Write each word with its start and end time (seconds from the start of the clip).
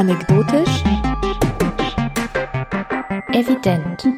Anekdotisch. 0.00 0.82
Evident. 3.34 4.08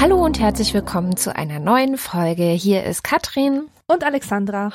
Hallo 0.00 0.24
und 0.24 0.40
herzlich 0.40 0.72
willkommen 0.72 1.18
zu 1.18 1.36
einer 1.36 1.60
neuen 1.60 1.98
Folge. 1.98 2.44
Hier 2.44 2.84
ist 2.84 3.04
Katrin 3.04 3.66
und 3.88 4.04
Alexandra. 4.04 4.70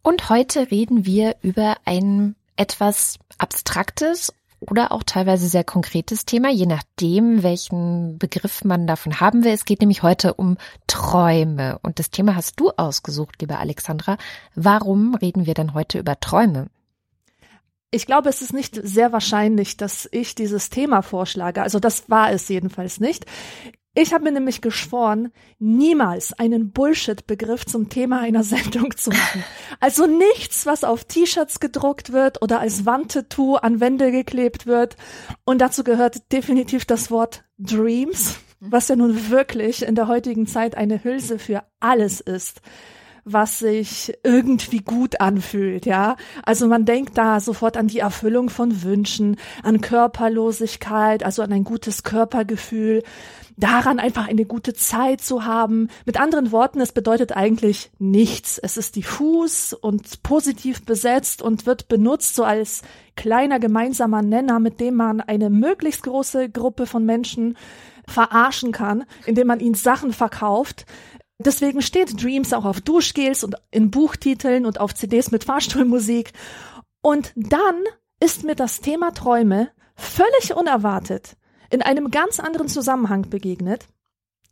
Und 0.00 0.30
heute 0.30 0.70
reden 0.70 1.04
wir 1.04 1.36
über 1.42 1.76
ein 1.84 2.36
etwas 2.56 3.18
abstraktes 3.36 4.32
oder 4.60 4.92
auch 4.92 5.02
teilweise 5.02 5.46
sehr 5.46 5.62
konkretes 5.62 6.24
Thema, 6.24 6.48
je 6.48 6.64
nachdem, 6.64 7.42
welchen 7.42 8.16
Begriff 8.16 8.64
man 8.64 8.86
davon 8.86 9.20
haben 9.20 9.44
will. 9.44 9.52
Es 9.52 9.66
geht 9.66 9.80
nämlich 9.82 10.02
heute 10.02 10.32
um 10.32 10.56
Träume. 10.86 11.78
Und 11.82 11.98
das 11.98 12.08
Thema 12.08 12.34
hast 12.34 12.58
du 12.58 12.70
ausgesucht, 12.78 13.42
liebe 13.42 13.58
Alexandra. 13.58 14.16
Warum 14.54 15.14
reden 15.14 15.44
wir 15.44 15.52
denn 15.52 15.74
heute 15.74 15.98
über 15.98 16.18
Träume? 16.18 16.68
Ich 17.90 18.04
glaube, 18.04 18.28
es 18.28 18.42
ist 18.42 18.52
nicht 18.52 18.78
sehr 18.82 19.12
wahrscheinlich, 19.12 19.78
dass 19.78 20.06
ich 20.12 20.34
dieses 20.34 20.68
Thema 20.68 21.00
vorschlage. 21.00 21.62
Also 21.62 21.80
das 21.80 22.10
war 22.10 22.30
es 22.30 22.48
jedenfalls 22.48 23.00
nicht. 23.00 23.24
Ich 23.94 24.12
habe 24.12 24.24
mir 24.24 24.32
nämlich 24.32 24.60
geschworen, 24.60 25.32
niemals 25.58 26.38
einen 26.38 26.70
Bullshit-Begriff 26.70 27.64
zum 27.64 27.88
Thema 27.88 28.20
einer 28.20 28.44
Sendung 28.44 28.94
zu 28.96 29.10
machen. 29.10 29.42
Also 29.80 30.06
nichts, 30.06 30.66
was 30.66 30.84
auf 30.84 31.04
T-Shirts 31.04 31.60
gedruckt 31.60 32.12
wird 32.12 32.42
oder 32.42 32.60
als 32.60 32.84
Wandtattoo 32.84 33.56
an 33.56 33.80
Wände 33.80 34.12
geklebt 34.12 34.66
wird. 34.66 34.96
Und 35.44 35.62
dazu 35.62 35.82
gehört 35.82 36.30
definitiv 36.30 36.84
das 36.84 37.10
Wort 37.10 37.44
Dreams, 37.56 38.38
was 38.60 38.88
ja 38.88 38.96
nun 38.96 39.30
wirklich 39.30 39.82
in 39.82 39.94
der 39.94 40.08
heutigen 40.08 40.46
Zeit 40.46 40.76
eine 40.76 41.02
Hülse 41.02 41.38
für 41.38 41.64
alles 41.80 42.20
ist 42.20 42.60
was 43.32 43.58
sich 43.58 44.12
irgendwie 44.22 44.80
gut 44.80 45.20
anfühlt, 45.20 45.86
ja. 45.86 46.16
Also 46.44 46.66
man 46.66 46.84
denkt 46.84 47.16
da 47.16 47.40
sofort 47.40 47.76
an 47.76 47.88
die 47.88 48.00
Erfüllung 48.00 48.50
von 48.50 48.82
Wünschen, 48.82 49.36
an 49.62 49.80
Körperlosigkeit, 49.80 51.22
also 51.22 51.42
an 51.42 51.52
ein 51.52 51.64
gutes 51.64 52.02
Körpergefühl, 52.02 53.02
daran 53.56 53.98
einfach 53.98 54.28
eine 54.28 54.44
gute 54.44 54.72
Zeit 54.72 55.20
zu 55.20 55.44
haben. 55.44 55.88
Mit 56.06 56.18
anderen 56.18 56.52
Worten, 56.52 56.80
es 56.80 56.92
bedeutet 56.92 57.36
eigentlich 57.36 57.90
nichts. 57.98 58.58
Es 58.58 58.76
ist 58.76 58.96
diffus 58.96 59.72
und 59.72 60.22
positiv 60.22 60.84
besetzt 60.84 61.42
und 61.42 61.66
wird 61.66 61.88
benutzt 61.88 62.36
so 62.36 62.44
als 62.44 62.82
kleiner 63.16 63.58
gemeinsamer 63.58 64.22
Nenner, 64.22 64.60
mit 64.60 64.80
dem 64.80 64.94
man 64.94 65.20
eine 65.20 65.50
möglichst 65.50 66.04
große 66.04 66.48
Gruppe 66.50 66.86
von 66.86 67.04
Menschen 67.04 67.56
verarschen 68.06 68.72
kann, 68.72 69.04
indem 69.26 69.48
man 69.48 69.60
ihnen 69.60 69.74
Sachen 69.74 70.12
verkauft. 70.12 70.86
Deswegen 71.38 71.82
steht 71.82 72.20
Dreams 72.20 72.52
auch 72.52 72.64
auf 72.64 72.80
Duschgels 72.80 73.44
und 73.44 73.54
in 73.70 73.90
Buchtiteln 73.90 74.66
und 74.66 74.80
auf 74.80 74.94
CDs 74.94 75.30
mit 75.30 75.44
Fahrstuhlmusik. 75.44 76.32
Und 77.00 77.32
dann 77.36 77.84
ist 78.20 78.44
mir 78.44 78.56
das 78.56 78.80
Thema 78.80 79.12
Träume 79.12 79.70
völlig 79.94 80.54
unerwartet 80.54 81.36
in 81.70 81.82
einem 81.82 82.10
ganz 82.10 82.40
anderen 82.40 82.68
Zusammenhang 82.68 83.30
begegnet. 83.30 83.86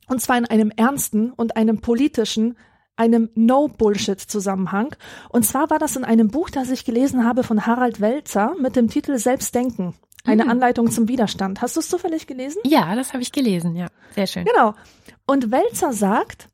Und 0.07 0.23
zwar 0.23 0.39
in 0.39 0.47
einem 0.47 0.71
ernsten 0.77 1.33
und 1.33 1.57
einem 1.57 1.81
politischen, 1.81 2.57
einem 2.95 3.31
No-Bullshit-Zusammenhang. 3.35 4.95
Und 5.29 5.45
zwar 5.45 5.71
war 5.71 5.79
das 5.79 5.97
in 5.97 6.05
einem 6.05 6.29
Buch, 6.29 6.51
das 6.51 6.71
ich 6.71 6.85
gelesen 6.85 7.25
habe 7.25 7.43
von 7.43 7.67
Harald 7.67 8.01
Welzer 8.01 8.55
mit 8.61 8.77
dem 8.77 8.89
Titel 8.89 9.19
Selbstdenken. 9.19 9.95
Eine 10.25 10.45
mhm. 10.45 10.51
Anleitung 10.51 10.91
zum 10.91 11.09
Widerstand. 11.09 11.63
Hast 11.63 11.77
du 11.77 11.81
es 11.81 11.89
zufällig 11.89 12.27
gelesen? 12.27 12.61
Ja, 12.65 12.95
das 12.95 13.13
habe 13.13 13.23
ich 13.23 13.33
gelesen, 13.33 13.77
ja. 13.77 13.89
Sehr 14.15 14.27
schön. 14.27 14.45
Genau. 14.45 14.75
Und 15.27 15.51
Welzer 15.51 15.93
sagt, 15.93 16.49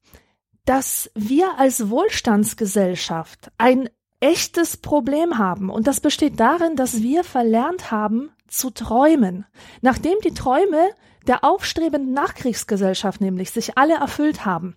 dass 0.64 1.10
wir 1.14 1.58
als 1.58 1.90
Wohlstandsgesellschaft 1.90 3.50
ein 3.58 3.88
echtes 4.20 4.76
Problem 4.76 5.38
haben. 5.38 5.68
Und 5.68 5.86
das 5.86 6.00
besteht 6.00 6.38
darin, 6.38 6.76
dass 6.76 7.02
wir 7.02 7.24
verlernt 7.24 7.90
haben, 7.90 8.30
zu 8.46 8.70
träumen. 8.70 9.46
Nachdem 9.80 10.18
die 10.24 10.34
Träume 10.34 10.90
der 11.26 11.44
aufstrebenden 11.44 12.12
Nachkriegsgesellschaft 12.12 13.20
nämlich 13.20 13.50
sich 13.50 13.78
alle 13.78 13.94
erfüllt 13.94 14.44
haben. 14.44 14.76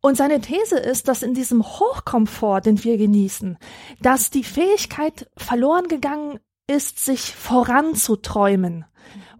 Und 0.00 0.16
seine 0.16 0.40
These 0.40 0.78
ist, 0.78 1.08
dass 1.08 1.22
in 1.22 1.34
diesem 1.34 1.62
Hochkomfort, 1.62 2.62
den 2.62 2.82
wir 2.82 2.96
genießen, 2.98 3.56
dass 4.00 4.30
die 4.30 4.44
Fähigkeit 4.44 5.30
verloren 5.36 5.88
gegangen 5.88 6.40
ist, 6.66 7.04
sich 7.04 7.34
voranzuträumen. 7.34 8.84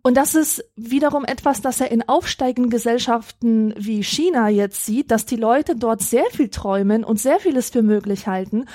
Und 0.05 0.17
das 0.17 0.35
ist 0.35 0.65
wiederum 0.75 1.25
etwas, 1.25 1.61
das 1.61 1.81
er 1.81 1.93
in 1.93 2.09
aufsteigenden 2.09 2.71
Gesellschaften 2.71 3.73
wie 3.77 4.03
China 4.03 4.49
jetzt 4.49 4.85
sieht, 4.85 5.13
dass 5.13 5.27
die 5.27 5.37
Leute 5.37 5.77
dort 5.77 6.03
sehr 6.03 6.25
viel 6.33 6.49
träumen 6.49 7.05
und 7.05 7.21
sehr 7.21 7.39
vieles 7.39 7.71
für 7.71 7.83
möglich 7.83 8.27
halten 8.27 8.67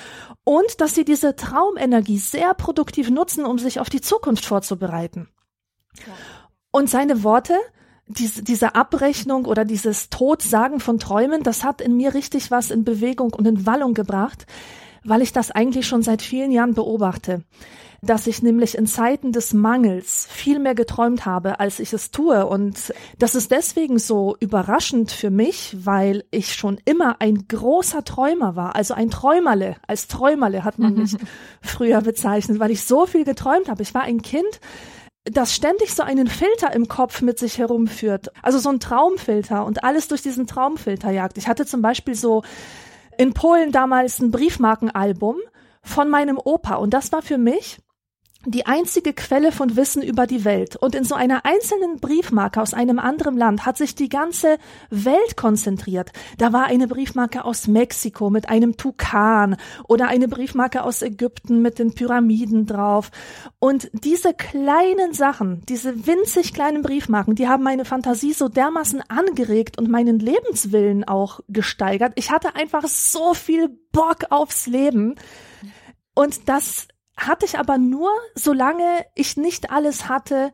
und 0.44 0.80
dass 0.80 0.94
sie 0.94 1.04
diese 1.04 1.36
Traumenergie 1.36 2.16
sehr 2.16 2.54
produktiv 2.54 3.10
nutzen, 3.10 3.44
um 3.44 3.58
sich 3.58 3.78
auf 3.78 3.90
die 3.90 4.00
Zukunft 4.00 4.46
vorzubereiten. 4.46 5.28
Ja. 5.98 6.14
Und 6.70 6.88
seine 6.88 7.22
Worte, 7.22 7.54
diese, 8.06 8.42
diese 8.42 8.74
Abrechnung 8.74 9.44
oder 9.44 9.66
dieses 9.66 10.08
Todsagen 10.08 10.80
von 10.80 10.98
Träumen, 10.98 11.42
das 11.42 11.62
hat 11.62 11.82
in 11.82 11.98
mir 11.98 12.14
richtig 12.14 12.50
was 12.50 12.70
in 12.70 12.84
Bewegung 12.84 13.34
und 13.34 13.46
in 13.46 13.66
Wallung 13.66 13.92
gebracht, 13.92 14.46
weil 15.04 15.20
ich 15.20 15.34
das 15.34 15.50
eigentlich 15.50 15.86
schon 15.86 16.02
seit 16.02 16.22
vielen 16.22 16.52
Jahren 16.52 16.72
beobachte 16.72 17.44
dass 18.00 18.28
ich 18.28 18.42
nämlich 18.42 18.78
in 18.78 18.86
Zeiten 18.86 19.32
des 19.32 19.52
Mangels 19.52 20.28
viel 20.30 20.60
mehr 20.60 20.74
geträumt 20.74 21.26
habe, 21.26 21.58
als 21.58 21.80
ich 21.80 21.92
es 21.92 22.10
tue. 22.12 22.46
Und 22.46 22.94
das 23.18 23.34
ist 23.34 23.50
deswegen 23.50 23.98
so 23.98 24.36
überraschend 24.38 25.10
für 25.10 25.30
mich, 25.30 25.76
weil 25.80 26.24
ich 26.30 26.54
schon 26.54 26.78
immer 26.84 27.16
ein 27.20 27.48
großer 27.48 28.04
Träumer 28.04 28.54
war. 28.54 28.76
Also 28.76 28.94
ein 28.94 29.10
Träumerle. 29.10 29.76
Als 29.86 30.06
Träumerle 30.06 30.64
hat 30.64 30.78
man 30.78 30.94
mich 30.94 31.16
früher 31.60 32.00
bezeichnet, 32.00 32.60
weil 32.60 32.70
ich 32.70 32.84
so 32.84 33.06
viel 33.06 33.24
geträumt 33.24 33.68
habe. 33.68 33.82
Ich 33.82 33.94
war 33.94 34.02
ein 34.02 34.22
Kind, 34.22 34.60
das 35.24 35.54
ständig 35.54 35.92
so 35.92 36.04
einen 36.04 36.28
Filter 36.28 36.72
im 36.72 36.86
Kopf 36.86 37.20
mit 37.20 37.38
sich 37.38 37.58
herumführt. 37.58 38.28
Also 38.42 38.60
so 38.60 38.70
ein 38.70 38.78
Traumfilter 38.78 39.64
und 39.64 39.82
alles 39.82 40.06
durch 40.06 40.22
diesen 40.22 40.46
Traumfilter 40.46 41.10
jagt. 41.10 41.36
Ich 41.36 41.48
hatte 41.48 41.66
zum 41.66 41.82
Beispiel 41.82 42.14
so 42.14 42.44
in 43.18 43.34
Polen 43.34 43.72
damals 43.72 44.20
ein 44.20 44.30
Briefmarkenalbum 44.30 45.36
von 45.82 46.08
meinem 46.08 46.38
Opa 46.38 46.76
und 46.76 46.94
das 46.94 47.10
war 47.10 47.22
für 47.22 47.38
mich 47.38 47.78
die 48.46 48.66
einzige 48.66 49.14
Quelle 49.14 49.50
von 49.50 49.74
Wissen 49.76 50.00
über 50.00 50.26
die 50.26 50.44
Welt. 50.44 50.76
Und 50.76 50.94
in 50.94 51.02
so 51.02 51.16
einer 51.16 51.44
einzelnen 51.44 51.98
Briefmarke 51.98 52.62
aus 52.62 52.72
einem 52.72 53.00
anderen 53.00 53.36
Land 53.36 53.66
hat 53.66 53.76
sich 53.76 53.96
die 53.96 54.08
ganze 54.08 54.58
Welt 54.90 55.36
konzentriert. 55.36 56.12
Da 56.38 56.52
war 56.52 56.66
eine 56.66 56.86
Briefmarke 56.86 57.44
aus 57.44 57.66
Mexiko 57.66 58.30
mit 58.30 58.48
einem 58.48 58.76
Tukan 58.76 59.56
oder 59.88 60.06
eine 60.06 60.28
Briefmarke 60.28 60.84
aus 60.84 61.02
Ägypten 61.02 61.62
mit 61.62 61.80
den 61.80 61.94
Pyramiden 61.94 62.66
drauf. 62.66 63.10
Und 63.58 63.90
diese 63.92 64.34
kleinen 64.34 65.12
Sachen, 65.14 65.62
diese 65.68 66.06
winzig 66.06 66.54
kleinen 66.54 66.82
Briefmarken, 66.82 67.34
die 67.34 67.48
haben 67.48 67.64
meine 67.64 67.84
Fantasie 67.84 68.32
so 68.32 68.48
dermaßen 68.48 69.02
angeregt 69.08 69.78
und 69.78 69.90
meinen 69.90 70.20
Lebenswillen 70.20 71.02
auch 71.02 71.40
gesteigert. 71.48 72.12
Ich 72.14 72.30
hatte 72.30 72.54
einfach 72.54 72.86
so 72.86 73.34
viel 73.34 73.68
Bock 73.90 74.26
aufs 74.30 74.68
Leben. 74.68 75.16
Und 76.14 76.48
das 76.48 76.86
hatte 77.18 77.44
ich 77.44 77.58
aber 77.58 77.78
nur, 77.78 78.10
solange 78.34 79.04
ich 79.14 79.36
nicht 79.36 79.70
alles 79.70 80.08
hatte, 80.08 80.52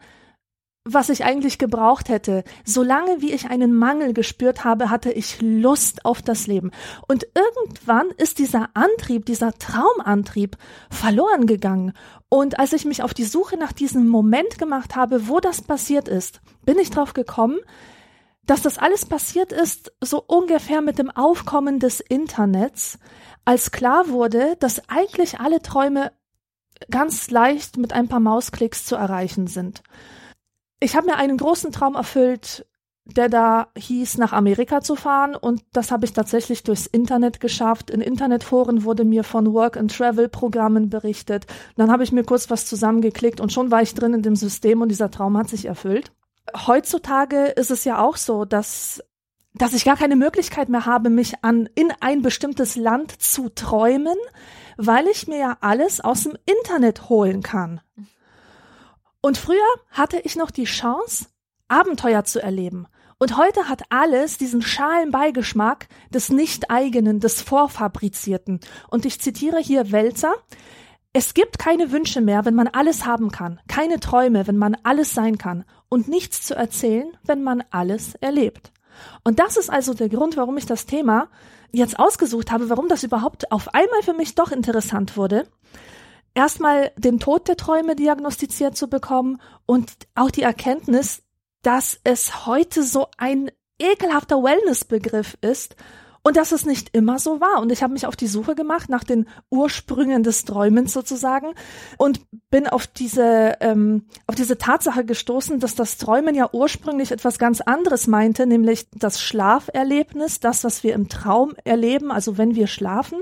was 0.87 1.09
ich 1.09 1.25
eigentlich 1.25 1.59
gebraucht 1.59 2.09
hätte. 2.11 2.45
Solange 2.65 3.23
wie 3.23 3.33
ich 3.33 3.49
einen 3.49 3.75
Mangel 3.75 4.13
gespürt 4.13 4.65
habe, 4.65 4.91
hatte 4.91 5.11
ich 5.11 5.41
Lust 5.41 6.05
auf 6.05 6.21
das 6.21 6.47
Leben. 6.47 6.73
Und 7.09 7.27
irgendwann 7.35 8.11
ist 8.19 8.39
dieser 8.39 8.69
Antrieb, 8.75 9.25
dieser 9.25 9.55
Traumantrieb 9.55 10.59
verloren 10.91 11.47
gegangen. 11.47 11.93
Und 12.29 12.59
als 12.59 12.75
ich 12.75 12.85
mich 12.85 13.03
auf 13.03 13.15
die 13.15 13.25
Suche 13.25 13.57
nach 13.57 13.73
diesem 13.73 14.09
Moment 14.09 14.59
gemacht 14.59 14.95
habe, 14.95 15.29
wo 15.29 15.41
das 15.41 15.63
passiert 15.63 16.09
ist, 16.09 16.43
bin 16.67 16.79
ich 16.79 16.91
drauf 16.91 17.15
gekommen, 17.15 17.59
dass 18.47 18.61
das 18.61 18.77
alles 18.77 19.07
passiert 19.07 19.53
ist, 19.53 19.93
so 20.03 20.23
ungefähr 20.27 20.83
mit 20.83 20.99
dem 20.99 21.11
Aufkommen 21.11 21.79
des 21.79 22.01
Internets, 22.01 22.99
als 23.47 23.71
klar 23.71 24.11
wurde, 24.11 24.57
dass 24.61 24.87
eigentlich 24.91 25.41
alle 25.41 25.63
Träume 25.63 26.13
ganz 26.91 27.31
leicht 27.31 27.77
mit 27.77 27.93
ein 27.93 28.09
paar 28.09 28.21
Mausklicks 28.21 28.85
zu 28.85 28.97
erreichen 28.97 29.47
sind. 29.47 29.83
Ich 30.81 30.97
habe 30.97 31.07
mir 31.07 31.17
einen 31.17 31.37
großen 31.37 31.73
Traum 31.73 31.95
erfüllt, 31.95 32.67
der 33.07 33.29
da 33.29 33.69
hieß, 33.77 34.17
nach 34.19 34.33
Amerika 34.33 34.81
zu 34.81 34.97
fahren 34.97 35.37
und 35.37 35.63
das 35.73 35.91
habe 35.91 36.07
ich 36.07 36.15
tatsächlich 36.15 36.63
durchs 36.63 36.87
Internet 36.87 37.39
geschafft. 37.39 37.91
In 37.91 38.01
Internetforen 38.01 38.85
wurde 38.85 39.05
mir 39.05 39.25
von 39.25 39.53
Work-and-Travel-Programmen 39.53 40.89
berichtet. 40.89 41.47
Dann 41.77 41.91
habe 41.91 42.03
ich 42.03 42.13
mir 42.13 42.25
kurz 42.25 42.49
was 42.49 42.67
zusammengeklickt 42.67 43.41
und 43.41 43.53
schon 43.53 43.71
war 43.71 43.83
ich 43.83 43.95
drin 43.95 44.15
in 44.15 44.23
dem 44.23 44.37
System 44.37 44.81
und 44.81 44.89
dieser 44.89 45.11
Traum 45.11 45.37
hat 45.37 45.49
sich 45.49 45.67
erfüllt. 45.67 46.13
Heutzutage 46.67 47.47
ist 47.47 47.71
es 47.71 47.85
ja 47.85 48.03
auch 48.03 48.17
so, 48.17 48.45
dass 48.45 49.03
dass 49.57 49.73
ich 49.73 49.85
gar 49.85 49.97
keine 49.97 50.17
Möglichkeit 50.17 50.69
mehr 50.69 50.85
habe, 50.85 51.11
mich 51.11 51.35
an 51.43 51.69
in 51.77 51.93
ein 52.01 52.23
bestimmtes 52.23 52.75
Land 52.75 53.23
zu 53.23 53.49
träumen, 53.49 54.17
weil 54.77 55.07
ich 55.07 55.27
mir 55.27 55.39
ja 55.39 55.57
alles 55.61 56.01
aus 56.01 56.25
dem 56.25 56.37
Internet 56.47 57.09
holen 57.09 57.43
kann. 57.43 57.81
Und 59.21 59.39
früher 59.39 59.59
hatte 59.91 60.19
ich 60.21 60.37
noch 60.37 60.51
die 60.51 60.65
Chance, 60.65 61.27
Abenteuer 61.69 62.25
zu 62.25 62.43
erleben. 62.43 62.87
Und 63.19 63.37
heute 63.39 63.69
hat 63.69 63.85
alles 63.91 64.39
diesen 64.39 64.61
schalen 64.61 65.11
Beigeschmack 65.11 65.89
des 66.11 66.31
Nicht-Eigenen, 66.31 67.21
des 67.21 67.41
Vorfabrizierten. 67.41 68.61
Und 68.91 69.07
ich 69.07 69.21
zitiere 69.21 69.59
hier 69.61 69.93
Welzer. 69.93 70.35
Es 71.13 71.33
gibt 71.33 71.59
keine 71.59 71.93
Wünsche 71.93 72.21
mehr, 72.21 72.45
wenn 72.45 72.55
man 72.55 72.69
alles 72.69 73.07
haben 73.07 73.31
kann, 73.31 73.61
keine 73.69 74.01
Träume, 74.01 74.47
wenn 74.47 74.57
man 74.57 74.77
alles 74.83 75.15
sein 75.15 75.39
kann 75.39 75.65
und 75.89 76.09
nichts 76.09 76.43
zu 76.43 76.55
erzählen, 76.55 77.17
wenn 77.25 77.43
man 77.43 77.63
alles 77.71 78.17
erlebt. 78.17 78.73
Und 79.23 79.39
das 79.39 79.57
ist 79.57 79.71
also 79.71 79.95
der 79.95 80.09
Grund, 80.09 80.37
warum 80.37 80.57
ich 80.57 80.67
das 80.67 80.87
Thema 80.87 81.29
jetzt 81.75 81.99
ausgesucht 81.99 82.51
habe, 82.51 82.71
warum 82.71 82.89
das 82.89 83.03
überhaupt 83.03 83.51
auf 83.53 83.75
einmal 83.75 84.03
für 84.03 84.15
mich 84.15 84.35
doch 84.35 84.53
interessant 84.53 85.17
wurde. 85.17 85.47
Erstmal 86.35 86.93
den 86.97 87.21
Tod 87.21 87.47
der 87.49 87.57
Träume 87.57 87.95
diagnostiziert 87.95 88.77
zu 88.77 88.89
bekommen 88.89 89.41
und 89.67 89.93
auch 90.15 90.31
die 90.31 90.43
Erkenntnis, 90.43 91.23
dass 91.63 92.01
es 92.05 92.47
heute 92.47 92.83
so 92.83 93.09
ein 93.19 93.51
ekelhafter 93.79 94.43
Wellnessbegriff 94.43 95.37
ist 95.41 95.77
und 96.27 96.39
dass 96.39 96.53
es 96.53 96.65
nicht 96.65 96.97
immer 96.97 97.19
so 97.19 97.41
war. 97.41 97.61
Und 97.61 97.71
ich 97.71 97.83
habe 97.83 97.93
mich 97.93 98.07
auf 98.07 98.17
die 98.17 98.27
Suche 98.27 98.55
gemacht 98.55 98.89
nach 98.89 99.05
den 99.05 99.29
Ursprüngen 99.51 100.23
des 100.23 100.45
Träumens 100.45 100.93
sozusagen 100.93 101.55
und 101.99 102.21
bin 102.51 102.67
auf 102.67 102.87
diese, 102.87 103.57
ähm, 103.61 104.07
auf 104.27 104.35
diese 104.35 104.57
Tatsache 104.57 105.05
gestoßen, 105.05 105.61
dass 105.61 105.75
das 105.75 105.99
Träumen 105.99 106.35
ja 106.35 106.49
ursprünglich 106.51 107.13
etwas 107.13 107.39
ganz 107.39 107.61
anderes 107.61 108.07
meinte, 108.07 108.47
nämlich 108.47 108.89
das 108.93 109.21
Schlaferlebnis, 109.21 110.41
das, 110.41 110.65
was 110.65 110.83
wir 110.83 110.95
im 110.95 111.09
Traum 111.09 111.53
erleben, 111.63 112.11
also 112.11 112.39
wenn 112.39 112.55
wir 112.57 112.67
schlafen 112.67 113.19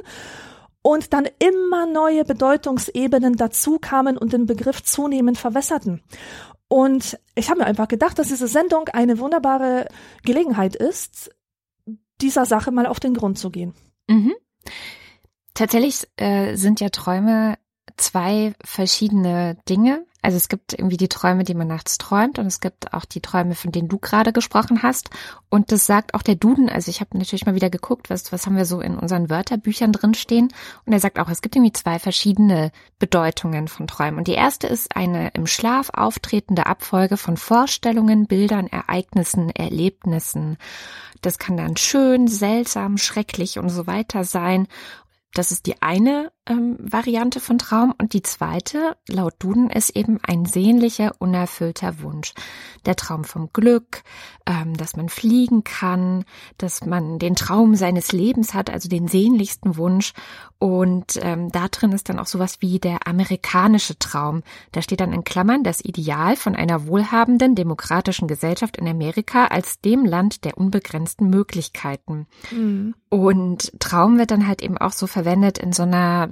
und 0.83 1.13
dann 1.13 1.29
immer 1.41 1.87
neue 1.87 2.25
Bedeutungsebenen 2.25 3.37
dazu 3.37 3.79
kamen 3.81 4.17
und 4.17 4.33
den 4.33 4.47
Begriff 4.47 4.83
zunehmend 4.83 5.39
verwässerten. 5.39 6.03
Und 6.69 7.19
ich 7.35 7.51
habe 7.51 7.61
mir 7.61 7.67
einfach 7.67 7.89
gedacht, 7.89 8.19
dass 8.19 8.29
diese 8.29 8.49
Sendung 8.49 8.89
eine 8.89 9.19
wunderbare 9.19 9.89
Gelegenheit 10.25 10.77
ist, 10.77 11.31
dieser 12.21 12.47
Sache 12.47 12.71
mal 12.71 12.87
auf 12.87 13.01
den 13.01 13.15
Grund 13.15 13.39
zu 13.39 13.51
gehen. 13.51 13.75
Mhm. 14.09 14.35
Tatsächlich 15.55 16.09
äh, 16.17 16.57
sind 16.57 16.81
ja 16.81 16.89
Träume 16.89 17.59
zwei 17.97 18.55
verschiedene 18.65 19.59
Dinge. 19.69 20.07
Also 20.23 20.37
es 20.37 20.49
gibt 20.49 20.73
irgendwie 20.73 20.97
die 20.97 21.09
Träume, 21.09 21.43
die 21.43 21.55
man 21.55 21.67
nachts 21.67 21.99
träumt 21.99 22.39
und 22.39 22.47
es 22.47 22.61
gibt 22.61 22.95
auch 22.95 23.05
die 23.05 23.21
Träume, 23.21 23.57
von 23.57 23.73
denen 23.73 23.89
du 23.89 23.99
gerade 23.99 24.33
gesprochen 24.33 24.83
hast. 24.83 25.11
Und 25.51 25.73
das 25.73 25.85
sagt 25.85 26.15
auch 26.15 26.23
der 26.23 26.37
Duden. 26.37 26.69
Also 26.69 26.91
ich 26.91 27.01
habe 27.01 27.19
natürlich 27.19 27.45
mal 27.45 27.57
wieder 27.57 27.71
geguckt, 27.71 28.09
was, 28.09 28.33
was 28.33 28.47
haben 28.47 28.57
wir 28.57 28.65
so 28.65 28.81
in 28.81 28.97
unseren 28.97 29.29
Wörterbüchern 29.29 29.93
drinstehen. 29.93 30.53
Und 30.87 30.93
er 30.93 31.01
sagt 31.01 31.19
auch, 31.19 31.29
es 31.29 31.43
gibt 31.43 31.57
irgendwie 31.57 31.73
zwei 31.73 31.99
verschiedene 31.99 32.71
Bedeutungen 33.01 33.67
von 33.67 33.89
Träumen. 33.89 34.19
Und 34.19 34.29
die 34.29 34.33
erste 34.33 34.69
ist 34.69 34.97
eine 34.97 35.31
im 35.31 35.49
Schlaf 35.49 35.91
auftretende 35.93 36.67
Abfolge 36.67 37.17
von 37.17 37.37
Vorstellungen, 37.37 38.27
Bildern, 38.27 38.69
Ereignissen, 38.69 39.51
Erlebnissen. 39.51 40.57
Das 41.21 41.39
kann 41.39 41.57
dann 41.57 41.77
schön, 41.77 42.27
seltsam, 42.27 42.99
schrecklich 42.99 43.59
und 43.59 43.71
so 43.71 43.87
weiter 43.87 44.25
sein. 44.25 44.67
Das 45.35 45.51
ist 45.51 45.67
die 45.67 45.81
eine 45.81 46.31
ähm, 46.47 46.77
Variante 46.79 47.41
von 47.41 47.59
Traum 47.59 47.95
und 47.99 48.13
die 48.13 48.23
zweite, 48.23 48.97
laut 49.09 49.35
Duden, 49.39 49.71
ist 49.71 49.91
eben 49.91 50.19
ein 50.23 50.45
sehnlicher, 50.45 51.13
unerfüllter 51.19 52.03
Wunsch. 52.03 52.35
Der 52.85 52.97
Traum 52.97 53.25
vom 53.25 53.51
Glück, 53.53 54.03
ähm, 54.47 54.77
dass 54.77 54.97
man 54.97 55.09
fliegen 55.09 55.65
kann, 55.65 56.25
dass 56.59 56.85
man 56.85 57.19
den 57.19 57.37
Traum 57.37 57.77
seines 57.77 58.13
Lebens 58.13 58.55
hat, 58.55 58.71
also 58.71 58.89
den 58.89 59.09
sehnlichsten 59.09 59.77
Wunsch. 59.77 60.13
Und 60.59 61.19
ähm, 61.23 61.51
da 61.51 61.69
drin 61.69 61.93
ist 61.93 62.09
dann 62.09 62.19
auch 62.19 62.27
sowas 62.27 62.57
wie 62.61 62.79
der 62.79 63.07
amerikanische 63.07 63.99
Traum. 63.99 64.43
Da 64.73 64.83
steht 64.83 65.01
dann 65.01 65.13
in 65.13 65.25
Klammern 65.25 65.65
das 65.65 65.85
Ideal 65.85 66.37
von 66.37 66.55
einer 66.57 66.87
wohlhabenden, 66.87 67.55
demokratischen 67.55 68.29
Gesellschaft 68.29 68.77
in 68.77 68.89
Amerika 68.89 69.47
als 69.47 69.81
dem 69.81 70.05
Land 70.05 70.45
der 70.45 70.59
unbegrenzten 70.59 71.31
Möglichkeiten. 71.31 72.27
Mhm. 72.51 72.95
Und 73.09 73.79
Traum 73.79 74.19
wird 74.19 74.31
dann 74.31 74.47
halt 74.47 74.63
eben 74.63 74.79
auch 74.79 74.93
so 74.93 75.07
verwendet 75.23 75.59
in 75.59 75.73
so 75.73 75.85
einer 75.85 76.29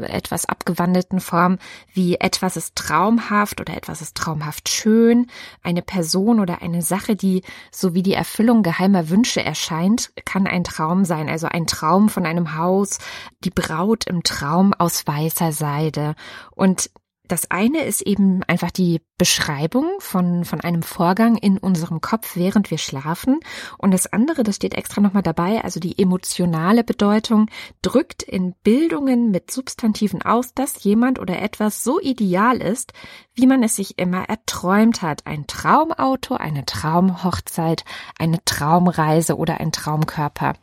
äh, 0.00 0.06
etwas 0.06 0.46
abgewandelten 0.46 1.20
Form 1.20 1.58
wie 1.92 2.14
etwas 2.14 2.56
ist 2.56 2.76
traumhaft 2.76 3.60
oder 3.60 3.76
etwas 3.76 4.00
ist 4.02 4.16
traumhaft 4.16 4.68
schön, 4.68 5.26
eine 5.62 5.82
Person 5.82 6.38
oder 6.38 6.62
eine 6.62 6.82
Sache, 6.82 7.16
die 7.16 7.42
so 7.72 7.94
wie 7.94 8.02
die 8.02 8.14
Erfüllung 8.14 8.62
geheimer 8.62 9.08
Wünsche 9.08 9.44
erscheint, 9.44 10.12
kann 10.24 10.46
ein 10.46 10.64
Traum 10.64 11.04
sein. 11.04 11.28
Also 11.28 11.48
ein 11.48 11.66
Traum 11.66 12.08
von 12.08 12.24
einem 12.24 12.56
Haus, 12.56 12.98
die 13.42 13.50
Braut 13.50 14.06
im 14.06 14.22
Traum 14.22 14.72
aus 14.74 15.06
weißer 15.06 15.52
Seide. 15.52 16.14
Und 16.52 16.90
das 17.30 17.50
eine 17.50 17.84
ist 17.84 18.02
eben 18.02 18.42
einfach 18.44 18.70
die 18.70 19.00
Beschreibung 19.16 19.86
von, 19.98 20.44
von 20.44 20.60
einem 20.60 20.82
Vorgang 20.82 21.36
in 21.36 21.58
unserem 21.58 22.00
Kopf, 22.00 22.36
während 22.36 22.70
wir 22.70 22.78
schlafen. 22.78 23.40
Und 23.78 23.92
das 23.92 24.12
andere, 24.12 24.42
das 24.42 24.56
steht 24.56 24.74
extra 24.74 25.00
nochmal 25.00 25.22
dabei, 25.22 25.62
also 25.62 25.78
die 25.78 25.98
emotionale 26.00 26.82
Bedeutung, 26.82 27.48
drückt 27.82 28.22
in 28.22 28.54
Bildungen 28.62 29.30
mit 29.30 29.50
Substantiven 29.50 30.22
aus, 30.22 30.54
dass 30.54 30.82
jemand 30.82 31.18
oder 31.18 31.40
etwas 31.40 31.84
so 31.84 32.00
ideal 32.00 32.60
ist, 32.60 32.92
wie 33.34 33.46
man 33.46 33.62
es 33.62 33.76
sich 33.76 33.98
immer 33.98 34.28
erträumt 34.28 35.02
hat. 35.02 35.26
Ein 35.26 35.46
Traumauto, 35.46 36.34
eine 36.34 36.66
Traumhochzeit, 36.66 37.84
eine 38.18 38.44
Traumreise 38.44 39.36
oder 39.36 39.60
ein 39.60 39.72
Traumkörper. 39.72 40.54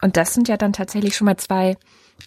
Und 0.00 0.16
das 0.16 0.34
sind 0.34 0.48
ja 0.48 0.56
dann 0.56 0.72
tatsächlich 0.72 1.16
schon 1.16 1.26
mal 1.26 1.36
zwei 1.36 1.76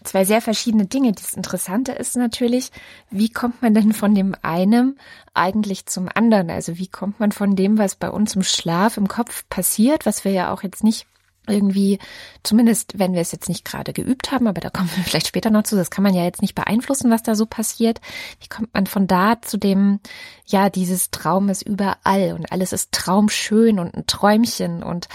zwei 0.03 0.25
sehr 0.25 0.41
verschiedene 0.41 0.85
Dinge. 0.85 1.11
Das 1.11 1.33
Interessante 1.33 1.91
ist 1.91 2.15
natürlich, 2.15 2.71
wie 3.09 3.29
kommt 3.29 3.61
man 3.61 3.73
denn 3.73 3.93
von 3.93 4.15
dem 4.15 4.35
einen 4.41 4.97
eigentlich 5.33 5.85
zum 5.85 6.09
anderen? 6.13 6.49
Also 6.49 6.77
wie 6.77 6.87
kommt 6.87 7.19
man 7.19 7.31
von 7.31 7.55
dem, 7.55 7.77
was 7.77 7.95
bei 7.95 8.09
uns 8.09 8.35
im 8.35 8.43
Schlaf 8.43 8.97
im 8.97 9.07
Kopf 9.07 9.43
passiert, 9.49 10.05
was 10.05 10.25
wir 10.25 10.31
ja 10.31 10.53
auch 10.53 10.63
jetzt 10.63 10.83
nicht 10.83 11.07
irgendwie, 11.47 11.99
zumindest 12.43 12.99
wenn 12.99 13.13
wir 13.13 13.21
es 13.21 13.31
jetzt 13.31 13.49
nicht 13.49 13.65
gerade 13.65 13.93
geübt 13.93 14.31
haben, 14.31 14.47
aber 14.47 14.61
da 14.61 14.69
kommen 14.69 14.89
wir 14.95 15.03
vielleicht 15.05 15.27
später 15.27 15.49
noch 15.49 15.63
zu, 15.63 15.75
das 15.75 15.91
kann 15.91 16.03
man 16.03 16.13
ja 16.13 16.23
jetzt 16.23 16.41
nicht 16.41 16.55
beeinflussen, 16.55 17.11
was 17.11 17.23
da 17.23 17.35
so 17.35 17.45
passiert. 17.45 17.99
Wie 18.39 18.47
kommt 18.47 18.73
man 18.73 18.87
von 18.87 19.07
da 19.07 19.41
zu 19.41 19.57
dem, 19.57 19.99
ja, 20.45 20.69
dieses 20.69 21.11
Traum 21.11 21.49
ist 21.49 21.61
überall 21.61 22.33
und 22.33 22.51
alles 22.51 22.73
ist 22.73 22.91
traumschön 22.91 23.79
und 23.79 23.95
ein 23.95 24.05
Träumchen 24.07 24.83
und 24.83 25.07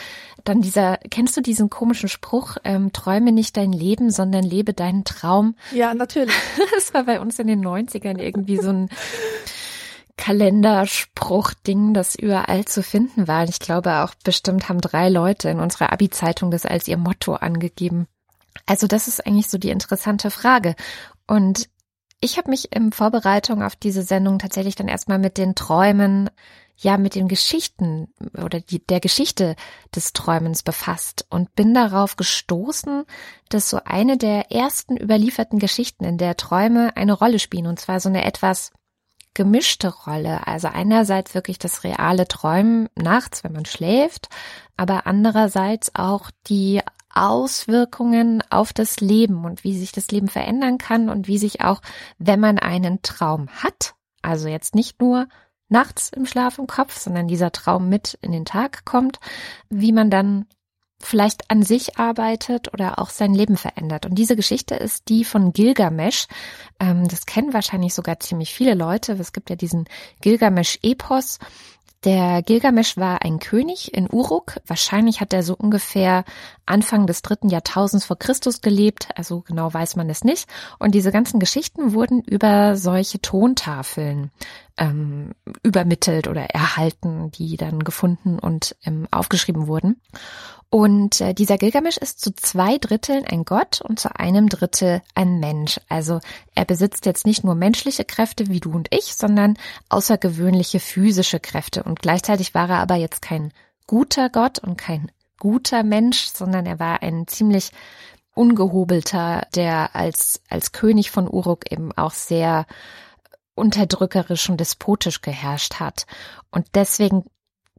dann 0.44 0.60
dieser, 0.60 0.98
kennst 1.10 1.36
du 1.36 1.40
diesen 1.40 1.70
komischen 1.70 2.08
Spruch, 2.08 2.56
ähm, 2.64 2.92
träume 2.92 3.32
nicht 3.32 3.56
dein 3.56 3.72
Leben, 3.72 4.10
sondern 4.10 4.44
lebe 4.44 4.74
deinen 4.74 5.04
Traum? 5.04 5.56
Ja, 5.72 5.94
natürlich. 5.94 6.34
Das 6.76 6.92
war 6.92 7.04
bei 7.04 7.20
uns 7.20 7.38
in 7.38 7.46
den 7.46 7.64
90ern 7.64 8.18
irgendwie 8.18 8.58
so 8.58 8.68
ein 8.68 8.90
Kalenderspruch-Ding, 10.16 11.94
das 11.94 12.14
überall 12.14 12.64
zu 12.64 12.82
finden 12.82 13.28
war. 13.28 13.44
Ich 13.44 13.58
glaube 13.58 13.96
auch 14.02 14.14
bestimmt 14.24 14.68
haben 14.68 14.80
drei 14.80 15.08
Leute 15.08 15.48
in 15.50 15.60
unserer 15.60 15.92
Abi-Zeitung 15.92 16.50
das 16.50 16.66
als 16.66 16.88
ihr 16.88 16.96
Motto 16.96 17.34
angegeben. 17.34 18.06
Also 18.64 18.86
das 18.86 19.08
ist 19.08 19.26
eigentlich 19.26 19.48
so 19.48 19.58
die 19.58 19.70
interessante 19.70 20.30
Frage. 20.30 20.74
Und 21.26 21.68
ich 22.20 22.38
habe 22.38 22.50
mich 22.50 22.74
in 22.74 22.92
Vorbereitung 22.92 23.62
auf 23.62 23.76
diese 23.76 24.02
Sendung 24.02 24.38
tatsächlich 24.38 24.74
dann 24.74 24.88
erstmal 24.88 25.18
mit 25.18 25.36
den 25.36 25.54
Träumen, 25.54 26.30
ja, 26.78 26.96
mit 26.96 27.14
den 27.14 27.28
Geschichten 27.28 28.08
oder 28.42 28.60
die, 28.60 28.84
der 28.84 29.00
Geschichte 29.00 29.54
des 29.94 30.12
Träumens 30.12 30.62
befasst 30.62 31.26
und 31.30 31.54
bin 31.54 31.74
darauf 31.74 32.16
gestoßen, 32.16 33.04
dass 33.48 33.70
so 33.70 33.80
eine 33.84 34.16
der 34.16 34.50
ersten 34.50 34.96
überlieferten 34.96 35.58
Geschichten, 35.58 36.04
in 36.04 36.18
der 36.18 36.36
Träume 36.36 36.96
eine 36.96 37.12
Rolle 37.12 37.38
spielen, 37.38 37.66
und 37.66 37.80
zwar 37.80 38.00
so 38.00 38.08
eine 38.08 38.24
etwas 38.24 38.72
gemischte 39.36 39.88
Rolle. 39.88 40.46
Also 40.46 40.68
einerseits 40.68 41.34
wirklich 41.34 41.58
das 41.58 41.84
reale 41.84 42.26
Träumen 42.26 42.88
nachts, 42.96 43.44
wenn 43.44 43.52
man 43.52 43.66
schläft, 43.66 44.28
aber 44.78 45.06
andererseits 45.06 45.94
auch 45.94 46.30
die 46.46 46.80
Auswirkungen 47.14 48.42
auf 48.48 48.72
das 48.72 49.00
Leben 49.00 49.44
und 49.44 49.62
wie 49.62 49.78
sich 49.78 49.92
das 49.92 50.10
Leben 50.10 50.28
verändern 50.28 50.78
kann 50.78 51.10
und 51.10 51.28
wie 51.28 51.36
sich 51.36 51.60
auch, 51.60 51.82
wenn 52.18 52.40
man 52.40 52.58
einen 52.58 53.02
Traum 53.02 53.48
hat, 53.50 53.94
also 54.22 54.48
jetzt 54.48 54.74
nicht 54.74 55.02
nur 55.02 55.28
nachts 55.68 56.08
im 56.08 56.24
Schlaf 56.24 56.58
im 56.58 56.66
Kopf, 56.66 56.98
sondern 56.98 57.28
dieser 57.28 57.52
Traum 57.52 57.90
mit 57.90 58.18
in 58.22 58.32
den 58.32 58.46
Tag 58.46 58.86
kommt, 58.86 59.20
wie 59.68 59.92
man 59.92 60.08
dann 60.08 60.46
vielleicht 60.98 61.50
an 61.50 61.62
sich 61.62 61.98
arbeitet 61.98 62.72
oder 62.72 62.98
auch 62.98 63.10
sein 63.10 63.34
Leben 63.34 63.56
verändert. 63.56 64.06
Und 64.06 64.14
diese 64.14 64.36
Geschichte 64.36 64.74
ist 64.74 65.08
die 65.08 65.24
von 65.24 65.52
Gilgamesch. 65.52 66.26
Ähm, 66.80 67.06
das 67.08 67.26
kennen 67.26 67.52
wahrscheinlich 67.52 67.94
sogar 67.94 68.20
ziemlich 68.20 68.54
viele 68.54 68.74
Leute. 68.74 69.12
Es 69.12 69.32
gibt 69.32 69.50
ja 69.50 69.56
diesen 69.56 69.86
Gilgamesch-Epos. 70.22 71.38
Der 72.04 72.42
Gilgamesch 72.42 72.96
war 72.96 73.22
ein 73.22 73.40
König 73.40 73.92
in 73.92 74.08
Uruk. 74.08 74.60
Wahrscheinlich 74.66 75.20
hat 75.20 75.32
er 75.32 75.42
so 75.42 75.56
ungefähr 75.56 76.24
Anfang 76.64 77.06
des 77.06 77.20
dritten 77.22 77.48
Jahrtausends 77.48 78.06
vor 78.06 78.16
Christus 78.16 78.60
gelebt. 78.60 79.08
Also 79.16 79.40
genau 79.40 79.72
weiß 79.72 79.96
man 79.96 80.08
es 80.08 80.22
nicht. 80.22 80.48
Und 80.78 80.94
diese 80.94 81.10
ganzen 81.10 81.40
Geschichten 81.40 81.94
wurden 81.94 82.22
über 82.22 82.76
solche 82.76 83.20
Tontafeln 83.20 84.30
ähm, 84.78 85.32
übermittelt 85.62 86.28
oder 86.28 86.42
erhalten, 86.42 87.30
die 87.30 87.56
dann 87.56 87.80
gefunden 87.80 88.38
und 88.38 88.76
ähm, 88.84 89.06
aufgeschrieben 89.10 89.66
wurden. 89.66 90.00
Und 90.68 91.20
äh, 91.20 91.32
dieser 91.32 91.58
Gilgamesch 91.58 91.96
ist 91.96 92.20
zu 92.20 92.34
zwei 92.34 92.76
Dritteln 92.78 93.24
ein 93.24 93.44
Gott 93.44 93.80
und 93.80 94.00
zu 94.00 94.18
einem 94.18 94.48
Drittel 94.48 95.00
ein 95.14 95.38
Mensch. 95.38 95.80
Also 95.88 96.20
er 96.54 96.64
besitzt 96.64 97.06
jetzt 97.06 97.24
nicht 97.24 97.44
nur 97.44 97.54
menschliche 97.54 98.04
Kräfte 98.04 98.48
wie 98.48 98.60
du 98.60 98.72
und 98.72 98.88
ich, 98.90 99.14
sondern 99.14 99.56
außergewöhnliche 99.88 100.80
physische 100.80 101.40
Kräfte. 101.40 101.84
Und 101.84 102.02
gleichzeitig 102.02 102.54
war 102.54 102.68
er 102.68 102.78
aber 102.78 102.96
jetzt 102.96 103.22
kein 103.22 103.52
guter 103.86 104.28
Gott 104.28 104.58
und 104.58 104.76
kein 104.76 105.10
guter 105.38 105.82
Mensch, 105.84 106.26
sondern 106.26 106.66
er 106.66 106.80
war 106.80 107.02
ein 107.02 107.26
ziemlich 107.28 107.70
Ungehobelter, 108.34 109.46
der 109.54 109.94
als, 109.94 110.42
als 110.50 110.72
König 110.72 111.10
von 111.10 111.28
Uruk 111.28 111.70
eben 111.70 111.92
auch 111.92 112.12
sehr 112.12 112.66
unterdrückerisch 113.56 114.48
und 114.48 114.60
despotisch 114.60 115.20
geherrscht 115.22 115.80
hat 115.80 116.06
und 116.52 116.66
deswegen 116.74 117.24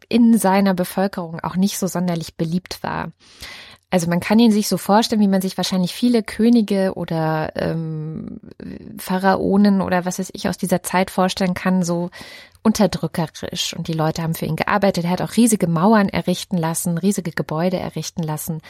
in 0.09 0.37
seiner 0.37 0.73
Bevölkerung 0.73 1.39
auch 1.39 1.55
nicht 1.55 1.77
so 1.77 1.87
sonderlich 1.87 2.35
beliebt 2.35 2.83
war. 2.83 3.11
Also 3.89 4.09
man 4.09 4.19
kann 4.19 4.37
ihn 4.37 4.51
sich 4.51 4.67
so 4.67 4.77
vorstellen, 4.77 5.21
wie 5.21 5.29
man 5.29 5.41
sich 5.41 5.55
wahrscheinlich 5.55 5.93
viele 5.93 6.21
Könige 6.21 6.93
oder 6.95 7.53
ähm, 7.55 8.41
Pharaonen 8.97 9.81
oder 9.81 10.03
was 10.03 10.19
weiß 10.19 10.31
ich 10.33 10.49
aus 10.49 10.57
dieser 10.57 10.83
Zeit 10.83 11.09
vorstellen 11.09 11.53
kann, 11.53 11.83
so 11.83 12.09
unterdrückerisch. 12.63 13.73
Und 13.73 13.87
die 13.87 13.93
Leute 13.93 14.23
haben 14.23 14.35
für 14.35 14.45
ihn 14.45 14.57
gearbeitet. 14.57 15.05
Er 15.05 15.11
hat 15.11 15.21
auch 15.21 15.37
riesige 15.37 15.67
Mauern 15.67 16.09
errichten 16.09 16.57
lassen, 16.57 16.97
riesige 16.97 17.31
Gebäude 17.31 17.77
errichten 17.77 18.23
lassen. 18.23 18.61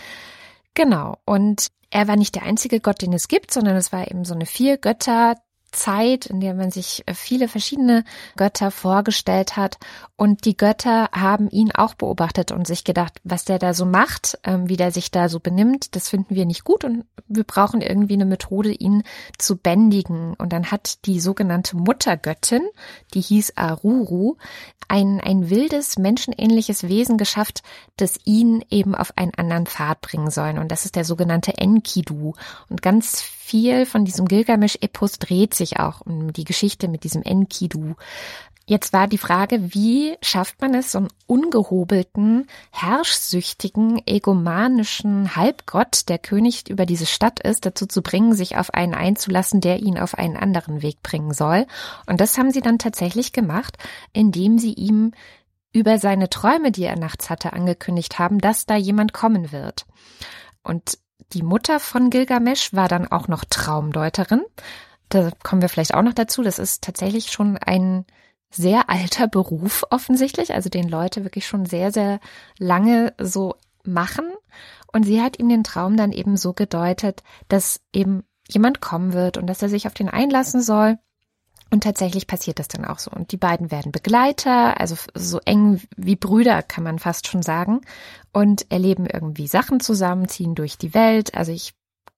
Genau. 0.75 1.17
Und 1.25 1.67
er 1.89 2.07
war 2.07 2.15
nicht 2.15 2.35
der 2.35 2.43
einzige 2.43 2.79
Gott, 2.79 3.01
den 3.01 3.13
es 3.13 3.27
gibt, 3.27 3.51
sondern 3.51 3.75
es 3.75 3.91
war 3.91 4.11
eben 4.11 4.23
so 4.23 4.35
eine 4.35 4.45
vier 4.45 4.77
Götter 4.77 5.35
Zeit, 5.71 6.25
in 6.25 6.39
der 6.39 6.53
man 6.53 6.71
sich 6.71 7.03
äh, 7.05 7.13
viele 7.13 7.47
verschiedene 7.47 8.03
Götter 8.35 8.71
vorgestellt 8.71 9.57
hat. 9.57 9.77
Und 10.15 10.45
die 10.45 10.57
Götter 10.57 11.09
haben 11.11 11.49
ihn 11.49 11.71
auch 11.71 11.93
beobachtet 11.93 12.51
und 12.51 12.65
sich 12.65 12.83
gedacht, 12.83 13.19
was 13.23 13.45
der 13.45 13.59
da 13.59 13.73
so 13.73 13.85
macht, 13.85 14.39
ähm, 14.43 14.69
wie 14.69 14.77
der 14.77 14.91
sich 14.91 15.11
da 15.11 15.29
so 15.29 15.39
benimmt, 15.39 15.95
das 15.95 16.09
finden 16.09 16.35
wir 16.35 16.45
nicht 16.45 16.63
gut 16.63 16.83
und 16.83 17.05
wir 17.27 17.43
brauchen 17.43 17.81
irgendwie 17.81 18.13
eine 18.13 18.25
Methode, 18.25 18.71
ihn 18.71 19.03
zu 19.37 19.57
bändigen. 19.57 20.33
Und 20.35 20.53
dann 20.53 20.71
hat 20.71 21.05
die 21.05 21.19
sogenannte 21.19 21.75
Muttergöttin, 21.75 22.67
die 23.13 23.21
hieß 23.21 23.57
Aruru, 23.57 24.37
ein, 24.87 25.19
ein 25.19 25.49
wildes, 25.49 25.97
menschenähnliches 25.97 26.87
Wesen 26.87 27.17
geschafft, 27.17 27.61
das 27.97 28.19
ihn 28.23 28.63
eben 28.69 28.95
auf 28.95 29.17
einen 29.17 29.33
anderen 29.35 29.65
Pfad 29.65 30.01
bringen 30.01 30.31
soll. 30.31 30.57
Und 30.57 30.71
das 30.71 30.85
ist 30.85 30.95
der 30.95 31.03
sogenannte 31.03 31.57
Enkidu. 31.57 32.33
Und 32.69 32.81
ganz 32.81 33.21
viel 33.47 33.85
von 33.85 34.03
diesem 34.03 34.27
Gilgamesch-Epos 34.27 35.19
dreht 35.19 35.53
sich 35.53 35.79
auch 35.79 36.01
um 36.01 36.33
die 36.33 36.43
Geschichte 36.43 36.89
mit 36.89 37.05
diesem 37.05 37.23
Enkidu. 37.23 37.95
Jetzt 38.65 38.91
war 38.91 39.07
die 39.07 39.17
Frage, 39.17 39.73
wie 39.73 40.17
schafft 40.21 40.59
man 40.59 40.73
es, 40.73 40.91
so 40.91 40.97
einen 40.97 41.07
ungehobelten, 41.27 42.47
herrschsüchtigen, 42.71 44.01
egomanischen 44.05 45.37
Halbgott, 45.37 46.09
der 46.09 46.19
König 46.19 46.69
über 46.69 46.85
diese 46.85 47.05
Stadt 47.05 47.39
ist, 47.39 47.65
dazu 47.65 47.85
zu 47.85 48.01
bringen, 48.01 48.33
sich 48.33 48.57
auf 48.57 48.73
einen 48.73 48.93
einzulassen, 48.93 49.61
der 49.61 49.79
ihn 49.79 49.97
auf 49.97 50.15
einen 50.15 50.35
anderen 50.35 50.81
Weg 50.81 51.01
bringen 51.01 51.33
soll. 51.33 51.65
Und 52.05 52.19
das 52.19 52.37
haben 52.37 52.51
sie 52.51 52.61
dann 52.61 52.79
tatsächlich 52.79 53.31
gemacht, 53.31 53.77
indem 54.11 54.59
sie 54.59 54.73
ihm 54.73 55.13
über 55.71 55.99
seine 55.99 56.29
Träume, 56.29 56.73
die 56.73 56.83
er 56.83 56.99
nachts 56.99 57.29
hatte, 57.29 57.53
angekündigt 57.53 58.19
haben, 58.19 58.39
dass 58.39 58.65
da 58.65 58.75
jemand 58.75 59.13
kommen 59.13 59.53
wird. 59.53 59.85
Und 60.63 60.97
die 61.33 61.43
Mutter 61.43 61.79
von 61.79 62.09
Gilgamesch 62.09 62.73
war 62.73 62.87
dann 62.87 63.07
auch 63.07 63.27
noch 63.27 63.43
Traumdeuterin. 63.45 64.43
Da 65.09 65.31
kommen 65.43 65.61
wir 65.61 65.69
vielleicht 65.69 65.93
auch 65.93 66.01
noch 66.01 66.13
dazu. 66.13 66.43
Das 66.43 66.59
ist 66.59 66.83
tatsächlich 66.83 67.31
schon 67.31 67.57
ein 67.57 68.05
sehr 68.49 68.89
alter 68.89 69.27
Beruf 69.27 69.83
offensichtlich, 69.89 70.53
also 70.53 70.69
den 70.69 70.87
Leute 70.87 71.23
wirklich 71.23 71.47
schon 71.47 71.65
sehr, 71.65 71.91
sehr 71.91 72.19
lange 72.57 73.13
so 73.19 73.55
machen. 73.83 74.25
Und 74.93 75.03
sie 75.03 75.21
hat 75.21 75.39
ihm 75.39 75.49
den 75.49 75.63
Traum 75.63 75.97
dann 75.97 76.11
eben 76.11 76.37
so 76.37 76.53
gedeutet, 76.53 77.23
dass 77.49 77.81
eben 77.93 78.23
jemand 78.47 78.79
kommen 78.79 79.13
wird 79.13 79.37
und 79.37 79.47
dass 79.47 79.61
er 79.61 79.69
sich 79.69 79.87
auf 79.87 79.93
den 79.93 80.09
einlassen 80.09 80.61
soll. 80.61 80.97
Und 81.69 81.83
tatsächlich 81.83 82.27
passiert 82.27 82.59
das 82.59 82.67
dann 82.67 82.85
auch 82.85 82.99
so. 82.99 83.11
Und 83.11 83.31
die 83.31 83.37
beiden 83.37 83.71
werden 83.71 83.91
Begleiter, 83.91 84.79
also 84.79 84.95
so 85.13 85.39
eng 85.45 85.81
wie 85.95 86.15
Brüder, 86.15 86.63
kann 86.63 86.83
man 86.83 86.99
fast 86.99 87.27
schon 87.27 87.41
sagen. 87.41 87.81
Und 88.31 88.71
erleben 88.71 89.05
irgendwie 89.05 89.47
Sachen 89.47 89.79
zusammen, 89.79 90.29
ziehen 90.29 90.55
durch 90.55 90.77
die 90.77 90.93
Welt. 90.93 91.35
Also 91.35 91.51
ich 91.51 91.73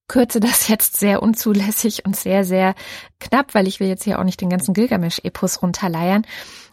kürze 0.08 0.40
das 0.42 0.68
jetzt 0.68 0.98
sehr 0.98 1.24
unzulässig 1.24 2.06
und 2.06 2.16
sehr, 2.16 2.46
sehr 2.46 2.76
knapp, 3.20 3.56
weil 3.56 3.68
ich 3.68 3.80
will 3.80 3.88
jetzt 3.88 4.04
hier 4.04 4.20
auch 4.20 4.24
nicht 4.24 4.42
den 4.42 4.50
ganzen 4.50 4.74
Gilgamesch-Epos 4.74 5.62
runterleiern. 5.62 6.26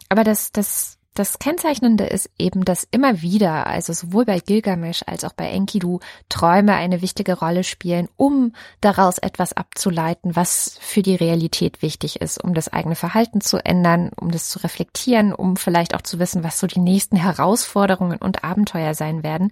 Aber 0.09 0.23
das, 0.23 0.51
das 0.51 0.96
das 1.17 1.39
Kennzeichnende 1.39 2.05
ist 2.05 2.29
eben, 2.37 2.63
dass 2.63 2.87
immer 2.91 3.21
wieder, 3.21 3.65
also 3.65 3.91
sowohl 3.91 4.25
bei 4.25 4.39
Gilgamesch 4.39 5.01
als 5.07 5.23
auch 5.23 5.33
bei 5.33 5.49
Enkidu, 5.49 5.99
Träume 6.29 6.75
eine 6.75 7.01
wichtige 7.01 7.39
Rolle 7.39 7.63
spielen, 7.63 8.07
um 8.17 8.53
daraus 8.81 9.17
etwas 9.17 9.53
abzuleiten, 9.53 10.35
was 10.35 10.77
für 10.79 11.01
die 11.01 11.15
Realität 11.15 11.81
wichtig 11.81 12.21
ist, 12.21 12.43
um 12.43 12.53
das 12.53 12.71
eigene 12.71 12.95
Verhalten 12.95 13.41
zu 13.41 13.57
ändern, 13.57 14.11
um 14.15 14.29
das 14.29 14.49
zu 14.49 14.59
reflektieren, 14.59 15.33
um 15.33 15.57
vielleicht 15.57 15.95
auch 15.95 16.03
zu 16.03 16.19
wissen, 16.19 16.43
was 16.43 16.59
so 16.59 16.67
die 16.67 16.79
nächsten 16.79 17.15
Herausforderungen 17.15 18.19
und 18.19 18.43
Abenteuer 18.43 18.93
sein 18.93 19.23
werden. 19.23 19.51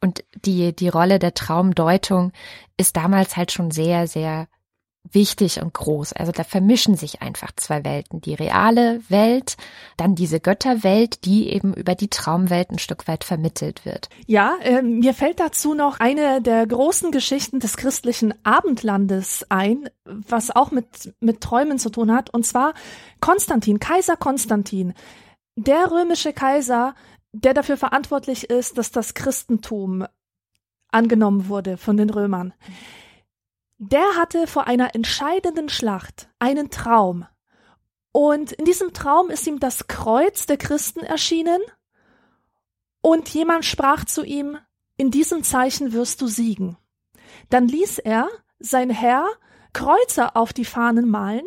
Und 0.00 0.24
die, 0.44 0.74
die 0.74 0.88
Rolle 0.88 1.20
der 1.20 1.34
Traumdeutung 1.34 2.32
ist 2.76 2.96
damals 2.96 3.36
halt 3.36 3.52
schon 3.52 3.70
sehr, 3.70 4.08
sehr 4.08 4.48
wichtig 5.10 5.60
und 5.60 5.74
groß. 5.74 6.12
Also 6.14 6.32
da 6.32 6.44
vermischen 6.44 6.96
sich 6.96 7.22
einfach 7.22 7.52
zwei 7.56 7.84
Welten. 7.84 8.20
Die 8.20 8.34
reale 8.34 9.00
Welt, 9.08 9.56
dann 9.96 10.14
diese 10.14 10.40
Götterwelt, 10.40 11.24
die 11.24 11.50
eben 11.50 11.74
über 11.74 11.94
die 11.94 12.08
Traumwelt 12.08 12.70
ein 12.70 12.78
Stück 12.78 13.06
weit 13.06 13.24
vermittelt 13.24 13.84
wird. 13.84 14.08
Ja, 14.26 14.56
äh, 14.62 14.82
mir 14.82 15.14
fällt 15.14 15.40
dazu 15.40 15.74
noch 15.74 16.00
eine 16.00 16.40
der 16.40 16.66
großen 16.66 17.10
Geschichten 17.10 17.60
des 17.60 17.76
christlichen 17.76 18.34
Abendlandes 18.44 19.46
ein, 19.50 19.88
was 20.04 20.50
auch 20.50 20.70
mit, 20.70 21.14
mit 21.20 21.40
Träumen 21.40 21.78
zu 21.78 21.90
tun 21.90 22.12
hat. 22.12 22.30
Und 22.30 22.46
zwar 22.46 22.74
Konstantin, 23.20 23.78
Kaiser 23.78 24.16
Konstantin, 24.16 24.94
der 25.56 25.90
römische 25.90 26.32
Kaiser, 26.32 26.94
der 27.32 27.54
dafür 27.54 27.76
verantwortlich 27.76 28.50
ist, 28.50 28.78
dass 28.78 28.90
das 28.90 29.14
Christentum 29.14 30.06
angenommen 30.90 31.48
wurde 31.48 31.76
von 31.76 31.96
den 31.96 32.10
Römern. 32.10 32.54
Der 33.78 34.16
hatte 34.16 34.46
vor 34.46 34.66
einer 34.66 34.94
entscheidenden 34.94 35.68
Schlacht 35.68 36.28
einen 36.38 36.70
Traum. 36.70 37.26
Und 38.12 38.52
in 38.52 38.64
diesem 38.64 38.92
Traum 38.92 39.30
ist 39.30 39.46
ihm 39.46 39.58
das 39.58 39.88
Kreuz 39.88 40.46
der 40.46 40.56
Christen 40.56 41.00
erschienen. 41.00 41.60
Und 43.00 43.28
jemand 43.28 43.64
sprach 43.64 44.04
zu 44.04 44.24
ihm, 44.24 44.56
in 44.96 45.10
diesem 45.10 45.42
Zeichen 45.42 45.92
wirst 45.92 46.20
du 46.20 46.28
siegen. 46.28 46.76
Dann 47.50 47.66
ließ 47.66 47.98
er, 47.98 48.28
sein 48.60 48.90
Herr, 48.90 49.26
Kreuze 49.72 50.36
auf 50.36 50.52
die 50.52 50.64
Fahnen 50.64 51.10
malen. 51.10 51.46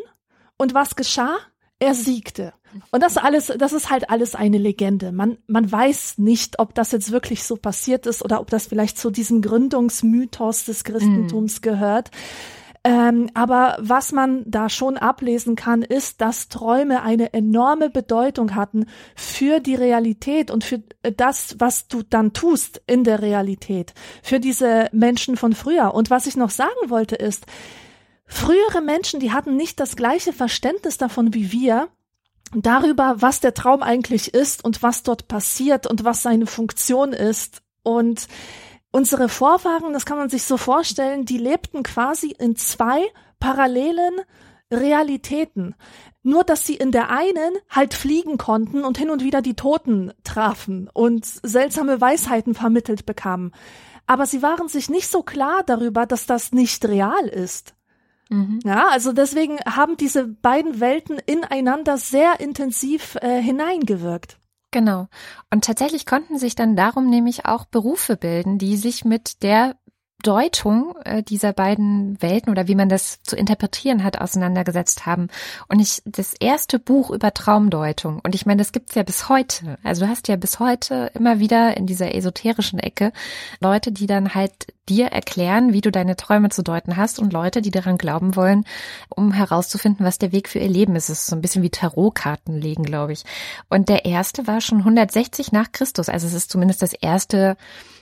Und 0.58 0.74
was 0.74 0.96
geschah? 0.96 1.38
Er 1.80 1.94
siegte. 1.94 2.54
Und 2.92 3.04
das 3.04 3.18
alles, 3.18 3.52
das 3.58 3.74
ist 3.74 3.90
halt 3.90 4.10
alles 4.10 4.36
eine 4.36 4.58
Legende. 4.58 5.12
Man, 5.12 5.38
man 5.48 5.72
weiß 5.72 6.18
nicht, 6.18 6.60
ob 6.60 6.74
das 6.76 6.92
jetzt 6.92 7.12
wirklich 7.12 7.44
so 7.44 7.56
passiert 7.56 8.06
ist 8.06 8.24
oder 8.24 8.40
ob 8.42 8.50
das 8.50 8.68
vielleicht 8.68 8.98
zu 8.98 9.12
diesem 9.12 9.42
Gründungsmythos 9.42 10.66
des 10.66 10.84
Christentums 10.84 11.60
mm. 11.60 11.62
gehört. 11.62 12.12
Ähm, 12.88 13.30
aber 13.34 13.76
was 13.82 14.14
man 14.14 14.44
da 14.46 14.70
schon 14.70 14.96
ablesen 14.96 15.58
kann, 15.58 15.82
ist, 15.82 16.22
dass 16.22 16.48
Träume 16.48 17.02
eine 17.02 17.34
enorme 17.34 17.90
Bedeutung 17.90 18.56
hatten 18.56 18.86
für 19.14 19.60
die 19.60 19.76
Realität 19.76 20.52
und 20.52 20.64
für 20.64 20.82
das, 21.18 21.58
was 21.60 21.90
du 21.90 22.02
dann 22.02 22.32
tust 22.32 22.82
in 22.88 23.04
der 23.04 23.22
Realität, 23.22 23.94
für 24.24 24.40
diese 24.40 24.88
Menschen 24.94 25.36
von 25.36 25.52
früher. 25.52 25.94
Und 25.94 26.10
was 26.10 26.28
ich 26.28 26.38
noch 26.38 26.50
sagen 26.50 26.72
wollte 26.90 27.18
ist, 27.18 27.46
frühere 28.26 28.82
Menschen, 28.82 29.20
die 29.20 29.34
hatten 29.34 29.58
nicht 29.58 29.82
das 29.82 29.98
gleiche 29.98 30.32
Verständnis 30.32 30.98
davon 30.98 31.34
wie 31.34 31.52
wir, 31.52 31.90
darüber, 32.54 33.16
was 33.20 33.40
der 33.40 33.54
Traum 33.54 33.84
eigentlich 33.84 34.34
ist 34.34 34.64
und 34.64 34.84
was 34.84 35.04
dort 35.04 35.28
passiert 35.28 35.88
und 35.88 36.04
was 36.04 36.22
seine 36.22 36.48
Funktion 36.48 37.14
ist. 37.14 37.62
Und 37.84 38.28
unsere 38.92 39.30
Vorfahren, 39.30 39.94
das 39.94 40.06
kann 40.06 40.18
man 40.18 40.30
sich 40.30 40.44
so 40.44 40.58
vorstellen, 40.58 41.26
die 41.26 41.38
lebten 41.38 41.84
quasi 41.84 42.36
in 42.38 42.56
zwei 42.56 43.06
parallelen 43.40 44.22
Realitäten. 44.72 45.76
Nur, 46.24 46.44
dass 46.44 46.66
sie 46.66 46.76
in 46.76 46.92
der 46.92 47.10
einen 47.10 47.56
halt 47.70 47.94
fliegen 47.94 48.38
konnten 48.38 48.84
und 48.84 48.98
hin 48.98 49.10
und 49.10 49.24
wieder 49.24 49.42
die 49.42 49.56
Toten 49.56 50.12
trafen 50.24 50.90
und 50.94 51.26
seltsame 51.26 52.02
Weisheiten 52.02 52.54
vermittelt 52.54 53.06
bekamen. 53.06 53.54
Aber 54.08 54.26
sie 54.26 54.42
waren 54.42 54.68
sich 54.68 54.90
nicht 54.90 55.10
so 55.10 55.24
klar 55.24 55.64
darüber, 55.66 56.06
dass 56.06 56.26
das 56.26 56.52
nicht 56.52 56.84
real 56.86 57.28
ist. 57.28 57.77
Mhm. 58.30 58.60
Ja, 58.64 58.88
also 58.90 59.14
deswegen 59.14 59.58
haben 59.66 59.98
diese 59.98 60.28
beiden 60.28 60.80
Welten 60.80 61.18
ineinander 61.26 61.98
sehr 61.98 62.40
intensiv 62.40 63.16
äh, 63.22 63.42
hineingewirkt. 63.42 64.38
Genau. 64.72 65.08
Und 65.52 65.64
tatsächlich 65.64 66.06
konnten 66.06 66.38
sich 66.38 66.56
dann 66.56 66.76
darum 66.76 67.10
nämlich 67.10 67.46
auch 67.46 67.66
Berufe 67.66 68.18
bilden, 68.18 68.58
die 68.58 68.76
sich 68.76 69.06
mit 69.06 69.42
der 69.44 69.76
Deutung 70.24 70.96
äh, 71.06 71.22
dieser 71.22 71.54
beiden 71.54 72.22
Welten 72.22 72.52
oder 72.52 72.68
wie 72.68 72.76
man 72.76 72.90
das 72.90 73.22
zu 73.22 73.36
interpretieren 73.36 74.04
hat, 74.04 74.20
auseinandergesetzt 74.20 75.06
haben. 75.06 75.28
Und 75.68 75.80
ich, 75.80 76.02
das 76.06 76.34
erste 76.34 76.80
Buch 76.80 77.12
über 77.12 77.34
Traumdeutung, 77.34 78.20
und 78.24 78.34
ich 78.34 78.46
meine, 78.46 78.60
das 78.60 78.72
gibt's 78.72 78.96
ja 78.96 79.04
bis 79.04 79.30
heute. 79.30 79.78
Also 79.84 80.06
du 80.06 80.12
hast 80.12 80.28
ja 80.28 80.36
bis 80.36 80.60
heute 80.60 81.12
immer 81.14 81.40
wieder 81.40 81.78
in 81.78 81.86
dieser 81.86 82.16
esoterischen 82.16 82.80
Ecke 82.80 83.14
Leute, 83.62 83.92
die 83.92 84.08
dann 84.08 84.34
halt 84.34 84.74
dir 84.90 85.08
erklären, 85.08 85.74
wie 85.74 85.82
du 85.82 85.92
deine 85.92 86.16
Träume 86.16 86.50
zu 86.50 86.64
deuten 86.64 86.98
hast 86.98 87.20
und 87.20 87.34
Leute, 87.34 87.62
die 87.62 87.72
daran 87.72 87.98
glauben 87.98 88.36
wollen, 88.36 88.66
um 89.10 89.32
herauszufinden, 89.32 90.06
was 90.06 90.18
der 90.18 90.32
Weg 90.32 90.50
für 90.50 90.60
ihr 90.60 90.70
Leben 90.70 90.96
ist. 90.96 91.10
Es 91.10 91.20
ist 91.20 91.28
so 91.28 91.36
ein 91.36 91.42
bisschen 91.42 91.64
wie 91.64 91.70
Tarotkarten 91.70 92.60
legen, 92.60 92.84
glaube 92.84 93.14
ich. 93.14 93.24
Und 93.70 93.90
der 93.90 94.06
erste 94.06 94.48
war 94.48 94.62
schon 94.62 94.80
160 94.80 95.52
nach 95.52 95.72
Christus. 95.72 96.10
Also 96.10 96.28
es 96.28 96.34
ist 96.34 96.52
zumindest 96.52 96.82
das 96.82 96.94
erste 96.94 97.58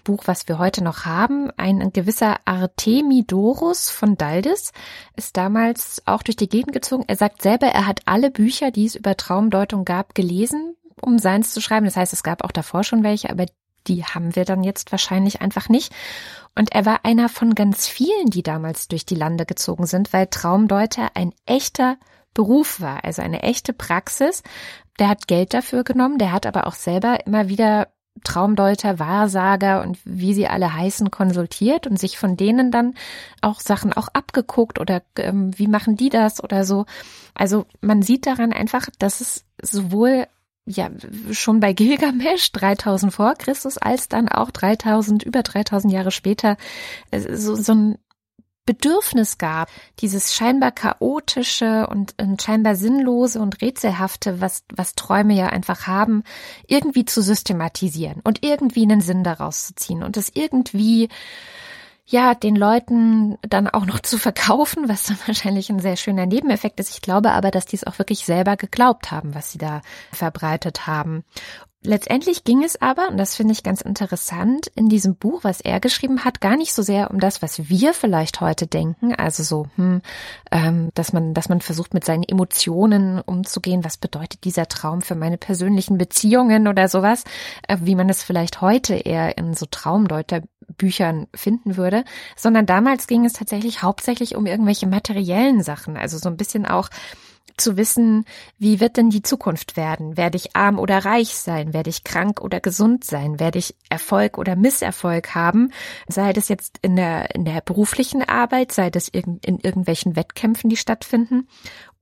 Buch, 0.05 0.23
was 0.25 0.47
wir 0.47 0.57
heute 0.57 0.83
noch 0.83 1.05
haben. 1.05 1.51
Ein 1.57 1.91
gewisser 1.91 2.37
Artemidorus 2.45 3.89
von 3.89 4.15
Daldes 4.17 4.71
ist 5.17 5.35
damals 5.35 6.01
auch 6.05 6.23
durch 6.23 6.37
die 6.37 6.47
Gegend 6.47 6.71
gezogen. 6.71 7.03
Er 7.07 7.17
sagt 7.17 7.41
selber, 7.41 7.67
er 7.67 7.87
hat 7.87 8.01
alle 8.05 8.31
Bücher, 8.31 8.71
die 8.71 8.85
es 8.85 8.95
über 8.95 9.17
Traumdeutung 9.17 9.83
gab, 9.83 10.15
gelesen, 10.15 10.75
um 11.01 11.19
seins 11.19 11.53
zu 11.53 11.59
schreiben. 11.59 11.85
Das 11.85 11.97
heißt, 11.97 12.13
es 12.13 12.23
gab 12.23 12.43
auch 12.43 12.51
davor 12.51 12.83
schon 12.83 13.03
welche, 13.03 13.29
aber 13.29 13.45
die 13.87 14.03
haben 14.03 14.35
wir 14.35 14.45
dann 14.45 14.63
jetzt 14.63 14.91
wahrscheinlich 14.91 15.41
einfach 15.41 15.69
nicht. 15.69 15.93
Und 16.55 16.71
er 16.73 16.85
war 16.85 17.03
einer 17.03 17.29
von 17.29 17.55
ganz 17.55 17.87
vielen, 17.87 18.27
die 18.27 18.43
damals 18.43 18.87
durch 18.87 19.05
die 19.05 19.15
Lande 19.15 19.45
gezogen 19.45 19.85
sind, 19.85 20.13
weil 20.13 20.27
Traumdeuter 20.27 21.09
ein 21.13 21.33
echter 21.45 21.97
Beruf 22.33 22.81
war, 22.81 23.03
also 23.03 23.21
eine 23.21 23.43
echte 23.43 23.73
Praxis. 23.73 24.43
Der 24.99 25.09
hat 25.09 25.27
Geld 25.27 25.53
dafür 25.53 25.83
genommen, 25.83 26.17
der 26.17 26.31
hat 26.31 26.45
aber 26.45 26.67
auch 26.67 26.73
selber 26.73 27.25
immer 27.25 27.49
wieder 27.49 27.87
Traumdeuter, 28.23 28.97
Wahrsager 28.97 29.81
und 29.81 29.97
wie 30.05 30.33
sie 30.33 30.47
alle 30.47 30.73
heißen, 30.73 31.11
konsultiert 31.11 31.85
und 31.85 31.99
sich 31.99 32.17
von 32.17 32.37
denen 32.37 32.71
dann 32.71 32.93
auch 33.41 33.59
Sachen 33.59 33.91
auch 33.91 34.07
abgeguckt 34.13 34.79
oder 34.79 35.01
ähm, 35.17 35.57
wie 35.57 35.67
machen 35.67 35.97
die 35.97 36.09
das 36.09 36.41
oder 36.41 36.63
so. 36.63 36.85
Also 37.33 37.65
man 37.81 38.01
sieht 38.01 38.25
daran 38.25 38.53
einfach, 38.53 38.87
dass 38.99 39.19
es 39.19 39.43
sowohl 39.61 40.27
ja, 40.65 40.89
schon 41.31 41.59
bei 41.59 41.73
Gilgamesch 41.73 42.51
3000 42.51 43.13
vor 43.13 43.35
Christus, 43.35 43.77
als 43.77 44.09
dann 44.09 44.27
auch 44.27 44.49
3000, 44.49 45.23
über 45.23 45.43
3000 45.43 45.93
Jahre 45.93 46.11
später, 46.11 46.57
äh, 47.11 47.35
so, 47.35 47.55
so 47.55 47.73
ein 47.73 47.97
Bedürfnis 48.65 49.37
gab, 49.37 49.69
dieses 49.99 50.33
scheinbar 50.33 50.71
chaotische 50.71 51.85
und, 51.85 52.15
und 52.19 52.41
scheinbar 52.41 52.75
sinnlose 52.75 53.39
und 53.39 53.61
rätselhafte, 53.61 54.41
was, 54.41 54.63
was 54.75 54.95
Träume 54.95 55.35
ja 55.35 55.47
einfach 55.47 55.85
haben, 55.85 56.23
irgendwie 56.67 57.05
zu 57.05 57.21
systematisieren 57.21 58.21
und 58.23 58.43
irgendwie 58.43 58.81
einen 58.81 59.01
Sinn 59.01 59.23
daraus 59.23 59.67
zu 59.67 59.75
ziehen 59.75 60.01
und 60.01 60.17
es 60.17 60.31
irgendwie 60.33 61.09
ja, 62.05 62.35
den 62.35 62.55
Leuten 62.55 63.37
dann 63.41 63.67
auch 63.67 63.85
noch 63.85 63.99
zu 64.01 64.17
verkaufen, 64.17 64.87
was 64.87 65.03
dann 65.03 65.17
wahrscheinlich 65.25 65.69
ein 65.69 65.79
sehr 65.79 65.95
schöner 65.95 66.25
Nebeneffekt 66.25 66.79
ist. 66.79 66.91
Ich 66.91 67.01
glaube 67.01 67.31
aber, 67.31 67.51
dass 67.51 67.65
die 67.65 67.75
es 67.75 67.85
auch 67.85 67.99
wirklich 67.99 68.25
selber 68.25 68.57
geglaubt 68.57 69.11
haben, 69.11 69.35
was 69.35 69.51
sie 69.51 69.57
da 69.57 69.81
verbreitet 70.11 70.87
haben. 70.87 71.23
Letztendlich 71.85 72.43
ging 72.43 72.63
es 72.63 72.81
aber, 72.81 73.09
und 73.09 73.17
das 73.17 73.35
finde 73.35 73.51
ich 73.51 73.63
ganz 73.63 73.81
interessant, 73.81 74.71
in 74.75 74.89
diesem 74.89 75.15
Buch, 75.15 75.43
was 75.43 75.61
er 75.61 75.79
geschrieben 75.79 76.25
hat, 76.25 76.41
gar 76.41 76.57
nicht 76.57 76.73
so 76.73 76.81
sehr 76.81 77.11
um 77.11 77.19
das, 77.19 77.41
was 77.41 77.69
wir 77.69 77.93
vielleicht 77.93 78.41
heute 78.41 78.65
denken, 78.67 79.13
also 79.13 79.43
so, 79.43 79.67
hm, 79.75 80.01
ähm, 80.51 80.89
dass 80.95 81.13
man, 81.13 81.33
dass 81.33 81.47
man 81.47 81.61
versucht, 81.61 81.93
mit 81.93 82.03
seinen 82.03 82.23
Emotionen 82.23 83.21
umzugehen. 83.21 83.83
Was 83.83 83.97
bedeutet 83.97 84.45
dieser 84.45 84.67
Traum 84.67 85.01
für 85.01 85.15
meine 85.15 85.37
persönlichen 85.37 85.97
Beziehungen 85.97 86.67
oder 86.67 86.87
sowas, 86.87 87.23
äh, 87.67 87.77
wie 87.81 87.95
man 87.95 88.09
es 88.09 88.23
vielleicht 88.23 88.61
heute 88.61 88.95
eher 88.95 89.37
in 89.37 89.53
so 89.53 89.67
Traumdeuterbüchern 90.65 91.27
finden 91.33 91.77
würde, 91.77 92.03
sondern 92.35 92.65
damals 92.65 93.07
ging 93.07 93.25
es 93.25 93.33
tatsächlich 93.33 93.81
hauptsächlich 93.81 94.35
um 94.35 94.45
irgendwelche 94.45 94.87
materiellen 94.87 95.63
Sachen, 95.63 95.97
also 95.97 96.17
so 96.17 96.29
ein 96.29 96.37
bisschen 96.37 96.65
auch 96.65 96.89
zu 97.57 97.77
wissen, 97.77 98.25
wie 98.57 98.81
wird 98.81 98.97
denn 98.97 99.09
die 99.09 99.21
Zukunft 99.21 99.77
werden? 99.77 100.17
Werde 100.17 100.35
ich 100.35 100.57
arm 100.57 100.77
oder 100.77 101.05
reich 101.05 101.35
sein? 101.35 101.73
Werde 101.73 101.89
ich 101.89 102.03
krank 102.03 102.41
oder 102.41 102.59
gesund 102.59 103.05
sein? 103.05 103.39
Werde 103.39 103.59
ich 103.59 103.75
Erfolg 103.89 104.37
oder 104.37 104.57
Misserfolg 104.57 105.35
haben? 105.35 105.71
Sei 106.09 106.33
das 106.33 106.49
jetzt 106.49 106.79
in 106.81 106.97
der, 106.97 107.33
in 107.33 107.45
der 107.45 107.61
beruflichen 107.61 108.23
Arbeit, 108.23 108.73
sei 108.73 108.89
das 108.89 109.07
in 109.07 109.39
irgendwelchen 109.41 110.17
Wettkämpfen, 110.17 110.69
die 110.69 110.75
stattfinden 110.75 111.47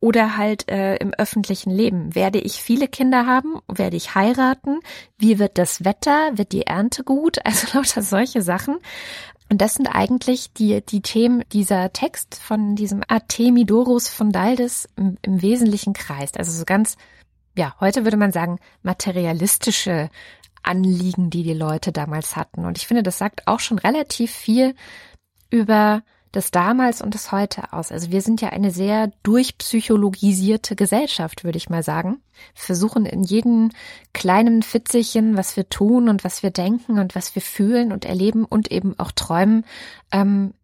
oder 0.04 0.36
halt 0.36 0.70
äh, 0.70 0.98
im 0.98 1.14
öffentlichen 1.14 1.72
Leben. 1.72 2.14
Werde 2.14 2.38
ich 2.38 2.62
viele 2.62 2.90
Kinder 2.90 3.26
haben? 3.26 3.62
Werde 3.74 3.96
ich 3.96 4.16
heiraten? 4.16 4.82
Wie 5.18 5.40
wird 5.40 5.58
das 5.58 5.86
Wetter? 5.86 6.32
Wird 6.34 6.52
die 6.52 6.68
Ernte 6.68 7.06
gut? 7.06 7.40
Also 7.46 7.78
lauter 7.78 8.02
solche 8.02 8.42
Sachen. 8.42 8.80
Und 9.50 9.62
das 9.62 9.76
sind 9.76 9.88
eigentlich 9.88 10.52
die, 10.52 10.86
die 10.86 11.02
Themen 11.02 11.44
dieser 11.54 11.94
Text 11.94 12.36
von 12.36 12.76
diesem 12.76 13.02
Artemidorus 13.08 14.10
von 14.10 14.34
Daldes 14.34 14.90
im, 14.98 15.18
im 15.22 15.42
Wesentlichen 15.42 15.94
kreist. 15.94 16.38
Also 16.38 16.52
so 16.52 16.66
ganz, 16.66 16.98
ja, 17.56 17.74
heute 17.80 18.04
würde 18.04 18.18
man 18.18 18.34
sagen, 18.34 18.60
materialistische 18.82 20.10
Anliegen, 20.64 21.30
die 21.30 21.44
die 21.44 21.54
Leute 21.54 21.94
damals 21.94 22.36
hatten. 22.36 22.66
Und 22.66 22.78
ich 22.78 22.88
finde, 22.88 23.04
das 23.04 23.20
sagt 23.20 23.48
auch 23.48 23.62
schon 23.62 23.80
relativ 23.80 24.32
viel 24.34 24.76
über 25.50 26.04
das 26.34 26.50
damals 26.50 27.02
und 27.02 27.14
das 27.14 27.32
heute 27.32 27.72
aus. 27.74 27.92
Also 27.92 28.12
wir 28.12 28.22
sind 28.22 28.42
ja 28.42 28.50
eine 28.50 28.72
sehr 28.72 29.12
durchpsychologisierte 29.22 30.76
Gesellschaft, 30.76 31.44
würde 31.44 31.58
ich 31.58 31.70
mal 31.70 31.84
sagen. 31.84 32.22
Wir 32.56 32.64
versuchen 32.64 33.06
in 33.06 33.24
jedem 33.24 33.70
kleinen 34.14 34.64
Fitzelchen, 34.64 35.38
was 35.38 35.56
wir 35.56 35.70
tun 35.70 36.10
und 36.10 36.24
was 36.24 36.42
wir 36.42 36.50
denken 36.50 36.98
und 36.98 37.14
was 37.14 37.36
wir 37.36 37.42
fühlen 37.44 37.92
und 37.92 38.04
erleben 38.04 38.46
und 38.46 38.72
eben 38.72 38.98
auch 39.00 39.12
träumen, 39.12 39.64
ähm, 40.12 40.56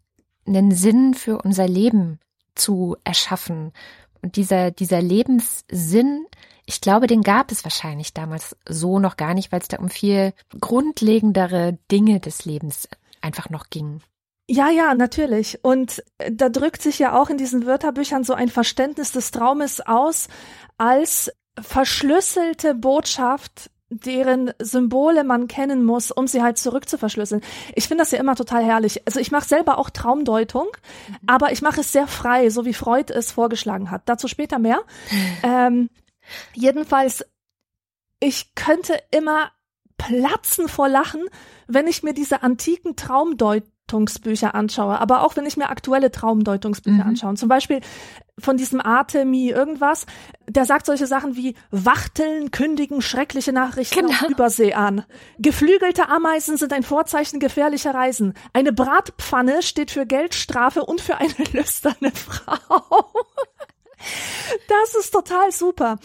einen 0.47 0.71
Sinn 0.71 1.13
für 1.13 1.37
unser 1.37 1.67
Leben 1.67 2.19
zu 2.55 2.97
erschaffen. 3.03 3.71
Und 4.23 4.37
dieser, 4.37 4.71
dieser 4.71 5.03
Lebenssinn, 5.03 6.25
ich 6.65 6.81
glaube, 6.81 7.05
den 7.05 7.21
gab 7.21 7.51
es 7.51 7.63
wahrscheinlich 7.63 8.15
damals 8.15 8.57
so 8.67 8.97
noch 8.97 9.17
gar 9.17 9.35
nicht, 9.35 9.51
weil 9.51 9.61
es 9.61 9.67
da 9.67 9.77
um 9.77 9.89
viel 9.89 10.33
grundlegendere 10.59 11.77
Dinge 11.91 12.19
des 12.19 12.45
Lebens 12.45 12.89
einfach 13.21 13.51
noch 13.51 13.69
ging. 13.69 14.01
Ja, 14.51 14.71
ja, 14.71 14.95
natürlich. 14.95 15.59
Und 15.63 16.03
äh, 16.17 16.31
da 16.31 16.49
drückt 16.49 16.81
sich 16.81 16.97
ja 16.97 17.13
auch 17.13 17.29
in 17.29 17.37
diesen 17.37 17.67
Wörterbüchern 17.67 18.23
so 18.23 18.33
ein 18.33 18.49
Verständnis 18.49 19.11
des 19.11 19.29
Traumes 19.29 19.79
aus 19.79 20.27
als 20.79 21.31
verschlüsselte 21.61 22.73
Botschaft, 22.73 23.69
deren 23.91 24.51
Symbole 24.57 25.23
man 25.23 25.47
kennen 25.47 25.85
muss, 25.85 26.09
um 26.09 26.25
sie 26.25 26.41
halt 26.41 26.57
zurückzuverschlüsseln. 26.57 27.43
Ich 27.75 27.87
finde 27.87 28.01
das 28.01 28.09
ja 28.09 28.19
immer 28.19 28.35
total 28.35 28.63
herrlich. 28.63 29.05
Also 29.05 29.19
ich 29.19 29.29
mache 29.29 29.47
selber 29.47 29.77
auch 29.77 29.91
Traumdeutung, 29.91 30.65
mhm. 31.07 31.15
aber 31.27 31.51
ich 31.51 31.61
mache 31.61 31.81
es 31.81 31.91
sehr 31.91 32.07
frei, 32.07 32.49
so 32.49 32.65
wie 32.65 32.73
Freud 32.73 33.13
es 33.13 33.31
vorgeschlagen 33.31 33.91
hat. 33.91 34.01
Dazu 34.05 34.27
später 34.27 34.57
mehr. 34.57 34.81
ähm, 35.43 35.91
jedenfalls, 36.55 37.23
ich 38.19 38.55
könnte 38.55 38.99
immer 39.11 39.51
platzen 39.97 40.67
vor 40.67 40.89
Lachen, 40.89 41.21
wenn 41.67 41.85
ich 41.85 42.01
mir 42.01 42.13
diese 42.15 42.41
antiken 42.41 42.95
Traumdeut 42.95 43.63
Traumdeutungsbücher 43.89 44.55
anschaue, 44.55 44.99
aber 44.99 45.23
auch 45.23 45.35
wenn 45.35 45.45
ich 45.45 45.57
mir 45.57 45.69
aktuelle 45.69 46.11
Traumdeutungsbücher 46.11 47.03
mhm. 47.03 47.09
anschaue, 47.09 47.35
zum 47.35 47.49
Beispiel 47.49 47.81
von 48.37 48.55
diesem 48.55 48.79
Artemi 48.79 49.49
irgendwas, 49.49 50.05
der 50.47 50.65
sagt 50.65 50.85
solche 50.85 51.07
Sachen 51.07 51.35
wie 51.35 51.55
Wachteln 51.71 52.51
kündigen 52.51 53.01
schreckliche 53.01 53.51
Nachrichten 53.51 54.07
genau. 54.07 54.11
auf 54.11 54.29
Übersee 54.29 54.73
an. 54.73 55.03
Geflügelte 55.39 56.07
Ameisen 56.07 56.55
sind 56.55 56.71
ein 56.71 56.83
Vorzeichen 56.83 57.39
gefährlicher 57.39 57.93
Reisen. 57.93 58.33
Eine 58.53 58.71
Bratpfanne 58.71 59.61
steht 59.61 59.91
für 59.91 60.05
Geldstrafe 60.05 60.85
und 60.85 61.01
für 61.01 61.17
eine 61.17 61.33
lüsterne 61.51 62.11
Frau. 62.11 63.11
Das 64.69 64.95
ist 64.95 65.11
total 65.11 65.51
super. 65.51 65.99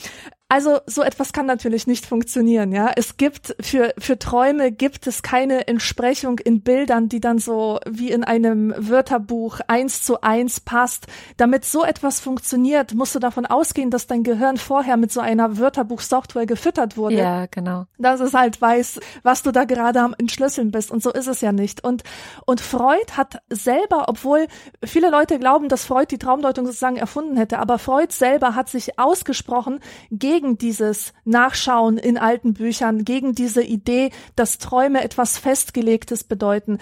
Also 0.55 0.79
so 0.87 1.03
etwas 1.03 1.33
kann 1.33 1.47
natürlich 1.47 1.89
nicht 1.89 2.07
funktionieren, 2.07 2.71
ja. 2.71 2.93
Es 2.95 3.17
gibt 3.17 3.57
für 3.61 3.93
für 3.99 4.21
Träume 4.21 4.71
gibt 4.71 5.09
es 5.09 5.25
keine 5.25 5.67
Entsprechung 5.67 6.39
in 6.39 6.61
Bildern, 6.61 7.09
die 7.09 7.19
dann 7.19 7.41
so 7.41 7.81
wie 7.91 8.13
in 8.13 8.23
einem 8.23 8.73
Wörterbuch 8.79 9.59
eins 9.67 10.03
zu 10.03 10.21
eins 10.21 10.61
passt. 10.61 11.09
Damit 11.39 11.65
so 11.65 11.85
etwas 11.85 12.21
funktioniert, 12.21 12.95
musst 12.95 13.17
du 13.17 13.19
davon 13.19 13.47
ausgehen, 13.47 13.91
dass 13.91 14.07
dein 14.07 14.23
Gehirn 14.23 14.57
vorher 14.57 14.97
mit 14.97 15.11
so 15.11 15.19
einer 15.19 15.59
Wörterbuchsoftware 15.59 16.47
gefüttert 16.47 16.97
wurde. 16.97 17.17
Ja, 17.17 17.47
genau. 17.47 17.87
Dass 17.99 18.21
es 18.21 18.33
halt 18.33 18.61
weiß, 18.63 19.01
was 19.25 19.43
du 19.43 19.51
da 19.51 19.65
gerade 19.65 20.03
am 20.03 20.15
Entschlüsseln 20.17 20.71
bist. 20.71 20.93
Und 20.93 21.03
so 21.03 21.11
ist 21.11 21.27
es 21.27 21.41
ja 21.41 21.51
nicht. 21.51 21.83
Und 21.83 22.05
und 22.47 22.61
Freud 22.61 23.11
hat 23.17 23.43
selber, 23.51 24.05
obwohl 24.07 24.47
viele 24.85 25.11
Leute 25.11 25.41
glauben, 25.41 25.69
dass 25.69 25.85
Freud 25.85 26.07
die 26.13 26.19
Traumdeutung 26.19 26.65
sozusagen 26.65 26.97
erfunden 26.97 27.37
hätte, 27.37 27.59
aber 27.59 27.81
Freud 27.81 28.13
selber 28.13 28.55
hat 28.55 28.69
sich 28.69 29.01
ausgesprochen 29.01 29.81
gegen 30.13 30.44
gegen 30.45 30.59
dieses 30.59 31.15
Nachschauen 31.25 31.97
in 31.97 32.19
alten 32.19 32.53
Büchern, 32.53 33.05
gegen 33.05 33.35
diese 33.35 33.63
Idee, 33.63 34.11
dass 34.37 34.59
Träume 34.59 35.03
etwas 35.03 35.39
Festgelegtes 35.39 36.25
bedeuten. 36.25 36.79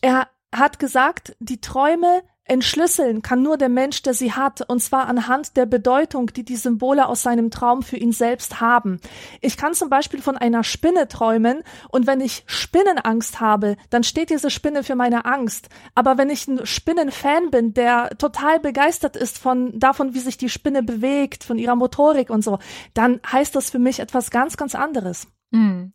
Er 0.00 0.28
hat 0.54 0.78
gesagt, 0.78 1.36
die 1.40 1.60
Träume 1.60 2.22
Entschlüsseln 2.50 3.22
kann 3.22 3.44
nur 3.44 3.56
der 3.56 3.68
Mensch, 3.68 4.02
der 4.02 4.12
sie 4.12 4.32
hat, 4.32 4.68
und 4.68 4.82
zwar 4.82 5.06
anhand 5.06 5.56
der 5.56 5.66
Bedeutung, 5.66 6.26
die 6.32 6.44
die 6.44 6.56
Symbole 6.56 7.06
aus 7.06 7.22
seinem 7.22 7.52
Traum 7.52 7.84
für 7.84 7.96
ihn 7.96 8.10
selbst 8.10 8.60
haben. 8.60 9.00
Ich 9.40 9.56
kann 9.56 9.72
zum 9.72 9.88
Beispiel 9.88 10.20
von 10.20 10.36
einer 10.36 10.64
Spinne 10.64 11.06
träumen, 11.06 11.62
und 11.90 12.08
wenn 12.08 12.20
ich 12.20 12.42
Spinnenangst 12.46 13.38
habe, 13.38 13.76
dann 13.90 14.02
steht 14.02 14.30
diese 14.30 14.50
Spinne 14.50 14.82
für 14.82 14.96
meine 14.96 15.26
Angst. 15.26 15.68
Aber 15.94 16.18
wenn 16.18 16.28
ich 16.28 16.48
ein 16.48 16.66
Spinnenfan 16.66 17.52
bin, 17.52 17.72
der 17.72 18.10
total 18.18 18.58
begeistert 18.58 19.14
ist 19.14 19.38
von 19.38 19.78
davon, 19.78 20.14
wie 20.14 20.18
sich 20.18 20.36
die 20.36 20.48
Spinne 20.48 20.82
bewegt, 20.82 21.44
von 21.44 21.56
ihrer 21.56 21.76
Motorik 21.76 22.30
und 22.30 22.42
so, 22.42 22.58
dann 22.94 23.20
heißt 23.30 23.54
das 23.54 23.70
für 23.70 23.78
mich 23.78 24.00
etwas 24.00 24.32
ganz, 24.32 24.56
ganz 24.56 24.74
anderes. 24.74 25.28
Mhm. 25.52 25.92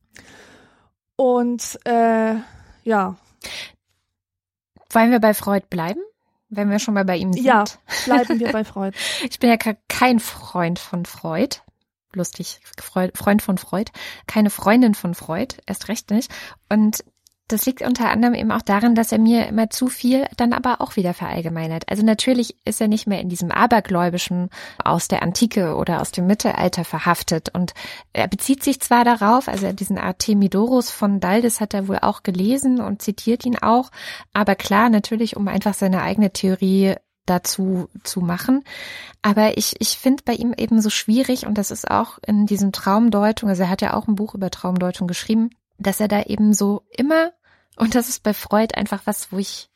Und 1.17 1.79
äh, 1.83 2.35
ja. 2.85 3.17
Wollen 4.91 5.11
wir 5.11 5.19
bei 5.19 5.33
Freud 5.33 5.65
bleiben? 5.69 5.99
Wenn 6.55 6.69
wir 6.69 6.79
schon 6.79 6.93
mal 6.93 7.05
bei 7.05 7.17
ihm 7.17 7.33
sind. 7.33 7.45
Ja, 7.45 7.65
bleiben 8.05 8.39
wir 8.39 8.51
bei 8.51 8.63
Freud. 8.63 8.95
ich 9.23 9.39
bin 9.39 9.49
ja 9.49 9.57
kein 9.87 10.19
Freund 10.19 10.79
von 10.79 11.05
Freud. 11.05 11.57
Lustig, 12.13 12.61
Freund 12.79 13.41
von 13.41 13.57
Freud. 13.57 13.91
Keine 14.25 14.49
Freundin 14.49 14.95
von 14.95 15.15
Freud, 15.15 15.57
erst 15.65 15.89
recht 15.89 16.11
nicht. 16.11 16.33
Und 16.69 17.03
das 17.47 17.65
liegt 17.67 17.83
unter 17.83 18.09
anderem 18.09 18.33
eben 18.33 18.51
auch 18.51 18.63
darin, 18.63 18.95
dass 18.95 19.11
er 19.11 19.19
mir 19.19 19.47
immer 19.47 19.69
zu 19.69 19.87
viel 19.87 20.25
dann 20.35 20.51
aber 20.51 20.81
auch 20.81 20.95
wieder 20.95 21.13
verallgemeinert. 21.13 21.89
Also 21.89 22.03
natürlich 22.03 22.55
ist 22.65 22.81
er 22.81 22.87
nicht 22.87 23.05
mehr 23.05 23.21
in 23.21 23.29
diesem 23.29 23.51
Abergläubischen 23.51 24.49
aus 24.83 25.07
der 25.07 25.21
Antike 25.21 25.75
oder 25.75 26.01
aus 26.01 26.11
dem 26.11 26.25
Mittelalter 26.25 26.83
verhaftet 26.83 27.49
und 27.53 27.73
er 28.13 28.27
bezieht 28.27 28.63
sich 28.63 28.79
zwar 28.79 29.03
darauf, 29.03 29.47
also 29.47 29.71
diesen 29.73 29.99
Artemidorus 29.99 30.89
von 30.89 31.19
Daldes 31.19 31.61
hat 31.61 31.75
er 31.75 31.87
wohl 31.87 31.99
auch 32.01 32.23
gelesen 32.23 32.81
und 32.81 33.03
zitiert 33.03 33.45
ihn 33.45 33.57
auch, 33.57 33.91
aber 34.33 34.55
klar, 34.55 34.89
natürlich, 34.89 35.37
um 35.37 35.47
einfach 35.47 35.75
seine 35.75 36.01
eigene 36.01 36.31
Theorie 36.31 36.95
dazu 37.25 37.89
zu 38.03 38.21
machen. 38.21 38.63
Aber 39.21 39.57
ich, 39.57 39.75
ich 39.79 39.97
finde 39.97 40.23
bei 40.23 40.33
ihm 40.33 40.53
eben 40.55 40.81
so 40.81 40.89
schwierig, 40.89 41.45
und 41.45 41.57
das 41.57 41.71
ist 41.71 41.89
auch 41.89 42.19
in 42.25 42.45
diesem 42.45 42.71
Traumdeutung, 42.71 43.49
also 43.49 43.63
er 43.63 43.69
hat 43.69 43.81
ja 43.81 43.93
auch 43.93 44.07
ein 44.07 44.15
Buch 44.15 44.35
über 44.35 44.51
Traumdeutung 44.51 45.07
geschrieben, 45.07 45.49
dass 45.77 45.99
er 45.99 46.07
da 46.07 46.23
eben 46.23 46.53
so 46.53 46.83
immer, 46.89 47.31
und 47.77 47.95
das 47.95 48.09
ist 48.09 48.23
bei 48.23 48.33
Freud 48.33 48.75
einfach 48.75 49.01
was, 49.05 49.31
wo 49.31 49.37
ich 49.37 49.69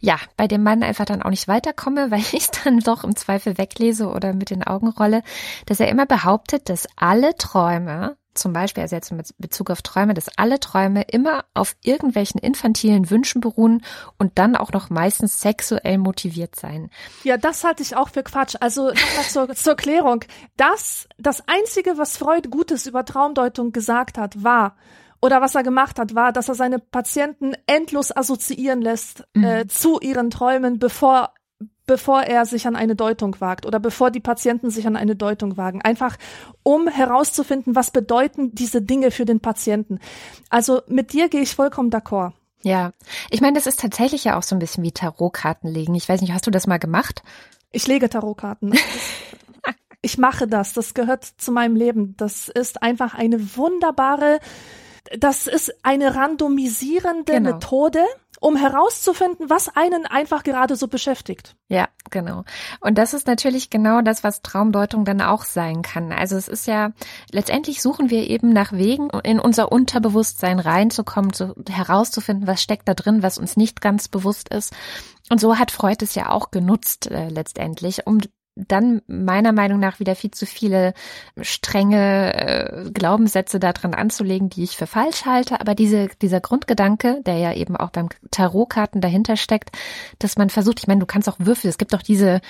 ja, 0.00 0.16
bei 0.36 0.46
dem 0.46 0.62
Mann 0.62 0.82
einfach 0.82 1.04
dann 1.04 1.22
auch 1.22 1.30
nicht 1.30 1.48
weiterkomme, 1.48 2.10
weil 2.10 2.22
ich 2.32 2.48
dann 2.48 2.80
doch 2.80 3.04
im 3.04 3.16
Zweifel 3.16 3.58
weglese 3.58 4.08
oder 4.08 4.32
mit 4.32 4.50
den 4.50 4.62
Augen 4.62 4.88
rolle, 4.88 5.22
dass 5.66 5.80
er 5.80 5.88
immer 5.88 6.06
behauptet, 6.06 6.68
dass 6.68 6.86
alle 6.96 7.36
Träume, 7.36 8.16
zum 8.34 8.52
Beispiel, 8.52 8.84
also 8.84 8.94
jetzt 8.94 9.10
mit 9.10 9.34
Bezug 9.38 9.70
auf 9.70 9.82
Träume, 9.82 10.14
dass 10.14 10.38
alle 10.38 10.60
Träume 10.60 11.02
immer 11.02 11.44
auf 11.54 11.74
irgendwelchen 11.82 12.40
infantilen 12.40 13.10
Wünschen 13.10 13.40
beruhen 13.40 13.82
und 14.16 14.38
dann 14.38 14.54
auch 14.54 14.70
noch 14.70 14.90
meistens 14.90 15.40
sexuell 15.40 15.98
motiviert 15.98 16.54
sein. 16.54 16.88
Ja, 17.24 17.36
das 17.36 17.64
halte 17.64 17.82
ich 17.82 17.96
auch 17.96 18.10
für 18.10 18.22
Quatsch. 18.22 18.54
Also 18.60 18.92
zur, 19.28 19.48
zur 19.56 19.74
Klärung. 19.74 20.24
Das, 20.56 21.08
das 21.18 21.42
einzige, 21.48 21.98
was 21.98 22.16
Freud 22.16 22.48
Gutes 22.48 22.86
über 22.86 23.04
Traumdeutung 23.04 23.72
gesagt 23.72 24.18
hat, 24.18 24.44
war, 24.44 24.76
oder 25.20 25.40
was 25.40 25.54
er 25.54 25.62
gemacht 25.62 25.98
hat, 25.98 26.14
war, 26.14 26.32
dass 26.32 26.48
er 26.48 26.54
seine 26.54 26.78
Patienten 26.78 27.54
endlos 27.66 28.16
assoziieren 28.16 28.80
lässt 28.80 29.24
mhm. 29.34 29.44
äh, 29.44 29.66
zu 29.66 30.00
ihren 30.00 30.30
Träumen, 30.30 30.78
bevor 30.78 31.32
bevor 31.88 32.22
er 32.22 32.46
sich 32.46 32.66
an 32.68 32.76
eine 32.76 32.94
Deutung 32.94 33.40
wagt 33.40 33.66
oder 33.66 33.80
bevor 33.80 34.12
die 34.12 34.20
Patienten 34.20 34.70
sich 34.70 34.86
an 34.86 34.94
eine 34.94 35.16
Deutung 35.16 35.56
wagen. 35.56 35.82
Einfach 35.82 36.16
um 36.62 36.86
herauszufinden, 36.86 37.74
was 37.74 37.90
bedeuten 37.90 38.54
diese 38.54 38.82
Dinge 38.82 39.10
für 39.10 39.24
den 39.24 39.40
Patienten. 39.40 39.98
Also 40.50 40.82
mit 40.86 41.12
dir 41.12 41.28
gehe 41.28 41.40
ich 41.40 41.56
vollkommen 41.56 41.90
d'accord. 41.90 42.32
Ja, 42.62 42.92
ich 43.30 43.40
meine, 43.40 43.54
das 43.54 43.66
ist 43.66 43.80
tatsächlich 43.80 44.24
ja 44.24 44.36
auch 44.36 44.42
so 44.42 44.54
ein 44.54 44.58
bisschen 44.58 44.84
wie 44.84 44.92
Tarotkarten 44.92 45.70
legen. 45.70 45.94
Ich 45.94 46.08
weiß 46.08 46.20
nicht, 46.20 46.32
hast 46.32 46.46
du 46.46 46.50
das 46.50 46.66
mal 46.66 46.78
gemacht? 46.78 47.22
Ich 47.72 47.86
lege 47.86 48.08
Tarotkarten. 48.08 48.74
ich 50.02 50.18
mache 50.18 50.46
das. 50.46 50.74
Das 50.74 50.94
gehört 50.94 51.24
zu 51.24 51.52
meinem 51.52 51.76
Leben. 51.76 52.16
Das 52.16 52.48
ist 52.48 52.82
einfach 52.82 53.14
eine 53.14 53.56
wunderbare 53.56 54.40
das 55.16 55.46
ist 55.46 55.72
eine 55.82 56.14
randomisierende 56.14 57.32
genau. 57.32 57.54
Methode, 57.54 58.04
um 58.40 58.56
herauszufinden, 58.56 59.50
was 59.50 59.74
einen 59.74 60.06
einfach 60.06 60.44
gerade 60.44 60.76
so 60.76 60.86
beschäftigt. 60.86 61.56
Ja, 61.68 61.88
genau. 62.10 62.44
Und 62.80 62.98
das 62.98 63.14
ist 63.14 63.26
natürlich 63.26 63.70
genau 63.70 64.00
das, 64.00 64.22
was 64.22 64.42
Traumdeutung 64.42 65.04
dann 65.04 65.20
auch 65.20 65.44
sein 65.44 65.82
kann. 65.82 66.12
Also 66.12 66.36
es 66.36 66.46
ist 66.46 66.66
ja, 66.66 66.92
letztendlich 67.32 67.82
suchen 67.82 68.10
wir 68.10 68.28
eben 68.28 68.52
nach 68.52 68.72
Wegen, 68.72 69.10
in 69.24 69.40
unser 69.40 69.72
Unterbewusstsein 69.72 70.60
reinzukommen, 70.60 71.32
so 71.32 71.54
herauszufinden, 71.68 72.46
was 72.46 72.62
steckt 72.62 72.88
da 72.88 72.94
drin, 72.94 73.22
was 73.22 73.38
uns 73.38 73.56
nicht 73.56 73.80
ganz 73.80 74.08
bewusst 74.08 74.48
ist. 74.50 74.72
Und 75.30 75.40
so 75.40 75.58
hat 75.58 75.70
Freud 75.70 76.04
es 76.04 76.14
ja 76.14 76.30
auch 76.30 76.50
genutzt 76.50 77.10
äh, 77.10 77.28
letztendlich, 77.28 78.06
um 78.06 78.20
dann 78.66 79.02
meiner 79.06 79.52
Meinung 79.52 79.78
nach 79.78 80.00
wieder 80.00 80.14
viel 80.14 80.30
zu 80.30 80.46
viele 80.46 80.94
strenge 81.40 82.34
äh, 82.34 82.90
Glaubenssätze 82.90 83.60
daran 83.60 83.94
anzulegen, 83.94 84.48
die 84.48 84.64
ich 84.64 84.76
für 84.76 84.86
falsch 84.86 85.24
halte. 85.24 85.60
Aber 85.60 85.74
diese, 85.74 86.08
dieser 86.20 86.40
Grundgedanke, 86.40 87.20
der 87.24 87.36
ja 87.36 87.52
eben 87.54 87.76
auch 87.76 87.90
beim 87.90 88.08
Tarotkarten 88.30 89.00
dahinter 89.00 89.36
steckt, 89.36 89.70
dass 90.18 90.36
man 90.36 90.50
versucht, 90.50 90.80
ich 90.80 90.86
meine, 90.86 91.00
du 91.00 91.06
kannst 91.06 91.28
auch 91.28 91.36
Würfel, 91.38 91.70
es 91.70 91.78
gibt 91.78 91.92
doch 91.92 92.02
diese 92.02 92.40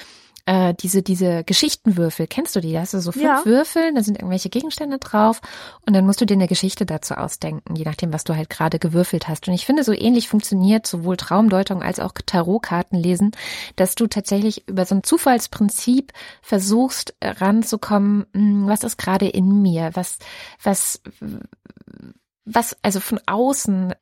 äh, 0.48 0.72
diese, 0.72 1.02
diese 1.02 1.44
Geschichtenwürfel, 1.44 2.26
kennst 2.26 2.56
du 2.56 2.61
die? 2.61 2.72
Da 2.72 2.80
hast 2.80 2.94
du 2.94 3.00
so 3.00 3.12
fünf 3.12 3.24
ja. 3.24 3.44
Würfel, 3.44 3.92
da 3.92 4.02
sind 4.02 4.16
irgendwelche 4.16 4.48
Gegenstände 4.48 4.96
drauf 4.96 5.42
und 5.84 5.94
dann 5.94 6.06
musst 6.06 6.22
du 6.22 6.24
dir 6.24 6.34
eine 6.34 6.48
Geschichte 6.48 6.87
dazu 6.87 7.14
ausdenken, 7.14 7.76
je 7.76 7.84
nachdem, 7.84 8.14
was 8.14 8.24
du 8.24 8.34
halt 8.34 8.48
gerade 8.48 8.78
gewürfelt 8.78 9.28
hast. 9.28 9.46
Und 9.46 9.52
ich 9.52 9.66
finde, 9.66 9.84
so 9.84 9.92
ähnlich 9.92 10.26
funktioniert 10.26 10.87
sowohl 10.87 11.18
Traumdeutung 11.18 11.82
als 11.82 12.00
auch 12.00 12.12
Tarotkarten 12.24 12.98
lesen, 12.98 13.32
dass 13.76 13.94
du 13.94 14.06
tatsächlich 14.06 14.66
über 14.66 14.87
so 14.87 14.94
ein 14.94 15.02
Zufallsprinzip 15.02 16.14
versuchst 16.40 17.14
ranzukommen, 17.22 18.24
hm, 18.32 18.66
was 18.68 18.84
ist 18.84 18.96
gerade 18.96 19.28
in 19.28 19.61
mir, 19.61 19.90
was, 19.92 20.18
was, 20.62 21.02
was 22.46 22.74
also 22.80 23.00
von 23.00 23.20
außen 23.26 23.92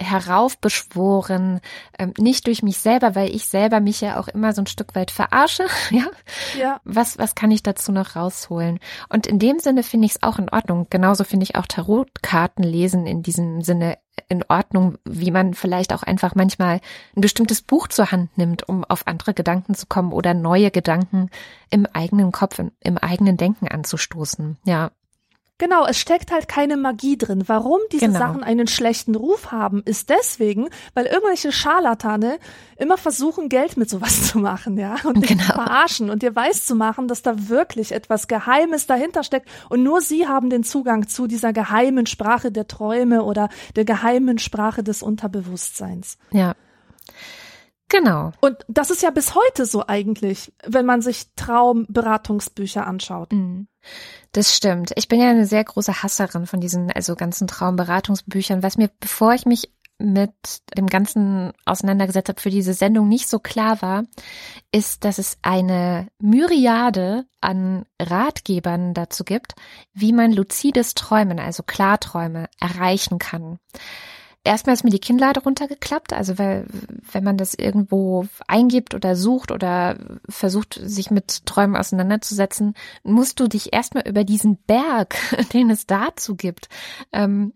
heraufbeschworen, 0.00 1.60
ähm, 1.98 2.14
nicht 2.18 2.46
durch 2.46 2.62
mich 2.62 2.78
selber, 2.78 3.14
weil 3.14 3.34
ich 3.34 3.46
selber 3.46 3.80
mich 3.80 4.00
ja 4.00 4.18
auch 4.18 4.28
immer 4.28 4.52
so 4.52 4.62
ein 4.62 4.66
Stück 4.66 4.94
weit 4.94 5.10
verarsche, 5.10 5.66
ja. 5.90 6.06
Ja. 6.58 6.80
Was, 6.84 7.18
was 7.18 7.34
kann 7.34 7.50
ich 7.50 7.62
dazu 7.62 7.92
noch 7.92 8.16
rausholen? 8.16 8.80
Und 9.08 9.26
in 9.26 9.38
dem 9.38 9.58
Sinne 9.58 9.82
finde 9.82 10.06
ich 10.06 10.12
es 10.12 10.22
auch 10.22 10.38
in 10.38 10.48
Ordnung. 10.50 10.86
Genauso 10.90 11.24
finde 11.24 11.44
ich 11.44 11.56
auch 11.56 11.66
Tarotkarten 11.66 12.64
lesen 12.64 13.06
in 13.06 13.22
diesem 13.22 13.62
Sinne 13.62 13.98
in 14.28 14.44
Ordnung, 14.48 14.98
wie 15.04 15.30
man 15.30 15.54
vielleicht 15.54 15.92
auch 15.92 16.02
einfach 16.02 16.34
manchmal 16.34 16.80
ein 17.16 17.20
bestimmtes 17.20 17.62
Buch 17.62 17.88
zur 17.88 18.12
Hand 18.12 18.36
nimmt, 18.36 18.68
um 18.68 18.84
auf 18.84 19.06
andere 19.06 19.34
Gedanken 19.34 19.74
zu 19.74 19.86
kommen 19.86 20.12
oder 20.12 20.34
neue 20.34 20.70
Gedanken 20.70 21.30
im 21.70 21.86
eigenen 21.86 22.32
Kopf, 22.32 22.58
im, 22.58 22.72
im 22.80 22.98
eigenen 22.98 23.36
Denken 23.36 23.68
anzustoßen. 23.68 24.58
Ja. 24.64 24.90
Genau, 25.60 25.84
es 25.84 25.98
steckt 25.98 26.32
halt 26.32 26.48
keine 26.48 26.78
Magie 26.78 27.18
drin. 27.18 27.44
Warum 27.46 27.80
diese 27.92 28.06
genau. 28.06 28.18
Sachen 28.18 28.42
einen 28.42 28.66
schlechten 28.66 29.14
Ruf 29.14 29.52
haben, 29.52 29.82
ist 29.84 30.08
deswegen, 30.08 30.70
weil 30.94 31.04
irgendwelche 31.04 31.52
Scharlatane 31.52 32.38
immer 32.78 32.96
versuchen, 32.96 33.50
Geld 33.50 33.76
mit 33.76 33.90
sowas 33.90 34.22
zu 34.30 34.38
machen, 34.38 34.78
ja, 34.78 34.96
und 35.04 35.26
genau. 35.26 35.44
verarschen 35.44 36.08
und 36.08 36.22
dir 36.22 36.34
weiß 36.34 36.64
zu 36.64 36.74
machen, 36.74 37.08
dass 37.08 37.20
da 37.20 37.50
wirklich 37.50 37.92
etwas 37.92 38.26
Geheimes 38.26 38.86
dahinter 38.86 39.22
steckt 39.22 39.50
und 39.68 39.82
nur 39.82 40.00
sie 40.00 40.26
haben 40.26 40.48
den 40.48 40.64
Zugang 40.64 41.08
zu 41.08 41.26
dieser 41.26 41.52
geheimen 41.52 42.06
Sprache 42.06 42.50
der 42.50 42.66
Träume 42.66 43.22
oder 43.22 43.50
der 43.76 43.84
geheimen 43.84 44.38
Sprache 44.38 44.82
des 44.82 45.02
Unterbewusstseins. 45.02 46.16
Ja. 46.32 46.54
Genau. 47.90 48.32
Und 48.40 48.56
das 48.68 48.90
ist 48.90 49.02
ja 49.02 49.10
bis 49.10 49.34
heute 49.34 49.66
so 49.66 49.84
eigentlich, 49.86 50.52
wenn 50.64 50.86
man 50.86 51.02
sich 51.02 51.26
Traumberatungsbücher 51.34 52.86
anschaut. 52.86 53.32
Mhm. 53.32 53.66
Das 54.32 54.56
stimmt. 54.56 54.92
Ich 54.94 55.08
bin 55.08 55.20
ja 55.20 55.28
eine 55.28 55.46
sehr 55.46 55.64
große 55.64 56.02
Hasserin 56.02 56.46
von 56.46 56.60
diesen 56.60 56.90
also 56.92 57.16
ganzen 57.16 57.48
Traumberatungsbüchern, 57.48 58.62
was 58.62 58.76
mir, 58.76 58.90
bevor 59.00 59.34
ich 59.34 59.44
mich 59.44 59.72
mit 59.98 60.32
dem 60.78 60.86
Ganzen 60.86 61.52
auseinandergesetzt 61.66 62.28
habe, 62.28 62.40
für 62.40 62.50
diese 62.50 62.74
Sendung 62.74 63.08
nicht 63.08 63.28
so 63.28 63.38
klar 63.38 63.82
war, 63.82 64.04
ist, 64.72 65.04
dass 65.04 65.18
es 65.18 65.36
eine 65.42 66.08
Myriade 66.20 67.26
an 67.40 67.84
Ratgebern 68.00 68.94
dazu 68.94 69.24
gibt, 69.24 69.54
wie 69.92 70.12
man 70.12 70.32
luzides 70.32 70.94
Träumen, 70.94 71.38
also 71.38 71.62
Klarträume, 71.62 72.48
erreichen 72.60 73.18
kann. 73.18 73.58
Erstmal 74.42 74.74
ist 74.74 74.84
mir 74.84 74.90
die 74.90 75.00
Kinnlade 75.00 75.40
runtergeklappt, 75.42 76.14
also 76.14 76.38
weil, 76.38 76.66
wenn 77.12 77.22
man 77.22 77.36
das 77.36 77.52
irgendwo 77.52 78.26
eingibt 78.48 78.94
oder 78.94 79.14
sucht 79.14 79.50
oder 79.50 79.98
versucht, 80.30 80.80
sich 80.82 81.10
mit 81.10 81.44
Träumen 81.44 81.76
auseinanderzusetzen, 81.76 82.74
musst 83.02 83.38
du 83.38 83.48
dich 83.48 83.74
erstmal 83.74 84.08
über 84.08 84.24
diesen 84.24 84.56
Berg, 84.64 85.16
den 85.52 85.68
es 85.68 85.86
dazu 85.86 86.36
gibt, 86.36 86.70
ähm, 87.12 87.52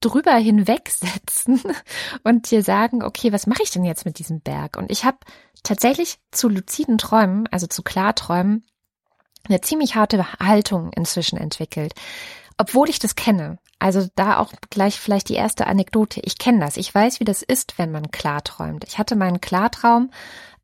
drüber 0.00 0.34
hinwegsetzen 0.34 1.62
und 2.22 2.50
dir 2.50 2.62
sagen, 2.62 3.02
okay, 3.02 3.32
was 3.32 3.46
mache 3.46 3.62
ich 3.62 3.70
denn 3.70 3.84
jetzt 3.84 4.04
mit 4.04 4.18
diesem 4.18 4.40
Berg? 4.40 4.76
Und 4.76 4.90
ich 4.90 5.04
habe 5.04 5.18
tatsächlich 5.62 6.18
zu 6.32 6.50
luziden 6.50 6.98
Träumen, 6.98 7.46
also 7.46 7.66
zu 7.66 7.82
Klarträumen, 7.82 8.64
eine 9.48 9.60
ziemlich 9.60 9.94
harte 9.94 10.32
Haltung 10.38 10.92
inzwischen 10.92 11.38
entwickelt. 11.38 11.94
Obwohl 12.58 12.88
ich 12.88 12.98
das 12.98 13.14
kenne. 13.14 13.58
Also 13.78 14.06
da 14.14 14.38
auch 14.38 14.52
gleich 14.70 14.98
vielleicht 14.98 15.28
die 15.28 15.34
erste 15.34 15.66
Anekdote. 15.66 16.20
Ich 16.24 16.38
kenne 16.38 16.60
das. 16.60 16.76
Ich 16.78 16.94
weiß, 16.94 17.20
wie 17.20 17.24
das 17.24 17.42
ist, 17.42 17.78
wenn 17.78 17.92
man 17.92 18.10
klarträumt. 18.10 18.84
Ich 18.84 18.98
hatte 18.98 19.16
meinen 19.16 19.40
Klartraum, 19.40 20.10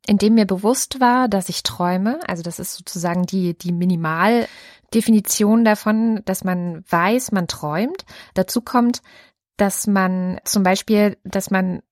in 0.07 0.17
dem 0.17 0.33
mir 0.33 0.45
bewusst 0.45 0.99
war, 0.99 1.27
dass 1.27 1.49
ich 1.49 1.63
träume. 1.63 2.19
Also 2.27 2.41
das 2.41 2.59
ist 2.59 2.73
sozusagen 2.75 3.25
die, 3.25 3.57
die 3.57 3.71
Minimaldefinition 3.71 5.63
davon, 5.63 6.23
dass 6.25 6.43
man 6.43 6.83
weiß, 6.89 7.31
man 7.31 7.47
träumt. 7.47 8.05
Dazu 8.33 8.61
kommt, 8.61 9.01
dass 9.57 9.85
man 9.85 10.39
zum 10.43 10.63
Beispiel, 10.63 11.17
dass 11.23 11.51
man 11.51 11.83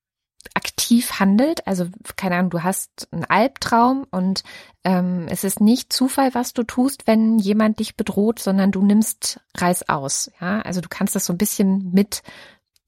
aktiv 0.55 1.19
handelt. 1.19 1.65
Also 1.67 1.87
keine 2.15 2.35
Ahnung, 2.35 2.49
du 2.49 2.63
hast 2.63 3.07
einen 3.11 3.25
Albtraum 3.25 4.05
und 4.11 4.43
ähm, 4.83 5.27
es 5.29 5.43
ist 5.43 5.61
nicht 5.61 5.93
Zufall, 5.93 6.33
was 6.33 6.53
du 6.53 6.63
tust, 6.63 7.07
wenn 7.07 7.39
jemand 7.39 7.79
dich 7.79 7.95
bedroht, 7.95 8.39
sondern 8.39 8.71
du 8.71 8.81
nimmst 8.81 9.39
Reiß 9.57 9.89
aus. 9.89 10.31
Ja, 10.39 10.61
also 10.61 10.81
du 10.81 10.89
kannst 10.89 11.15
das 11.15 11.25
so 11.25 11.33
ein 11.33 11.37
bisschen 11.37 11.91
mit 11.91 12.23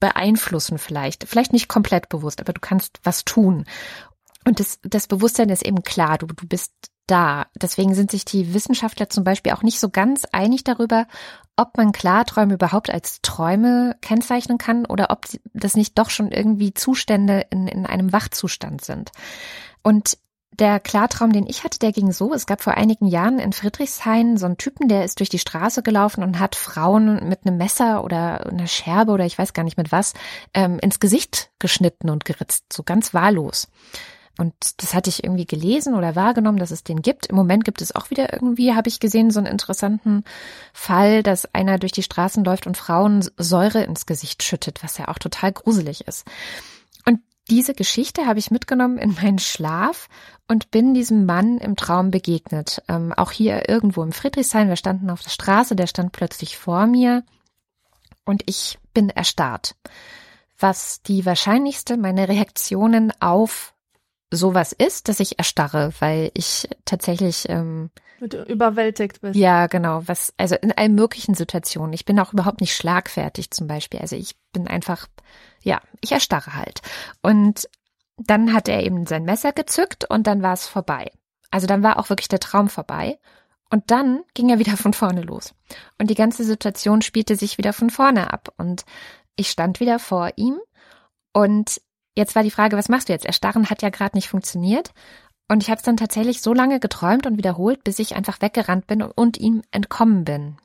beeinflussen 0.00 0.78
vielleicht. 0.78 1.26
Vielleicht 1.28 1.52
nicht 1.52 1.68
komplett 1.68 2.08
bewusst, 2.08 2.40
aber 2.40 2.52
du 2.52 2.60
kannst 2.60 3.00
was 3.04 3.24
tun. 3.24 3.64
Und 4.46 4.60
das, 4.60 4.78
das 4.82 5.06
Bewusstsein 5.06 5.48
ist 5.48 5.64
eben 5.64 5.82
klar, 5.82 6.18
du, 6.18 6.26
du 6.26 6.46
bist 6.46 6.72
da. 7.06 7.46
Deswegen 7.54 7.94
sind 7.94 8.10
sich 8.10 8.24
die 8.24 8.54
Wissenschaftler 8.54 9.08
zum 9.08 9.24
Beispiel 9.24 9.52
auch 9.52 9.62
nicht 9.62 9.80
so 9.80 9.88
ganz 9.90 10.24
einig 10.32 10.64
darüber, 10.64 11.06
ob 11.56 11.76
man 11.76 11.92
Klarträume 11.92 12.54
überhaupt 12.54 12.90
als 12.90 13.20
Träume 13.22 13.96
kennzeichnen 14.00 14.58
kann 14.58 14.86
oder 14.86 15.10
ob 15.10 15.26
das 15.52 15.76
nicht 15.76 15.98
doch 15.98 16.10
schon 16.10 16.32
irgendwie 16.32 16.74
Zustände 16.74 17.46
in, 17.50 17.68
in 17.68 17.86
einem 17.86 18.12
Wachzustand 18.12 18.84
sind. 18.84 19.12
Und 19.82 20.18
der 20.58 20.78
Klartraum, 20.78 21.32
den 21.32 21.46
ich 21.46 21.64
hatte, 21.64 21.78
der 21.78 21.92
ging 21.92 22.12
so. 22.12 22.32
Es 22.32 22.46
gab 22.46 22.62
vor 22.62 22.74
einigen 22.74 23.06
Jahren 23.06 23.38
in 23.38 23.52
Friedrichshain 23.52 24.36
so 24.36 24.46
einen 24.46 24.56
Typen, 24.56 24.88
der 24.88 25.04
ist 25.04 25.18
durch 25.18 25.28
die 25.28 25.38
Straße 25.38 25.82
gelaufen 25.82 26.22
und 26.22 26.38
hat 26.38 26.54
Frauen 26.54 27.28
mit 27.28 27.40
einem 27.44 27.56
Messer 27.56 28.04
oder 28.04 28.46
einer 28.46 28.66
Scherbe 28.66 29.12
oder 29.12 29.24
ich 29.24 29.36
weiß 29.36 29.52
gar 29.52 29.64
nicht 29.64 29.76
mit 29.76 29.90
was 29.90 30.14
ähm, 30.54 30.78
ins 30.78 31.00
Gesicht 31.00 31.50
geschnitten 31.58 32.08
und 32.08 32.24
geritzt, 32.24 32.72
so 32.72 32.82
ganz 32.82 33.14
wahllos. 33.14 33.68
Und 34.36 34.82
das 34.82 34.94
hatte 34.94 35.10
ich 35.10 35.22
irgendwie 35.22 35.46
gelesen 35.46 35.94
oder 35.94 36.16
wahrgenommen, 36.16 36.58
dass 36.58 36.72
es 36.72 36.82
den 36.82 37.02
gibt. 37.02 37.26
Im 37.26 37.36
Moment 37.36 37.64
gibt 37.64 37.80
es 37.80 37.94
auch 37.94 38.10
wieder 38.10 38.32
irgendwie, 38.32 38.74
habe 38.74 38.88
ich 38.88 38.98
gesehen, 38.98 39.30
so 39.30 39.38
einen 39.38 39.46
interessanten 39.46 40.24
Fall, 40.72 41.22
dass 41.22 41.54
einer 41.54 41.78
durch 41.78 41.92
die 41.92 42.02
Straßen 42.02 42.42
läuft 42.42 42.66
und 42.66 42.76
Frauen 42.76 43.28
Säure 43.36 43.84
ins 43.84 44.06
Gesicht 44.06 44.42
schüttet, 44.42 44.82
was 44.82 44.98
ja 44.98 45.08
auch 45.08 45.18
total 45.18 45.52
gruselig 45.52 46.08
ist. 46.08 46.26
Und 47.06 47.20
diese 47.48 47.74
Geschichte 47.74 48.26
habe 48.26 48.40
ich 48.40 48.50
mitgenommen 48.50 48.98
in 48.98 49.14
meinen 49.14 49.38
Schlaf 49.38 50.08
und 50.48 50.72
bin 50.72 50.94
diesem 50.94 51.26
Mann 51.26 51.58
im 51.58 51.76
Traum 51.76 52.10
begegnet. 52.10 52.82
Ähm, 52.88 53.12
auch 53.12 53.30
hier 53.30 53.68
irgendwo 53.68 54.02
im 54.02 54.12
Friedrichshain. 54.12 54.68
Wir 54.68 54.76
standen 54.76 55.10
auf 55.10 55.22
der 55.22 55.30
Straße, 55.30 55.76
der 55.76 55.86
stand 55.86 56.10
plötzlich 56.10 56.56
vor 56.56 56.86
mir 56.86 57.22
und 58.24 58.42
ich 58.46 58.78
bin 58.94 59.10
erstarrt. 59.10 59.76
Was 60.58 61.02
die 61.02 61.24
wahrscheinlichste 61.24 61.96
meiner 61.96 62.28
Reaktionen 62.28 63.12
auf 63.20 63.73
sowas 64.34 64.72
ist, 64.72 65.08
dass 65.08 65.20
ich 65.20 65.38
erstarre, 65.38 65.92
weil 66.00 66.30
ich 66.34 66.68
tatsächlich 66.84 67.48
ähm, 67.48 67.90
überwältigt 68.20 69.20
bist. 69.20 69.36
Ja, 69.36 69.66
genau. 69.66 70.02
Was, 70.06 70.32
also 70.36 70.54
in 70.56 70.72
allen 70.72 70.94
möglichen 70.94 71.34
Situationen. 71.34 71.92
Ich 71.92 72.04
bin 72.04 72.18
auch 72.20 72.32
überhaupt 72.32 72.60
nicht 72.60 72.74
schlagfertig 72.74 73.50
zum 73.50 73.66
Beispiel. 73.66 74.00
Also 74.00 74.16
ich 74.16 74.36
bin 74.52 74.68
einfach, 74.68 75.06
ja, 75.62 75.80
ich 76.00 76.12
erstarre 76.12 76.54
halt. 76.54 76.80
Und 77.22 77.68
dann 78.16 78.52
hat 78.52 78.68
er 78.68 78.82
eben 78.84 79.06
sein 79.06 79.24
Messer 79.24 79.52
gezückt 79.52 80.08
und 80.08 80.26
dann 80.26 80.42
war 80.42 80.54
es 80.54 80.66
vorbei. 80.66 81.10
Also 81.50 81.66
dann 81.66 81.82
war 81.82 81.98
auch 81.98 82.08
wirklich 82.08 82.28
der 82.28 82.40
Traum 82.40 82.68
vorbei. 82.68 83.18
Und 83.70 83.90
dann 83.90 84.22
ging 84.34 84.50
er 84.50 84.58
wieder 84.58 84.76
von 84.76 84.92
vorne 84.92 85.22
los. 85.22 85.54
Und 85.98 86.10
die 86.10 86.14
ganze 86.14 86.44
Situation 86.44 87.02
spielte 87.02 87.36
sich 87.36 87.58
wieder 87.58 87.72
von 87.72 87.90
vorne 87.90 88.32
ab. 88.32 88.52
Und 88.56 88.84
ich 89.36 89.50
stand 89.50 89.80
wieder 89.80 89.98
vor 89.98 90.30
ihm 90.36 90.58
und 91.32 91.80
Jetzt 92.16 92.34
war 92.34 92.42
die 92.42 92.50
Frage, 92.50 92.76
was 92.76 92.88
machst 92.88 93.08
du 93.08 93.12
jetzt? 93.12 93.26
Erstarren 93.26 93.70
hat 93.70 93.82
ja 93.82 93.90
gerade 93.90 94.16
nicht 94.16 94.28
funktioniert. 94.28 94.92
Und 95.48 95.62
ich 95.62 95.68
habe 95.68 95.78
es 95.78 95.84
dann 95.84 95.96
tatsächlich 95.96 96.40
so 96.40 96.54
lange 96.54 96.80
geträumt 96.80 97.26
und 97.26 97.36
wiederholt, 97.36 97.84
bis 97.84 97.98
ich 97.98 98.16
einfach 98.16 98.40
weggerannt 98.40 98.86
bin 98.86 99.02
und 99.02 99.36
ihm 99.36 99.62
entkommen 99.72 100.24
bin. 100.24 100.56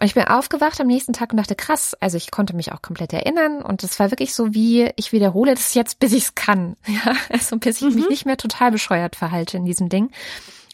Und 0.00 0.06
ich 0.06 0.14
bin 0.14 0.24
aufgewacht 0.24 0.80
am 0.80 0.86
nächsten 0.86 1.12
Tag 1.12 1.32
und 1.32 1.38
dachte, 1.38 1.56
krass, 1.56 1.94
also 1.98 2.16
ich 2.16 2.30
konnte 2.30 2.54
mich 2.54 2.72
auch 2.72 2.82
komplett 2.82 3.12
erinnern 3.12 3.62
und 3.62 3.82
es 3.82 3.98
war 3.98 4.12
wirklich 4.12 4.32
so 4.32 4.54
wie, 4.54 4.90
ich 4.94 5.12
wiederhole 5.12 5.54
das 5.54 5.74
jetzt, 5.74 5.98
bis 6.00 6.12
ich 6.12 6.24
es 6.24 6.34
kann. 6.34 6.76
Ja, 6.86 7.14
also 7.30 7.58
bis 7.58 7.82
ich 7.82 7.88
mhm. 7.88 7.94
mich 7.96 8.08
nicht 8.08 8.26
mehr 8.26 8.36
total 8.36 8.70
bescheuert 8.70 9.16
verhalte 9.16 9.56
in 9.56 9.64
diesem 9.64 9.88
Ding. 9.88 10.10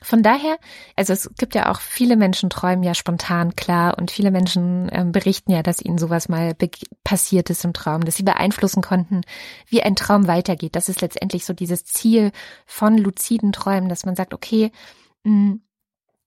Von 0.04 0.22
daher, 0.22 0.58
also 0.96 1.14
es 1.14 1.30
gibt 1.38 1.54
ja 1.54 1.72
auch 1.72 1.80
viele 1.80 2.16
Menschen 2.16 2.50
träumen 2.50 2.84
ja 2.84 2.94
spontan 2.94 3.56
klar 3.56 3.96
und 3.98 4.10
viele 4.10 4.30
Menschen 4.30 4.90
ähm, 4.92 5.12
berichten 5.12 5.50
ja, 5.50 5.62
dass 5.62 5.80
ihnen 5.80 5.96
sowas 5.96 6.28
mal 6.28 6.54
passiert 7.04 7.48
ist 7.48 7.64
im 7.64 7.72
Traum, 7.72 8.04
dass 8.04 8.16
sie 8.16 8.22
beeinflussen 8.22 8.82
konnten, 8.82 9.22
wie 9.66 9.82
ein 9.82 9.96
Traum 9.96 10.26
weitergeht. 10.26 10.76
Das 10.76 10.90
ist 10.90 11.00
letztendlich 11.00 11.46
so 11.46 11.54
dieses 11.54 11.84
Ziel 11.84 12.32
von 12.66 12.98
luziden 12.98 13.52
Träumen, 13.52 13.88
dass 13.88 14.04
man 14.04 14.14
sagt, 14.14 14.34
okay, 14.34 14.70
mh, 15.24 15.30
hm, 15.32 15.62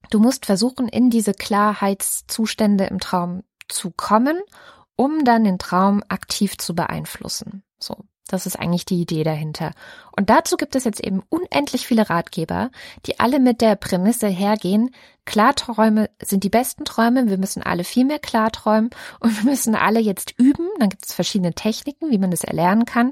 du 0.10 0.20
musst 0.20 0.48
versuchen, 0.48 0.88
in 0.88 1.10
diese 1.12 1.34
Klarheitszustände 1.34 2.86
im 2.86 3.00
Traum 3.00 3.44
zu 3.68 3.92
kommen, 3.92 4.40
um 4.96 5.24
dann 5.24 5.44
den 5.44 5.60
Traum 5.60 6.02
aktiv 6.08 6.58
zu 6.58 6.74
beeinflussen. 6.74 7.63
So. 7.80 8.06
Das 8.28 8.46
ist 8.46 8.58
eigentlich 8.58 8.86
die 8.86 9.02
Idee 9.02 9.24
dahinter. 9.24 9.72
Und 10.16 10.30
dazu 10.30 10.58
gibt 10.58 10.76
es 10.76 10.84
jetzt 10.84 11.00
eben 11.00 11.24
unendlich 11.30 11.88
viele 11.88 12.10
Ratgeber, 12.10 12.70
die 13.06 13.20
alle 13.20 13.40
mit 13.40 13.62
der 13.62 13.76
Prämisse 13.76 14.28
hergehen, 14.28 14.92
Klarträume 15.26 16.10
sind 16.24 16.44
die 16.44 16.50
besten 16.50 16.86
Träume, 16.86 17.30
wir 17.30 17.38
müssen 17.38 17.62
alle 17.62 17.84
viel 17.84 18.06
mehr 18.06 18.20
klarträumen 18.20 18.90
und 19.20 19.38
wir 19.38 19.50
müssen 19.50 19.76
alle 19.76 20.00
jetzt 20.00 20.34
üben, 20.38 20.68
dann 20.80 20.90
gibt 20.90 21.06
es 21.06 21.13
verschiedene 21.13 21.54
Techniken, 21.54 22.12
wie 22.12 22.18
man 22.18 22.32
das 22.32 22.44
erlernen 22.44 22.86
kann, 22.86 23.12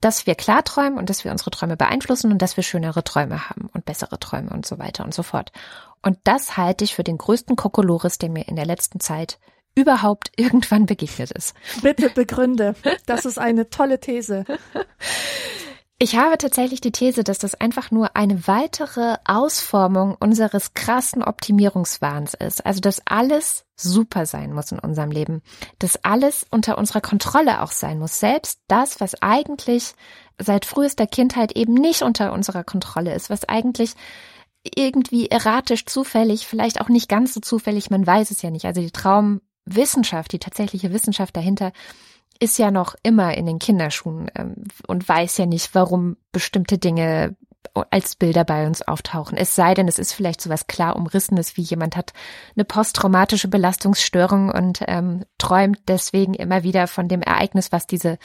dass 0.00 0.26
wir 0.26 0.34
klarträumen 0.34 0.98
und 0.98 1.10
dass 1.10 1.24
wir 1.24 1.32
unsere 1.32 1.50
Träume 1.50 1.76
beeinflussen 1.76 2.30
und 2.30 2.40
dass 2.40 2.56
wir 2.56 2.62
schönere 2.62 3.02
Träume 3.02 3.48
haben 3.48 3.68
und 3.72 3.84
bessere 3.84 4.18
Träume 4.20 4.50
und 4.50 4.64
so 4.66 4.78
weiter 4.78 5.04
und 5.04 5.12
so 5.12 5.22
fort. 5.22 5.50
Und 6.02 6.18
das 6.24 6.56
halte 6.56 6.84
ich 6.84 6.94
für 6.94 7.02
den 7.02 7.18
größten 7.18 7.56
Kokolores, 7.56 8.18
der 8.18 8.28
mir 8.28 8.46
in 8.46 8.54
der 8.54 8.66
letzten 8.66 9.00
Zeit 9.00 9.38
überhaupt 9.78 10.32
irgendwann 10.36 10.86
begegnet 10.86 11.30
ist. 11.30 11.54
Bitte 11.82 12.10
begründe. 12.10 12.74
Das 13.06 13.24
ist 13.24 13.38
eine 13.38 13.70
tolle 13.70 14.00
These. 14.00 14.44
Ich 16.00 16.16
habe 16.16 16.38
tatsächlich 16.38 16.80
die 16.80 16.92
These, 16.92 17.24
dass 17.24 17.38
das 17.38 17.54
einfach 17.56 17.90
nur 17.90 18.14
eine 18.16 18.46
weitere 18.46 19.16
Ausformung 19.24 20.16
unseres 20.18 20.74
krassen 20.74 21.22
Optimierungswahns 21.22 22.34
ist. 22.34 22.64
Also, 22.64 22.80
dass 22.80 23.02
alles 23.04 23.64
super 23.76 24.26
sein 24.26 24.52
muss 24.52 24.70
in 24.72 24.78
unserem 24.78 25.10
Leben. 25.10 25.42
Dass 25.78 26.04
alles 26.04 26.46
unter 26.50 26.78
unserer 26.78 27.00
Kontrolle 27.00 27.62
auch 27.62 27.72
sein 27.72 27.98
muss. 27.98 28.20
Selbst 28.20 28.60
das, 28.68 29.00
was 29.00 29.22
eigentlich 29.22 29.94
seit 30.40 30.64
frühester 30.66 31.06
Kindheit 31.06 31.52
eben 31.56 31.74
nicht 31.74 32.02
unter 32.02 32.32
unserer 32.32 32.64
Kontrolle 32.64 33.14
ist, 33.14 33.28
was 33.30 33.48
eigentlich 33.48 33.94
irgendwie 34.74 35.28
erratisch 35.30 35.86
zufällig, 35.86 36.46
vielleicht 36.46 36.80
auch 36.80 36.88
nicht 36.88 37.08
ganz 37.08 37.34
so 37.34 37.40
zufällig, 37.40 37.90
man 37.90 38.06
weiß 38.06 38.30
es 38.30 38.42
ja 38.42 38.50
nicht. 38.50 38.64
Also 38.64 38.80
die 38.80 38.90
Traum, 38.90 39.40
Wissenschaft, 39.74 40.32
die 40.32 40.38
tatsächliche 40.38 40.92
Wissenschaft 40.92 41.36
dahinter, 41.36 41.72
ist 42.40 42.58
ja 42.58 42.70
noch 42.70 42.94
immer 43.02 43.36
in 43.36 43.46
den 43.46 43.58
Kinderschuhen 43.58 44.30
ähm, 44.36 44.64
und 44.86 45.08
weiß 45.08 45.38
ja 45.38 45.46
nicht, 45.46 45.74
warum 45.74 46.16
bestimmte 46.32 46.78
Dinge 46.78 47.36
als 47.90 48.16
Bilder 48.16 48.44
bei 48.44 48.66
uns 48.66 48.82
auftauchen. 48.82 49.36
Es 49.36 49.54
sei 49.54 49.74
denn, 49.74 49.88
es 49.88 49.98
ist 49.98 50.12
vielleicht 50.12 50.40
so 50.40 50.50
was 50.50 50.66
klar 50.66 50.96
umrissenes, 50.96 51.56
wie 51.56 51.62
jemand 51.62 51.96
hat 51.96 52.12
eine 52.56 52.64
posttraumatische 52.64 53.48
Belastungsstörung 53.48 54.50
und 54.50 54.82
ähm, 54.86 55.24
träumt 55.38 55.80
deswegen 55.86 56.34
immer 56.34 56.62
wieder 56.62 56.86
von 56.86 57.08
dem 57.08 57.22
Ereignis, 57.22 57.72
was 57.72 57.86
diese, 57.86 58.18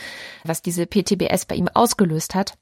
was 0.44 0.62
diese 0.62 0.86
PTBS 0.86 1.46
bei 1.46 1.56
ihm 1.56 1.68
ausgelöst 1.68 2.36
hat. 2.36 2.56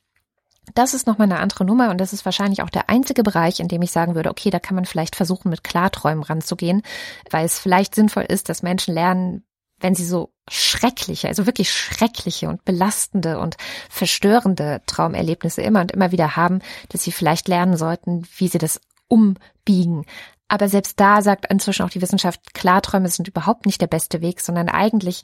Das 0.76 0.94
ist 0.94 1.08
nochmal 1.08 1.26
eine 1.26 1.40
andere 1.40 1.66
Nummer 1.66 1.90
und 1.90 1.98
das 1.98 2.14
ist 2.14 2.24
wahrscheinlich 2.24 2.62
auch 2.62 2.70
der 2.70 2.90
einzige 2.90 3.24
Bereich, 3.24 3.60
in 3.60 3.68
dem 3.68 3.82
ich 3.82 3.92
sagen 3.92 4.16
würde, 4.16 4.30
okay, 4.30 4.52
da 4.52 4.60
kann 4.60 4.76
man 4.76 4.86
vielleicht 4.86 5.16
versuchen, 5.16 5.50
mit 5.50 5.64
Klarträumen 5.64 6.24
ranzugehen, 6.24 6.84
weil 7.30 7.46
es 7.46 7.60
vielleicht 7.60 7.96
sinnvoll 7.96 8.24
ist, 8.24 8.48
dass 8.48 8.62
Menschen 8.62 8.94
lernen, 8.94 9.44
wenn 9.80 9.96
sie 9.96 10.06
so 10.06 10.32
schreckliche, 10.48 11.28
also 11.28 11.48
wirklich 11.48 11.74
schreckliche 11.74 12.48
und 12.48 12.64
belastende 12.64 13.40
und 13.40 13.58
verstörende 13.90 14.82
Traumerlebnisse 14.86 15.62
immer 15.64 15.82
und 15.82 15.92
immer 15.92 16.12
wieder 16.12 16.36
haben, 16.36 16.60
dass 16.90 17.04
sie 17.04 17.12
vielleicht 17.12 17.48
lernen 17.48 17.76
sollten, 17.76 18.28
wie 18.38 18.48
sie 18.48 18.60
das 18.60 18.80
umbiegen. 19.08 20.06
Aber 20.48 20.68
selbst 20.70 21.00
da 21.00 21.22
sagt 21.22 21.50
inzwischen 21.50 21.84
auch 21.84 21.90
die 21.90 22.02
Wissenschaft, 22.02 22.54
Klarträume 22.54 23.08
sind 23.08 23.28
überhaupt 23.28 23.66
nicht 23.66 23.82
der 23.82 23.88
beste 23.88 24.22
Weg, 24.22 24.42
sondern 24.42 24.70
eigentlich 24.70 25.24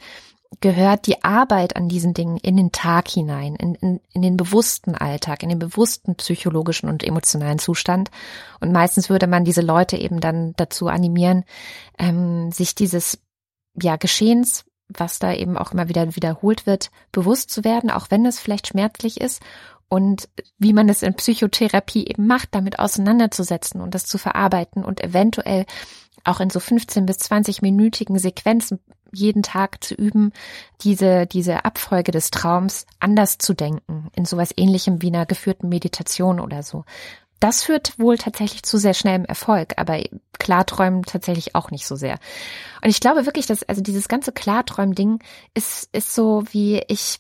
gehört 0.62 1.08
die 1.08 1.24
Arbeit 1.24 1.76
an 1.76 1.90
diesen 1.90 2.14
Dingen 2.14 2.38
in 2.38 2.58
den 2.58 2.72
Tag 2.72 3.08
hinein, 3.10 3.56
in, 3.56 3.76
in, 3.76 4.00
in 4.14 4.22
den 4.22 4.38
bewussten 4.38 4.96
Alltag, 4.96 5.44
in 5.44 5.50
den 5.50 5.60
bewussten 5.60 6.16
psychologischen 6.16 6.90
und 6.90 7.04
emotionalen 7.04 7.60
Zustand. 7.60 8.10
Und 8.60 8.72
meistens 8.72 9.10
würde 9.10 9.28
man 9.28 9.46
diese 9.46 9.62
Leute 9.62 9.98
eben 9.98 10.20
dann 10.20 10.54
dazu 10.58 10.88
animieren, 10.88 11.44
ähm, 12.00 12.52
sich 12.52 12.76
dieses 12.76 13.20
ja, 13.82 13.98
Geschehens, 13.98 14.66
was 14.88 15.20
da 15.20 15.34
eben 15.34 15.58
auch 15.58 15.74
immer 15.74 15.90
wieder 15.90 16.16
wiederholt 16.16 16.66
wird, 16.66 16.92
bewusst 17.12 17.52
zu 17.52 17.64
werden, 17.64 17.92
auch 17.92 18.08
wenn 18.10 18.26
es 18.26 18.40
vielleicht 18.40 18.68
schmerzlich 18.68 19.20
ist 19.20 19.42
und 19.90 20.30
wie 20.58 20.74
man 20.74 20.90
es 20.90 21.04
in 21.04 21.14
Psychotherapie 21.14 22.08
eben 22.08 22.26
macht, 22.26 22.50
damit 22.56 22.80
auseinanderzusetzen 22.80 23.82
und 23.82 23.94
das 23.94 24.06
zu 24.06 24.18
verarbeiten 24.18 24.84
und 24.84 25.04
eventuell 25.04 25.66
auch 26.24 26.40
in 26.40 26.50
so 26.50 26.60
15 26.60 27.06
bis 27.06 27.18
20 27.20 27.62
minütigen 27.62 28.18
Sequenzen 28.20 28.80
jeden 29.12 29.44
Tag 29.44 29.84
zu 29.84 29.96
üben, 29.96 30.32
diese, 30.82 31.26
diese 31.26 31.66
Abfolge 31.66 32.12
des 32.12 32.32
Traums 32.32 32.86
anders 33.00 33.38
zu 33.38 33.54
denken, 33.54 34.10
in 34.16 34.26
sowas 34.26 34.54
ähnlichem 34.56 35.02
wie 35.02 35.08
einer 35.08 35.26
geführten 35.26 35.70
Meditation 35.70 36.40
oder 36.40 36.64
so. 36.64 36.86
Das 37.40 37.64
führt 37.64 37.98
wohl 38.00 38.18
tatsächlich 38.18 38.64
zu 38.64 38.78
sehr 38.78 38.94
schnellem 38.94 39.26
Erfolg, 39.26 39.74
aber 39.78 40.00
Klarträumen 40.40 41.04
tatsächlich 41.04 41.56
auch 41.56 41.72
nicht 41.72 41.86
so 41.86 41.96
sehr. 41.96 42.18
Und 42.84 42.90
ich 42.90 43.00
glaube 43.00 43.26
wirklich, 43.26 43.46
dass 43.46 43.64
also 43.64 43.82
dieses 43.82 44.08
ganze 44.08 44.32
Klarträumen-Ding 44.32 45.20
ist 45.54 45.90
ist 45.94 46.14
so 46.14 46.44
wie 46.52 46.82
ich 46.88 47.20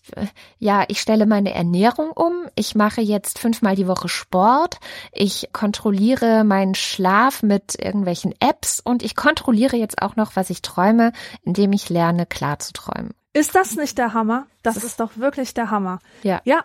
ja 0.60 0.86
ich 0.88 1.01
stelle 1.01 1.25
meine 1.25 1.53
Ernährung 1.53 2.12
um, 2.12 2.47
ich 2.56 2.75
mache 2.75 3.01
jetzt 3.01 3.39
fünfmal 3.39 3.75
die 3.75 3.88
Woche 3.88 4.10
Sport, 4.10 4.80
ich 5.12 5.49
kontrolliere 5.53 6.43
meinen 6.43 6.75
Schlaf 6.75 7.43
mit 7.43 7.75
irgendwelchen 7.80 8.34
Apps 8.39 8.80
und 8.80 9.03
ich 9.03 9.15
kontrolliere 9.15 9.77
jetzt 9.77 10.01
auch 10.01 10.15
noch, 10.15 10.36
was 10.36 10.49
ich 10.49 10.62
träume, 10.62 11.12
indem 11.43 11.73
ich 11.73 11.89
lerne 11.89 12.25
klar 12.25 12.60
zu 12.60 12.73
träumen. 12.73 13.13
Ist 13.34 13.53
das 13.53 13.75
nicht 13.75 13.99
der 13.99 14.13
Hammer? 14.13 14.47
Das, 14.63 14.75
das 14.75 14.84
ist 14.84 14.99
doch 14.99 15.17
wirklich 15.17 15.53
der 15.53 15.69
Hammer. 15.69 15.99
Ja. 16.23 16.41
Ja. 16.43 16.63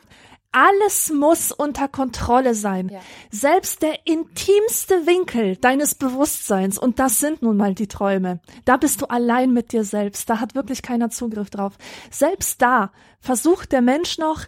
Alles 0.52 1.10
muss 1.10 1.50
unter 1.50 1.88
Kontrolle 1.88 2.54
sein. 2.54 2.90
Ja. 2.90 3.00
Selbst 3.30 3.80
der 3.80 4.06
intimste 4.06 5.06
Winkel 5.06 5.56
deines 5.56 5.94
Bewusstseins, 5.94 6.78
und 6.78 6.98
das 6.98 7.20
sind 7.20 7.40
nun 7.40 7.56
mal 7.56 7.74
die 7.74 7.88
Träume, 7.88 8.40
da 8.66 8.76
bist 8.76 9.00
du 9.00 9.06
allein 9.06 9.52
mit 9.52 9.72
dir 9.72 9.84
selbst, 9.84 10.28
da 10.28 10.40
hat 10.40 10.54
wirklich 10.54 10.82
keiner 10.82 11.08
Zugriff 11.08 11.48
drauf. 11.48 11.72
Selbst 12.10 12.60
da 12.60 12.92
versucht 13.20 13.72
der 13.72 13.80
Mensch 13.80 14.18
noch, 14.18 14.44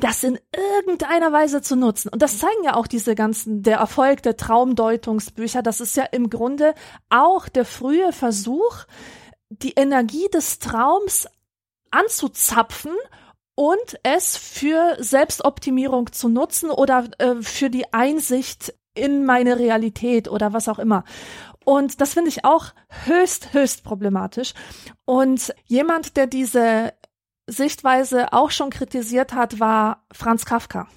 das 0.00 0.22
in 0.22 0.38
irgendeiner 0.54 1.32
Weise 1.32 1.62
zu 1.62 1.74
nutzen. 1.74 2.10
Und 2.10 2.22
das 2.22 2.38
zeigen 2.38 2.62
ja 2.62 2.76
auch 2.76 2.86
diese 2.86 3.16
ganzen, 3.16 3.64
der 3.64 3.78
Erfolg 3.78 4.22
der 4.22 4.36
Traumdeutungsbücher. 4.36 5.62
Das 5.62 5.80
ist 5.80 5.96
ja 5.96 6.04
im 6.04 6.30
Grunde 6.30 6.74
auch 7.08 7.48
der 7.48 7.64
frühe 7.64 8.12
Versuch, 8.12 8.84
die 9.48 9.72
Energie 9.72 10.28
des 10.32 10.60
Traums 10.60 11.26
anzuzapfen 11.90 12.92
und 13.60 14.00
es 14.04 14.38
für 14.38 14.96
Selbstoptimierung 15.00 16.12
zu 16.12 16.30
nutzen 16.30 16.70
oder 16.70 17.04
äh, 17.18 17.42
für 17.42 17.68
die 17.68 17.92
Einsicht 17.92 18.72
in 18.94 19.26
meine 19.26 19.58
Realität 19.58 20.28
oder 20.28 20.54
was 20.54 20.66
auch 20.66 20.78
immer. 20.78 21.04
Und 21.66 22.00
das 22.00 22.14
finde 22.14 22.30
ich 22.30 22.46
auch 22.46 22.68
höchst, 23.04 23.52
höchst 23.52 23.84
problematisch. 23.84 24.54
Und 25.04 25.54
jemand, 25.66 26.16
der 26.16 26.26
diese 26.26 26.94
Sichtweise 27.46 28.32
auch 28.32 28.50
schon 28.50 28.70
kritisiert 28.70 29.34
hat, 29.34 29.60
war 29.60 30.06
Franz 30.10 30.46
Kafka, 30.46 30.88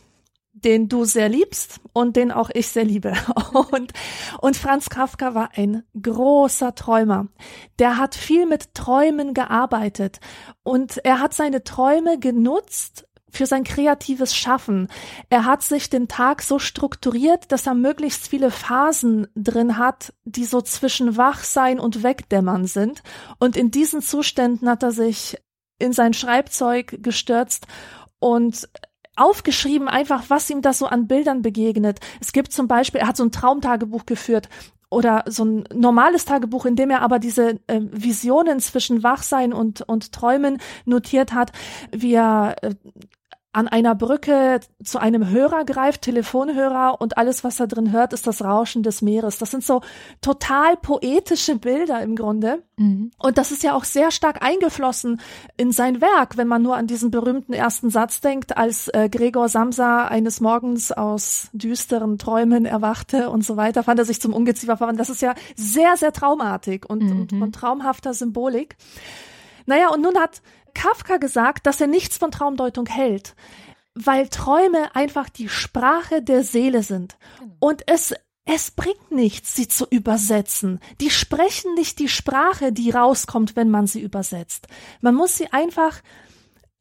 den 0.64 0.90
du 0.90 1.06
sehr 1.06 1.30
liebst 1.30 1.80
und 1.94 2.16
den 2.16 2.32
auch 2.32 2.50
ich 2.54 2.68
sehr 2.68 2.86
liebe. 2.86 3.14
Und, 3.72 3.94
und 4.42 4.58
Franz 4.58 4.90
Kafka 4.90 5.36
war 5.36 5.52
ein 5.56 5.84
großer 6.02 6.76
Träumer. 6.76 7.28
Der 7.80 7.98
hat 7.98 8.16
viel 8.16 8.46
mit 8.46 8.74
Träumen 8.74 9.34
gearbeitet 9.34 10.20
und 10.64 10.98
er 11.04 11.20
hat 11.20 11.34
seine 11.34 11.64
Träume 11.64 12.20
genutzt, 12.20 13.08
für 13.34 13.48
sein 13.48 13.64
kreatives 13.64 14.36
Schaffen. 14.36 14.88
Er 15.30 15.46
hat 15.46 15.64
sich 15.64 15.90
den 15.90 16.08
Tag 16.08 16.44
so 16.44 16.60
strukturiert, 16.60 17.52
dass 17.52 17.66
er 17.66 17.74
möglichst 17.74 18.28
viele 18.28 18.52
Phasen 18.52 19.28
drin 19.36 19.78
hat, 19.78 20.14
die 20.24 20.46
so 20.46 20.62
zwischen 20.62 21.18
Wachsein 21.18 21.80
und 21.80 22.04
Wegdämmern 22.04 22.68
sind. 22.68 23.02
Und 23.40 23.58
in 23.58 23.72
diesen 23.72 24.02
Zuständen 24.02 24.70
hat 24.70 24.84
er 24.84 24.92
sich 24.92 25.38
in 25.80 25.94
sein 25.94 26.14
Schreibzeug 26.14 27.00
gestürzt 27.02 27.66
und 28.20 28.70
aufgeschrieben 29.16 29.88
einfach, 29.88 30.24
was 30.30 30.50
ihm 30.50 30.62
da 30.62 30.74
so 30.74 30.88
an 30.88 31.08
Bildern 31.08 31.42
begegnet. 31.42 32.00
Es 32.20 32.32
gibt 32.32 32.52
zum 32.52 32.68
Beispiel, 32.68 33.02
er 33.02 33.08
hat 33.08 33.18
so 33.18 33.24
ein 33.24 33.32
Traumtagebuch 33.32 34.06
geführt 34.06 34.50
oder 34.90 35.24
so 35.28 35.44
ein 35.44 35.64
normales 35.74 36.26
Tagebuch, 36.26 36.66
in 36.66 36.76
dem 36.76 36.92
er 36.92 37.02
aber 37.02 37.20
diese 37.20 37.60
äh, 37.68 37.82
Visionen 37.92 38.60
zwischen 38.60 39.04
Wachsein 39.04 39.52
und, 39.52 39.82
und 39.82 40.12
Träumen 40.12 40.60
notiert 40.86 41.34
hat, 41.34 41.52
wie 41.92 42.14
er 42.14 42.56
äh, 42.62 42.76
an 43.54 43.68
einer 43.68 43.94
Brücke 43.94 44.60
zu 44.84 44.98
einem 44.98 45.30
Hörer 45.30 45.64
greift, 45.64 46.02
Telefonhörer, 46.02 47.00
und 47.00 47.18
alles, 47.18 47.44
was 47.44 47.60
er 47.60 47.68
drin 47.68 47.92
hört, 47.92 48.12
ist 48.12 48.26
das 48.26 48.44
Rauschen 48.44 48.82
des 48.82 49.04
Meeres. 49.04 49.38
Das 49.38 49.52
sind 49.52 49.64
so 49.64 49.82
total 50.22 50.76
poetische 50.76 51.56
Bilder 51.58 52.02
im 52.02 52.16
Grunde. 52.16 52.64
Mhm. 52.78 53.12
Und 53.20 53.38
das 53.38 53.52
ist 53.52 53.62
ja 53.62 53.76
auch 53.76 53.84
sehr 53.84 54.10
stark 54.10 54.44
eingeflossen 54.44 55.22
in 55.56 55.72
sein 55.72 56.02
Werk, 56.02 56.36
wenn 56.36 56.48
man 56.48 56.64
nur 56.64 56.76
an 56.76 56.88
diesen 56.88 57.12
berühmten 57.12 57.54
ersten 57.54 57.92
Satz 57.92 58.22
denkt, 58.22 58.58
als 58.58 58.88
äh, 58.88 59.08
Gregor 59.08 59.48
Samsa 59.48 60.08
eines 60.08 60.42
Morgens 60.42 60.92
aus 60.92 61.50
düsteren 61.54 62.18
Träumen 62.18 62.66
erwachte 62.66 63.30
und 63.30 63.46
so 63.46 63.56
weiter, 63.56 63.84
fand 63.84 64.00
er 64.00 64.06
sich 64.06 64.20
zum 64.20 64.34
Ungeziefer 64.34 64.78
verwandt. 64.78 65.00
Das 65.00 65.12
ist 65.12 65.22
ja 65.22 65.36
sehr, 65.56 65.96
sehr 65.96 66.12
traumartig 66.12 66.90
und, 66.90 67.04
mhm. 67.04 67.22
und 67.22 67.38
von 67.38 67.52
traumhafter 67.52 68.16
Symbolik. 68.16 68.78
Naja, 69.68 69.90
und 69.90 70.02
nun 70.02 70.18
hat 70.18 70.42
Kafka 70.74 71.18
gesagt, 71.18 71.66
dass 71.66 71.82
er 71.82 71.88
nichts 71.88 72.18
von 72.18 72.32
Traumdeutung 72.32 72.86
hält, 72.88 73.36
weil 73.96 74.28
Träume 74.30 74.96
einfach 74.96 75.30
die 75.30 75.50
Sprache 75.50 76.22
der 76.22 76.44
Seele 76.44 76.84
sind. 76.84 77.18
Genau. 77.40 77.56
Und 77.60 77.84
es 77.88 78.14
es 78.46 78.72
bringt 78.72 79.12
nichts, 79.12 79.56
sie 79.56 79.70
zu 79.70 79.86
übersetzen. 79.90 80.82
Die 81.00 81.10
sprechen 81.10 81.76
nicht 81.76 82.00
die 82.00 82.10
Sprache, 82.10 82.74
die 82.74 82.92
rauskommt, 82.92 83.56
wenn 83.56 83.70
man 83.70 83.88
sie 83.88 84.02
übersetzt. 84.02 84.68
Man 85.00 85.16
muss 85.16 85.38
sie 85.38 85.52
einfach 85.54 86.02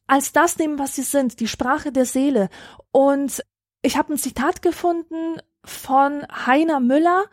als 0.08 0.32
das 0.32 0.58
nehmen, 0.58 0.78
was 0.78 0.96
sie 0.96 1.02
sind, 1.02 1.38
die 1.38 1.46
Sprache 1.46 1.92
der 1.92 2.04
Seele. 2.04 2.48
Und 2.90 3.44
ich 3.82 3.96
habe 3.96 4.12
ein 4.12 4.18
Zitat 4.18 4.60
gefunden 4.60 5.40
von 5.64 6.26
Heiner 6.46 6.80
Müller, 6.80 7.26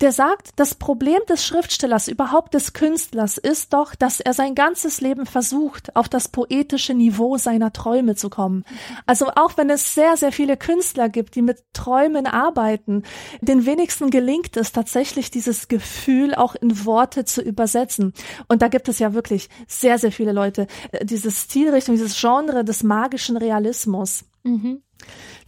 der 0.00 0.12
sagt, 0.12 0.52
das 0.56 0.74
Problem 0.74 1.20
des 1.28 1.44
Schriftstellers, 1.44 2.08
überhaupt 2.08 2.54
des 2.54 2.72
Künstlers, 2.72 3.36
ist 3.36 3.72
doch, 3.72 3.94
dass 3.94 4.20
er 4.20 4.32
sein 4.32 4.54
ganzes 4.54 5.00
Leben 5.00 5.26
versucht, 5.26 5.94
auf 5.94 6.08
das 6.08 6.28
poetische 6.28 6.94
Niveau 6.94 7.36
seiner 7.36 7.72
Träume 7.72 8.14
zu 8.14 8.30
kommen. 8.30 8.64
Also 9.04 9.26
auch 9.36 9.56
wenn 9.56 9.68
es 9.68 9.94
sehr, 9.94 10.16
sehr 10.16 10.32
viele 10.32 10.56
Künstler 10.56 11.08
gibt, 11.08 11.34
die 11.34 11.42
mit 11.42 11.62
Träumen 11.74 12.26
arbeiten, 12.26 13.02
den 13.42 13.66
wenigsten 13.66 14.10
gelingt 14.10 14.56
es 14.56 14.72
tatsächlich, 14.72 15.30
dieses 15.30 15.68
Gefühl 15.68 16.34
auch 16.34 16.54
in 16.54 16.84
Worte 16.86 17.24
zu 17.24 17.42
übersetzen. 17.42 18.14
Und 18.48 18.62
da 18.62 18.68
gibt 18.68 18.88
es 18.88 18.98
ja 18.98 19.12
wirklich 19.12 19.48
sehr, 19.66 19.98
sehr 19.98 20.12
viele 20.12 20.32
Leute, 20.32 20.66
äh, 20.92 21.04
diese 21.04 21.30
Stilrichtung, 21.30 21.94
dieses 21.94 22.18
Genre 22.18 22.64
des 22.64 22.82
magischen 22.82 23.36
Realismus. 23.36 24.24
Mhm. 24.44 24.82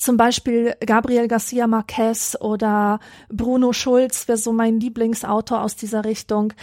Zum 0.02 0.16
Beispiel 0.16 0.74
Gabriel 0.84 1.28
Garcia 1.28 1.68
Marquez 1.68 2.36
oder 2.40 2.98
Bruno 3.28 3.72
Schulz 3.72 4.26
wäre 4.26 4.36
so 4.36 4.52
mein 4.52 4.80
Lieblingsautor 4.80 5.62
aus 5.62 5.76
dieser 5.76 6.04
Richtung. 6.04 6.54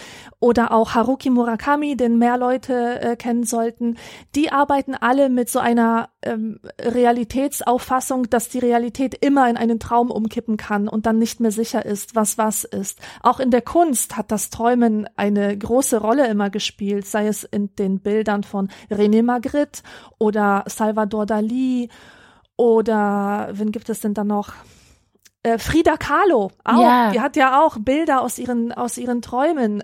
Oder 0.42 0.74
auch 0.74 0.94
Haruki 0.94 1.30
Murakami, 1.30 1.96
den 1.96 2.18
mehr 2.18 2.38
Leute 2.38 3.00
äh, 3.00 3.16
kennen 3.16 3.46
sollten. 3.46 3.98
Die 4.36 4.52
arbeiten 4.52 4.94
alle 4.94 5.30
mit 5.30 5.50
so 5.50 5.60
einer 5.60 6.10
ähm, 6.22 6.60
Realitätsauffassung, 6.82 8.30
dass 8.30 8.50
die 8.50 8.60
Realität 8.60 9.16
immer 9.16 9.50
in 9.50 9.56
einen 9.56 9.80
Traum 9.80 10.12
umkippen 10.12 10.58
kann 10.58 10.90
und 10.90 11.06
dann 11.06 11.18
nicht 11.18 11.40
mehr 11.40 11.52
sicher 11.52 11.86
ist, 11.86 12.16
was 12.16 12.38
was 12.38 12.66
ist. 12.66 13.00
Auch 13.24 13.40
in 13.40 13.52
der 13.52 13.62
Kunst 13.62 14.18
hat 14.18 14.34
das 14.34 14.50
Träumen 14.50 15.08
eine 15.16 15.58
große 15.58 16.02
Rolle 16.02 16.28
immer 16.28 16.50
gespielt, 16.50 17.08
sei 17.08 17.28
es 17.28 17.46
in 17.46 17.74
den 17.78 18.00
Bildern 18.00 18.44
von 18.44 18.70
René 18.92 19.24
Magritte 19.24 19.82
oder 20.18 20.66
Salvador 20.68 21.26
Dali 21.26 21.90
oder 22.60 23.48
wen 23.54 23.72
gibt 23.72 23.88
es 23.88 24.02
denn 24.02 24.14
da 24.14 24.26
noch? 24.26 24.52
Äh, 25.44 25.58
Frida 25.60 25.96
Kahlo 25.96 26.52
auch. 26.66 26.82
Ja. 26.82 27.12
Die 27.12 27.22
hat 27.22 27.38
ja 27.38 27.62
auch 27.64 27.78
Bilder 27.80 28.20
aus 28.20 28.38
ihren, 28.38 28.74
aus 28.74 28.98
ihren 28.98 29.22
Träumen 29.22 29.82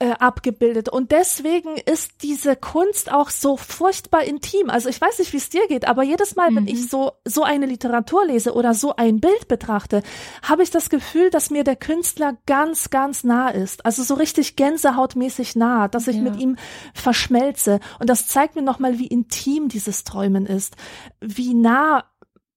äh, 0.00 0.10
abgebildet. 0.12 0.88
Und 0.88 1.10
deswegen 1.10 1.76
ist 1.76 2.22
diese 2.22 2.54
Kunst 2.54 3.10
auch 3.10 3.30
so 3.30 3.56
furchtbar 3.56 4.22
intim. 4.22 4.70
Also 4.70 4.88
ich 4.88 5.00
weiß 5.00 5.18
nicht, 5.18 5.32
wie 5.32 5.38
es 5.38 5.48
dir 5.48 5.66
geht, 5.66 5.88
aber 5.88 6.04
jedes 6.04 6.36
Mal, 6.36 6.50
mhm. 6.50 6.56
wenn 6.56 6.66
ich 6.68 6.88
so, 6.88 7.12
so 7.24 7.42
eine 7.42 7.66
Literatur 7.66 8.24
lese 8.24 8.54
oder 8.54 8.74
so 8.74 8.94
ein 8.94 9.18
Bild 9.18 9.48
betrachte, 9.48 10.02
habe 10.42 10.62
ich 10.62 10.70
das 10.70 10.88
Gefühl, 10.88 11.30
dass 11.30 11.50
mir 11.50 11.64
der 11.64 11.74
Künstler 11.74 12.36
ganz, 12.46 12.90
ganz 12.90 13.24
nah 13.24 13.48
ist. 13.48 13.84
Also 13.84 14.04
so 14.04 14.14
richtig 14.14 14.54
gänsehautmäßig 14.54 15.56
nah, 15.56 15.88
dass 15.88 16.06
ich 16.06 16.16
ja. 16.16 16.22
mit 16.22 16.36
ihm 16.36 16.56
verschmelze. 16.94 17.80
Und 17.98 18.08
das 18.08 18.28
zeigt 18.28 18.54
mir 18.54 18.62
nochmal, 18.62 19.00
wie 19.00 19.08
intim 19.08 19.68
dieses 19.68 20.04
Träumen 20.04 20.46
ist. 20.46 20.76
Wie 21.20 21.54
nah 21.54 22.04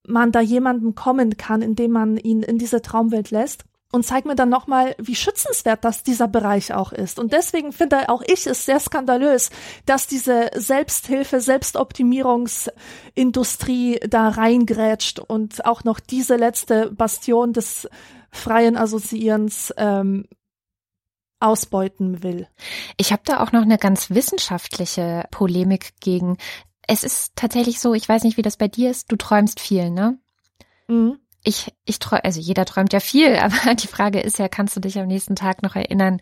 man 0.07 0.31
da 0.31 0.41
jemandem 0.41 0.93
kommen 0.93 1.37
kann, 1.37 1.63
indem 1.63 1.91
man 1.91 2.17
ihn 2.17 2.43
in 2.43 2.59
diese 2.59 2.81
Traumwelt 2.81 3.31
lässt 3.31 3.65
und 3.91 4.05
zeigt 4.05 4.25
mir 4.25 4.35
dann 4.35 4.49
nochmal, 4.49 4.95
wie 4.97 5.15
schützenswert 5.15 5.83
das 5.83 6.03
dieser 6.03 6.27
Bereich 6.27 6.73
auch 6.73 6.91
ist. 6.93 7.19
Und 7.19 7.33
deswegen 7.33 7.73
finde 7.73 8.09
auch 8.09 8.23
ich 8.25 8.47
es 8.47 8.65
sehr 8.65 8.79
skandalös, 8.79 9.51
dass 9.85 10.07
diese 10.07 10.49
Selbsthilfe, 10.55 11.41
Selbstoptimierungsindustrie 11.41 13.99
da 14.07 14.29
reingrätscht 14.29 15.19
und 15.19 15.65
auch 15.65 15.83
noch 15.83 15.99
diese 15.99 16.37
letzte 16.37 16.89
Bastion 16.91 17.53
des 17.53 17.87
freien 18.31 18.77
Assoziierens 18.77 19.73
ähm, 19.77 20.25
ausbeuten 21.39 22.23
will. 22.23 22.47
Ich 22.97 23.11
habe 23.11 23.21
da 23.25 23.41
auch 23.41 23.51
noch 23.51 23.63
eine 23.63 23.77
ganz 23.77 24.09
wissenschaftliche 24.11 25.25
Polemik 25.31 25.99
gegen. 25.99 26.37
Es 26.87 27.03
ist 27.03 27.33
tatsächlich 27.35 27.79
so, 27.79 27.93
ich 27.93 28.07
weiß 28.07 28.23
nicht, 28.23 28.37
wie 28.37 28.41
das 28.41 28.57
bei 28.57 28.67
dir 28.67 28.89
ist, 28.89 29.11
du 29.11 29.17
träumst 29.17 29.59
viel, 29.59 29.89
ne? 29.89 30.17
Mhm 30.87 31.20
ich, 31.43 31.73
ich 31.85 31.99
träume, 31.99 32.23
also 32.25 32.39
jeder 32.39 32.65
träumt 32.65 32.93
ja 32.93 32.99
viel, 32.99 33.35
aber 33.41 33.75
die 33.75 33.87
Frage 33.87 34.19
ist 34.19 34.39
ja, 34.39 34.47
kannst 34.47 34.75
du 34.75 34.79
dich 34.79 34.99
am 34.99 35.07
nächsten 35.07 35.35
Tag 35.35 35.63
noch 35.63 35.75
erinnern? 35.75 36.19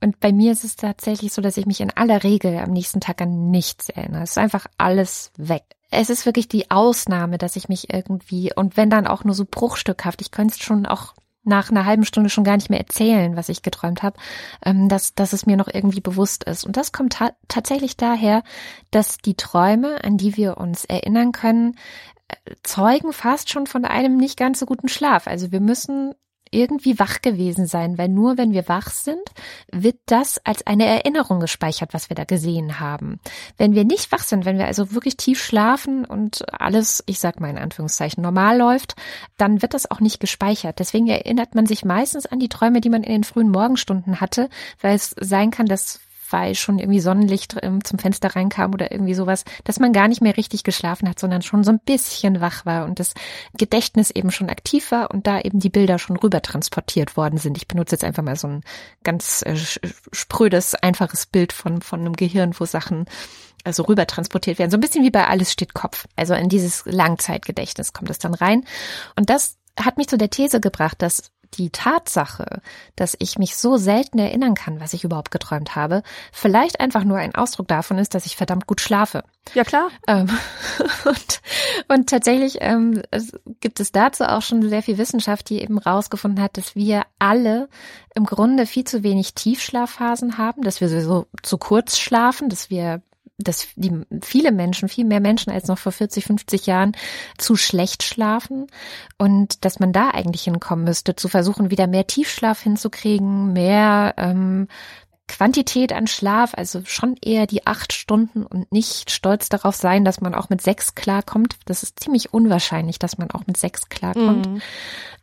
Und 0.00 0.20
bei 0.20 0.32
mir 0.32 0.52
ist 0.52 0.64
es 0.64 0.76
tatsächlich 0.76 1.32
so, 1.32 1.42
dass 1.42 1.56
ich 1.56 1.66
mich 1.66 1.80
in 1.80 1.90
aller 1.96 2.22
Regel 2.22 2.56
am 2.58 2.70
nächsten 2.70 3.00
Tag 3.00 3.20
an 3.20 3.50
nichts 3.50 3.88
erinnere. 3.88 4.22
Es 4.22 4.30
ist 4.30 4.38
einfach 4.38 4.66
alles 4.76 5.32
weg. 5.36 5.64
Es 5.90 6.10
ist 6.10 6.24
wirklich 6.24 6.46
die 6.46 6.70
Ausnahme, 6.70 7.38
dass 7.38 7.56
ich 7.56 7.68
mich 7.68 7.92
irgendwie, 7.92 8.52
und 8.54 8.76
wenn 8.76 8.90
dann 8.90 9.06
auch 9.06 9.24
nur 9.24 9.34
so 9.34 9.44
bruchstückhaft, 9.44 10.20
ich 10.20 10.30
könnte 10.30 10.54
es 10.54 10.62
schon 10.62 10.86
auch 10.86 11.14
nach 11.48 11.70
einer 11.70 11.86
halben 11.86 12.04
Stunde 12.04 12.30
schon 12.30 12.44
gar 12.44 12.56
nicht 12.56 12.70
mehr 12.70 12.78
erzählen, 12.78 13.34
was 13.34 13.48
ich 13.48 13.62
geträumt 13.62 14.02
habe, 14.02 14.18
ähm, 14.64 14.88
dass, 14.88 15.14
dass 15.14 15.32
es 15.32 15.46
mir 15.46 15.56
noch 15.56 15.68
irgendwie 15.72 16.00
bewusst 16.00 16.44
ist. 16.44 16.64
Und 16.64 16.76
das 16.76 16.92
kommt 16.92 17.14
ta 17.14 17.32
tatsächlich 17.48 17.96
daher, 17.96 18.42
dass 18.90 19.18
die 19.18 19.34
Träume, 19.34 20.04
an 20.04 20.18
die 20.18 20.36
wir 20.36 20.58
uns 20.58 20.84
erinnern 20.84 21.32
können, 21.32 21.76
zeugen 22.62 23.12
fast 23.12 23.50
schon 23.50 23.66
von 23.66 23.84
einem 23.84 24.16
nicht 24.16 24.38
ganz 24.38 24.60
so 24.60 24.66
guten 24.66 24.88
Schlaf. 24.88 25.26
Also 25.26 25.52
wir 25.52 25.60
müssen 25.60 26.14
irgendwie 26.50 26.98
wach 26.98 27.20
gewesen 27.20 27.66
sein, 27.66 27.98
weil 27.98 28.08
nur 28.08 28.38
wenn 28.38 28.52
wir 28.52 28.68
wach 28.68 28.90
sind, 28.90 29.22
wird 29.70 29.96
das 30.06 30.40
als 30.44 30.66
eine 30.66 30.86
Erinnerung 30.86 31.40
gespeichert, 31.40 31.92
was 31.92 32.08
wir 32.10 32.14
da 32.14 32.24
gesehen 32.24 32.80
haben. 32.80 33.20
Wenn 33.56 33.74
wir 33.74 33.84
nicht 33.84 34.10
wach 34.12 34.22
sind, 34.22 34.44
wenn 34.44 34.58
wir 34.58 34.66
also 34.66 34.92
wirklich 34.92 35.16
tief 35.16 35.42
schlafen 35.42 36.04
und 36.04 36.44
alles, 36.58 37.02
ich 37.06 37.18
sag 37.18 37.40
mal 37.40 37.50
in 37.50 37.58
Anführungszeichen, 37.58 38.22
normal 38.22 38.58
läuft, 38.58 38.94
dann 39.36 39.62
wird 39.62 39.74
das 39.74 39.90
auch 39.90 40.00
nicht 40.00 40.20
gespeichert. 40.20 40.78
Deswegen 40.78 41.08
erinnert 41.08 41.54
man 41.54 41.66
sich 41.66 41.84
meistens 41.84 42.26
an 42.26 42.38
die 42.38 42.48
Träume, 42.48 42.80
die 42.80 42.90
man 42.90 43.02
in 43.02 43.12
den 43.12 43.24
frühen 43.24 43.50
Morgenstunden 43.50 44.20
hatte, 44.20 44.48
weil 44.80 44.94
es 44.94 45.14
sein 45.20 45.50
kann, 45.50 45.66
dass 45.66 46.00
weil 46.30 46.54
schon 46.54 46.78
irgendwie 46.78 47.00
Sonnenlicht 47.00 47.56
ähm, 47.62 47.84
zum 47.84 47.98
Fenster 47.98 48.34
reinkam 48.34 48.72
oder 48.72 48.90
irgendwie 48.92 49.14
sowas, 49.14 49.44
dass 49.64 49.78
man 49.78 49.92
gar 49.92 50.08
nicht 50.08 50.20
mehr 50.20 50.36
richtig 50.36 50.64
geschlafen 50.64 51.08
hat, 51.08 51.18
sondern 51.18 51.42
schon 51.42 51.64
so 51.64 51.70
ein 51.70 51.80
bisschen 51.80 52.40
wach 52.40 52.66
war 52.66 52.84
und 52.84 53.00
das 53.00 53.14
Gedächtnis 53.54 54.10
eben 54.10 54.30
schon 54.30 54.50
aktiv 54.50 54.90
war 54.90 55.10
und 55.10 55.26
da 55.26 55.40
eben 55.40 55.60
die 55.60 55.70
Bilder 55.70 55.98
schon 55.98 56.16
rüber 56.16 56.42
transportiert 56.42 57.16
worden 57.16 57.38
sind. 57.38 57.56
Ich 57.56 57.68
benutze 57.68 57.94
jetzt 57.94 58.04
einfach 58.04 58.22
mal 58.22 58.36
so 58.36 58.48
ein 58.48 58.60
ganz 59.04 59.42
äh, 59.42 59.56
sprödes, 60.12 60.74
einfaches 60.74 61.26
Bild 61.26 61.52
von, 61.52 61.80
von 61.82 62.00
einem 62.00 62.14
Gehirn, 62.14 62.54
wo 62.58 62.64
Sachen 62.64 63.06
also 63.64 63.82
rüber 63.84 64.06
transportiert 64.06 64.58
werden. 64.58 64.70
So 64.70 64.76
ein 64.76 64.80
bisschen 64.80 65.04
wie 65.04 65.10
bei 65.10 65.26
Alles 65.26 65.52
steht 65.52 65.74
Kopf. 65.74 66.06
Also 66.16 66.34
in 66.34 66.48
dieses 66.48 66.84
Langzeitgedächtnis 66.86 67.92
kommt 67.92 68.10
es 68.10 68.18
dann 68.18 68.34
rein. 68.34 68.64
Und 69.16 69.30
das 69.30 69.56
hat 69.78 69.96
mich 69.96 70.08
zu 70.08 70.18
der 70.18 70.30
These 70.30 70.60
gebracht, 70.60 71.00
dass 71.02 71.30
die 71.54 71.70
Tatsache, 71.70 72.60
dass 72.96 73.16
ich 73.18 73.38
mich 73.38 73.56
so 73.56 73.76
selten 73.76 74.18
erinnern 74.18 74.54
kann, 74.54 74.80
was 74.80 74.92
ich 74.92 75.04
überhaupt 75.04 75.30
geträumt 75.30 75.76
habe, 75.76 76.02
vielleicht 76.32 76.80
einfach 76.80 77.04
nur 77.04 77.18
ein 77.18 77.34
Ausdruck 77.34 77.68
davon 77.68 77.98
ist, 77.98 78.14
dass 78.14 78.26
ich 78.26 78.36
verdammt 78.36 78.66
gut 78.66 78.80
schlafe. 78.80 79.24
Ja 79.54 79.64
klar. 79.64 79.88
Ähm, 80.06 80.28
und, 81.04 81.40
und 81.88 82.10
tatsächlich 82.10 82.58
ähm, 82.60 83.02
es 83.10 83.32
gibt 83.60 83.80
es 83.80 83.92
dazu 83.92 84.24
auch 84.24 84.42
schon 84.42 84.68
sehr 84.68 84.82
viel 84.82 84.98
Wissenschaft, 84.98 85.48
die 85.50 85.60
eben 85.62 85.78
rausgefunden 85.78 86.42
hat, 86.42 86.56
dass 86.56 86.74
wir 86.74 87.02
alle 87.18 87.68
im 88.14 88.24
Grunde 88.24 88.66
viel 88.66 88.84
zu 88.84 89.02
wenig 89.02 89.34
Tiefschlafphasen 89.34 90.38
haben, 90.38 90.62
dass 90.62 90.80
wir 90.80 90.88
so 90.88 91.26
zu 91.42 91.58
kurz 91.58 91.98
schlafen, 91.98 92.48
dass 92.48 92.70
wir 92.70 93.02
dass 93.38 93.68
die 93.76 93.92
viele 94.20 94.50
Menschen, 94.50 94.88
viel 94.88 95.04
mehr 95.04 95.20
Menschen 95.20 95.52
als 95.52 95.68
noch 95.68 95.78
vor 95.78 95.92
40, 95.92 96.24
50 96.24 96.66
Jahren 96.66 96.92
zu 97.38 97.54
schlecht 97.54 98.02
schlafen 98.02 98.66
und 99.16 99.64
dass 99.64 99.78
man 99.78 99.92
da 99.92 100.10
eigentlich 100.10 100.42
hinkommen 100.42 100.84
müsste, 100.84 101.14
zu 101.14 101.28
versuchen, 101.28 101.70
wieder 101.70 101.86
mehr 101.86 102.06
Tiefschlaf 102.06 102.60
hinzukriegen, 102.60 103.52
mehr 103.52 104.14
ähm, 104.16 104.66
Quantität 105.28 105.92
an 105.92 106.06
Schlaf, 106.06 106.54
also 106.54 106.80
schon 106.84 107.16
eher 107.22 107.46
die 107.46 107.66
acht 107.66 107.92
Stunden 107.92 108.44
und 108.44 108.72
nicht 108.72 109.10
stolz 109.10 109.48
darauf 109.48 109.76
sein, 109.76 110.04
dass 110.04 110.20
man 110.20 110.34
auch 110.34 110.48
mit 110.48 110.60
sechs 110.60 110.94
klarkommt. 110.94 111.56
Das 111.66 111.82
ist 111.82 112.00
ziemlich 112.00 112.32
unwahrscheinlich, 112.32 112.98
dass 112.98 113.18
man 113.18 113.30
auch 113.30 113.46
mit 113.46 113.56
sechs 113.56 113.88
klarkommt. 113.88 114.48
Mhm. 114.48 114.62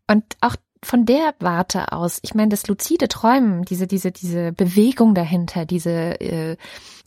Und 0.08 0.24
auch 0.40 0.56
von 0.86 1.06
der 1.06 1.34
Warte 1.40 1.92
aus, 1.92 2.20
ich 2.22 2.36
meine, 2.36 2.50
das 2.50 2.68
luzide 2.68 3.08
Träumen, 3.08 3.64
diese, 3.64 3.88
diese, 3.88 4.12
diese 4.12 4.52
Bewegung 4.52 5.16
dahinter, 5.16 5.66
diese, 5.66 6.22
äh, 6.22 6.58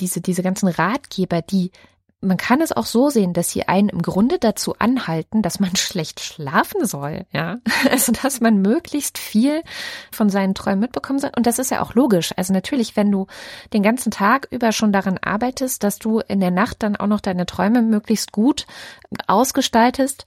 diese, 0.01 0.21
diese 0.21 0.43
ganzen 0.43 0.69
Ratgeber, 0.69 1.43
die 1.43 1.71
man 2.21 2.37
kann 2.37 2.61
es 2.61 2.73
auch 2.73 2.87
so 2.87 3.11
sehen, 3.11 3.33
dass 3.33 3.51
sie 3.51 3.69
einen 3.69 3.89
im 3.89 4.03
Grunde 4.03 4.41
dazu 4.41 4.75
anhalten, 4.79 5.41
dass 5.41 5.61
man 5.61 5.77
schlecht 5.77 6.19
schlafen 6.19 6.85
soll, 6.85 7.27
ja. 7.33 7.59
Also, 7.91 8.11
dass 8.11 8.41
man 8.41 8.61
möglichst 8.61 9.19
viel 9.19 9.63
von 10.11 10.29
seinen 10.29 10.55
Träumen 10.55 10.81
mitbekommen 10.81 11.21
soll. 11.21 11.31
Und 11.37 11.47
das 11.47 11.61
ist 11.61 11.71
ja 11.71 11.81
auch 11.81 11.95
logisch. 11.95 12.33
Also 12.37 12.53
natürlich, 12.53 12.97
wenn 12.97 13.13
du 13.13 13.27
den 13.73 13.85
ganzen 13.85 14.11
Tag 14.11 14.49
über 14.51 14.73
schon 14.73 14.93
daran 14.93 15.19
arbeitest, 15.19 15.85
dass 15.85 16.01
du 16.01 16.19
in 16.19 16.41
der 16.41 16.51
Nacht 16.51 16.83
dann 16.83 16.97
auch 16.97 17.07
noch 17.07 17.21
deine 17.21 17.47
Träume 17.47 17.83
möglichst 17.83 18.33
gut 18.33 18.67
ausgestaltest, 19.29 20.27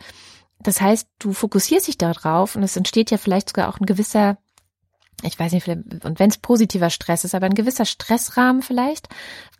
das 0.63 0.81
heißt, 0.81 1.07
du 1.19 1.33
fokussierst 1.33 1.87
dich 1.87 1.97
darauf 1.97 2.55
und 2.55 2.63
es 2.63 2.77
entsteht 2.77 3.11
ja 3.11 3.17
vielleicht 3.17 3.49
sogar 3.49 3.69
auch 3.69 3.79
ein 3.79 3.85
gewisser, 3.85 4.37
ich 5.23 5.37
weiß 5.37 5.51
nicht, 5.51 5.67
und 5.67 6.19
wenn 6.19 6.29
es 6.29 6.37
positiver 6.37 6.89
Stress 6.89 7.23
ist, 7.23 7.35
aber 7.35 7.45
ein 7.45 7.53
gewisser 7.53 7.85
Stressrahmen 7.85 8.61
vielleicht, 8.61 9.07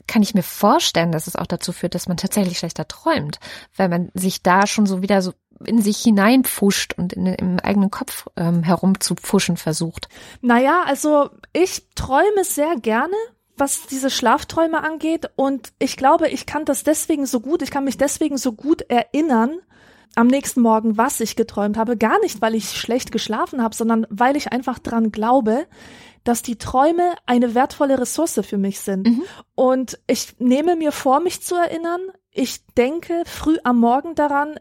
kann 0.08 0.24
ich 0.24 0.34
mir 0.34 0.44
vorstellen, 0.44 1.12
dass 1.12 1.28
es 1.28 1.36
auch 1.36 1.46
dazu 1.46 1.72
führt, 1.72 1.96
dass 1.96 2.08
man 2.08 2.18
tatsächlich 2.18 2.58
schlechter 2.58 2.88
träumt, 2.88 3.40
weil 3.76 3.90
man 3.90 4.10
sich 4.14 4.42
da 4.42 4.68
schon 4.68 4.86
so 4.86 5.02
wieder 5.02 5.22
so 5.22 5.34
in 5.66 5.82
sich 5.82 6.00
hineinpfuscht 6.00 6.94
und 6.98 7.14
in, 7.14 7.28
im 7.28 7.60
eigenen 7.60 7.92
Kopf 7.92 8.28
ähm, 8.36 8.64
herumzupfuschen 8.64 9.58
versucht. 9.58 10.10
Naja, 10.42 10.84
also 10.86 11.30
ich 11.54 11.88
träume 11.96 12.44
sehr 12.44 12.76
gerne, 12.78 13.16
was 13.58 13.86
diese 13.88 14.10
Schlafträume 14.10 14.84
angeht 14.84 15.30
und 15.36 15.72
ich 15.78 15.98
glaube, 15.98 16.30
ich 16.30 16.46
kann 16.46 16.66
das 16.66 16.84
deswegen 16.84 17.26
so 17.26 17.40
gut, 17.40 17.62
ich 17.62 17.70
kann 17.70 17.84
mich 17.84 17.98
deswegen 17.98 18.38
so 18.38 18.54
gut 18.54 18.82
erinnern, 18.82 19.60
am 20.16 20.28
nächsten 20.28 20.62
Morgen, 20.62 20.98
was 20.98 21.20
ich 21.20 21.36
geträumt 21.36 21.78
habe. 21.78 21.98
Gar 21.98 22.20
nicht, 22.20 22.42
weil 22.42 22.56
ich 22.56 22.72
schlecht 22.72 23.12
geschlafen 23.12 23.62
habe, 23.62 23.76
sondern 23.76 24.06
weil 24.10 24.36
ich 24.36 24.52
einfach 24.52 24.80
dran 24.80 25.12
glaube, 25.12 25.68
dass 26.24 26.42
die 26.42 26.58
Träume 26.58 27.16
eine 27.26 27.56
wertvolle 27.56 28.00
Ressource 28.00 28.40
für 28.44 28.58
mich 28.58 28.80
sind. 28.80 29.08
Mhm. 29.08 29.24
Und 29.56 30.00
ich 30.08 30.36
nehme 30.40 30.76
mir 30.76 30.92
vor, 30.92 31.20
mich 31.20 31.42
zu 31.42 31.56
erinnern. 31.56 32.02
Ich 32.32 32.66
denke 32.78 33.24
früh 33.26 33.58
am 33.64 33.80
Morgen 33.80 34.16
daran, 34.16 34.60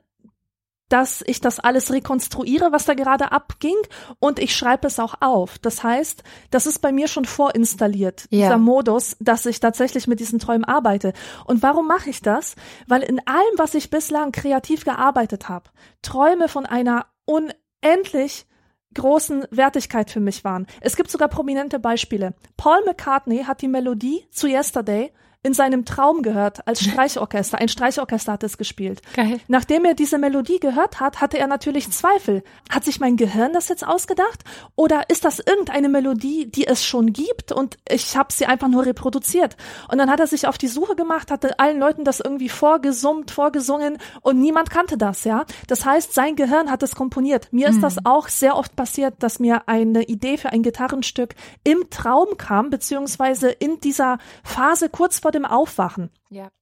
dass 0.90 1.22
ich 1.26 1.40
das 1.40 1.60
alles 1.60 1.90
rekonstruiere, 1.92 2.72
was 2.72 2.84
da 2.84 2.94
gerade 2.94 3.32
abging 3.32 3.76
und 4.18 4.38
ich 4.38 4.54
schreibe 4.54 4.86
es 4.86 4.98
auch 4.98 5.14
auf. 5.20 5.58
Das 5.58 5.82
heißt, 5.82 6.22
das 6.50 6.66
ist 6.66 6.80
bei 6.80 6.92
mir 6.92 7.08
schon 7.08 7.24
vorinstalliert, 7.24 8.26
ja. 8.30 8.46
dieser 8.46 8.58
Modus, 8.58 9.16
dass 9.20 9.46
ich 9.46 9.60
tatsächlich 9.60 10.06
mit 10.06 10.20
diesen 10.20 10.38
Träumen 10.38 10.64
arbeite. 10.64 11.14
Und 11.46 11.62
warum 11.62 11.86
mache 11.86 12.10
ich 12.10 12.20
das? 12.20 12.56
Weil 12.86 13.02
in 13.02 13.26
allem, 13.26 13.54
was 13.56 13.74
ich 13.74 13.88
bislang 13.88 14.32
kreativ 14.32 14.84
gearbeitet 14.84 15.48
habe, 15.48 15.70
Träume 16.02 16.48
von 16.48 16.66
einer 16.66 17.06
unendlich 17.24 18.46
großen 18.94 19.46
Wertigkeit 19.52 20.10
für 20.10 20.20
mich 20.20 20.42
waren. 20.42 20.66
Es 20.80 20.96
gibt 20.96 21.10
sogar 21.10 21.28
prominente 21.28 21.78
Beispiele. 21.78 22.34
Paul 22.56 22.84
McCartney 22.84 23.44
hat 23.44 23.62
die 23.62 23.68
Melodie 23.68 24.26
zu 24.32 24.48
Yesterday 24.48 25.12
in 25.42 25.54
seinem 25.54 25.86
Traum 25.86 26.22
gehört 26.22 26.66
als 26.68 26.84
Streichorchester. 26.84 27.58
Ein 27.58 27.68
Streichorchester 27.68 28.32
hat 28.32 28.44
es 28.44 28.58
gespielt. 28.58 29.00
Geil. 29.14 29.40
Nachdem 29.48 29.86
er 29.86 29.94
diese 29.94 30.18
Melodie 30.18 30.60
gehört 30.60 31.00
hat, 31.00 31.22
hatte 31.22 31.38
er 31.38 31.46
natürlich 31.46 31.90
Zweifel. 31.90 32.42
Hat 32.68 32.84
sich 32.84 33.00
mein 33.00 33.16
Gehirn 33.16 33.54
das 33.54 33.68
jetzt 33.68 33.86
ausgedacht? 33.86 34.44
Oder 34.76 35.08
ist 35.08 35.24
das 35.24 35.38
irgendeine 35.38 35.88
Melodie, 35.88 36.50
die 36.50 36.66
es 36.66 36.84
schon 36.84 37.14
gibt 37.14 37.52
und 37.52 37.78
ich 37.88 38.18
habe 38.18 38.30
sie 38.34 38.44
einfach 38.44 38.68
nur 38.68 38.84
reproduziert? 38.84 39.56
Und 39.90 39.96
dann 39.96 40.10
hat 40.10 40.20
er 40.20 40.26
sich 40.26 40.46
auf 40.46 40.58
die 40.58 40.68
Suche 40.68 40.94
gemacht, 40.94 41.30
hatte 41.30 41.58
allen 41.58 41.80
Leuten 41.80 42.04
das 42.04 42.20
irgendwie 42.20 42.50
vorgesummt, 42.50 43.30
vorgesungen 43.30 43.96
und 44.20 44.40
niemand 44.40 44.68
kannte 44.68 44.98
das, 44.98 45.24
ja. 45.24 45.46
Das 45.68 45.86
heißt, 45.86 46.12
sein 46.12 46.36
Gehirn 46.36 46.70
hat 46.70 46.82
es 46.82 46.94
komponiert. 46.94 47.48
Mir 47.50 47.70
mhm. 47.70 47.76
ist 47.76 47.82
das 47.82 48.04
auch 48.04 48.28
sehr 48.28 48.56
oft 48.56 48.76
passiert, 48.76 49.14
dass 49.20 49.38
mir 49.38 49.68
eine 49.68 50.02
Idee 50.02 50.36
für 50.36 50.50
ein 50.50 50.62
Gitarrenstück 50.62 51.34
im 51.64 51.88
Traum 51.88 52.36
kam, 52.36 52.68
beziehungsweise 52.68 53.48
in 53.48 53.80
dieser 53.80 54.18
Phase 54.44 54.90
kurz 54.90 55.18
vor 55.18 55.29
vor 55.30 55.32
dem 55.32 55.44
Aufwachen. 55.44 56.10
Ja. 56.32 56.52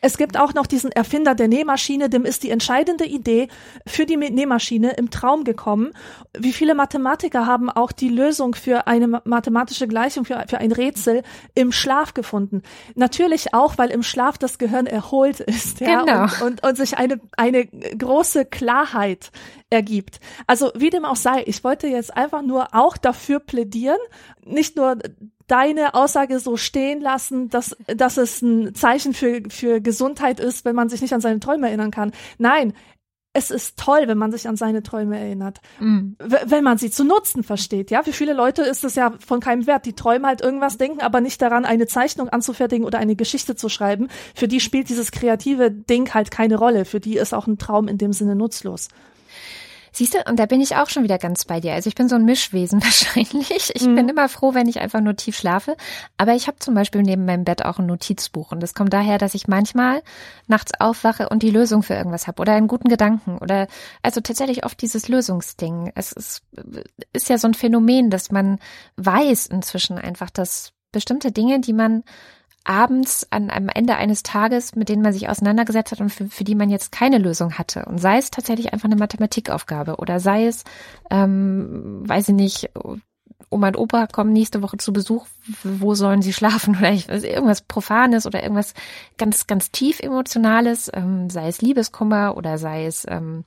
Es 0.00 0.16
gibt 0.16 0.38
auch 0.38 0.54
noch 0.54 0.66
diesen 0.66 0.90
Erfinder 0.92 1.34
der 1.34 1.46
Nähmaschine, 1.46 2.08
dem 2.08 2.24
ist 2.24 2.42
die 2.42 2.48
entscheidende 2.48 3.04
Idee 3.04 3.48
für 3.86 4.06
die 4.06 4.16
Nähmaschine 4.16 4.92
im 4.92 5.10
Traum 5.10 5.44
gekommen. 5.44 5.92
Wie 6.38 6.54
viele 6.54 6.74
Mathematiker 6.74 7.44
haben 7.44 7.68
auch 7.68 7.92
die 7.92 8.08
Lösung 8.08 8.54
für 8.54 8.86
eine 8.86 9.20
mathematische 9.24 9.86
Gleichung, 9.86 10.24
für, 10.24 10.42
für 10.48 10.56
ein 10.56 10.72
Rätsel 10.72 11.22
im 11.54 11.70
Schlaf 11.70 12.14
gefunden. 12.14 12.62
Natürlich 12.94 13.52
auch, 13.52 13.76
weil 13.76 13.90
im 13.90 14.02
Schlaf 14.02 14.38
das 14.38 14.56
Gehirn 14.56 14.86
erholt 14.86 15.40
ist 15.40 15.80
ja, 15.80 16.00
genau. 16.00 16.22
und, 16.22 16.42
und, 16.42 16.62
und 16.62 16.76
sich 16.78 16.96
eine, 16.96 17.20
eine 17.36 17.66
große 17.66 18.46
Klarheit 18.46 19.32
ergibt. 19.68 20.20
Also 20.46 20.72
wie 20.74 20.88
dem 20.88 21.04
auch 21.04 21.16
sei, 21.16 21.42
ich 21.46 21.62
wollte 21.62 21.88
jetzt 21.88 22.16
einfach 22.16 22.40
nur 22.40 22.74
auch 22.74 22.96
dafür 22.96 23.38
plädieren, 23.38 23.98
nicht 24.46 24.76
nur 24.76 24.96
deine 25.50 25.94
Aussage 25.94 26.38
so 26.38 26.56
stehen 26.56 27.00
lassen, 27.00 27.48
dass, 27.48 27.76
dass 27.86 28.16
es 28.16 28.40
ein 28.40 28.74
Zeichen 28.74 29.09
für, 29.12 29.42
für 29.48 29.80
Gesundheit 29.80 30.40
ist, 30.40 30.64
wenn 30.64 30.74
man 30.74 30.88
sich 30.88 31.00
nicht 31.02 31.12
an 31.12 31.20
seine 31.20 31.40
Träume 31.40 31.68
erinnern 31.68 31.90
kann. 31.90 32.12
Nein, 32.38 32.72
es 33.32 33.50
ist 33.50 33.78
toll, 33.78 34.02
wenn 34.06 34.18
man 34.18 34.32
sich 34.32 34.48
an 34.48 34.56
seine 34.56 34.82
Träume 34.82 35.18
erinnert. 35.18 35.60
Mm. 35.78 36.12
Wenn 36.18 36.64
man 36.64 36.78
sie 36.78 36.90
zu 36.90 37.04
nutzen 37.04 37.44
versteht, 37.44 37.90
ja. 37.90 38.02
Für 38.02 38.12
viele 38.12 38.32
Leute 38.32 38.62
ist 38.62 38.82
es 38.82 38.96
ja 38.96 39.14
von 39.24 39.38
keinem 39.38 39.68
Wert. 39.68 39.86
Die 39.86 39.92
träumen 39.92 40.26
halt 40.26 40.40
irgendwas, 40.40 40.78
denken 40.78 41.00
aber 41.00 41.20
nicht 41.20 41.40
daran, 41.40 41.64
eine 41.64 41.86
Zeichnung 41.86 42.28
anzufertigen 42.28 42.84
oder 42.84 42.98
eine 42.98 43.14
Geschichte 43.14 43.54
zu 43.54 43.68
schreiben. 43.68 44.08
Für 44.34 44.48
die 44.48 44.58
spielt 44.58 44.88
dieses 44.88 45.12
kreative 45.12 45.70
Ding 45.70 46.12
halt 46.12 46.32
keine 46.32 46.56
Rolle. 46.56 46.84
Für 46.84 46.98
die 46.98 47.16
ist 47.16 47.32
auch 47.32 47.46
ein 47.46 47.58
Traum 47.58 47.86
in 47.86 47.98
dem 47.98 48.12
Sinne 48.12 48.34
nutzlos. 48.34 48.88
Siehst 49.92 50.14
du, 50.14 50.18
und 50.28 50.38
da 50.38 50.46
bin 50.46 50.60
ich 50.60 50.76
auch 50.76 50.88
schon 50.88 51.02
wieder 51.02 51.18
ganz 51.18 51.44
bei 51.44 51.60
dir. 51.60 51.74
Also 51.74 51.88
ich 51.88 51.94
bin 51.94 52.08
so 52.08 52.16
ein 52.16 52.24
Mischwesen 52.24 52.82
wahrscheinlich. 52.82 53.74
Ich 53.74 53.86
mhm. 53.86 53.94
bin 53.96 54.08
immer 54.08 54.28
froh, 54.28 54.54
wenn 54.54 54.68
ich 54.68 54.80
einfach 54.80 55.00
nur 55.00 55.16
tief 55.16 55.36
schlafe. 55.36 55.76
Aber 56.16 56.34
ich 56.34 56.46
habe 56.46 56.58
zum 56.58 56.74
Beispiel 56.74 57.02
neben 57.02 57.24
meinem 57.24 57.44
Bett 57.44 57.64
auch 57.64 57.78
ein 57.78 57.86
Notizbuch. 57.86 58.52
Und 58.52 58.60
das 58.60 58.74
kommt 58.74 58.92
daher, 58.92 59.18
dass 59.18 59.34
ich 59.34 59.48
manchmal 59.48 60.02
nachts 60.46 60.72
aufwache 60.78 61.28
und 61.28 61.42
die 61.42 61.50
Lösung 61.50 61.82
für 61.82 61.94
irgendwas 61.94 62.26
habe 62.26 62.40
oder 62.40 62.52
einen 62.52 62.68
guten 62.68 62.88
Gedanken 62.88 63.38
oder 63.38 63.66
also 64.02 64.20
tatsächlich 64.20 64.64
oft 64.64 64.80
dieses 64.80 65.08
Lösungsding. 65.08 65.92
Es 65.94 66.12
ist, 66.12 66.42
ist 67.12 67.28
ja 67.28 67.38
so 67.38 67.48
ein 67.48 67.54
Phänomen, 67.54 68.10
dass 68.10 68.30
man 68.30 68.58
weiß 68.96 69.46
inzwischen 69.46 69.98
einfach, 69.98 70.30
dass 70.30 70.72
bestimmte 70.92 71.32
Dinge, 71.32 71.60
die 71.60 71.72
man 71.72 72.02
abends 72.64 73.26
an 73.30 73.50
am 73.50 73.68
Ende 73.68 73.96
eines 73.96 74.22
Tages, 74.22 74.74
mit 74.76 74.88
denen 74.88 75.02
man 75.02 75.12
sich 75.12 75.28
auseinandergesetzt 75.28 75.92
hat 75.92 76.00
und 76.00 76.10
für, 76.10 76.26
für 76.26 76.44
die 76.44 76.54
man 76.54 76.70
jetzt 76.70 76.92
keine 76.92 77.18
Lösung 77.18 77.54
hatte. 77.54 77.84
Und 77.86 77.98
sei 77.98 78.18
es 78.18 78.30
tatsächlich 78.30 78.72
einfach 78.72 78.86
eine 78.86 78.96
Mathematikaufgabe 78.96 79.96
oder 79.96 80.20
sei 80.20 80.46
es, 80.46 80.64
ähm, 81.10 82.02
weiß 82.06 82.28
ich 82.28 82.34
nicht, 82.34 82.70
Oma 83.48 83.68
und 83.68 83.78
Opa 83.78 84.06
kommen 84.06 84.32
nächste 84.32 84.62
Woche 84.62 84.76
zu 84.76 84.92
Besuch, 84.92 85.26
wo 85.64 85.94
sollen 85.94 86.22
sie 86.22 86.32
schlafen 86.32 86.76
oder 86.78 86.92
ich, 86.92 87.08
weiß, 87.08 87.24
irgendwas 87.24 87.62
Profanes 87.62 88.26
oder 88.26 88.42
irgendwas 88.42 88.74
ganz, 89.18 89.46
ganz 89.46 89.70
tief 89.70 90.00
Emotionales, 90.00 90.90
ähm, 90.94 91.30
sei 91.30 91.48
es 91.48 91.62
Liebeskummer 91.62 92.36
oder 92.36 92.58
sei 92.58 92.86
es, 92.86 93.06
ähm, 93.08 93.44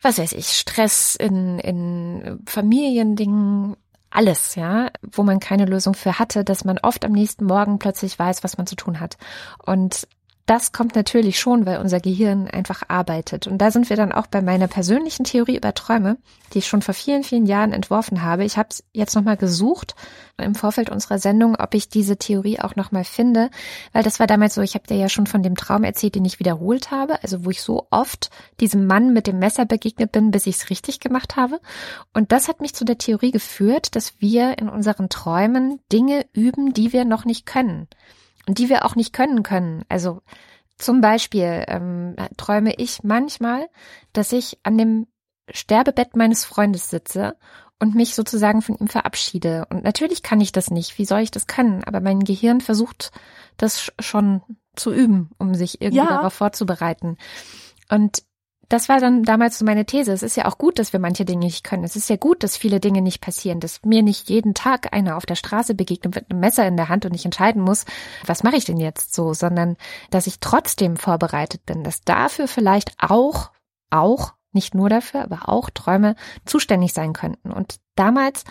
was 0.00 0.18
weiß 0.18 0.32
ich, 0.32 0.48
Stress 0.48 1.16
in, 1.16 1.58
in 1.58 2.40
Familiendingen, 2.46 3.76
alles, 4.12 4.54
ja, 4.54 4.90
wo 5.02 5.22
man 5.22 5.40
keine 5.40 5.64
Lösung 5.64 5.94
für 5.94 6.18
hatte, 6.18 6.44
dass 6.44 6.64
man 6.64 6.78
oft 6.78 7.04
am 7.04 7.12
nächsten 7.12 7.44
Morgen 7.44 7.78
plötzlich 7.78 8.18
weiß, 8.18 8.44
was 8.44 8.58
man 8.58 8.66
zu 8.66 8.76
tun 8.76 9.00
hat. 9.00 9.16
Und 9.64 10.06
das 10.46 10.72
kommt 10.72 10.96
natürlich 10.96 11.38
schon, 11.38 11.66
weil 11.66 11.78
unser 11.78 12.00
Gehirn 12.00 12.48
einfach 12.48 12.82
arbeitet. 12.88 13.46
Und 13.46 13.58
da 13.58 13.70
sind 13.70 13.88
wir 13.88 13.96
dann 13.96 14.10
auch 14.10 14.26
bei 14.26 14.42
meiner 14.42 14.66
persönlichen 14.66 15.24
Theorie 15.24 15.56
über 15.56 15.72
Träume, 15.72 16.16
die 16.52 16.58
ich 16.58 16.66
schon 16.66 16.82
vor 16.82 16.94
vielen, 16.94 17.22
vielen 17.22 17.46
Jahren 17.46 17.72
entworfen 17.72 18.22
habe. 18.22 18.44
Ich 18.44 18.56
habe 18.56 18.68
es 18.70 18.82
jetzt 18.92 19.14
nochmal 19.14 19.36
gesucht 19.36 19.94
im 20.38 20.56
Vorfeld 20.56 20.90
unserer 20.90 21.18
Sendung, 21.18 21.54
ob 21.54 21.74
ich 21.74 21.88
diese 21.88 22.16
Theorie 22.16 22.58
auch 22.58 22.74
nochmal 22.74 23.04
finde, 23.04 23.50
weil 23.92 24.02
das 24.02 24.18
war 24.18 24.26
damals 24.26 24.54
so, 24.54 24.62
ich 24.62 24.74
habe 24.74 24.86
dir 24.86 24.96
ja 24.96 25.08
schon 25.08 25.28
von 25.28 25.44
dem 25.44 25.54
Traum 25.54 25.84
erzählt, 25.84 26.16
den 26.16 26.24
ich 26.24 26.40
wiederholt 26.40 26.90
habe, 26.90 27.22
also 27.22 27.44
wo 27.44 27.50
ich 27.50 27.62
so 27.62 27.86
oft 27.90 28.30
diesem 28.58 28.86
Mann 28.86 29.12
mit 29.12 29.28
dem 29.28 29.38
Messer 29.38 29.64
begegnet 29.64 30.10
bin, 30.10 30.32
bis 30.32 30.46
ich 30.46 30.56
es 30.56 30.70
richtig 30.70 30.98
gemacht 30.98 31.36
habe. 31.36 31.60
Und 32.12 32.32
das 32.32 32.48
hat 32.48 32.60
mich 32.60 32.74
zu 32.74 32.84
der 32.84 32.98
Theorie 32.98 33.30
geführt, 33.30 33.94
dass 33.94 34.20
wir 34.20 34.58
in 34.58 34.68
unseren 34.68 35.08
Träumen 35.08 35.78
Dinge 35.92 36.26
üben, 36.32 36.72
die 36.72 36.92
wir 36.92 37.04
noch 37.04 37.24
nicht 37.24 37.46
können 37.46 37.86
die 38.48 38.68
wir 38.68 38.84
auch 38.84 38.96
nicht 38.96 39.12
können 39.12 39.42
können. 39.42 39.84
Also 39.88 40.20
zum 40.78 41.00
Beispiel 41.00 41.64
ähm, 41.68 42.16
träume 42.36 42.74
ich 42.76 43.02
manchmal, 43.04 43.68
dass 44.12 44.32
ich 44.32 44.58
an 44.62 44.78
dem 44.78 45.06
Sterbebett 45.50 46.16
meines 46.16 46.44
Freundes 46.44 46.90
sitze 46.90 47.36
und 47.78 47.94
mich 47.94 48.14
sozusagen 48.14 48.62
von 48.62 48.76
ihm 48.76 48.88
verabschiede. 48.88 49.66
Und 49.70 49.84
natürlich 49.84 50.22
kann 50.22 50.40
ich 50.40 50.52
das 50.52 50.70
nicht. 50.70 50.98
Wie 50.98 51.04
soll 51.04 51.20
ich 51.20 51.30
das 51.30 51.46
können? 51.46 51.84
Aber 51.84 52.00
mein 52.00 52.20
Gehirn 52.20 52.60
versucht 52.60 53.10
das 53.56 53.92
schon 53.98 54.42
zu 54.76 54.92
üben, 54.92 55.30
um 55.38 55.54
sich 55.54 55.80
irgendwie 55.80 55.98
ja. 55.98 56.08
darauf 56.08 56.32
vorzubereiten. 56.32 57.16
Und 57.90 58.22
das 58.72 58.88
war 58.88 59.00
dann 59.00 59.22
damals 59.22 59.58
so 59.58 59.66
meine 59.66 59.84
These. 59.84 60.12
Es 60.12 60.22
ist 60.22 60.34
ja 60.34 60.46
auch 60.46 60.56
gut, 60.56 60.78
dass 60.78 60.94
wir 60.94 61.00
manche 61.00 61.26
Dinge 61.26 61.44
nicht 61.44 61.62
können. 61.62 61.84
Es 61.84 61.94
ist 61.94 62.08
ja 62.08 62.16
gut, 62.16 62.42
dass 62.42 62.56
viele 62.56 62.80
Dinge 62.80 63.02
nicht 63.02 63.20
passieren, 63.20 63.60
dass 63.60 63.84
mir 63.84 64.02
nicht 64.02 64.30
jeden 64.30 64.54
Tag 64.54 64.94
einer 64.94 65.18
auf 65.18 65.26
der 65.26 65.34
Straße 65.34 65.74
begegnet 65.74 66.14
mit 66.14 66.30
einem 66.30 66.40
Messer 66.40 66.66
in 66.66 66.78
der 66.78 66.88
Hand 66.88 67.04
und 67.04 67.14
ich 67.14 67.26
entscheiden 67.26 67.60
muss, 67.60 67.84
was 68.24 68.42
mache 68.42 68.56
ich 68.56 68.64
denn 68.64 68.78
jetzt 68.78 69.14
so, 69.14 69.34
sondern 69.34 69.76
dass 70.10 70.26
ich 70.26 70.40
trotzdem 70.40 70.96
vorbereitet 70.96 71.66
bin, 71.66 71.84
dass 71.84 72.00
dafür 72.00 72.48
vielleicht 72.48 72.94
auch, 72.98 73.50
auch, 73.90 74.32
nicht 74.54 74.74
nur 74.74 74.88
dafür, 74.88 75.22
aber 75.22 75.48
auch 75.48 75.68
Träume 75.70 76.14
zuständig 76.46 76.94
sein 76.94 77.12
könnten. 77.12 77.52
Und 77.52 77.76
damals, 77.94 78.44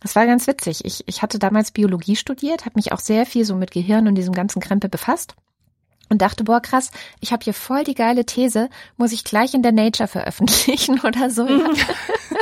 das 0.00 0.16
war 0.16 0.26
ganz 0.26 0.46
witzig. 0.46 0.84
Ich, 0.84 1.06
ich 1.06 1.20
hatte 1.20 1.38
damals 1.38 1.70
Biologie 1.70 2.16
studiert, 2.16 2.64
habe 2.64 2.76
mich 2.76 2.92
auch 2.92 3.00
sehr 3.00 3.26
viel 3.26 3.44
so 3.44 3.56
mit 3.56 3.70
Gehirn 3.70 4.08
und 4.08 4.14
diesem 4.14 4.34
ganzen 4.34 4.60
Krempel 4.60 4.88
befasst 4.90 5.34
und 6.08 6.22
dachte, 6.22 6.44
boah, 6.44 6.60
krass, 6.60 6.90
ich 7.20 7.32
habe 7.32 7.44
hier 7.44 7.54
voll 7.54 7.84
die 7.84 7.94
geile 7.94 8.24
These, 8.24 8.68
muss 8.96 9.12
ich 9.12 9.24
gleich 9.24 9.54
in 9.54 9.62
der 9.62 9.72
Nature 9.72 10.08
veröffentlichen 10.08 11.00
oder 11.04 11.30
so. 11.30 11.46
Ja. 11.46 11.68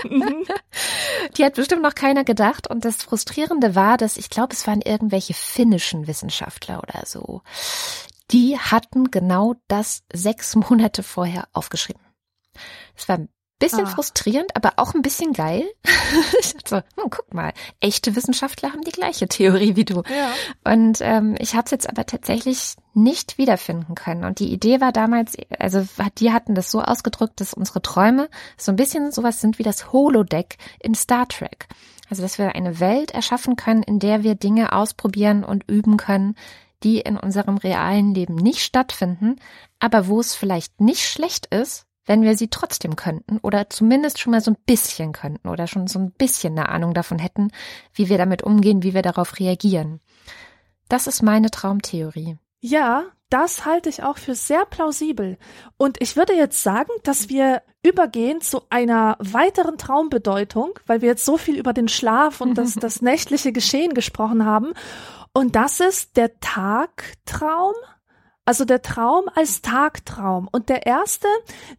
Mhm. 0.08 0.44
die 1.36 1.44
hat 1.44 1.54
bestimmt 1.54 1.82
noch 1.82 1.94
keiner 1.94 2.24
gedacht. 2.24 2.68
Und 2.68 2.84
das 2.84 3.02
Frustrierende 3.02 3.74
war, 3.74 3.96
dass 3.96 4.16
ich 4.16 4.30
glaube, 4.30 4.54
es 4.54 4.66
waren 4.66 4.80
irgendwelche 4.80 5.34
finnischen 5.34 6.06
Wissenschaftler 6.06 6.82
oder 6.82 7.06
so. 7.06 7.42
Die 8.30 8.58
hatten 8.58 9.10
genau 9.10 9.54
das 9.68 10.02
sechs 10.12 10.56
Monate 10.56 11.02
vorher 11.02 11.48
aufgeschrieben. 11.52 12.02
Es 12.96 13.08
war 13.08 13.18
Bisschen 13.64 13.86
ah. 13.86 13.90
frustrierend, 13.90 14.54
aber 14.56 14.74
auch 14.76 14.94
ein 14.94 15.02
bisschen 15.02 15.32
geil. 15.32 15.64
ich 16.40 16.54
dachte 16.54 16.68
so, 16.96 17.02
hm, 17.02 17.10
guck 17.10 17.32
mal, 17.32 17.52
echte 17.80 18.14
Wissenschaftler 18.14 18.72
haben 18.72 18.82
die 18.82 18.92
gleiche 18.92 19.26
Theorie 19.26 19.76
wie 19.76 19.84
du. 19.84 20.02
Ja. 20.02 20.32
Und 20.72 20.98
ähm, 21.00 21.34
ich 21.38 21.54
habe 21.54 21.64
es 21.64 21.70
jetzt 21.70 21.88
aber 21.88 22.06
tatsächlich 22.06 22.76
nicht 22.92 23.38
wiederfinden 23.38 23.94
können. 23.94 24.24
Und 24.24 24.38
die 24.38 24.52
Idee 24.52 24.80
war 24.80 24.92
damals, 24.92 25.36
also 25.58 25.86
die 26.18 26.32
hatten 26.32 26.54
das 26.54 26.70
so 26.70 26.82
ausgedrückt, 26.82 27.40
dass 27.40 27.54
unsere 27.54 27.82
Träume 27.82 28.28
so 28.56 28.72
ein 28.72 28.76
bisschen 28.76 29.12
sowas 29.12 29.40
sind 29.40 29.58
wie 29.58 29.64
das 29.64 29.92
Holodeck 29.92 30.56
in 30.80 30.94
Star 30.94 31.26
Trek. 31.28 31.66
Also 32.10 32.22
dass 32.22 32.38
wir 32.38 32.54
eine 32.54 32.80
Welt 32.80 33.12
erschaffen 33.12 33.56
können, 33.56 33.82
in 33.82 33.98
der 33.98 34.22
wir 34.22 34.34
Dinge 34.34 34.72
ausprobieren 34.72 35.42
und 35.42 35.64
üben 35.68 35.96
können, 35.96 36.36
die 36.82 37.00
in 37.00 37.16
unserem 37.16 37.56
realen 37.56 38.14
Leben 38.14 38.34
nicht 38.34 38.60
stattfinden, 38.60 39.36
aber 39.78 40.06
wo 40.06 40.20
es 40.20 40.34
vielleicht 40.34 40.80
nicht 40.80 41.08
schlecht 41.08 41.46
ist, 41.46 41.86
wenn 42.06 42.22
wir 42.22 42.36
sie 42.36 42.48
trotzdem 42.48 42.96
könnten 42.96 43.38
oder 43.38 43.70
zumindest 43.70 44.18
schon 44.18 44.32
mal 44.32 44.40
so 44.40 44.50
ein 44.50 44.56
bisschen 44.66 45.12
könnten 45.12 45.48
oder 45.48 45.66
schon 45.66 45.86
so 45.86 45.98
ein 45.98 46.12
bisschen 46.12 46.58
eine 46.58 46.68
Ahnung 46.68 46.94
davon 46.94 47.18
hätten, 47.18 47.50
wie 47.92 48.08
wir 48.08 48.18
damit 48.18 48.42
umgehen, 48.42 48.82
wie 48.82 48.94
wir 48.94 49.02
darauf 49.02 49.38
reagieren. 49.38 50.00
Das 50.88 51.06
ist 51.06 51.22
meine 51.22 51.50
Traumtheorie. 51.50 52.36
Ja, 52.60 53.04
das 53.30 53.64
halte 53.64 53.88
ich 53.88 54.02
auch 54.02 54.18
für 54.18 54.34
sehr 54.34 54.64
plausibel. 54.64 55.38
Und 55.76 56.00
ich 56.00 56.16
würde 56.16 56.34
jetzt 56.34 56.62
sagen, 56.62 56.90
dass 57.02 57.28
wir 57.28 57.62
übergehen 57.82 58.40
zu 58.40 58.62
einer 58.70 59.16
weiteren 59.18 59.76
Traumbedeutung, 59.76 60.78
weil 60.86 61.02
wir 61.02 61.08
jetzt 61.08 61.24
so 61.24 61.36
viel 61.36 61.58
über 61.58 61.72
den 61.72 61.88
Schlaf 61.88 62.40
und 62.40 62.54
das, 62.54 62.74
das 62.80 63.02
nächtliche 63.02 63.52
Geschehen 63.52 63.94
gesprochen 63.94 64.44
haben. 64.44 64.72
Und 65.32 65.56
das 65.56 65.80
ist 65.80 66.16
der 66.16 66.38
Tagtraum 66.38 67.74
also 68.44 68.64
der 68.64 68.82
Traum 68.82 69.24
als 69.34 69.62
Tagtraum. 69.62 70.48
Und 70.50 70.68
der 70.68 70.86
erste, 70.86 71.28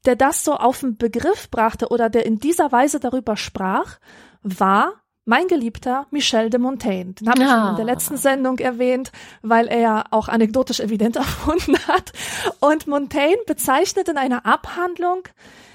der 0.05 0.15
das 0.15 0.43
so 0.43 0.55
auf 0.55 0.79
den 0.79 0.97
Begriff 0.97 1.49
brachte 1.49 1.89
oder 1.89 2.09
der 2.09 2.25
in 2.25 2.39
dieser 2.39 2.71
Weise 2.71 2.99
darüber 2.99 3.37
sprach, 3.37 3.99
war 4.41 4.93
mein 5.25 5.47
geliebter 5.47 6.05
Michel 6.11 6.49
de 6.49 6.59
Montaigne. 6.59 7.13
Den 7.13 7.29
habe 7.29 7.41
ich 7.41 7.47
ah. 7.47 7.71
in 7.71 7.75
der 7.75 7.85
letzten 7.85 8.17
Sendung 8.17 8.59
erwähnt, 8.59 9.11
weil 9.41 9.67
er 9.67 9.79
ja 9.79 10.03
auch 10.11 10.27
anekdotisch 10.27 10.79
evident 10.79 11.15
erfunden 11.15 11.77
hat. 11.87 12.13
Und 12.59 12.87
Montaigne 12.87 13.43
bezeichnet 13.47 14.07
in 14.07 14.17
einer 14.17 14.45
Abhandlung 14.45 15.23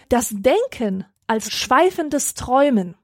das 0.09 0.33
Denken 0.33 1.05
als 1.27 1.53
schweifendes 1.53 2.35
Träumen. 2.35 2.97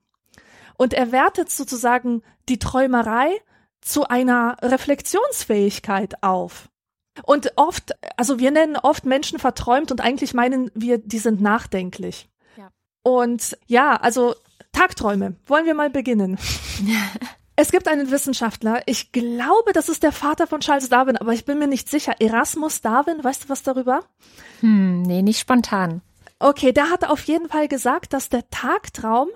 Und 0.76 0.94
er 0.94 1.10
wertet 1.10 1.50
sozusagen 1.50 2.22
die 2.48 2.58
Träumerei 2.58 3.30
zu 3.80 4.08
einer 4.08 4.56
Reflexionsfähigkeit 4.62 6.22
auf. 6.22 6.68
Und 7.24 7.52
oft, 7.56 7.92
also 8.16 8.38
wir 8.38 8.50
nennen 8.50 8.76
oft 8.76 9.04
Menschen 9.04 9.38
verträumt 9.38 9.90
und 9.90 10.00
eigentlich 10.00 10.34
meinen 10.34 10.70
wir, 10.74 10.98
die 10.98 11.18
sind 11.18 11.40
nachdenklich. 11.40 12.28
Ja. 12.56 12.70
Und 13.02 13.56
ja, 13.66 13.96
also 13.96 14.34
Tagträume. 14.72 15.36
Wollen 15.46 15.66
wir 15.66 15.74
mal 15.74 15.90
beginnen? 15.90 16.38
Es 17.58 17.70
gibt 17.70 17.88
einen 17.88 18.10
Wissenschaftler, 18.10 18.82
ich 18.84 19.12
glaube, 19.12 19.72
das 19.72 19.88
ist 19.88 20.02
der 20.02 20.12
Vater 20.12 20.46
von 20.46 20.60
Charles 20.60 20.90
Darwin, 20.90 21.16
aber 21.16 21.32
ich 21.32 21.46
bin 21.46 21.58
mir 21.58 21.66
nicht 21.66 21.88
sicher. 21.88 22.12
Erasmus 22.20 22.82
Darwin, 22.82 23.24
weißt 23.24 23.44
du 23.44 23.48
was 23.48 23.62
darüber? 23.62 24.04
Hm, 24.60 25.00
nee, 25.00 25.22
nicht 25.22 25.40
spontan. 25.40 26.02
Okay, 26.38 26.72
der 26.72 26.90
hat 26.90 27.08
auf 27.08 27.24
jeden 27.24 27.48
Fall 27.48 27.66
gesagt, 27.66 28.12
dass 28.12 28.28
der 28.28 28.46
Tagtraum 28.50 29.28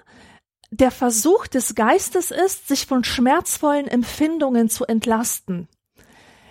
der 0.70 0.90
Versuch 0.90 1.46
des 1.46 1.74
Geistes 1.74 2.30
ist, 2.30 2.68
sich 2.68 2.86
von 2.86 3.04
schmerzvollen 3.04 3.88
Empfindungen 3.88 4.68
zu 4.68 4.84
entlasten. 4.84 5.66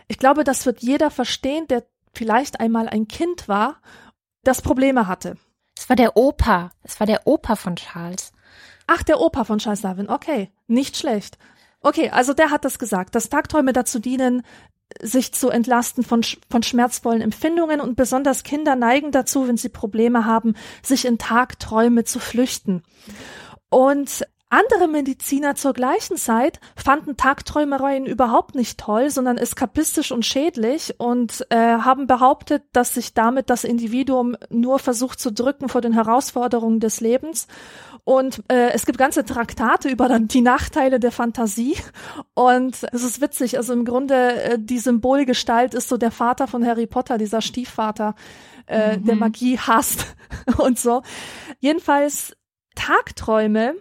Ich 0.09 0.17
glaube, 0.17 0.43
das 0.43 0.65
wird 0.65 0.81
jeder 0.81 1.11
verstehen, 1.11 1.67
der 1.67 1.85
vielleicht 2.13 2.59
einmal 2.59 2.89
ein 2.89 3.07
Kind 3.07 3.47
war, 3.47 3.77
das 4.43 4.61
Probleme 4.61 5.07
hatte. 5.07 5.37
Es 5.77 5.87
war 5.87 5.95
der 5.95 6.17
Opa. 6.17 6.71
Es 6.83 6.99
war 6.99 7.07
der 7.07 7.25
Opa 7.27 7.55
von 7.55 7.77
Charles. 7.77 8.33
Ach, 8.87 9.03
der 9.03 9.21
Opa 9.21 9.43
von 9.43 9.59
Charles 9.59 9.81
Darwin. 9.81 10.09
Okay, 10.09 10.51
nicht 10.67 10.97
schlecht. 10.97 11.37
Okay, 11.81 12.09
also 12.09 12.33
der 12.33 12.49
hat 12.49 12.65
das 12.65 12.79
gesagt, 12.79 13.13
dass 13.15 13.29
Tagträume 13.29 13.71
dazu 13.71 13.99
dienen, 13.99 14.43
sich 14.99 15.31
zu 15.31 15.49
entlasten 15.49 16.03
von, 16.03 16.23
von 16.23 16.63
schmerzvollen 16.63 17.21
Empfindungen 17.21 17.79
und 17.79 17.95
besonders 17.95 18.41
Kinder 18.43 18.75
neigen 18.75 19.11
dazu, 19.11 19.47
wenn 19.47 19.57
sie 19.57 19.69
Probleme 19.69 20.25
haben, 20.25 20.55
sich 20.81 21.05
in 21.05 21.19
Tagträume 21.19 22.03
zu 22.03 22.19
flüchten. 22.19 22.81
Und 23.69 24.25
andere 24.49 24.87
Mediziner 24.87 25.53
zur 25.55 25.73
gleichen 25.73 26.17
Zeit 26.17 26.59
fanden 26.75 27.17
Tagträumereien 27.17 28.07
überhaupt 28.07 28.55
nicht 28.55 28.79
toll, 28.79 29.11
sondern 29.11 29.37
eskapistisch 29.37 30.11
und 30.11 30.25
schädlich 30.25 30.95
und 30.97 31.45
äh, 31.49 31.55
haben 31.55 32.07
behauptet, 32.07 32.63
dass 32.73 32.95
sich 32.95 33.13
damit 33.13 33.51
das 33.51 33.63
Individuum 33.63 34.35
nur 34.49 34.79
versucht 34.79 35.19
zu 35.19 35.31
drücken 35.31 35.69
vor 35.69 35.81
den 35.81 35.93
Herausforderungen 35.93 36.79
des 36.79 36.99
Lebens. 36.99 37.47
Und 38.03 38.43
äh, 38.47 38.71
es 38.71 38.87
gibt 38.87 38.97
ganze 38.97 39.23
Traktate 39.23 39.87
über 39.87 40.17
die 40.19 40.41
Nachteile 40.41 40.99
der 40.99 41.11
Fantasie. 41.11 41.75
Und 42.33 42.77
es 42.91 43.03
ist 43.03 43.21
witzig, 43.21 43.57
also 43.57 43.73
im 43.73 43.85
Grunde 43.85 44.33
äh, 44.43 44.57
die 44.59 44.79
Symbolgestalt 44.79 45.75
ist 45.75 45.89
so 45.89 45.97
der 45.97 46.11
Vater 46.11 46.47
von 46.47 46.65
Harry 46.65 46.87
Potter, 46.87 47.19
dieser 47.19 47.41
Stiefvater, 47.41 48.15
äh, 48.65 48.97
mhm. 48.97 49.05
der 49.05 49.15
Magie 49.15 49.59
hasst 49.59 50.07
und 50.57 50.79
so. 50.79 51.03
Jedenfalls 51.59 52.35
Tagträume 52.73 53.75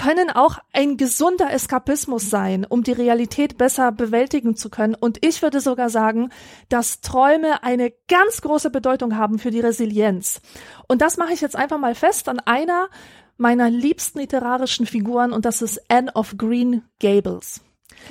können 0.00 0.30
auch 0.30 0.58
ein 0.72 0.96
gesunder 0.96 1.52
Eskapismus 1.52 2.30
sein, 2.30 2.64
um 2.66 2.82
die 2.82 2.92
Realität 2.92 3.58
besser 3.58 3.92
bewältigen 3.92 4.56
zu 4.56 4.70
können. 4.70 4.94
Und 4.94 5.18
ich 5.24 5.42
würde 5.42 5.60
sogar 5.60 5.90
sagen, 5.90 6.30
dass 6.70 7.02
Träume 7.02 7.62
eine 7.62 7.92
ganz 8.08 8.40
große 8.40 8.70
Bedeutung 8.70 9.18
haben 9.18 9.38
für 9.38 9.50
die 9.50 9.60
Resilienz. 9.60 10.40
Und 10.88 11.02
das 11.02 11.18
mache 11.18 11.34
ich 11.34 11.42
jetzt 11.42 11.54
einfach 11.54 11.78
mal 11.78 11.94
fest 11.94 12.30
an 12.30 12.40
einer 12.40 12.88
meiner 13.36 13.68
liebsten 13.68 14.20
literarischen 14.20 14.86
Figuren 14.86 15.32
und 15.32 15.44
das 15.44 15.60
ist 15.60 15.80
Anne 15.90 16.10
of 16.14 16.34
Green 16.38 16.82
Gables. 16.98 17.60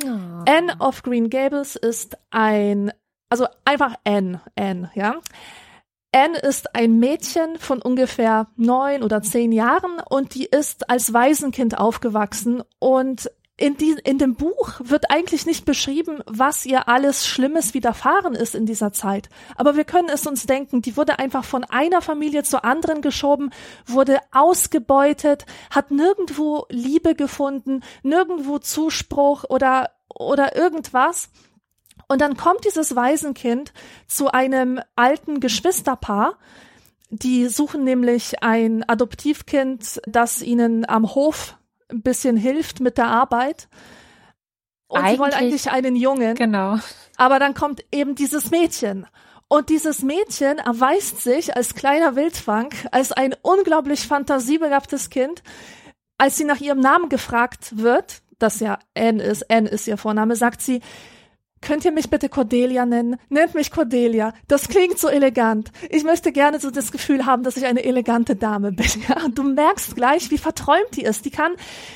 Oh. 0.04 0.08
Anne 0.48 0.76
of 0.80 1.02
Green 1.02 1.32
Gables 1.32 1.76
ist 1.76 2.18
ein, 2.30 2.92
also 3.30 3.48
einfach 3.66 3.96
Anne, 4.04 4.42
Anne, 4.56 4.92
ja. 4.94 5.16
Anne 6.12 6.40
ist 6.40 6.76
ein 6.76 6.98
Mädchen 6.98 7.58
von 7.60 7.82
ungefähr 7.82 8.48
neun 8.56 9.04
oder 9.04 9.22
zehn 9.22 9.52
Jahren 9.52 10.02
und 10.10 10.34
die 10.34 10.46
ist 10.46 10.90
als 10.90 11.14
Waisenkind 11.14 11.78
aufgewachsen 11.78 12.64
und 12.80 13.30
in, 13.58 13.78
die, 13.78 13.96
in 14.04 14.18
dem 14.18 14.36
Buch 14.36 14.80
wird 14.80 15.12
eigentlich 15.12 15.46
nicht 15.46 15.66
beschrieben, 15.66 16.22
was 16.26 16.66
ihr 16.66 16.88
alles 16.88 17.28
Schlimmes 17.28 17.74
widerfahren 17.74 18.34
ist 18.34 18.56
in 18.56 18.66
dieser 18.66 18.94
Zeit. 18.94 19.30
Aber 19.56 19.76
wir 19.76 19.84
können 19.84 20.10
es 20.10 20.26
uns 20.26 20.46
denken, 20.46 20.82
die 20.82 20.96
wurde 20.96 21.20
einfach 21.20 21.44
von 21.44 21.64
einer 21.66 22.02
Familie 22.02 22.44
zur 22.44 22.64
anderen 22.64 23.02
geschoben, 23.02 23.52
wurde 23.86 24.20
ausgebeutet, 24.32 25.46
hat 25.70 25.92
nirgendwo 25.92 26.66
Liebe 26.70 27.16
gefunden, 27.16 27.82
nirgendwo 28.02 28.60
Zuspruch 28.60 29.44
oder, 29.50 29.92
oder 30.08 30.56
irgendwas. 30.56 31.30
Und 32.10 32.22
dann 32.22 32.36
kommt 32.36 32.66
dieses 32.66 32.96
Waisenkind 32.96 33.72
zu 34.08 34.32
einem 34.32 34.82
alten 34.96 35.40
Geschwisterpaar. 35.40 36.38
Die 37.12 37.48
suchen 37.48 37.84
nämlich 37.84 38.42
ein 38.44 38.84
Adoptivkind, 38.88 40.02
das 40.08 40.42
ihnen 40.42 40.90
am 40.90 41.14
Hof 41.14 41.58
ein 41.90 42.02
bisschen 42.02 42.36
hilft 42.36 42.80
mit 42.82 42.98
der 42.98 43.08
Arbeit. 43.08 43.70
Und 44.88 44.98
eigentlich, 44.98 45.14
sie 45.14 45.20
wollen 45.20 45.34
eigentlich 45.34 45.72
einen 45.72 45.96
Jungen. 45.96 46.36
Genau. 46.36 46.80
Aber 47.16 47.38
dann 47.38 47.54
kommt 47.54 47.86
eben 47.92 48.16
dieses 48.16 48.50
Mädchen. 48.50 49.06
Und 49.48 49.70
dieses 49.70 50.02
Mädchen 50.02 50.58
erweist 50.58 51.22
sich 51.22 51.56
als 51.56 51.76
kleiner 51.76 52.16
Wildfang, 52.16 52.70
als 52.92 53.12
ein 53.12 53.36
unglaublich 53.42 54.08
fantasiebegabtes 54.08 55.12
Kind. 55.12 55.44
Als 56.18 56.38
sie 56.38 56.44
nach 56.44 56.60
ihrem 56.60 56.80
Namen 56.80 57.10
gefragt 57.10 57.78
wird, 57.78 58.22
das 58.40 58.60
ja 58.62 58.80
Anne 58.96 59.22
ist, 59.22 59.50
Anne 59.52 59.70
ist 59.70 59.88
ihr 59.88 59.98
Vorname, 59.98 60.36
sagt 60.36 60.62
sie, 60.62 60.82
Könnt 61.62 61.84
ihr 61.86 61.92
mich 61.92 62.10
bitte 62.10 62.30
Cordelia 62.30 62.86
nennen? 62.86 63.18
Nennt 63.30 63.54
mich 63.54 63.72
Cordelia. 63.72 64.34
Das 64.48 64.68
klingt 64.68 64.98
so 64.98 65.08
elegant. 65.10 65.72
Ich 65.90 66.04
möchte 66.04 66.32
gerne 66.32 66.60
so 66.60 66.72
das 66.72 66.92
Gefühl 66.92 67.26
haben, 67.26 67.44
dass 67.44 67.58
ich 67.58 67.66
eine 67.66 67.84
elegante 67.84 68.36
Dame 68.36 68.72
bin. 68.72 68.88
Ja, 69.10 69.28
du 69.30 69.44
merkst 69.44 69.96
gleich, 69.96 70.30
wie 70.30 70.38
verträumt 70.38 70.96
die 70.96 71.04
ist. 71.04 71.26
Die 71.26 71.32
kann, 71.32 71.54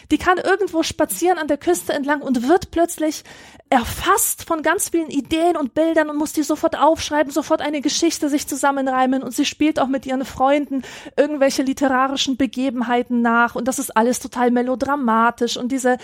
die 0.10 0.18
kann 0.18 0.38
irgendwo 0.38 0.84
spazieren 0.84 1.38
an 1.38 1.48
der 1.48 1.58
Küste 1.58 1.94
entlang 1.94 2.22
und 2.22 2.48
wird 2.48 2.72
plötzlich 2.72 3.24
erfasst 3.74 4.44
von 4.44 4.62
ganz 4.62 4.90
vielen 4.90 5.10
Ideen 5.10 5.58
und 5.58 5.74
Bildern 5.74 6.12
und 6.12 6.18
muss 6.18 6.32
die 6.32 6.44
sofort 6.44 6.78
aufschreiben, 6.78 7.32
sofort 7.32 7.60
eine 7.60 7.82
Geschichte 7.82 8.30
sich 8.30 8.48
zusammenreimen 8.48 9.24
und 9.24 9.34
sie 9.34 9.46
spielt 9.46 9.80
auch 9.80 9.88
mit 9.88 10.06
ihren 10.06 10.26
Freunden 10.26 10.84
irgendwelche 11.18 11.64
literarischen 11.64 12.38
Begebenheiten 12.38 13.24
nach 13.24 13.56
und 13.56 13.68
das 13.68 13.80
ist 13.80 13.98
alles 13.98 14.20
total 14.20 14.52
melodramatisch 14.52 15.58
und 15.58 15.72
diese, 15.72 15.98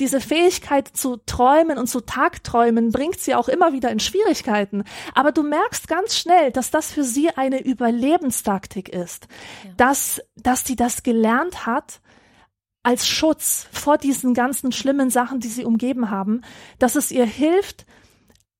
diese 0.00 0.20
Fähigkeit 0.20 0.88
zu 0.88 1.18
träumen 1.24 1.78
und 1.78 1.86
zu 1.86 2.00
Tagträumen 2.00 2.92
bringt 3.02 3.18
sie 3.18 3.34
auch 3.34 3.48
immer 3.48 3.72
wieder 3.72 3.90
in 3.90 3.98
Schwierigkeiten. 3.98 4.84
Aber 5.12 5.32
du 5.32 5.42
merkst 5.42 5.88
ganz 5.88 6.16
schnell, 6.16 6.52
dass 6.52 6.70
das 6.70 6.92
für 6.92 7.02
sie 7.02 7.30
eine 7.30 7.60
Überlebenstaktik 7.60 8.88
ist, 8.88 9.26
ja. 9.64 9.72
dass, 9.76 10.22
dass 10.36 10.62
die 10.62 10.76
das 10.76 11.02
gelernt 11.02 11.66
hat, 11.66 12.00
als 12.84 13.08
Schutz 13.08 13.66
vor 13.72 13.98
diesen 13.98 14.34
ganzen 14.34 14.70
schlimmen 14.70 15.10
Sachen, 15.10 15.40
die 15.40 15.48
sie 15.48 15.64
umgeben 15.64 16.10
haben, 16.10 16.42
dass 16.78 16.94
es 16.94 17.10
ihr 17.10 17.26
hilft, 17.26 17.86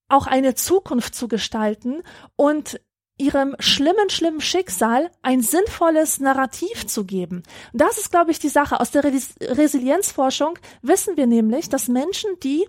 auch 0.08 0.26
eine 0.26 0.56
Zukunft 0.56 1.14
zu 1.14 1.28
gestalten 1.28 2.02
und 2.34 2.80
ihrem 3.16 3.54
schlimmen, 3.60 4.10
schlimmen 4.10 4.40
Schicksal 4.40 5.12
ein 5.22 5.40
sinnvolles 5.40 6.18
Narrativ 6.18 6.88
zu 6.88 7.04
geben. 7.04 7.44
Und 7.72 7.80
das 7.80 7.96
ist, 7.96 8.10
glaube 8.10 8.32
ich, 8.32 8.40
die 8.40 8.48
Sache. 8.48 8.80
Aus 8.80 8.90
der 8.90 9.04
Res 9.04 9.36
Resilienzforschung 9.40 10.58
wissen 10.82 11.16
wir 11.16 11.28
nämlich, 11.28 11.68
dass 11.68 11.86
Menschen, 11.86 12.30
die 12.42 12.66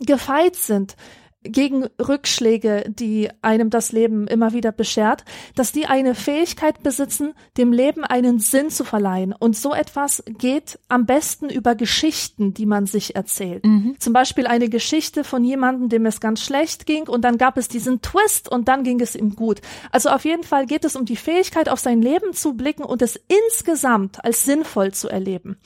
gefeit 0.00 0.56
sind, 0.56 0.96
gegen 1.42 1.86
Rückschläge, 1.98 2.84
die 2.88 3.30
einem 3.40 3.70
das 3.70 3.92
Leben 3.92 4.26
immer 4.26 4.52
wieder 4.52 4.72
beschert, 4.72 5.24
dass 5.54 5.72
die 5.72 5.86
eine 5.86 6.14
Fähigkeit 6.14 6.82
besitzen, 6.82 7.32
dem 7.56 7.72
Leben 7.72 8.04
einen 8.04 8.40
Sinn 8.40 8.68
zu 8.68 8.84
verleihen. 8.84 9.34
Und 9.38 9.56
so 9.56 9.72
etwas 9.72 10.22
geht 10.26 10.78
am 10.88 11.06
besten 11.06 11.48
über 11.48 11.74
Geschichten, 11.74 12.52
die 12.52 12.66
man 12.66 12.84
sich 12.84 13.16
erzählt. 13.16 13.64
Mhm. 13.64 13.96
Zum 13.98 14.12
Beispiel 14.12 14.46
eine 14.46 14.68
Geschichte 14.68 15.24
von 15.24 15.42
jemandem, 15.42 15.88
dem 15.88 16.04
es 16.04 16.20
ganz 16.20 16.42
schlecht 16.42 16.84
ging 16.84 17.08
und 17.08 17.22
dann 17.22 17.38
gab 17.38 17.56
es 17.56 17.68
diesen 17.68 18.02
Twist 18.02 18.50
und 18.50 18.68
dann 18.68 18.84
ging 18.84 19.00
es 19.00 19.16
ihm 19.16 19.34
gut. 19.34 19.60
Also 19.90 20.10
auf 20.10 20.26
jeden 20.26 20.44
Fall 20.44 20.66
geht 20.66 20.84
es 20.84 20.94
um 20.94 21.06
die 21.06 21.16
Fähigkeit, 21.16 21.70
auf 21.70 21.80
sein 21.80 22.02
Leben 22.02 22.34
zu 22.34 22.52
blicken 22.52 22.84
und 22.84 23.00
es 23.00 23.18
insgesamt 23.46 24.22
als 24.22 24.44
sinnvoll 24.44 24.92
zu 24.92 25.08
erleben. 25.08 25.58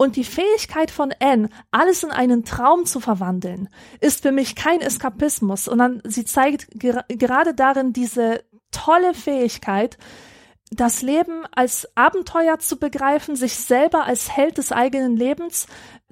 Und 0.00 0.16
die 0.16 0.24
Fähigkeit 0.24 0.90
von 0.90 1.12
Anne, 1.20 1.50
alles 1.72 2.04
in 2.04 2.10
einen 2.10 2.46
Traum 2.46 2.86
zu 2.86 3.00
verwandeln, 3.00 3.68
ist 4.00 4.22
für 4.22 4.32
mich 4.32 4.56
kein 4.56 4.80
Eskapismus, 4.80 5.64
sondern 5.64 6.00
sie 6.04 6.24
zeigt 6.24 6.68
ger 6.70 7.04
gerade 7.08 7.52
darin 7.52 7.92
diese 7.92 8.42
tolle 8.70 9.12
Fähigkeit, 9.12 9.98
das 10.70 11.02
Leben 11.02 11.44
als 11.54 11.86
Abenteuer 11.96 12.58
zu 12.60 12.78
begreifen, 12.78 13.36
sich 13.36 13.56
selber 13.56 14.06
als 14.06 14.34
Held 14.34 14.56
des 14.56 14.72
eigenen 14.72 15.18
Lebens 15.18 15.66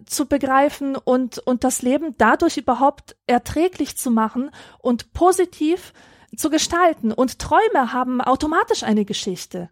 zu 0.04 0.26
begreifen 0.26 0.94
und, 0.94 1.38
und 1.38 1.64
das 1.64 1.80
Leben 1.80 2.14
dadurch 2.18 2.58
überhaupt 2.58 3.16
erträglich 3.26 3.96
zu 3.96 4.10
machen 4.10 4.50
und 4.80 5.14
positiv 5.14 5.94
zu 6.36 6.50
gestalten. 6.50 7.10
Und 7.10 7.38
Träume 7.38 7.94
haben 7.94 8.20
automatisch 8.20 8.82
eine 8.82 9.06
Geschichte. 9.06 9.70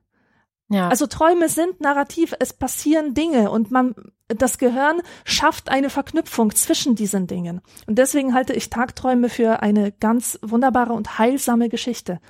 Ja. 0.69 0.89
Also 0.89 1.07
Träume 1.07 1.49
sind 1.49 1.81
narrativ, 1.81 2.35
es 2.41 2.53
passieren 2.53 3.15
Dinge 3.15 3.51
und 3.51 3.71
man, 3.71 3.95
das 4.27 4.59
Gehirn 4.59 5.01
schafft 5.25 5.69
eine 5.69 5.91
Verknüpfung 5.91 6.55
zwischen 6.55 6.97
diesen 6.97 7.29
Dingen. 7.29 7.61
Und 7.87 7.99
deswegen 7.99 8.35
halte 8.35 8.53
ich 8.53 8.69
Tagträume 8.69 9.29
für 9.29 9.63
eine 9.63 9.93
ganz 9.93 10.39
wunderbare 10.43 10.93
und 10.93 11.19
heilsame 11.19 11.69
Geschichte. 11.69 12.21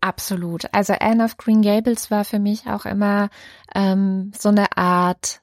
Absolut. 0.00 0.72
Also 0.72 0.94
Anne 0.98 1.24
of 1.24 1.36
Green 1.36 1.62
Gables 1.62 2.10
war 2.10 2.24
für 2.24 2.38
mich 2.38 2.66
auch 2.66 2.86
immer 2.86 3.28
ähm, 3.74 4.32
so 4.38 4.48
eine 4.48 4.76
Art 4.76 5.42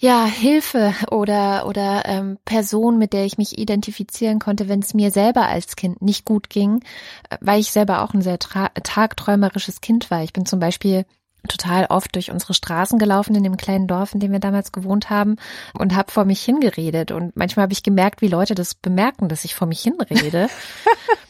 ja, 0.00 0.26
Hilfe 0.26 0.94
oder 1.10 1.66
oder 1.66 2.04
ähm, 2.06 2.38
Person, 2.44 2.98
mit 2.98 3.12
der 3.12 3.24
ich 3.24 3.36
mich 3.36 3.58
identifizieren 3.58 4.38
konnte, 4.38 4.68
wenn 4.68 4.78
es 4.78 4.94
mir 4.94 5.10
selber 5.10 5.48
als 5.48 5.74
Kind 5.74 6.00
nicht 6.00 6.24
gut 6.24 6.48
ging, 6.48 6.84
äh, 7.30 7.36
weil 7.40 7.58
ich 7.58 7.72
selber 7.72 8.02
auch 8.02 8.14
ein 8.14 8.22
sehr 8.22 8.38
tagträumerisches 8.38 9.80
Kind 9.80 10.10
war. 10.10 10.22
Ich 10.22 10.32
bin 10.32 10.46
zum 10.46 10.60
Beispiel 10.60 11.04
total 11.48 11.86
oft 11.86 12.14
durch 12.14 12.30
unsere 12.30 12.54
Straßen 12.54 12.98
gelaufen 12.98 13.34
in 13.34 13.42
dem 13.42 13.56
kleinen 13.56 13.86
Dorf, 13.86 14.14
in 14.14 14.20
dem 14.20 14.32
wir 14.32 14.40
damals 14.40 14.72
gewohnt 14.72 15.10
haben 15.10 15.36
und 15.76 15.94
habe 15.94 16.12
vor 16.12 16.24
mich 16.24 16.42
hingeredet. 16.42 17.10
Und 17.10 17.36
manchmal 17.36 17.64
habe 17.64 17.72
ich 17.72 17.82
gemerkt, 17.82 18.22
wie 18.22 18.28
Leute 18.28 18.54
das 18.54 18.74
bemerken, 18.74 19.28
dass 19.28 19.44
ich 19.44 19.54
vor 19.54 19.66
mich 19.66 19.80
hinrede. 19.80 20.48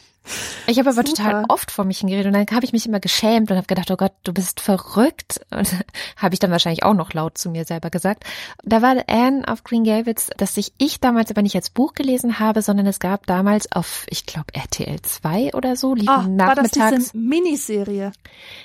Ich 0.67 0.77
habe 0.77 0.89
aber 0.89 1.03
Super. 1.05 1.23
total 1.23 1.45
oft 1.49 1.71
vor 1.71 1.85
mich 1.85 1.99
hingeredet 1.99 2.27
und 2.27 2.33
dann 2.33 2.55
habe 2.55 2.65
ich 2.65 2.73
mich 2.73 2.85
immer 2.85 2.99
geschämt 2.99 3.49
und 3.51 3.57
habe 3.57 3.67
gedacht, 3.67 3.89
oh 3.91 3.95
Gott, 3.95 4.13
du 4.23 4.33
bist 4.33 4.59
verrückt. 4.59 5.41
Und 5.51 5.75
habe 6.17 6.33
ich 6.33 6.39
dann 6.39 6.51
wahrscheinlich 6.51 6.83
auch 6.83 6.93
noch 6.93 7.13
laut 7.13 7.37
zu 7.37 7.49
mir 7.49 7.65
selber 7.65 7.89
gesagt. 7.89 8.23
Da 8.63 8.81
war 8.81 8.95
Anne 9.07 9.47
auf 9.47 9.63
Green 9.63 9.83
Gables, 9.83 10.29
dass 10.37 10.57
ich 10.57 10.73
ich 10.77 10.99
damals 10.99 11.31
aber 11.31 11.41
nicht 11.41 11.55
als 11.55 11.69
Buch 11.69 11.93
gelesen 11.93 12.39
habe, 12.39 12.61
sondern 12.61 12.87
es 12.87 12.99
gab 12.99 13.25
damals 13.27 13.71
auf, 13.71 14.05
ich 14.09 14.25
glaube, 14.25 14.53
RTL 14.53 15.01
2 15.01 15.53
oder 15.53 15.75
so, 15.75 15.95
liefen 15.95 16.09
oh, 16.09 16.29
nachmittags. 16.29 16.77
War 16.77 16.91
das 16.91 17.11
diese 17.11 17.17
Miniserie? 17.17 18.11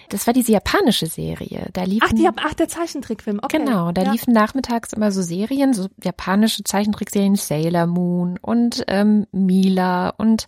Das 0.09 0.27
war 0.27 0.35
diese 0.35 0.53
japanische 0.53 1.07
Serie. 1.07 1.69
Da 1.73 1.85
liefen, 1.85 2.09
ach, 2.09 2.12
die, 2.12 2.29
ach, 2.37 2.55
der 2.55 2.69
Zeichentrickfilm, 2.69 3.41
okay. 3.43 3.59
Genau, 3.59 3.93
da 3.93 4.03
ja. 4.03 4.12
liefen 4.12 4.33
nachmittags 4.33 4.93
immer 4.93 5.12
so 5.12 5.23
Serien, 5.23 5.75
so 5.75 5.89
japanische 6.03 6.65
Zeichentrickserien, 6.65 7.37
Sailor 7.37 7.87
Moon 7.87 8.39
und 8.41 8.85
ähm, 8.89 9.27
Mila 9.33 10.11
und 10.11 10.47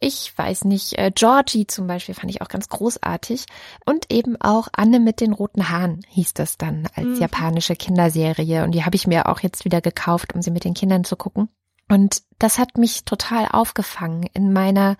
ich 0.00 0.36
weiß 0.36 0.64
nicht, 0.64 0.98
äh, 0.98 1.10
Georgie 1.14 1.66
zum 1.66 1.86
Beispiel 1.86 2.14
fand 2.14 2.30
ich 2.30 2.42
auch 2.42 2.48
ganz 2.48 2.68
großartig. 2.68 3.46
Und 3.84 4.12
eben 4.12 4.40
auch 4.40 4.68
Anne 4.72 5.00
mit 5.00 5.20
den 5.20 5.32
roten 5.32 5.68
Haaren 5.68 6.00
hieß 6.08 6.34
das 6.34 6.56
dann 6.58 6.88
als 6.94 7.06
mhm. 7.06 7.20
japanische 7.20 7.76
Kinderserie. 7.76 8.64
Und 8.64 8.72
die 8.72 8.84
habe 8.84 8.96
ich 8.96 9.06
mir 9.06 9.28
auch 9.28 9.40
jetzt 9.40 9.64
wieder 9.64 9.80
gekauft, 9.80 10.34
um 10.34 10.42
sie 10.42 10.50
mit 10.50 10.64
den 10.64 10.74
Kindern 10.74 11.04
zu 11.04 11.16
gucken. 11.16 11.48
Und 11.90 12.22
das 12.38 12.58
hat 12.58 12.76
mich 12.76 13.04
total 13.04 13.48
aufgefangen 13.50 14.28
in 14.34 14.52
meiner 14.52 14.96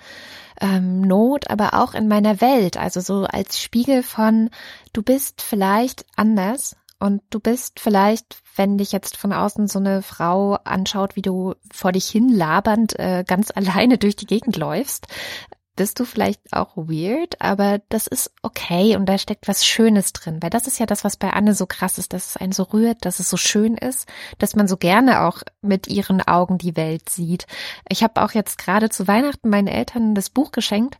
ähm, 0.60 1.02
Not, 1.02 1.50
aber 1.50 1.74
auch 1.74 1.94
in 1.94 2.08
meiner 2.08 2.40
Welt. 2.40 2.76
Also 2.76 3.00
so 3.00 3.24
als 3.24 3.60
Spiegel 3.60 4.02
von, 4.02 4.50
du 4.92 5.02
bist 5.02 5.42
vielleicht 5.42 6.06
anders 6.16 6.76
und 6.98 7.22
du 7.30 7.38
bist 7.40 7.80
vielleicht, 7.80 8.42
wenn 8.56 8.78
dich 8.78 8.92
jetzt 8.92 9.16
von 9.16 9.32
außen 9.32 9.68
so 9.68 9.78
eine 9.78 10.02
Frau 10.02 10.54
anschaut, 10.64 11.14
wie 11.16 11.22
du 11.22 11.54
vor 11.72 11.92
dich 11.92 12.08
hin 12.08 12.28
labernd 12.28 12.98
äh, 12.98 13.24
ganz 13.26 13.50
alleine 13.54 13.98
durch 13.98 14.16
die 14.16 14.26
Gegend 14.26 14.56
läufst, 14.56 15.06
bist 15.78 16.00
du 16.00 16.04
vielleicht 16.04 16.40
auch 16.52 16.76
weird, 16.76 17.40
aber 17.40 17.80
das 17.88 18.08
ist 18.08 18.32
okay 18.42 18.96
und 18.96 19.06
da 19.06 19.16
steckt 19.16 19.46
was 19.46 19.64
Schönes 19.64 20.12
drin, 20.12 20.42
weil 20.42 20.50
das 20.50 20.66
ist 20.66 20.80
ja 20.80 20.86
das, 20.86 21.04
was 21.04 21.16
bei 21.16 21.32
Anne 21.32 21.54
so 21.54 21.66
krass 21.66 21.98
ist, 21.98 22.12
dass 22.12 22.30
es 22.30 22.36
einen 22.36 22.50
so 22.50 22.64
rührt, 22.64 23.04
dass 23.04 23.20
es 23.20 23.30
so 23.30 23.36
schön 23.36 23.76
ist, 23.76 24.08
dass 24.38 24.56
man 24.56 24.66
so 24.66 24.76
gerne 24.76 25.22
auch 25.22 25.42
mit 25.62 25.86
ihren 25.86 26.20
Augen 26.20 26.58
die 26.58 26.76
Welt 26.76 27.08
sieht. 27.08 27.46
Ich 27.88 28.02
habe 28.02 28.22
auch 28.22 28.32
jetzt 28.32 28.58
gerade 28.58 28.90
zu 28.90 29.06
Weihnachten 29.06 29.50
meinen 29.50 29.68
Eltern 29.68 30.16
das 30.16 30.30
Buch 30.30 30.50
geschenkt 30.50 30.98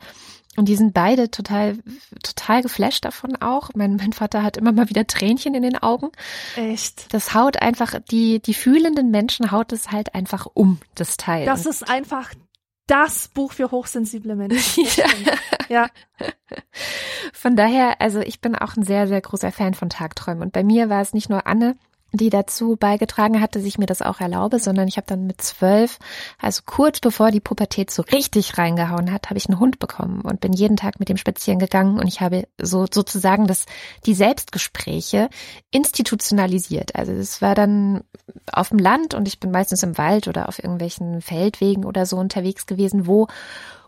und 0.58 0.68
die 0.68 0.76
sind 0.76 0.92
beide 0.92 1.30
total, 1.30 1.78
total 2.22 2.62
geflasht 2.62 3.04
davon 3.04 3.36
auch. 3.36 3.70
Mein, 3.74 3.96
mein 3.96 4.12
Vater 4.12 4.42
hat 4.42 4.56
immer 4.56 4.72
mal 4.72 4.88
wieder 4.88 5.06
Tränchen 5.06 5.54
in 5.54 5.62
den 5.62 5.78
Augen. 5.78 6.10
Echt? 6.56 7.12
Das 7.14 7.34
haut 7.34 7.62
einfach, 7.62 7.94
die, 8.10 8.40
die 8.40 8.54
fühlenden 8.54 9.10
Menschen 9.10 9.52
haut 9.52 9.72
es 9.72 9.90
halt 9.90 10.14
einfach 10.14 10.46
um, 10.52 10.78
das 10.94 11.16
Teil. 11.16 11.46
Das 11.46 11.64
ist 11.64 11.88
einfach 11.88 12.32
das 12.88 13.28
Buch 13.28 13.52
für 13.52 13.70
hochsensible 13.70 14.34
Menschen. 14.34 14.84
ja. 14.96 15.06
ja. 15.68 15.88
Von 17.32 17.54
daher, 17.54 18.00
also 18.00 18.20
ich 18.20 18.40
bin 18.40 18.56
auch 18.56 18.76
ein 18.76 18.82
sehr, 18.82 19.06
sehr 19.06 19.20
großer 19.20 19.52
Fan 19.52 19.74
von 19.74 19.90
Tagträumen. 19.90 20.42
Und 20.42 20.52
bei 20.52 20.64
mir 20.64 20.88
war 20.88 21.02
es 21.02 21.12
nicht 21.12 21.28
nur 21.28 21.46
Anne, 21.46 21.76
die 22.12 22.30
dazu 22.30 22.76
beigetragen 22.76 23.40
hat, 23.40 23.54
dass 23.54 23.64
ich 23.64 23.76
mir 23.76 23.86
das 23.86 24.00
auch 24.00 24.20
erlaube, 24.20 24.58
sondern 24.58 24.88
ich 24.88 24.96
habe 24.96 25.06
dann 25.06 25.26
mit 25.26 25.42
zwölf, 25.42 25.98
also 26.40 26.62
kurz 26.64 27.00
bevor 27.00 27.30
die 27.30 27.40
Pubertät 27.40 27.90
so 27.90 28.02
richtig 28.02 28.56
reingehauen 28.56 29.12
hat, 29.12 29.28
habe 29.28 29.38
ich 29.38 29.48
einen 29.48 29.60
Hund 29.60 29.78
bekommen 29.78 30.22
und 30.22 30.40
bin 30.40 30.54
jeden 30.54 30.76
Tag 30.76 30.98
mit 31.00 31.10
dem 31.10 31.18
spazieren 31.18 31.58
gegangen 31.58 31.98
und 31.98 32.08
ich 32.08 32.20
habe 32.20 32.48
so 32.60 32.86
sozusagen 32.90 33.46
das 33.46 33.66
die 34.06 34.14
Selbstgespräche 34.14 35.28
institutionalisiert. 35.70 36.94
Also 36.94 37.12
es 37.12 37.42
war 37.42 37.54
dann 37.54 38.02
auf 38.50 38.70
dem 38.70 38.78
Land 38.78 39.12
und 39.12 39.28
ich 39.28 39.38
bin 39.38 39.50
meistens 39.50 39.82
im 39.82 39.98
Wald 39.98 40.28
oder 40.28 40.48
auf 40.48 40.58
irgendwelchen 40.58 41.20
Feldwegen 41.20 41.84
oder 41.84 42.06
so 42.06 42.16
unterwegs 42.16 42.66
gewesen, 42.66 43.06
wo 43.06 43.28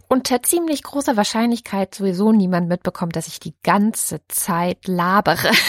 unter 0.08 0.42
ziemlich 0.42 0.82
großer 0.82 1.16
Wahrscheinlichkeit 1.16 1.94
sowieso 1.94 2.32
niemand 2.32 2.68
mitbekommt, 2.68 3.16
dass 3.16 3.28
ich 3.28 3.40
die 3.40 3.54
ganze 3.62 4.20
Zeit 4.28 4.86
labere. 4.86 5.52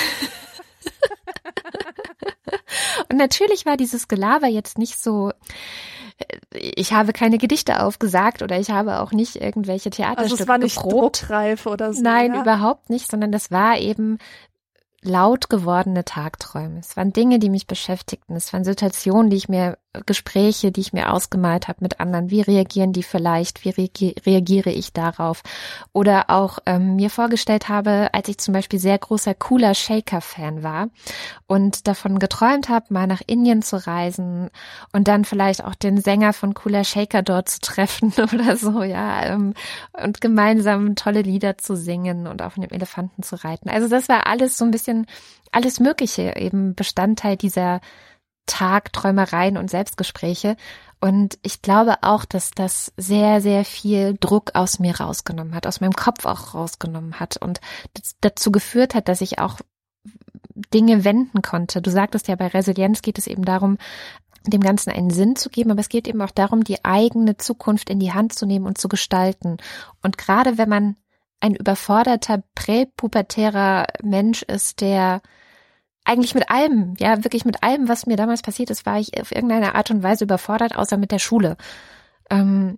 Und 3.09 3.17
natürlich 3.17 3.65
war 3.65 3.77
dieses 3.77 4.07
Gelaber 4.07 4.47
jetzt 4.47 4.77
nicht 4.77 5.01
so, 5.01 5.31
äh, 6.17 6.37
ich 6.51 6.93
habe 6.93 7.13
keine 7.13 7.37
Gedichte 7.37 7.81
aufgesagt 7.81 8.41
oder 8.41 8.59
ich 8.59 8.69
habe 8.69 8.99
auch 8.99 9.11
nicht 9.11 9.35
irgendwelche 9.35 9.89
Theaterstücke 9.89 10.31
also 10.31 10.43
es 10.43 10.47
war 10.47 10.57
nicht 10.57 10.75
geprobt. 10.75 11.21
druckreif 11.23 11.65
oder 11.65 11.93
so. 11.93 12.01
Nein, 12.01 12.33
ja? 12.33 12.41
überhaupt 12.41 12.89
nicht, 12.89 13.09
sondern 13.09 13.31
das 13.31 13.51
war 13.51 13.77
eben 13.77 14.17
laut 15.03 15.49
gewordene 15.49 16.05
Tagträume. 16.05 16.79
Es 16.79 16.95
waren 16.95 17.11
Dinge, 17.11 17.39
die 17.39 17.49
mich 17.49 17.65
beschäftigten. 17.67 18.35
Es 18.35 18.53
waren 18.53 18.63
Situationen, 18.63 19.29
die 19.29 19.37
ich 19.37 19.49
mir, 19.49 19.77
Gespräche, 20.05 20.71
die 20.71 20.81
ich 20.81 20.93
mir 20.93 21.11
ausgemalt 21.11 21.67
habe 21.67 21.79
mit 21.81 21.99
anderen. 21.99 22.29
Wie 22.29 22.41
reagieren 22.41 22.93
die 22.93 23.03
vielleicht? 23.03 23.65
Wie 23.65 23.71
reagiere 24.25 24.69
ich 24.69 24.93
darauf? 24.93 25.41
Oder 25.93 26.29
auch 26.29 26.59
ähm, 26.65 26.97
mir 26.97 27.09
vorgestellt 27.09 27.69
habe, 27.69 28.09
als 28.13 28.27
ich 28.27 28.37
zum 28.37 28.53
Beispiel 28.53 28.79
sehr 28.79 28.97
großer 28.97 29.33
Cooler 29.33 29.73
Shaker-Fan 29.73 30.61
war 30.61 30.89
und 31.47 31.87
davon 31.87 32.19
geträumt 32.19 32.69
habe, 32.69 32.93
mal 32.93 33.07
nach 33.07 33.21
Indien 33.25 33.61
zu 33.61 33.85
reisen 33.87 34.49
und 34.93 35.07
dann 35.07 35.25
vielleicht 35.25 35.63
auch 35.63 35.75
den 35.75 35.99
Sänger 35.99 36.33
von 36.33 36.53
Cooler 36.53 36.83
Shaker 36.83 37.21
dort 37.21 37.49
zu 37.49 37.59
treffen 37.61 38.13
oder 38.33 38.57
so, 38.57 38.83
ja, 38.83 39.25
ähm, 39.25 39.53
und 39.93 40.21
gemeinsam 40.21 40.95
tolle 40.95 41.21
Lieder 41.21 41.57
zu 41.57 41.75
singen 41.75 42.27
und 42.27 42.41
auf 42.41 42.57
einem 42.57 42.69
Elefanten 42.69 43.23
zu 43.23 43.41
reiten. 43.43 43.69
Also 43.69 43.87
das 43.87 44.09
war 44.09 44.27
alles 44.27 44.57
so 44.57 44.65
ein 44.65 44.71
bisschen 44.71 44.81
bisschen 44.81 45.05
alles 45.51 45.79
Mögliche 45.79 46.35
eben 46.37 46.75
Bestandteil 46.75 47.37
dieser 47.37 47.81
Tagträumereien 48.45 49.57
und 49.57 49.69
Selbstgespräche. 49.69 50.55
Und 50.99 51.39
ich 51.41 51.61
glaube 51.61 51.95
auch, 52.01 52.25
dass 52.25 52.51
das 52.51 52.93
sehr, 52.95 53.41
sehr 53.41 53.65
viel 53.65 54.15
Druck 54.19 54.51
aus 54.53 54.79
mir 54.79 54.99
rausgenommen 54.99 55.55
hat, 55.55 55.65
aus 55.65 55.81
meinem 55.81 55.93
Kopf 55.93 56.25
auch 56.25 56.53
rausgenommen 56.53 57.19
hat 57.19 57.37
und 57.37 57.59
dazu 58.21 58.51
geführt 58.51 58.93
hat, 58.93 59.07
dass 59.07 59.21
ich 59.21 59.39
auch 59.39 59.59
Dinge 60.73 61.03
wenden 61.03 61.41
konnte. 61.41 61.81
Du 61.81 61.89
sagtest 61.89 62.27
ja, 62.27 62.35
bei 62.35 62.47
Resilienz 62.47 63.01
geht 63.01 63.17
es 63.17 63.27
eben 63.27 63.45
darum, 63.45 63.77
dem 64.45 64.61
Ganzen 64.61 64.91
einen 64.91 65.11
Sinn 65.11 65.35
zu 65.35 65.49
geben, 65.49 65.71
aber 65.71 65.81
es 65.81 65.89
geht 65.89 66.07
eben 66.07 66.21
auch 66.21 66.31
darum, 66.31 66.63
die 66.63 66.83
eigene 66.83 67.37
Zukunft 67.37 67.89
in 67.89 67.99
die 67.99 68.13
Hand 68.13 68.33
zu 68.33 68.45
nehmen 68.45 68.65
und 68.65 68.77
zu 68.77 68.87
gestalten. 68.87 69.57
Und 70.01 70.17
gerade 70.17 70.57
wenn 70.57 70.69
man 70.69 70.95
ein 71.39 71.55
überforderter 71.55 72.43
präpubertärer 72.55 73.87
Mensch 74.03 74.43
ist, 74.43 74.81
der 74.81 75.21
eigentlich 76.03 76.35
mit 76.35 76.49
allem, 76.49 76.95
ja, 76.99 77.23
wirklich 77.23 77.45
mit 77.45 77.63
allem, 77.63 77.87
was 77.87 78.05
mir 78.05 78.17
damals 78.17 78.41
passiert 78.41 78.69
ist, 78.69 78.85
war 78.85 78.99
ich 78.99 79.19
auf 79.21 79.31
irgendeine 79.31 79.75
Art 79.75 79.91
und 79.91 80.03
Weise 80.03 80.23
überfordert, 80.23 80.75
außer 80.75 80.97
mit 80.97 81.11
der 81.11 81.19
Schule. 81.19 81.57
Ähm, 82.29 82.77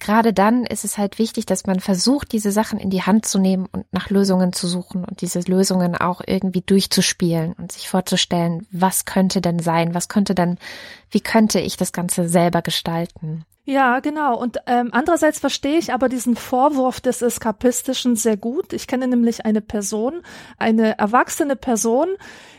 Gerade 0.00 0.32
dann 0.32 0.64
ist 0.64 0.84
es 0.84 0.98
halt 0.98 1.18
wichtig, 1.18 1.46
dass 1.46 1.66
man 1.66 1.78
versucht, 1.78 2.32
diese 2.32 2.50
Sachen 2.50 2.78
in 2.78 2.90
die 2.90 3.02
Hand 3.02 3.26
zu 3.26 3.38
nehmen 3.38 3.68
und 3.70 3.86
nach 3.92 4.10
Lösungen 4.10 4.52
zu 4.52 4.66
suchen 4.66 5.04
und 5.04 5.20
diese 5.20 5.40
Lösungen 5.40 5.96
auch 5.96 6.20
irgendwie 6.26 6.62
durchzuspielen 6.62 7.52
und 7.52 7.72
sich 7.72 7.88
vorzustellen, 7.88 8.66
was 8.72 9.04
könnte 9.04 9.40
denn 9.40 9.58
sein, 9.58 9.94
was 9.94 10.08
könnte 10.08 10.34
denn, 10.34 10.58
wie 11.10 11.20
könnte 11.20 11.60
ich 11.60 11.76
das 11.76 11.92
Ganze 11.92 12.28
selber 12.28 12.62
gestalten. 12.62 13.44
Ja, 13.64 14.00
genau. 14.00 14.36
Und 14.36 14.58
ähm, 14.66 14.88
andererseits 14.90 15.38
verstehe 15.38 15.78
ich 15.78 15.92
aber 15.92 16.08
diesen 16.08 16.34
Vorwurf 16.34 17.00
des 17.00 17.22
Eskapistischen 17.22 18.16
sehr 18.16 18.36
gut. 18.36 18.72
Ich 18.72 18.88
kenne 18.88 19.06
nämlich 19.06 19.46
eine 19.46 19.60
Person, 19.60 20.22
eine 20.58 20.98
erwachsene 20.98 21.54
Person, 21.54 22.08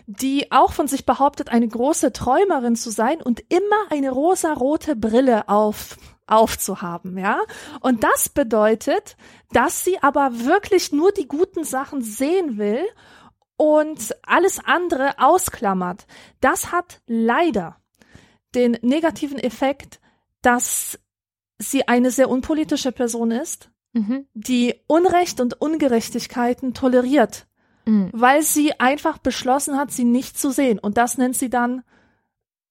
die 0.06 0.50
auch 0.52 0.72
von 0.72 0.88
sich 0.88 1.06
behauptet, 1.06 1.50
eine 1.50 1.68
große 1.68 2.14
Träumerin 2.14 2.78
zu 2.78 2.90
sein 2.90 3.22
und 3.22 3.42
immer 3.50 3.92
eine 3.92 4.12
rosa-rote 4.12 4.96
Brille 4.96 5.50
auf 5.50 5.98
aufzuhaben, 6.34 7.18
ja? 7.18 7.40
Und 7.80 8.04
das 8.04 8.30
bedeutet, 8.30 9.16
dass 9.52 9.84
sie 9.84 10.02
aber 10.02 10.32
wirklich 10.46 10.92
nur 10.92 11.12
die 11.12 11.28
guten 11.28 11.64
Sachen 11.64 12.02
sehen 12.02 12.58
will 12.58 12.84
und 13.58 14.16
alles 14.24 14.60
andere 14.64 15.20
ausklammert. 15.20 16.06
Das 16.42 16.72
hat 16.72 17.02
leider 17.08 17.78
den 18.56 18.78
negativen 18.82 19.40
Effekt, 19.40 20.00
dass 20.42 21.00
sie 21.60 21.88
eine 21.88 22.12
sehr 22.12 22.30
unpolitische 22.30 22.92
Person 22.92 23.32
ist, 23.32 23.70
mhm. 23.94 24.28
die 24.34 24.76
Unrecht 24.88 25.40
und 25.40 25.62
Ungerechtigkeiten 25.62 26.74
toleriert, 26.74 27.48
mhm. 27.86 28.10
weil 28.12 28.42
sie 28.44 28.80
einfach 28.80 29.18
beschlossen 29.18 29.78
hat, 29.78 29.92
sie 29.92 30.04
nicht 30.04 30.38
zu 30.38 30.52
sehen. 30.52 30.80
Und 30.80 30.98
das 30.98 31.18
nennt 31.18 31.38
sie 31.38 31.50
dann 31.50 31.84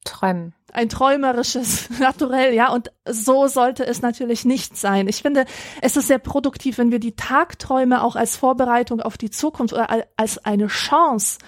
Träumen. 0.04 0.54
Ein 0.72 0.88
träumerisches 0.88 1.90
Naturell, 2.00 2.54
ja. 2.54 2.72
Und 2.72 2.90
so 3.08 3.46
sollte 3.46 3.86
es 3.86 4.02
natürlich 4.02 4.44
nicht 4.44 4.76
sein. 4.76 5.06
Ich 5.06 5.22
finde, 5.22 5.44
es 5.82 5.96
ist 5.96 6.08
sehr 6.08 6.18
produktiv, 6.18 6.78
wenn 6.78 6.90
wir 6.90 6.98
die 6.98 7.14
Tagträume 7.14 8.02
auch 8.02 8.16
als 8.16 8.36
Vorbereitung 8.36 9.00
auf 9.00 9.18
die 9.18 9.30
Zukunft 9.30 9.74
oder 9.74 9.88
als 10.16 10.38
eine 10.38 10.66
Chance 10.66 11.38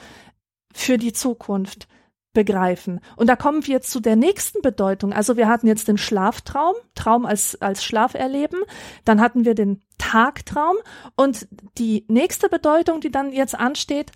für 0.72 0.98
die 0.98 1.12
Zukunft 1.12 1.88
begreifen. 2.34 3.00
Und 3.16 3.28
da 3.28 3.36
kommen 3.36 3.66
wir 3.66 3.80
zu 3.80 4.00
der 4.00 4.16
nächsten 4.16 4.60
Bedeutung. 4.60 5.12
Also 5.14 5.38
wir 5.38 5.48
hatten 5.48 5.68
jetzt 5.68 5.88
den 5.88 5.96
Schlaftraum, 5.96 6.74
Traum 6.94 7.24
als, 7.24 7.60
als 7.62 7.82
Schlaf 7.82 8.12
erleben. 8.14 8.58
Dann 9.06 9.20
hatten 9.20 9.46
wir 9.46 9.54
den 9.54 9.82
Tagtraum. 9.96 10.76
Und 11.16 11.46
die 11.78 12.04
nächste 12.08 12.50
Bedeutung, 12.50 13.00
die 13.00 13.10
dann 13.10 13.32
jetzt 13.32 13.58
ansteht, 13.58 14.10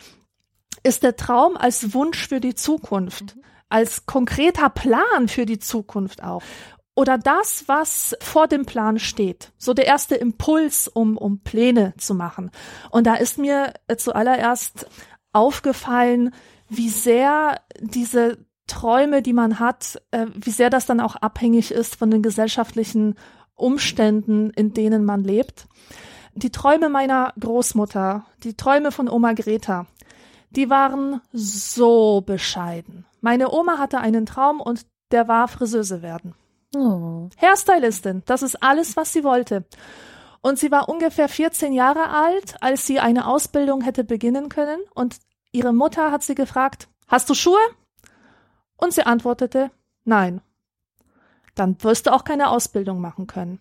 ist 0.82 1.02
der 1.02 1.16
Traum 1.16 1.56
als 1.56 1.94
Wunsch 1.94 2.28
für 2.28 2.40
die 2.40 2.54
Zukunft, 2.54 3.36
mhm. 3.36 3.42
Als 3.68 4.06
konkreter 4.06 4.70
Plan 4.70 5.28
für 5.28 5.46
die 5.46 5.58
Zukunft 5.58 6.22
auch. 6.22 6.42
Oder 6.94 7.16
das, 7.16 7.64
was 7.68 8.16
vor 8.20 8.48
dem 8.48 8.66
Plan 8.66 8.98
steht. 8.98 9.52
So 9.56 9.72
der 9.72 9.86
erste 9.86 10.16
Impuls, 10.16 10.88
um, 10.88 11.16
um 11.16 11.40
Pläne 11.40 11.94
zu 11.96 12.14
machen. 12.14 12.50
Und 12.90 13.06
da 13.06 13.14
ist 13.14 13.38
mir 13.38 13.72
zuallererst 13.96 14.86
aufgefallen, 15.32 16.34
wie 16.68 16.88
sehr 16.88 17.60
diese 17.78 18.38
Träume, 18.66 19.22
die 19.22 19.32
man 19.32 19.60
hat, 19.60 20.02
äh, 20.10 20.26
wie 20.34 20.50
sehr 20.50 20.70
das 20.70 20.86
dann 20.86 21.00
auch 21.00 21.16
abhängig 21.16 21.70
ist 21.70 21.96
von 21.96 22.10
den 22.10 22.22
gesellschaftlichen 22.22 23.14
Umständen, 23.54 24.50
in 24.50 24.74
denen 24.74 25.04
man 25.04 25.22
lebt. 25.22 25.66
Die 26.34 26.50
Träume 26.50 26.88
meiner 26.88 27.32
Großmutter, 27.40 28.26
die 28.44 28.56
Träume 28.56 28.92
von 28.92 29.08
Oma 29.08 29.32
Greta, 29.32 29.86
die 30.50 30.70
waren 30.70 31.20
so 31.32 32.20
bescheiden. 32.20 33.04
Meine 33.20 33.50
Oma 33.50 33.78
hatte 33.78 33.98
einen 33.98 34.26
Traum 34.26 34.60
und 34.60 34.86
der 35.10 35.28
war 35.28 35.48
Friseuse 35.48 36.02
werden. 36.02 36.34
Oh. 36.74 37.28
Hairstylistin, 37.40 38.22
das 38.26 38.42
ist 38.42 38.62
alles, 38.62 38.96
was 38.96 39.12
sie 39.12 39.24
wollte. 39.24 39.64
Und 40.40 40.58
sie 40.58 40.70
war 40.70 40.88
ungefähr 40.88 41.28
14 41.28 41.72
Jahre 41.72 42.10
alt, 42.10 42.56
als 42.60 42.86
sie 42.86 43.00
eine 43.00 43.26
Ausbildung 43.26 43.80
hätte 43.80 44.04
beginnen 44.04 44.48
können. 44.48 44.80
Und 44.94 45.16
Ihre 45.52 45.72
Mutter 45.72 46.12
hat 46.12 46.22
sie 46.22 46.34
gefragt, 46.34 46.88
hast 47.06 47.28
du 47.30 47.34
Schuhe? 47.34 47.58
Und 48.76 48.92
sie 48.92 49.06
antwortete, 49.06 49.70
nein. 50.04 50.40
Dann 51.54 51.82
wirst 51.82 52.06
du 52.06 52.12
auch 52.12 52.24
keine 52.24 52.50
Ausbildung 52.50 53.00
machen 53.00 53.26
können. 53.26 53.60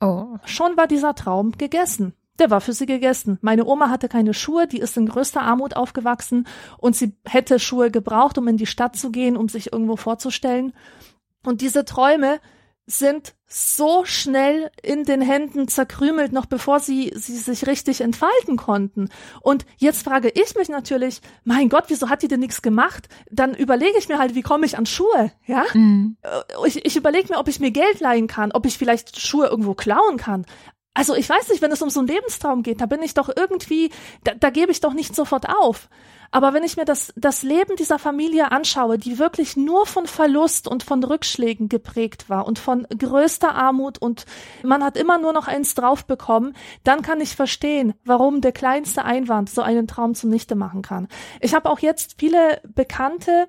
Oh. 0.00 0.36
Schon 0.44 0.76
war 0.76 0.86
dieser 0.86 1.14
Traum 1.14 1.52
gegessen. 1.52 2.14
Der 2.38 2.50
war 2.50 2.60
für 2.60 2.72
sie 2.72 2.86
gegessen. 2.86 3.38
Meine 3.40 3.66
Oma 3.66 3.90
hatte 3.90 4.08
keine 4.08 4.34
Schuhe, 4.34 4.66
die 4.66 4.78
ist 4.78 4.96
in 4.96 5.06
größter 5.06 5.42
Armut 5.42 5.76
aufgewachsen 5.76 6.46
und 6.78 6.94
sie 6.94 7.16
hätte 7.24 7.58
Schuhe 7.58 7.90
gebraucht, 7.90 8.38
um 8.38 8.46
in 8.48 8.56
die 8.56 8.66
Stadt 8.66 8.96
zu 8.96 9.10
gehen, 9.10 9.36
um 9.36 9.48
sich 9.48 9.72
irgendwo 9.72 9.96
vorzustellen. 9.96 10.72
Und 11.44 11.60
diese 11.60 11.84
Träume, 11.84 12.40
sind 12.88 13.34
so 13.46 14.04
schnell 14.06 14.70
in 14.82 15.04
den 15.04 15.20
Händen 15.20 15.68
zerkrümelt, 15.68 16.32
noch 16.32 16.46
bevor 16.46 16.80
sie, 16.80 17.12
sie 17.14 17.36
sich 17.36 17.66
richtig 17.66 18.00
entfalten 18.00 18.56
konnten. 18.56 19.10
Und 19.42 19.66
jetzt 19.76 20.04
frage 20.04 20.30
ich 20.30 20.54
mich 20.56 20.70
natürlich, 20.70 21.20
mein 21.44 21.68
Gott, 21.68 21.84
wieso 21.88 22.08
hat 22.08 22.22
die 22.22 22.28
denn 22.28 22.40
nichts 22.40 22.62
gemacht? 22.62 23.08
Dann 23.30 23.54
überlege 23.54 23.98
ich 23.98 24.08
mir 24.08 24.18
halt, 24.18 24.34
wie 24.34 24.42
komme 24.42 24.64
ich 24.64 24.78
an 24.78 24.86
Schuhe, 24.86 25.32
ja? 25.46 25.64
Mhm. 25.74 26.16
Ich, 26.66 26.84
ich 26.84 26.96
überlege 26.96 27.28
mir, 27.30 27.38
ob 27.38 27.48
ich 27.48 27.60
mir 27.60 27.70
Geld 27.70 28.00
leihen 28.00 28.26
kann, 28.26 28.52
ob 28.52 28.64
ich 28.64 28.78
vielleicht 28.78 29.20
Schuhe 29.20 29.48
irgendwo 29.48 29.74
klauen 29.74 30.16
kann. 30.16 30.46
Also 30.98 31.14
ich 31.14 31.28
weiß 31.28 31.50
nicht, 31.50 31.62
wenn 31.62 31.70
es 31.70 31.80
um 31.80 31.90
so 31.90 32.00
einen 32.00 32.08
Lebenstraum 32.08 32.64
geht, 32.64 32.80
da 32.80 32.86
bin 32.86 33.00
ich 33.04 33.14
doch 33.14 33.30
irgendwie, 33.34 33.92
da, 34.24 34.34
da 34.34 34.50
gebe 34.50 34.72
ich 34.72 34.80
doch 34.80 34.94
nicht 34.94 35.14
sofort 35.14 35.48
auf. 35.48 35.88
Aber 36.32 36.54
wenn 36.54 36.64
ich 36.64 36.76
mir 36.76 36.84
das, 36.84 37.12
das 37.14 37.44
Leben 37.44 37.76
dieser 37.76 38.00
Familie 38.00 38.50
anschaue, 38.50 38.98
die 38.98 39.20
wirklich 39.20 39.56
nur 39.56 39.86
von 39.86 40.08
Verlust 40.08 40.66
und 40.66 40.82
von 40.82 41.04
Rückschlägen 41.04 41.68
geprägt 41.68 42.28
war 42.28 42.48
und 42.48 42.58
von 42.58 42.84
größter 42.88 43.54
Armut 43.54 43.98
und 43.98 44.26
man 44.64 44.82
hat 44.82 44.96
immer 44.96 45.18
nur 45.18 45.32
noch 45.32 45.46
eins 45.46 45.76
drauf 45.76 46.04
bekommen, 46.04 46.56
dann 46.82 47.02
kann 47.02 47.20
ich 47.20 47.36
verstehen, 47.36 47.94
warum 48.04 48.40
der 48.40 48.50
kleinste 48.50 49.04
Einwand 49.04 49.50
so 49.50 49.62
einen 49.62 49.86
Traum 49.86 50.16
zunichte 50.16 50.56
machen 50.56 50.82
kann. 50.82 51.06
Ich 51.40 51.54
habe 51.54 51.70
auch 51.70 51.78
jetzt 51.78 52.16
viele 52.18 52.60
Bekannte, 52.74 53.46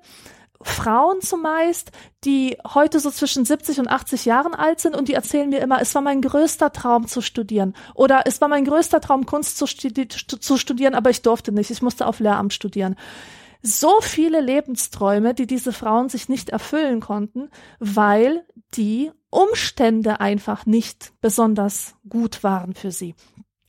Frauen 0.62 1.22
zumeist, 1.22 1.90
die 2.24 2.58
heute 2.74 3.00
so 3.00 3.10
zwischen 3.10 3.44
70 3.44 3.80
und 3.80 3.88
80 3.88 4.26
Jahren 4.26 4.54
alt 4.54 4.80
sind 4.80 4.94
und 4.94 5.08
die 5.08 5.14
erzählen 5.14 5.48
mir 5.48 5.60
immer, 5.60 5.80
es 5.80 5.94
war 5.94 6.02
mein 6.02 6.20
größter 6.20 6.72
Traum 6.72 7.06
zu 7.06 7.22
studieren 7.22 7.74
oder 7.94 8.22
es 8.26 8.40
war 8.40 8.48
mein 8.48 8.66
größter 8.66 9.00
Traum 9.00 9.24
Kunst 9.24 9.56
zu, 9.56 9.66
studi 9.66 10.06
zu 10.08 10.56
studieren, 10.58 10.94
aber 10.94 11.10
ich 11.10 11.22
durfte 11.22 11.52
nicht, 11.52 11.70
ich 11.70 11.80
musste 11.80 12.06
auf 12.06 12.20
Lehramt 12.20 12.52
studieren. 12.52 12.96
So 13.62 14.00
viele 14.00 14.40
Lebensträume, 14.40 15.34
die 15.34 15.46
diese 15.46 15.72
Frauen 15.72 16.08
sich 16.08 16.28
nicht 16.28 16.50
erfüllen 16.50 17.00
konnten, 17.00 17.50
weil 17.78 18.44
die 18.74 19.10
Umstände 19.30 20.20
einfach 20.20 20.66
nicht 20.66 21.12
besonders 21.20 21.94
gut 22.08 22.42
waren 22.42 22.74
für 22.74 22.90
sie. 22.90 23.14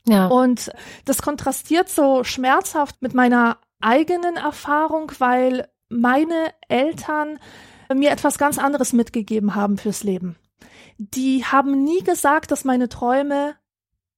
Ja. 0.06 0.26
Und 0.26 0.70
das 1.04 1.22
kontrastiert 1.22 1.88
so 1.88 2.24
schmerzhaft 2.24 3.00
mit 3.02 3.14
meiner 3.14 3.58
eigenen 3.80 4.36
Erfahrung, 4.36 5.12
weil 5.18 5.68
meine 5.92 6.52
Eltern 6.68 7.38
mir 7.94 8.10
etwas 8.10 8.38
ganz 8.38 8.58
anderes 8.58 8.92
mitgegeben 8.92 9.54
haben 9.54 9.78
fürs 9.78 10.02
Leben. 10.02 10.36
Die 10.98 11.44
haben 11.44 11.84
nie 11.84 12.02
gesagt, 12.02 12.50
dass 12.50 12.64
meine 12.64 12.88
Träume 12.88 13.54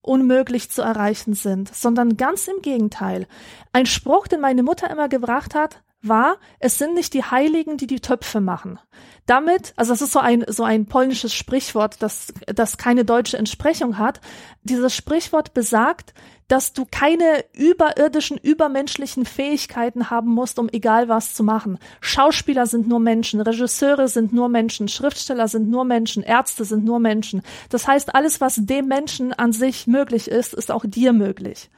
unmöglich 0.00 0.70
zu 0.70 0.82
erreichen 0.82 1.34
sind, 1.34 1.74
sondern 1.74 2.16
ganz 2.16 2.46
im 2.46 2.60
Gegenteil. 2.60 3.26
Ein 3.72 3.86
Spruch, 3.86 4.26
den 4.26 4.40
meine 4.40 4.62
Mutter 4.62 4.90
immer 4.90 5.08
gebracht 5.08 5.54
hat, 5.54 5.82
war, 6.02 6.36
es 6.58 6.76
sind 6.76 6.94
nicht 6.94 7.14
die 7.14 7.24
Heiligen, 7.24 7.78
die 7.78 7.86
die 7.86 8.00
Töpfe 8.00 8.42
machen. 8.42 8.78
Damit, 9.24 9.72
also 9.76 9.92
das 9.92 10.02
ist 10.02 10.12
so 10.12 10.18
ein, 10.18 10.44
so 10.46 10.62
ein 10.62 10.84
polnisches 10.84 11.32
Sprichwort, 11.32 12.02
das, 12.02 12.34
das 12.46 12.76
keine 12.76 13.06
deutsche 13.06 13.38
Entsprechung 13.38 13.96
hat. 13.96 14.20
Dieses 14.62 14.94
Sprichwort 14.94 15.54
besagt, 15.54 16.12
dass 16.48 16.72
du 16.72 16.84
keine 16.90 17.44
überirdischen, 17.52 18.36
übermenschlichen 18.36 19.24
Fähigkeiten 19.24 20.10
haben 20.10 20.30
musst, 20.30 20.58
um 20.58 20.68
egal 20.70 21.08
was 21.08 21.34
zu 21.34 21.42
machen. 21.42 21.78
Schauspieler 22.00 22.66
sind 22.66 22.86
nur 22.86 23.00
Menschen, 23.00 23.40
Regisseure 23.40 24.08
sind 24.08 24.32
nur 24.32 24.48
Menschen, 24.48 24.88
Schriftsteller 24.88 25.48
sind 25.48 25.68
nur 25.68 25.84
Menschen, 25.84 26.22
Ärzte 26.22 26.64
sind 26.64 26.84
nur 26.84 26.98
Menschen. 26.98 27.42
Das 27.70 27.88
heißt, 27.88 28.14
alles, 28.14 28.40
was 28.40 28.56
dem 28.56 28.88
Menschen 28.88 29.32
an 29.32 29.52
sich 29.52 29.86
möglich 29.86 30.28
ist, 30.28 30.54
ist 30.54 30.70
auch 30.70 30.84
dir 30.86 31.12
möglich. 31.12 31.70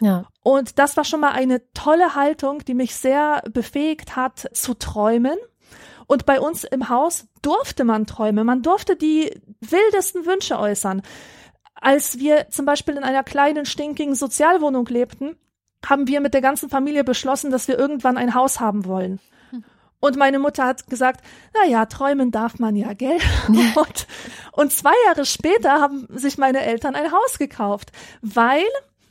Ja. 0.00 0.24
Und 0.42 0.78
das 0.78 0.96
war 0.96 1.04
schon 1.04 1.20
mal 1.20 1.32
eine 1.32 1.62
tolle 1.74 2.14
Haltung, 2.14 2.64
die 2.64 2.74
mich 2.74 2.94
sehr 2.94 3.42
befähigt 3.52 4.16
hat 4.16 4.48
zu 4.52 4.74
träumen. 4.74 5.36
Und 6.06 6.26
bei 6.26 6.40
uns 6.40 6.64
im 6.64 6.88
Haus 6.88 7.26
durfte 7.40 7.84
man 7.84 8.06
träumen. 8.06 8.44
Man 8.44 8.62
durfte 8.62 8.96
die 8.96 9.30
wildesten 9.60 10.26
Wünsche 10.26 10.58
äußern. 10.58 11.02
Als 11.82 12.20
wir 12.20 12.48
zum 12.48 12.64
Beispiel 12.64 12.96
in 12.96 13.02
einer 13.02 13.24
kleinen, 13.24 13.66
stinkigen 13.66 14.14
Sozialwohnung 14.14 14.86
lebten, 14.86 15.36
haben 15.84 16.06
wir 16.06 16.20
mit 16.20 16.32
der 16.32 16.40
ganzen 16.40 16.70
Familie 16.70 17.02
beschlossen, 17.02 17.50
dass 17.50 17.66
wir 17.66 17.76
irgendwann 17.76 18.16
ein 18.16 18.34
Haus 18.34 18.60
haben 18.60 18.84
wollen. 18.84 19.18
Und 19.98 20.16
meine 20.16 20.38
Mutter 20.38 20.64
hat 20.64 20.86
gesagt, 20.86 21.24
na 21.54 21.68
ja, 21.68 21.86
träumen 21.86 22.30
darf 22.30 22.60
man 22.60 22.76
ja, 22.76 22.92
gell? 22.92 23.18
Und, 23.48 24.06
und 24.52 24.72
zwei 24.72 24.94
Jahre 25.06 25.24
später 25.24 25.80
haben 25.80 26.06
sich 26.10 26.38
meine 26.38 26.60
Eltern 26.60 26.94
ein 26.94 27.10
Haus 27.12 27.38
gekauft, 27.38 27.90
weil 28.20 28.64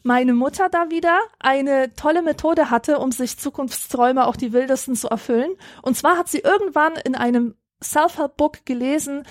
meine 0.04 0.34
Mutter 0.34 0.70
da 0.70 0.90
wieder 0.90 1.20
eine 1.40 1.94
tolle 1.96 2.22
Methode 2.22 2.70
hatte, 2.70 3.00
um 3.00 3.12
sich 3.12 3.38
Zukunftsträume 3.38 4.26
auch 4.28 4.36
die 4.36 4.54
wildesten 4.54 4.96
zu 4.96 5.10
erfüllen. 5.10 5.52
Und 5.82 5.98
zwar 5.98 6.18
hat 6.18 6.30
sie 6.30 6.40
irgendwann 6.40 6.94
in 6.96 7.16
einem 7.16 7.56
Self-Help-Book 7.84 8.66
gelesen, 8.66 9.24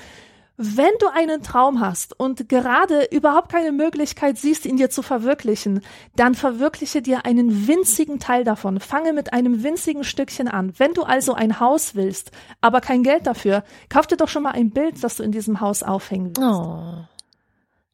wenn 0.62 0.92
du 0.98 1.08
einen 1.08 1.42
Traum 1.42 1.80
hast 1.80 2.20
und 2.20 2.50
gerade 2.50 3.08
überhaupt 3.10 3.50
keine 3.50 3.72
Möglichkeit 3.72 4.36
siehst, 4.36 4.66
ihn 4.66 4.76
dir 4.76 4.90
zu 4.90 5.00
verwirklichen, 5.00 5.80
dann 6.16 6.34
verwirkliche 6.34 7.00
dir 7.00 7.24
einen 7.24 7.66
winzigen 7.66 8.20
Teil 8.20 8.44
davon. 8.44 8.78
Fange 8.78 9.14
mit 9.14 9.32
einem 9.32 9.62
winzigen 9.62 10.04
Stückchen 10.04 10.48
an. 10.48 10.74
Wenn 10.76 10.92
du 10.92 11.02
also 11.02 11.32
ein 11.32 11.60
Haus 11.60 11.94
willst, 11.94 12.30
aber 12.60 12.82
kein 12.82 13.02
Geld 13.02 13.26
dafür, 13.26 13.64
kauf 13.88 14.06
dir 14.06 14.18
doch 14.18 14.28
schon 14.28 14.42
mal 14.42 14.50
ein 14.50 14.68
Bild, 14.68 15.02
das 15.02 15.16
du 15.16 15.22
in 15.22 15.32
diesem 15.32 15.60
Haus 15.60 15.82
aufhängen 15.82 16.36
willst. 16.36 16.42
Oh. 16.42 17.06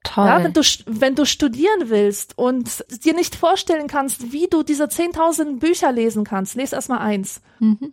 Toll. 0.02 0.26
Ja, 0.26 0.42
wenn 0.42 0.52
du, 0.52 0.62
wenn 0.86 1.14
du 1.14 1.24
studieren 1.24 1.88
willst 1.88 2.36
und 2.36 2.84
dir 3.04 3.14
nicht 3.14 3.36
vorstellen 3.36 3.86
kannst, 3.86 4.32
wie 4.32 4.48
du 4.48 4.64
diese 4.64 4.84
10.000 4.84 5.60
Bücher 5.60 5.92
lesen 5.92 6.24
kannst, 6.24 6.56
les 6.56 6.72
erst 6.72 6.88
mal 6.88 6.98
eins. 6.98 7.40
Mhm. 7.60 7.92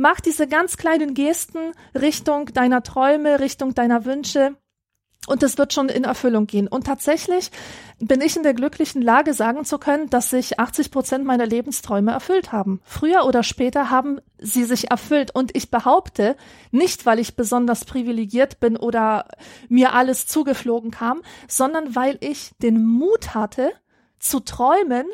Mach 0.00 0.20
diese 0.20 0.46
ganz 0.46 0.76
kleinen 0.76 1.12
Gesten 1.12 1.72
Richtung 1.92 2.46
deiner 2.54 2.84
Träume, 2.84 3.40
Richtung 3.40 3.74
deiner 3.74 4.04
Wünsche 4.04 4.54
und 5.26 5.42
es 5.42 5.58
wird 5.58 5.72
schon 5.72 5.88
in 5.88 6.04
Erfüllung 6.04 6.46
gehen. 6.46 6.68
Und 6.68 6.86
tatsächlich 6.86 7.50
bin 7.98 8.20
ich 8.20 8.36
in 8.36 8.44
der 8.44 8.54
glücklichen 8.54 9.02
Lage, 9.02 9.34
sagen 9.34 9.64
zu 9.64 9.76
können, 9.76 10.08
dass 10.08 10.30
sich 10.30 10.60
80 10.60 10.92
Prozent 10.92 11.24
meiner 11.24 11.46
Lebensträume 11.46 12.12
erfüllt 12.12 12.52
haben. 12.52 12.80
Früher 12.84 13.26
oder 13.26 13.42
später 13.42 13.90
haben 13.90 14.20
sie 14.38 14.62
sich 14.62 14.92
erfüllt. 14.92 15.34
Und 15.34 15.56
ich 15.56 15.68
behaupte, 15.68 16.36
nicht 16.70 17.04
weil 17.04 17.18
ich 17.18 17.34
besonders 17.34 17.84
privilegiert 17.84 18.60
bin 18.60 18.76
oder 18.76 19.26
mir 19.68 19.94
alles 19.94 20.28
zugeflogen 20.28 20.92
kam, 20.92 21.22
sondern 21.48 21.96
weil 21.96 22.18
ich 22.20 22.52
den 22.62 22.86
Mut 22.86 23.34
hatte, 23.34 23.72
zu 24.20 24.38
träumen 24.38 25.06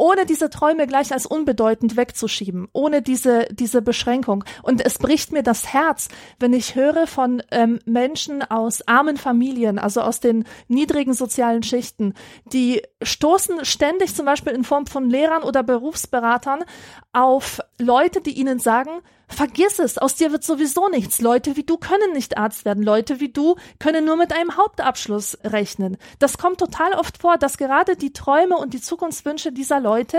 ohne 0.00 0.24
diese 0.24 0.48
Träume 0.48 0.86
gleich 0.86 1.12
als 1.12 1.26
unbedeutend 1.26 1.96
wegzuschieben, 1.96 2.68
ohne 2.72 3.02
diese, 3.02 3.46
diese 3.50 3.82
Beschränkung. 3.82 4.44
Und 4.62 4.84
es 4.84 4.98
bricht 4.98 5.30
mir 5.30 5.42
das 5.42 5.74
Herz, 5.74 6.08
wenn 6.38 6.54
ich 6.54 6.74
höre 6.74 7.06
von 7.06 7.42
ähm, 7.50 7.80
Menschen 7.84 8.42
aus 8.42 8.80
armen 8.88 9.18
Familien, 9.18 9.78
also 9.78 10.00
aus 10.00 10.18
den 10.18 10.44
niedrigen 10.68 11.12
sozialen 11.12 11.62
Schichten, 11.62 12.14
die 12.46 12.80
stoßen 13.02 13.66
ständig 13.66 14.16
zum 14.16 14.24
Beispiel 14.24 14.54
in 14.54 14.64
Form 14.64 14.86
von 14.86 15.10
Lehrern 15.10 15.42
oder 15.42 15.62
Berufsberatern 15.62 16.64
auf 17.12 17.60
Leute, 17.78 18.22
die 18.22 18.38
ihnen 18.38 18.58
sagen, 18.58 19.02
Vergiss 19.30 19.78
es, 19.78 19.96
aus 19.96 20.16
dir 20.16 20.32
wird 20.32 20.44
sowieso 20.44 20.88
nichts. 20.88 21.20
Leute 21.20 21.56
wie 21.56 21.62
du 21.62 21.78
können 21.78 22.12
nicht 22.12 22.36
Arzt 22.36 22.64
werden. 22.64 22.82
Leute 22.82 23.20
wie 23.20 23.32
du 23.32 23.56
können 23.78 24.04
nur 24.04 24.16
mit 24.16 24.32
einem 24.32 24.56
Hauptabschluss 24.56 25.38
rechnen. 25.44 25.96
Das 26.18 26.36
kommt 26.36 26.58
total 26.58 26.94
oft 26.94 27.18
vor, 27.18 27.38
dass 27.38 27.56
gerade 27.56 27.96
die 27.96 28.12
Träume 28.12 28.56
und 28.56 28.74
die 28.74 28.80
Zukunftswünsche 28.80 29.52
dieser 29.52 29.80
Leute 29.80 30.18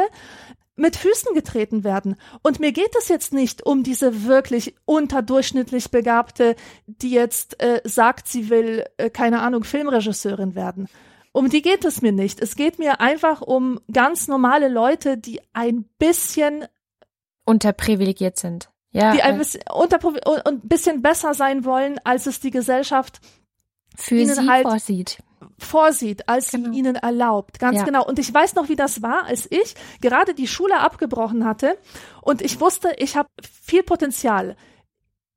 mit 0.75 0.95
Füßen 0.95 1.33
getreten 1.35 1.83
werden. 1.83 2.15
Und 2.41 2.59
mir 2.59 2.71
geht 2.71 2.95
es 2.97 3.09
jetzt 3.09 3.33
nicht 3.33 3.65
um 3.65 3.83
diese 3.83 4.25
wirklich 4.25 4.75
unterdurchschnittlich 4.85 5.91
Begabte, 5.91 6.55
die 6.87 7.11
jetzt 7.11 7.61
äh, 7.61 7.81
sagt, 7.83 8.27
sie 8.27 8.49
will, 8.49 8.85
äh, 8.97 9.09
keine 9.09 9.41
Ahnung, 9.41 9.63
Filmregisseurin 9.63 10.55
werden. 10.55 10.87
Um 11.33 11.49
die 11.49 11.61
geht 11.61 11.85
es 11.85 12.01
mir 12.01 12.11
nicht. 12.11 12.41
Es 12.41 12.55
geht 12.55 12.79
mir 12.79 12.99
einfach 12.99 13.41
um 13.41 13.79
ganz 13.91 14.27
normale 14.27 14.69
Leute, 14.69 15.17
die 15.17 15.41
ein 15.53 15.85
bisschen 15.99 16.65
unterprivilegiert 17.45 18.37
sind. 18.37 18.70
Ja, 18.91 19.13
die 19.13 19.21
ein 19.21 19.37
bisschen, 19.37 19.61
unter, 19.73 20.03
und 20.05 20.45
ein 20.45 20.59
bisschen 20.61 21.01
besser 21.01 21.33
sein 21.33 21.63
wollen, 21.63 21.99
als 22.03 22.25
es 22.25 22.41
die 22.41 22.51
Gesellschaft 22.51 23.21
für 23.95 24.15
ihnen 24.15 24.35
sie 24.35 24.49
halt 24.49 24.63
vorsieht. 24.67 25.17
Vorsieht, 25.57 26.27
als 26.27 26.51
genau. 26.51 26.71
sie 26.71 26.79
ihnen 26.79 26.95
erlaubt. 26.95 27.59
Ganz 27.59 27.79
ja. 27.79 27.83
genau. 27.83 28.05
Und 28.05 28.19
ich 28.19 28.33
weiß 28.33 28.55
noch, 28.55 28.69
wie 28.69 28.75
das 28.75 29.01
war, 29.01 29.25
als 29.25 29.47
ich 29.49 29.75
gerade 30.01 30.33
die 30.33 30.47
Schule 30.47 30.79
abgebrochen 30.79 31.45
hatte 31.45 31.77
und 32.21 32.41
ich 32.41 32.59
wusste, 32.59 32.93
ich 32.97 33.15
habe 33.15 33.29
viel 33.63 33.83
Potenzial. 33.83 34.55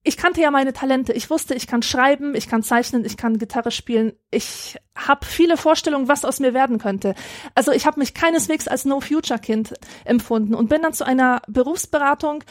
Ich 0.06 0.18
kannte 0.18 0.42
ja 0.42 0.50
meine 0.50 0.74
Talente. 0.74 1.14
Ich 1.14 1.30
wusste, 1.30 1.54
ich 1.54 1.66
kann 1.66 1.80
schreiben, 1.80 2.34
ich 2.34 2.46
kann 2.46 2.62
zeichnen, 2.62 3.06
ich 3.06 3.16
kann 3.16 3.38
Gitarre 3.38 3.70
spielen. 3.70 4.12
Ich 4.30 4.76
habe 4.94 5.24
viele 5.24 5.56
Vorstellungen, 5.56 6.08
was 6.08 6.26
aus 6.26 6.40
mir 6.40 6.52
werden 6.52 6.78
könnte. 6.78 7.14
Also 7.54 7.72
ich 7.72 7.86
habe 7.86 7.98
mich 7.98 8.12
keineswegs 8.12 8.68
als 8.68 8.84
No-Future-Kind 8.84 9.72
empfunden 10.04 10.54
und 10.54 10.68
bin 10.68 10.82
dann 10.82 10.92
zu 10.92 11.06
einer 11.06 11.40
Berufsberatung 11.48 12.44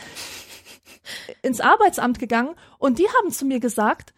ins 1.41 1.62
Arbeitsamt 1.62 2.20
gegangen 2.20 2.56
und 2.80 2.99
die 2.99 3.08
haben 3.08 3.32
zu 3.32 3.45
mir 3.45 3.60
gesagt, 3.60 4.14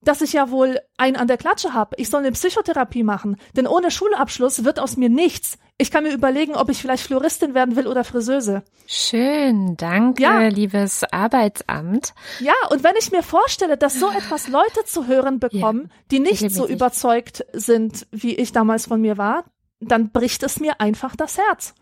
dass 0.00 0.20
ich 0.20 0.32
ja 0.32 0.50
wohl 0.50 0.78
einen 0.96 1.16
an 1.16 1.26
der 1.26 1.36
Klatsche 1.36 1.74
habe. 1.74 1.96
Ich 1.98 2.08
soll 2.08 2.20
eine 2.20 2.32
Psychotherapie 2.32 3.02
machen. 3.02 3.36
Denn 3.56 3.66
ohne 3.66 3.90
Schulabschluss 3.90 4.64
wird 4.64 4.78
aus 4.78 4.96
mir 4.96 5.08
nichts. 5.08 5.58
Ich 5.76 5.90
kann 5.90 6.04
mir 6.04 6.12
überlegen, 6.12 6.54
ob 6.54 6.70
ich 6.70 6.80
vielleicht 6.80 7.04
Floristin 7.04 7.54
werden 7.54 7.76
will 7.76 7.86
oder 7.86 8.04
Friseuse. 8.04 8.62
Schön, 8.86 9.76
danke, 9.76 10.22
ja. 10.22 10.48
liebes 10.48 11.04
Arbeitsamt. 11.04 12.14
Ja, 12.40 12.54
und 12.70 12.84
wenn 12.84 12.94
ich 12.98 13.10
mir 13.12 13.22
vorstelle, 13.22 13.76
dass 13.76 13.98
so 13.98 14.08
etwas 14.10 14.48
Leute 14.48 14.84
zu 14.84 15.06
hören 15.06 15.40
bekommen, 15.40 15.84
ja, 15.84 15.96
die 16.10 16.20
nicht 16.20 16.50
so 16.50 16.66
überzeugt 16.66 17.44
sind, 17.52 18.06
wie 18.10 18.34
ich 18.34 18.52
damals 18.52 18.86
von 18.86 19.00
mir 19.00 19.18
war, 19.18 19.44
dann 19.80 20.10
bricht 20.10 20.42
es 20.42 20.58
mir 20.60 20.80
einfach 20.80 21.16
das 21.16 21.38
Herz. 21.38 21.74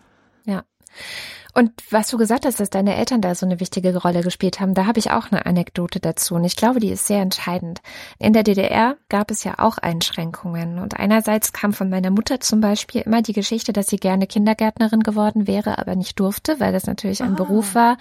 Ja. 0.44 0.64
Und 1.56 1.72
was 1.88 2.08
du 2.08 2.18
gesagt 2.18 2.44
hast, 2.44 2.60
dass 2.60 2.68
deine 2.68 2.96
Eltern 2.96 3.22
da 3.22 3.34
so 3.34 3.46
eine 3.46 3.60
wichtige 3.60 3.96
Rolle 3.96 4.20
gespielt 4.20 4.60
haben, 4.60 4.74
da 4.74 4.84
habe 4.84 4.98
ich 4.98 5.10
auch 5.10 5.32
eine 5.32 5.46
Anekdote 5.46 6.00
dazu. 6.00 6.34
Und 6.34 6.44
ich 6.44 6.54
glaube, 6.54 6.80
die 6.80 6.90
ist 6.90 7.06
sehr 7.06 7.22
entscheidend. 7.22 7.80
In 8.18 8.34
der 8.34 8.42
DDR 8.42 8.98
gab 9.08 9.30
es 9.30 9.42
ja 9.42 9.54
auch 9.56 9.78
Einschränkungen. 9.78 10.78
Und 10.78 11.00
einerseits 11.00 11.54
kam 11.54 11.72
von 11.72 11.88
meiner 11.88 12.10
Mutter 12.10 12.40
zum 12.40 12.60
Beispiel 12.60 13.00
immer 13.00 13.22
die 13.22 13.32
Geschichte, 13.32 13.72
dass 13.72 13.86
sie 13.86 13.96
gerne 13.96 14.26
Kindergärtnerin 14.26 15.00
geworden 15.00 15.46
wäre, 15.46 15.78
aber 15.78 15.96
nicht 15.96 16.20
durfte, 16.20 16.60
weil 16.60 16.74
das 16.74 16.86
natürlich 16.86 17.22
ein 17.22 17.32
ah. 17.32 17.36
Beruf 17.36 17.74
war, 17.74 17.96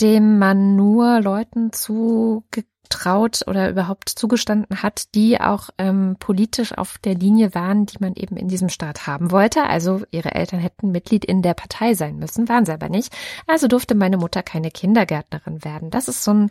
dem 0.00 0.38
man 0.38 0.76
nur 0.76 1.20
Leuten 1.20 1.72
zu 1.72 2.44
traut 2.88 3.42
oder 3.46 3.70
überhaupt 3.70 4.08
zugestanden 4.08 4.82
hat, 4.82 5.14
die 5.14 5.40
auch 5.40 5.70
ähm, 5.78 6.16
politisch 6.18 6.76
auf 6.76 6.98
der 6.98 7.14
Linie 7.14 7.54
waren, 7.54 7.86
die 7.86 7.96
man 8.00 8.14
eben 8.14 8.36
in 8.36 8.48
diesem 8.48 8.68
Staat 8.68 9.06
haben 9.06 9.30
wollte. 9.30 9.64
Also 9.64 10.02
ihre 10.10 10.34
Eltern 10.34 10.60
hätten 10.60 10.92
Mitglied 10.92 11.24
in 11.24 11.42
der 11.42 11.54
Partei 11.54 11.94
sein 11.94 12.18
müssen, 12.18 12.48
waren 12.48 12.66
sie 12.66 12.72
aber 12.72 12.88
nicht. 12.88 13.14
Also 13.46 13.68
durfte 13.68 13.94
meine 13.94 14.18
Mutter 14.18 14.42
keine 14.42 14.70
Kindergärtnerin 14.70 15.64
werden. 15.64 15.90
Das 15.90 16.08
ist 16.08 16.24
so 16.24 16.32
ein 16.32 16.50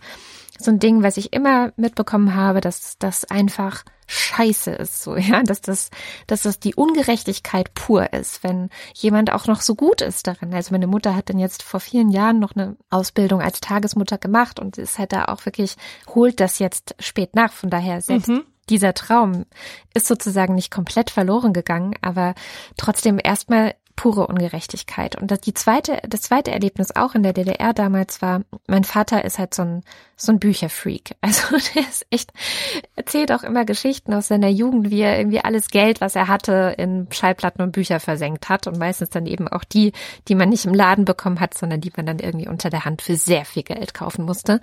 so 0.60 0.72
ein 0.72 0.80
Ding, 0.80 1.04
was 1.04 1.18
ich 1.18 1.34
immer 1.34 1.72
mitbekommen 1.76 2.36
habe, 2.36 2.62
dass 2.62 2.98
das 3.00 3.26
einfach 3.26 3.84
scheiße 4.12 4.72
ist, 4.72 5.04
so, 5.04 5.16
ja, 5.16 5.42
dass 5.44 5.62
das, 5.62 5.90
dass 6.28 6.42
das 6.42 6.60
die 6.60 6.76
Ungerechtigkeit 6.76 7.74
pur 7.74 8.14
ist, 8.14 8.44
wenn 8.44 8.70
jemand 8.94 9.32
auch 9.32 9.48
noch 9.48 9.62
so 9.62 9.76
gut 9.76 10.02
ist 10.02 10.28
darin. 10.28 10.54
Also 10.54 10.74
meine 10.74 10.88
Mutter 10.88 11.16
hat 11.16 11.30
dann 11.30 11.40
jetzt 11.40 11.64
vor 11.64 11.80
vielen 11.80 12.10
Jahren 12.10 12.40
noch 12.40 12.56
eine 12.56 12.76
Ausbildung 12.90 13.42
als 13.42 13.62
Tagesmutter 13.62 14.18
gemacht 14.18 14.60
und 14.60 14.78
ist 14.78 15.00
halt 15.00 15.14
da 15.14 15.26
auch 15.26 15.46
wirklich, 15.46 15.76
holt 16.14 16.40
das 16.40 16.60
jetzt 16.60 16.96
spät 17.00 17.36
nach. 17.36 17.54
Von 17.54 17.70
daher 17.70 18.02
selbst 18.02 18.28
mhm 18.28 18.44
dieser 18.70 18.94
Traum 18.94 19.46
ist 19.94 20.08
sozusagen 20.08 20.56
nicht 20.56 20.72
komplett 20.72 21.10
verloren 21.10 21.52
gegangen, 21.52 21.94
aber 22.02 22.36
trotzdem 22.78 23.20
erstmal 23.22 23.76
pure 23.96 24.28
Ungerechtigkeit. 24.28 25.16
Und 25.20 25.32
das, 25.32 25.42
die 25.42 25.54
zweite, 25.54 26.02
das 26.08 26.22
zweite 26.22 26.52
Erlebnis 26.52 26.96
auch 26.96 27.16
in 27.16 27.24
der 27.24 27.34
DDR 27.34 27.74
damals 27.74 28.22
war, 28.22 28.42
mein 28.68 28.84
Vater 28.84 29.24
ist 29.26 29.40
halt 29.40 29.54
so 29.54 29.64
ein, 29.64 29.84
so 30.16 30.32
ein 30.32 30.40
Bücherfreak. 30.40 31.16
Also 31.22 31.58
der 31.76 31.84
ist 31.84 32.06
echt, 32.10 32.34
erzählt 32.96 33.32
auch 33.32 33.44
immer 33.44 33.64
Geschichten 33.64 34.14
aus 34.14 34.28
seiner 34.28 34.50
Jugend, 34.50 34.92
wie 34.92 35.02
er 35.02 35.18
irgendwie 35.18 35.40
alles 35.40 35.70
Geld, 35.70 36.02
was 36.02 36.16
er 36.16 36.28
hatte, 36.28 36.76
in 36.78 37.08
Schallplatten 37.12 37.62
und 37.62 37.72
Bücher 37.72 38.00
versenkt 38.00 38.50
hat. 38.50 38.68
Und 38.68 38.78
meistens 38.78 39.10
dann 39.10 39.26
eben 39.26 39.48
auch 39.48 39.64
die, 39.64 39.94
die 40.28 40.36
man 40.36 40.50
nicht 40.50 40.66
im 40.66 40.74
Laden 40.74 41.06
bekommen 41.06 41.40
hat, 41.40 41.54
sondern 41.54 41.80
die 41.80 41.92
man 41.96 42.06
dann 42.06 42.20
irgendwie 42.20 42.50
unter 42.50 42.70
der 42.70 42.86
Hand 42.86 43.02
für 43.02 43.16
sehr 43.16 43.46
viel 43.46 43.64
Geld 43.64 43.94
kaufen 43.94 44.26
musste. 44.26 44.60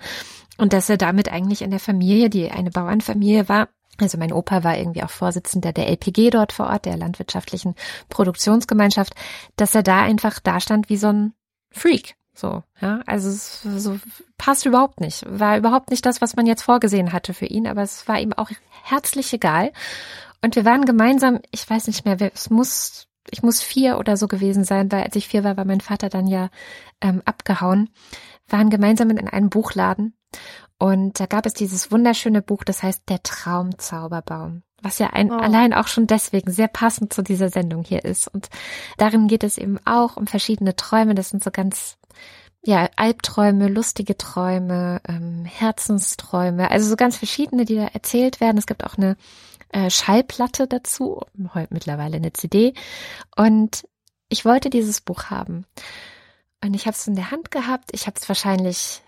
Und 0.57 0.73
dass 0.73 0.89
er 0.89 0.97
damit 0.97 1.31
eigentlich 1.31 1.61
in 1.61 1.71
der 1.71 1.79
Familie, 1.79 2.29
die 2.29 2.51
eine 2.51 2.69
Bauernfamilie 2.69 3.49
war, 3.49 3.69
also 3.97 4.17
mein 4.17 4.31
Opa 4.31 4.63
war 4.63 4.77
irgendwie 4.77 5.03
auch 5.03 5.09
Vorsitzender 5.09 5.73
der 5.73 5.87
LPG 5.87 6.29
dort 6.29 6.53
vor 6.53 6.67
Ort, 6.67 6.85
der 6.85 6.97
landwirtschaftlichen 6.97 7.75
Produktionsgemeinschaft, 8.09 9.13
dass 9.55 9.75
er 9.75 9.83
da 9.83 10.01
einfach 10.01 10.39
da 10.39 10.59
stand 10.59 10.89
wie 10.89 10.97
so 10.97 11.07
ein 11.07 11.33
Freak. 11.71 12.15
So, 12.33 12.63
ja, 12.79 13.01
also 13.05 13.27
es 13.27 13.61
so 13.63 13.99
passt 14.37 14.65
überhaupt 14.65 15.01
nicht. 15.01 15.25
War 15.27 15.57
überhaupt 15.57 15.89
nicht 15.91 16.05
das, 16.05 16.21
was 16.21 16.37
man 16.37 16.45
jetzt 16.45 16.63
vorgesehen 16.63 17.11
hatte 17.11 17.33
für 17.33 17.45
ihn, 17.45 17.67
aber 17.67 17.81
es 17.81 18.07
war 18.07 18.19
ihm 18.19 18.31
auch 18.31 18.49
herzlich 18.83 19.33
egal. 19.33 19.73
Und 20.41 20.55
wir 20.55 20.63
waren 20.63 20.85
gemeinsam, 20.85 21.39
ich 21.51 21.69
weiß 21.69 21.87
nicht 21.87 22.05
mehr, 22.05 22.17
es 22.33 22.49
muss, 22.49 23.07
ich 23.29 23.43
muss 23.43 23.61
vier 23.61 23.97
oder 23.97 24.15
so 24.15 24.29
gewesen 24.29 24.63
sein, 24.63 24.89
weil 24.89 25.03
als 25.03 25.17
ich 25.17 25.27
vier 25.27 25.43
war, 25.43 25.57
war 25.57 25.65
mein 25.65 25.81
Vater 25.81 26.07
dann 26.07 26.27
ja 26.27 26.49
ähm, 27.01 27.21
abgehauen, 27.25 27.89
waren 28.47 28.69
gemeinsam 28.69 29.09
in 29.09 29.27
einem 29.27 29.49
Buchladen 29.49 30.13
und 30.79 31.19
da 31.19 31.25
gab 31.25 31.45
es 31.45 31.53
dieses 31.53 31.91
wunderschöne 31.91 32.41
Buch, 32.41 32.63
das 32.63 32.81
heißt 32.81 33.03
Der 33.09 33.21
Traumzauberbaum, 33.21 34.63
was 34.81 34.97
ja 34.97 35.07
ein, 35.07 35.29
oh. 35.29 35.35
allein 35.35 35.73
auch 35.73 35.87
schon 35.87 36.07
deswegen 36.07 36.51
sehr 36.51 36.69
passend 36.69 37.13
zu 37.13 37.21
dieser 37.21 37.49
Sendung 37.49 37.83
hier 37.83 38.05
ist. 38.05 38.29
Und 38.29 38.49
darin 38.97 39.27
geht 39.27 39.43
es 39.43 39.57
eben 39.57 39.77
auch 39.85 40.15
um 40.15 40.25
verschiedene 40.25 40.77
Träume. 40.77 41.15
Das 41.15 41.29
sind 41.29 41.43
so 41.43 41.51
ganz, 41.51 41.97
ja, 42.63 42.89
Albträume, 42.95 43.67
lustige 43.67 44.17
Träume, 44.17 45.01
ähm, 45.05 45.43
Herzensträume, 45.43 46.71
also 46.71 46.89
so 46.89 46.95
ganz 46.95 47.17
verschiedene, 47.17 47.65
die 47.65 47.75
da 47.75 47.87
erzählt 47.87 48.39
werden. 48.39 48.57
Es 48.57 48.65
gibt 48.65 48.85
auch 48.85 48.97
eine 48.97 49.17
äh, 49.73 49.89
Schallplatte 49.89 50.65
dazu, 50.65 51.21
heute 51.53 51.73
mittlerweile 51.73 52.15
eine 52.15 52.31
CD. 52.31 52.73
Und 53.35 53.85
ich 54.29 54.45
wollte 54.45 54.69
dieses 54.69 55.01
Buch 55.01 55.25
haben. 55.25 55.65
Und 56.63 56.73
ich 56.73 56.85
habe 56.85 56.95
es 56.95 57.05
in 57.05 57.15
der 57.15 57.31
Hand 57.31 57.51
gehabt. 57.51 57.89
Ich 57.91 58.07
habe 58.07 58.17
es 58.17 58.29
wahrscheinlich 58.29 59.01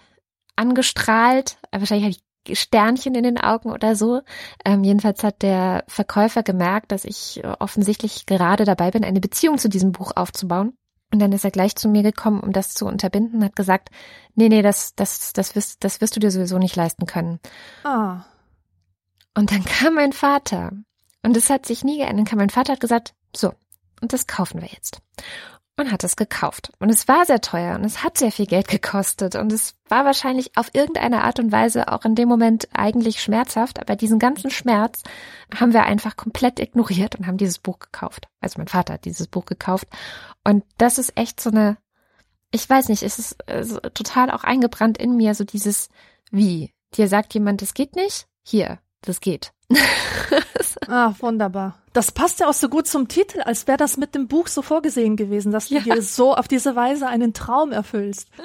angestrahlt. 0.61 1.57
Wahrscheinlich 1.71 2.05
hatte 2.05 2.23
ich 2.47 2.59
Sternchen 2.59 3.15
in 3.15 3.23
den 3.23 3.37
Augen 3.37 3.71
oder 3.71 3.95
so. 3.95 4.21
Ähm, 4.65 4.83
jedenfalls 4.83 5.23
hat 5.23 5.41
der 5.41 5.83
Verkäufer 5.87 6.43
gemerkt, 6.43 6.91
dass 6.91 7.05
ich 7.05 7.41
offensichtlich 7.59 8.25
gerade 8.25 8.65
dabei 8.65 8.91
bin, 8.91 9.03
eine 9.03 9.19
Beziehung 9.19 9.57
zu 9.57 9.69
diesem 9.69 9.91
Buch 9.91 10.11
aufzubauen. 10.15 10.73
Und 11.13 11.19
dann 11.19 11.33
ist 11.33 11.43
er 11.43 11.51
gleich 11.51 11.75
zu 11.75 11.89
mir 11.89 12.03
gekommen, 12.03 12.39
um 12.39 12.53
das 12.53 12.73
zu 12.73 12.85
unterbinden, 12.85 13.43
hat 13.43 13.55
gesagt, 13.55 13.89
nee, 14.35 14.47
nee, 14.47 14.61
das, 14.61 14.95
das, 14.95 15.33
das 15.33 15.55
wirst, 15.55 15.83
das 15.83 15.99
wirst 15.99 16.15
du 16.15 16.21
dir 16.21 16.31
sowieso 16.31 16.57
nicht 16.57 16.75
leisten 16.75 17.05
können. 17.05 17.39
Ah. 17.83 18.23
Und 19.35 19.51
dann 19.51 19.65
kam 19.65 19.95
mein 19.95 20.13
Vater. 20.13 20.71
Und 21.21 21.35
es 21.35 21.49
hat 21.49 21.65
sich 21.65 21.83
nie 21.83 21.97
geändert. 21.97 22.19
Dann 22.19 22.25
kam 22.25 22.37
mein 22.39 22.49
Vater 22.49 22.73
hat 22.73 22.79
gesagt, 22.79 23.13
so, 23.35 23.53
und 24.01 24.13
das 24.13 24.25
kaufen 24.25 24.61
wir 24.61 24.69
jetzt 24.69 25.01
und 25.77 25.91
hat 25.91 26.03
es 26.03 26.15
gekauft. 26.15 26.71
Und 26.79 26.89
es 26.89 27.07
war 27.07 27.25
sehr 27.25 27.41
teuer 27.41 27.75
und 27.75 27.83
es 27.85 28.03
hat 28.03 28.17
sehr 28.17 28.31
viel 28.31 28.45
Geld 28.45 28.67
gekostet 28.67 29.35
und 29.35 29.51
es 29.51 29.75
war 29.87 30.05
wahrscheinlich 30.05 30.55
auf 30.55 30.69
irgendeine 30.73 31.23
Art 31.23 31.39
und 31.39 31.51
Weise 31.51 31.87
auch 31.91 32.05
in 32.05 32.15
dem 32.15 32.29
Moment 32.29 32.67
eigentlich 32.73 33.21
schmerzhaft, 33.21 33.79
aber 33.79 33.95
diesen 33.95 34.19
ganzen 34.19 34.51
Schmerz 34.51 35.03
haben 35.59 35.73
wir 35.73 35.83
einfach 35.83 36.15
komplett 36.15 36.59
ignoriert 36.59 37.15
und 37.15 37.27
haben 37.27 37.37
dieses 37.37 37.59
Buch 37.59 37.79
gekauft. 37.79 38.27
Also 38.41 38.59
mein 38.59 38.67
Vater 38.67 38.93
hat 38.93 39.05
dieses 39.05 39.27
Buch 39.27 39.45
gekauft 39.45 39.87
und 40.43 40.63
das 40.77 40.97
ist 40.97 41.17
echt 41.17 41.39
so 41.39 41.49
eine, 41.49 41.77
ich 42.51 42.69
weiß 42.69 42.89
nicht, 42.89 43.03
es 43.03 43.17
ist 43.17 43.49
also 43.49 43.79
total 43.79 44.29
auch 44.31 44.43
eingebrannt 44.43 44.97
in 44.97 45.15
mir, 45.15 45.35
so 45.35 45.43
dieses 45.43 45.89
wie. 46.31 46.73
Dir 46.95 47.07
sagt 47.07 47.33
jemand, 47.33 47.61
das 47.61 47.73
geht 47.73 47.95
nicht? 47.95 48.27
Hier, 48.43 48.79
das 49.01 49.21
geht. 49.21 49.53
ah, 50.87 51.13
wunderbar. 51.19 51.75
Das 51.93 52.11
passt 52.11 52.39
ja 52.39 52.47
auch 52.47 52.53
so 52.53 52.69
gut 52.69 52.87
zum 52.87 53.07
Titel, 53.07 53.41
als 53.41 53.67
wäre 53.67 53.77
das 53.77 53.97
mit 53.97 54.15
dem 54.15 54.27
Buch 54.27 54.47
so 54.47 54.61
vorgesehen 54.61 55.17
gewesen, 55.17 55.51
dass 55.51 55.67
du 55.67 55.75
ja. 55.75 55.81
dir 55.81 56.01
so 56.01 56.33
auf 56.33 56.47
diese 56.47 56.75
Weise 56.75 57.07
einen 57.07 57.33
Traum 57.33 57.71
erfüllst. 57.71 58.27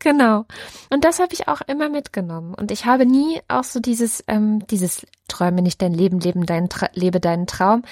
Genau. 0.00 0.44
Und 0.90 1.04
das 1.04 1.20
habe 1.20 1.32
ich 1.32 1.46
auch 1.46 1.60
immer 1.68 1.88
mitgenommen. 1.88 2.52
Und 2.52 2.72
ich 2.72 2.84
habe 2.84 3.06
nie 3.06 3.40
auch 3.46 3.62
so 3.62 3.78
dieses, 3.78 4.24
ähm, 4.26 4.66
dieses 4.66 5.06
Träume 5.28 5.62
nicht 5.62 5.80
dein 5.80 5.94
Leben, 5.94 6.18
leben 6.18 6.46
dein 6.46 6.68
Tra 6.68 6.88
lebe 6.94 7.20
deinen 7.20 7.46
Traum. 7.46 7.82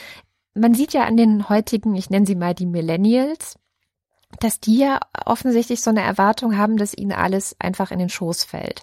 Man 0.55 0.75
sieht 0.75 0.93
ja 0.93 1.05
an 1.05 1.17
den 1.17 1.49
heutigen, 1.49 1.95
ich 1.95 2.11
nenne 2.11 2.27
sie 2.27 2.35
mal 2.35 2.55
die 2.55 2.67
Millennials, 2.67 3.57
dass 4.41 4.61
die 4.61 4.79
ja 4.79 4.99
offensichtlich 5.25 5.81
so 5.81 5.91
eine 5.91 6.03
Erwartung 6.03 6.57
haben, 6.57 6.77
dass 6.77 6.93
ihnen 6.93 7.13
alles 7.13 7.57
einfach 7.61 7.91
in 7.91 8.01
den 8.01 8.09
Schoß 8.09 8.45
fällt. 8.45 8.83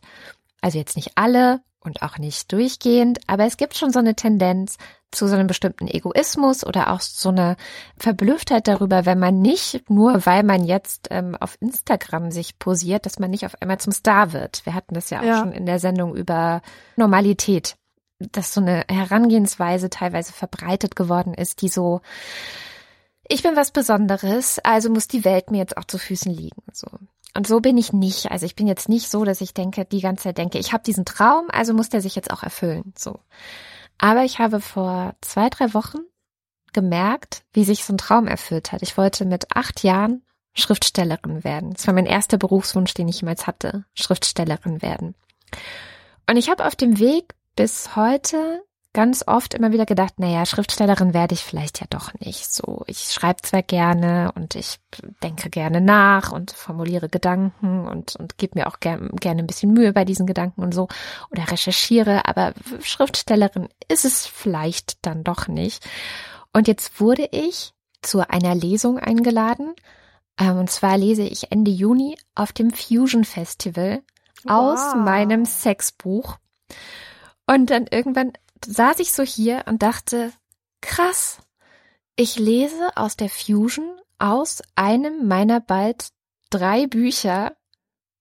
Also 0.62 0.78
jetzt 0.78 0.96
nicht 0.96 1.12
alle, 1.16 1.62
und 1.84 2.02
auch 2.04 2.18
nicht 2.18 2.52
durchgehend, 2.52 3.20
aber 3.28 3.46
es 3.46 3.58
gibt 3.58 3.76
schon 3.76 3.92
so 3.92 4.00
eine 4.00 4.16
Tendenz 4.16 4.78
zu 5.12 5.28
so 5.28 5.36
einem 5.36 5.48
bestimmten 5.48 5.88
Egoismus 5.88 6.66
oder 6.66 6.92
auch 6.92 7.02
so 7.02 7.30
eine 7.30 7.58
Verblüfftheit 7.98 8.68
darüber, 8.68 9.06
wenn 9.06 9.20
man 9.20 9.42
nicht 9.42 9.90
nur, 9.90 10.26
weil 10.26 10.44
man 10.44 10.64
jetzt 10.64 11.08
ähm, 11.12 11.36
auf 11.36 11.58
Instagram 11.60 12.32
sich 12.32 12.60
posiert, 12.60 13.06
dass 13.06 13.20
man 13.20 13.32
nicht 13.32 13.46
auf 13.46 13.62
einmal 13.62 13.80
zum 13.80 13.92
Star 13.92 14.32
wird. 14.32 14.66
Wir 14.66 14.74
hatten 14.74 14.94
das 14.94 15.10
ja 15.10 15.20
auch 15.20 15.26
ja. 15.26 15.40
schon 15.40 15.52
in 15.52 15.66
der 15.66 15.80
Sendung 15.80 16.16
über 16.16 16.62
Normalität, 16.96 17.76
dass 18.20 18.54
so 18.54 18.62
eine 18.62 18.86
Herangehensweise 18.90 19.90
teilweise 19.90 20.32
verbreitet 20.32 20.96
geworden 20.96 21.34
ist, 21.34 21.62
die 21.62 21.70
so 21.70 22.02
ich 23.28 23.44
bin 23.44 23.56
was 23.56 23.72
Besonderes, 23.72 24.60
also 24.60 24.90
muss 24.90 25.08
die 25.08 25.24
Welt 25.24 25.52
mir 25.52 25.60
jetzt 25.60 25.78
auch 25.78 25.86
zu 25.86 25.98
Füßen 25.98 26.34
liegen. 26.34 26.64
So. 26.74 26.88
Und 27.34 27.48
so 27.48 27.60
bin 27.60 27.78
ich 27.78 27.94
nicht. 27.94 28.32
Also 28.32 28.46
ich 28.46 28.56
bin 28.56 28.68
jetzt 28.68 28.90
nicht 28.90 29.10
so, 29.10 29.24
dass 29.24 29.42
ich 29.42 29.54
denke, 29.54 29.86
die 29.86 30.02
ganze 30.02 30.24
Zeit 30.24 30.38
denke, 30.38 30.60
ich 30.60 30.74
habe 30.74 30.84
diesen 30.84 31.06
Traum, 31.06 31.48
also 31.52 31.74
muss 31.74 31.90
der 31.90 32.02
sich 32.02 32.16
jetzt 32.16 32.32
auch 32.32 32.44
erfüllen. 32.44 32.94
So. 32.98 33.20
Aber 33.98 34.24
ich 34.24 34.40
habe 34.40 34.60
vor 34.60 35.16
zwei, 35.22 35.50
drei 35.50 35.74
Wochen 35.74 36.00
gemerkt, 36.74 37.44
wie 37.54 37.64
sich 37.64 37.86
so 37.86 37.94
ein 37.94 37.98
Traum 37.98 38.28
erfüllt 38.28 38.72
hat. 38.72 38.82
Ich 38.82 38.98
wollte 38.98 39.26
mit 39.26 39.56
acht 39.56 39.84
Jahren 39.84 40.24
Schriftstellerin 40.54 41.44
werden. 41.44 41.74
Das 41.74 41.88
war 41.88 41.94
mein 41.94 42.06
erster 42.06 42.38
Berufswunsch, 42.38 42.94
den 42.94 43.08
ich 43.08 43.22
jemals 43.22 43.48
hatte. 43.48 43.86
Schriftstellerin 43.94 44.82
werden. 44.82 45.16
Und 46.30 46.38
ich 46.38 46.50
habe 46.50 46.66
auf 46.66 46.76
dem 46.76 47.00
Weg 47.00 47.36
bis 47.56 47.96
heute 47.96 48.64
ganz 48.94 49.24
oft 49.26 49.54
immer 49.54 49.72
wieder 49.72 49.86
gedacht, 49.86 50.20
naja, 50.20 50.46
Schriftstellerin 50.46 51.14
werde 51.14 51.34
ich 51.34 51.44
vielleicht 51.44 51.80
ja 51.80 51.88
doch 51.90 52.14
nicht. 52.20 52.54
So, 52.54 52.84
ich 52.88 53.12
schreibe 53.14 53.42
zwar 53.42 53.64
gerne 53.64 54.32
und 54.36 54.56
ich 54.56 54.80
denke 55.24 55.50
gerne 55.50 55.80
nach 55.80 56.32
und 56.32 56.52
formuliere 56.52 57.08
Gedanken 57.08 57.88
und, 57.88 58.16
und 58.18 58.38
gebe 58.38 58.60
mir 58.60 58.68
auch 58.68 58.80
ger 58.80 58.98
gerne 58.98 59.42
ein 59.42 59.48
bisschen 59.48 59.72
Mühe 59.72 59.94
bei 59.94 60.04
diesen 60.04 60.28
Gedanken 60.28 60.62
und 60.62 60.74
so 60.74 60.90
oder 61.32 61.50
recherchiere, 61.50 62.28
aber 62.28 62.54
Schriftstellerin 62.82 63.70
ist 63.88 64.04
es 64.04 64.28
vielleicht 64.28 65.06
dann 65.06 65.24
doch 65.24 65.48
nicht. 65.48 65.88
Und 66.54 66.68
jetzt 66.68 67.00
wurde 67.00 67.30
ich 67.32 67.74
zu 68.02 68.28
einer 68.28 68.56
Lesung 68.56 69.00
eingeladen. 69.00 69.74
Ähm, 70.38 70.58
und 70.58 70.70
zwar 70.70 70.98
lese 70.98 71.24
ich 71.24 71.52
Ende 71.52 71.72
Juni 71.72 72.18
auf 72.36 72.52
dem 72.52 72.72
Fusion 72.72 73.24
Festival 73.24 74.02
wow. 74.44 74.52
aus 74.52 74.96
meinem 74.96 75.46
Sexbuch. 75.46 76.38
Und 77.48 77.70
dann 77.70 77.88
irgendwann 77.88 78.34
saß 78.66 79.00
ich 79.00 79.12
so 79.12 79.24
hier 79.24 79.64
und 79.68 79.82
dachte, 79.82 80.32
krass, 80.82 81.40
ich 82.16 82.38
lese 82.38 82.96
aus 82.96 83.16
der 83.16 83.30
Fusion 83.30 84.00
aus 84.20 84.62
einem 84.76 85.28
meiner 85.28 85.60
bald 85.60 86.10
drei 86.50 86.86
Bücher. 86.86 87.56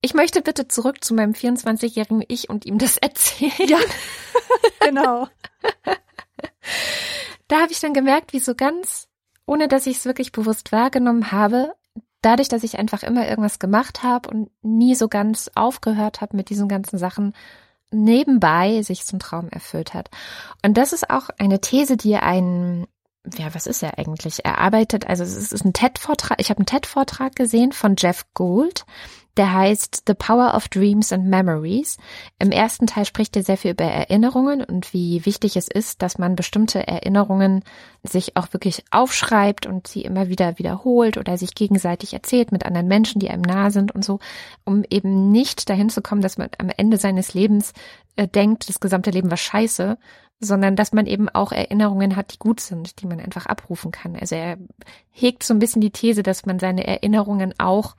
Ich 0.00 0.14
möchte 0.14 0.40
bitte 0.40 0.68
zurück 0.68 1.04
zu 1.04 1.14
meinem 1.14 1.32
24-jährigen 1.32 2.24
Ich 2.28 2.48
und 2.48 2.64
ihm 2.64 2.78
das 2.78 2.96
erzählen. 2.96 3.68
Ja, 3.68 3.78
genau. 4.80 5.28
da 7.48 7.60
habe 7.60 7.72
ich 7.72 7.80
dann 7.80 7.92
gemerkt, 7.92 8.32
wie 8.32 8.40
so 8.40 8.54
ganz, 8.54 9.08
ohne 9.46 9.68
dass 9.68 9.86
ich 9.86 9.98
es 9.98 10.04
wirklich 10.06 10.32
bewusst 10.32 10.72
wahrgenommen 10.72 11.32
habe, 11.32 11.74
dadurch, 12.22 12.48
dass 12.48 12.64
ich 12.64 12.78
einfach 12.78 13.02
immer 13.02 13.28
irgendwas 13.28 13.58
gemacht 13.58 14.02
habe 14.02 14.30
und 14.30 14.50
nie 14.62 14.94
so 14.94 15.08
ganz 15.08 15.50
aufgehört 15.54 16.20
habe 16.20 16.36
mit 16.36 16.50
diesen 16.50 16.68
ganzen 16.68 16.98
Sachen, 16.98 17.34
nebenbei 17.90 18.82
sich 18.82 19.04
zum 19.04 19.18
Traum 19.18 19.48
erfüllt 19.48 19.94
hat. 19.94 20.10
Und 20.64 20.76
das 20.76 20.92
ist 20.92 21.10
auch 21.10 21.28
eine 21.38 21.60
These, 21.60 21.96
die 21.96 22.16
ein 22.16 22.86
ja, 23.36 23.54
was 23.54 23.66
ist 23.66 23.82
er 23.82 23.98
eigentlich? 23.98 24.44
Er 24.44 24.58
arbeitet, 24.58 25.06
also 25.06 25.22
es 25.22 25.52
ist 25.52 25.64
ein 25.64 25.74
TED-Vortrag, 25.74 26.40
ich 26.40 26.50
habe 26.50 26.58
einen 26.58 26.66
TED-Vortrag 26.66 27.36
gesehen 27.36 27.72
von 27.72 27.94
Jeff 27.98 28.24
Gould, 28.32 28.86
der 29.36 29.52
heißt 29.52 30.04
The 30.06 30.14
Power 30.14 30.54
of 30.54 30.68
Dreams 30.68 31.12
and 31.12 31.26
Memories. 31.26 31.98
Im 32.38 32.50
ersten 32.50 32.86
Teil 32.86 33.04
spricht 33.04 33.36
er 33.36 33.42
sehr 33.42 33.58
viel 33.58 33.72
über 33.72 33.84
Erinnerungen 33.84 34.64
und 34.64 34.92
wie 34.92 35.24
wichtig 35.26 35.56
es 35.56 35.68
ist, 35.68 36.02
dass 36.02 36.18
man 36.18 36.34
bestimmte 36.34 36.86
Erinnerungen 36.86 37.62
sich 38.02 38.36
auch 38.36 38.52
wirklich 38.52 38.84
aufschreibt 38.90 39.66
und 39.66 39.86
sie 39.86 40.02
immer 40.02 40.28
wieder 40.28 40.58
wiederholt 40.58 41.16
oder 41.18 41.36
sich 41.36 41.54
gegenseitig 41.54 42.14
erzählt 42.14 42.52
mit 42.52 42.64
anderen 42.64 42.88
Menschen, 42.88 43.20
die 43.20 43.28
einem 43.28 43.42
nah 43.42 43.70
sind 43.70 43.92
und 43.94 44.04
so, 44.04 44.18
um 44.64 44.82
eben 44.88 45.30
nicht 45.30 45.68
dahin 45.68 45.90
zu 45.90 46.00
kommen, 46.00 46.22
dass 46.22 46.38
man 46.38 46.48
am 46.58 46.70
Ende 46.74 46.96
seines 46.96 47.34
Lebens 47.34 47.74
äh, 48.16 48.26
denkt, 48.26 48.68
das 48.68 48.80
gesamte 48.80 49.10
Leben 49.10 49.30
war 49.30 49.36
scheiße, 49.36 49.98
sondern 50.40 50.74
dass 50.74 50.92
man 50.92 51.06
eben 51.06 51.28
auch 51.28 51.52
Erinnerungen 51.52 52.16
hat, 52.16 52.32
die 52.32 52.38
gut 52.38 52.60
sind, 52.60 53.00
die 53.00 53.06
man 53.06 53.20
einfach 53.20 53.46
abrufen 53.46 53.92
kann. 53.92 54.16
Also 54.16 54.34
er 54.34 54.56
hegt 55.10 55.42
so 55.42 55.52
ein 55.52 55.58
bisschen 55.58 55.82
die 55.82 55.90
These, 55.90 56.22
dass 56.22 56.46
man 56.46 56.58
seine 56.58 56.86
Erinnerungen 56.86 57.54
auch 57.58 57.94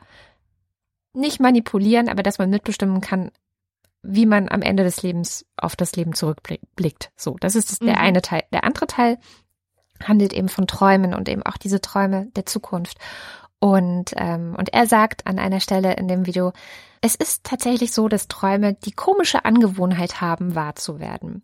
nicht 1.14 1.40
manipulieren, 1.40 2.10
aber 2.10 2.24
dass 2.24 2.40
man 2.40 2.50
mitbestimmen 2.50 3.00
kann, 3.00 3.32
wie 4.02 4.26
man 4.26 4.50
am 4.50 4.64
Ende 4.64 4.84
des 4.84 5.04
Lebens 5.04 5.46
auf 5.56 5.76
das 5.76 5.96
Leben 5.96 6.14
zurückblickt. 6.14 7.12
So, 7.16 7.38
das 7.40 7.56
ist 7.56 7.82
der 7.82 7.96
mhm. 7.96 8.02
eine 8.02 8.22
Teil. 8.24 8.44
Der 8.52 8.64
andere 8.64 8.88
Teil 8.88 9.20
handelt 10.04 10.34
eben 10.34 10.50
von 10.50 10.66
Träumen 10.66 11.14
und 11.14 11.30
eben 11.30 11.44
auch 11.44 11.58
diese 11.58 11.80
Träume 11.80 12.28
der 12.36 12.48
Zukunft. 12.48 12.98
Und, 13.60 14.14
ähm, 14.18 14.56
und 14.58 14.74
er 14.74 14.88
sagt 14.88 15.28
an 15.28 15.38
einer 15.38 15.60
Stelle 15.60 15.94
in 15.94 16.08
dem 16.08 16.26
Video, 16.26 16.54
es 17.02 17.14
ist 17.14 17.44
tatsächlich 17.44 17.94
so, 17.94 18.08
dass 18.08 18.28
Träume 18.28 18.74
die 18.74 18.92
komische 18.92 19.46
Angewohnheit 19.46 20.22
haben, 20.22 20.56
wahr 20.56 20.76
zu 20.76 21.00
werden. 21.00 21.44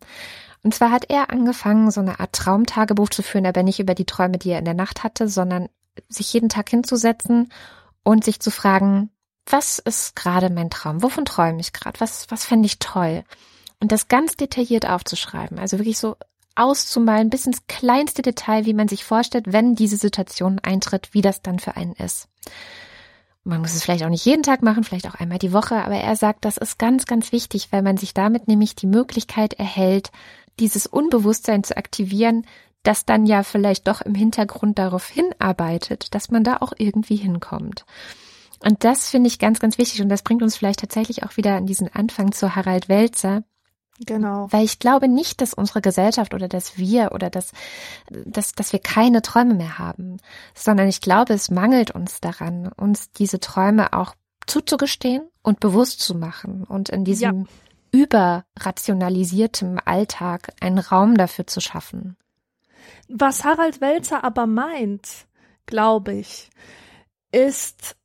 Und 0.62 0.74
zwar 0.74 0.90
hat 0.90 1.08
er 1.08 1.30
angefangen, 1.30 1.90
so 1.90 2.00
eine 2.00 2.20
Art 2.20 2.32
Traumtagebuch 2.32 3.10
zu 3.10 3.22
führen, 3.22 3.46
aber 3.46 3.62
nicht 3.62 3.80
über 3.80 3.94
die 3.94 4.06
Träume, 4.06 4.38
die 4.38 4.50
er 4.50 4.58
in 4.58 4.64
der 4.64 4.74
Nacht 4.74 5.04
hatte, 5.04 5.28
sondern 5.28 5.68
sich 6.08 6.32
jeden 6.32 6.48
Tag 6.48 6.68
hinzusetzen 6.68 7.52
und 8.02 8.24
sich 8.24 8.40
zu 8.40 8.50
fragen, 8.50 9.10
was 9.46 9.78
ist 9.78 10.14
gerade 10.14 10.50
mein 10.50 10.70
Traum? 10.70 11.02
Wovon 11.02 11.24
träume 11.24 11.60
ich 11.60 11.72
gerade? 11.72 12.00
Was, 12.00 12.30
was 12.30 12.44
fände 12.44 12.66
ich 12.66 12.78
toll? 12.78 13.24
Und 13.80 13.92
das 13.92 14.08
ganz 14.08 14.36
detailliert 14.36 14.88
aufzuschreiben. 14.88 15.58
Also 15.58 15.78
wirklich 15.78 15.98
so 15.98 16.16
auszumalen, 16.54 17.30
bis 17.30 17.46
ins 17.46 17.66
kleinste 17.66 18.22
Detail, 18.22 18.66
wie 18.66 18.74
man 18.74 18.88
sich 18.88 19.04
vorstellt, 19.04 19.44
wenn 19.48 19.76
diese 19.76 19.96
Situation 19.96 20.58
eintritt, 20.58 21.14
wie 21.14 21.22
das 21.22 21.40
dann 21.40 21.60
für 21.60 21.76
einen 21.76 21.92
ist. 21.92 22.28
Man 23.44 23.60
muss 23.60 23.74
es 23.74 23.84
vielleicht 23.84 24.04
auch 24.04 24.10
nicht 24.10 24.24
jeden 24.24 24.42
Tag 24.42 24.62
machen, 24.62 24.84
vielleicht 24.84 25.08
auch 25.08 25.14
einmal 25.14 25.38
die 25.38 25.52
Woche, 25.52 25.76
aber 25.76 25.94
er 25.94 26.16
sagt, 26.16 26.44
das 26.44 26.58
ist 26.58 26.78
ganz, 26.78 27.06
ganz 27.06 27.32
wichtig, 27.32 27.68
weil 27.70 27.82
man 27.82 27.96
sich 27.96 28.12
damit 28.12 28.48
nämlich 28.48 28.74
die 28.74 28.88
Möglichkeit 28.88 29.54
erhält, 29.54 30.10
dieses 30.60 30.86
Unbewusstsein 30.86 31.64
zu 31.64 31.76
aktivieren, 31.76 32.44
das 32.82 33.04
dann 33.04 33.26
ja 33.26 33.42
vielleicht 33.42 33.88
doch 33.88 34.00
im 34.00 34.14
Hintergrund 34.14 34.78
darauf 34.78 35.06
hinarbeitet, 35.08 36.14
dass 36.14 36.30
man 36.30 36.44
da 36.44 36.58
auch 36.58 36.72
irgendwie 36.76 37.16
hinkommt. 37.16 37.84
Und 38.64 38.84
das 38.84 39.08
finde 39.10 39.28
ich 39.28 39.38
ganz, 39.38 39.60
ganz 39.60 39.78
wichtig 39.78 40.02
und 40.02 40.08
das 40.08 40.22
bringt 40.22 40.42
uns 40.42 40.56
vielleicht 40.56 40.80
tatsächlich 40.80 41.22
auch 41.22 41.36
wieder 41.36 41.54
an 41.54 41.66
diesen 41.66 41.92
Anfang 41.92 42.32
zu 42.32 42.56
Harald 42.56 42.88
Welzer. 42.88 43.44
Genau. 44.06 44.46
Weil 44.50 44.64
ich 44.64 44.78
glaube 44.78 45.08
nicht, 45.08 45.40
dass 45.40 45.54
unsere 45.54 45.80
Gesellschaft 45.80 46.32
oder 46.32 46.48
dass 46.48 46.78
wir 46.78 47.10
oder 47.12 47.30
dass, 47.30 47.52
dass, 48.10 48.52
dass 48.52 48.72
wir 48.72 48.78
keine 48.78 49.22
Träume 49.22 49.54
mehr 49.54 49.78
haben, 49.78 50.18
sondern 50.54 50.88
ich 50.88 51.00
glaube, 51.00 51.34
es 51.34 51.50
mangelt 51.50 51.90
uns 51.90 52.20
daran, 52.20 52.70
uns 52.76 53.10
diese 53.10 53.40
Träume 53.40 53.92
auch 53.92 54.14
zuzugestehen 54.46 55.28
und 55.42 55.60
bewusst 55.60 56.00
zu 56.00 56.14
machen 56.14 56.64
und 56.64 56.88
in 56.88 57.04
diesem 57.04 57.40
ja. 57.40 57.46
Überrationalisiertem 57.92 59.78
Alltag 59.84 60.52
einen 60.60 60.78
Raum 60.78 61.16
dafür 61.16 61.46
zu 61.46 61.60
schaffen. 61.60 62.16
Was 63.08 63.44
Harald 63.44 63.80
Welzer 63.80 64.24
aber 64.24 64.46
meint, 64.46 65.26
glaube 65.66 66.14
ich, 66.14 66.50
ist 67.32 67.97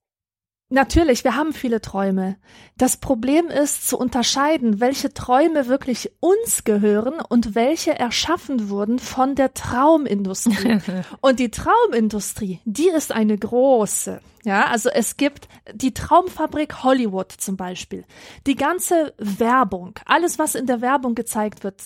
Natürlich, 0.73 1.23
wir 1.23 1.35
haben 1.35 1.53
viele 1.53 1.81
Träume. 1.81 2.35
Das 2.77 2.97
Problem 2.97 3.45
ist 3.49 3.87
zu 3.87 3.95
unterscheiden, 3.95 4.79
welche 4.79 5.13
Träume 5.13 5.67
wirklich 5.67 6.13
uns 6.19 6.63
gehören 6.63 7.21
und 7.29 7.53
welche 7.53 7.99
erschaffen 7.99 8.69
wurden 8.69 8.97
von 8.97 9.35
der 9.35 9.53
Traumindustrie. 9.53 10.79
und 11.21 11.39
die 11.39 11.51
Traumindustrie, 11.51 12.59
die 12.65 12.89
ist 12.89 13.11
eine 13.11 13.37
große. 13.37 14.19
Ja, 14.45 14.65
also 14.65 14.89
es 14.89 15.15
gibt 15.15 15.47
die 15.71 15.93
Traumfabrik 15.93 16.81
Hollywood 16.83 17.31
zum 17.31 17.55
Beispiel. 17.55 18.03
Die 18.47 18.55
ganze 18.55 19.13
Werbung, 19.19 19.99
alles 20.05 20.39
was 20.39 20.55
in 20.55 20.65
der 20.65 20.81
Werbung 20.81 21.13
gezeigt 21.13 21.63
wird, 21.63 21.83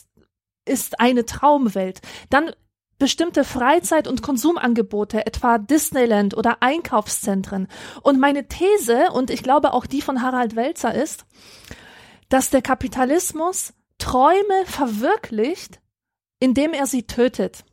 ist 0.64 1.02
eine 1.02 1.26
Traumwelt. 1.26 2.00
Dann 2.30 2.52
bestimmte 3.00 3.44
Freizeit- 3.44 4.08
und 4.08 4.22
Konsumangebote, 4.22 5.26
etwa 5.26 5.58
Disneyland 5.58 6.36
oder 6.36 6.58
Einkaufszentren. 6.62 7.68
Und 8.02 8.20
meine 8.20 8.48
These, 8.48 9.12
und 9.12 9.30
ich 9.30 9.44
glaube 9.44 9.74
auch 9.74 9.86
die 9.86 10.02
von 10.02 10.22
Harald 10.22 10.56
Welzer 10.56 10.94
ist, 10.94 11.26
dass 12.30 12.50
der 12.50 12.62
Kapitalismus 12.62 13.74
Träume 13.98 14.66
verwirklicht, 14.66 15.80
indem 16.40 16.74
er 16.74 16.86
sie 16.86 17.04
tötet. 17.04 17.64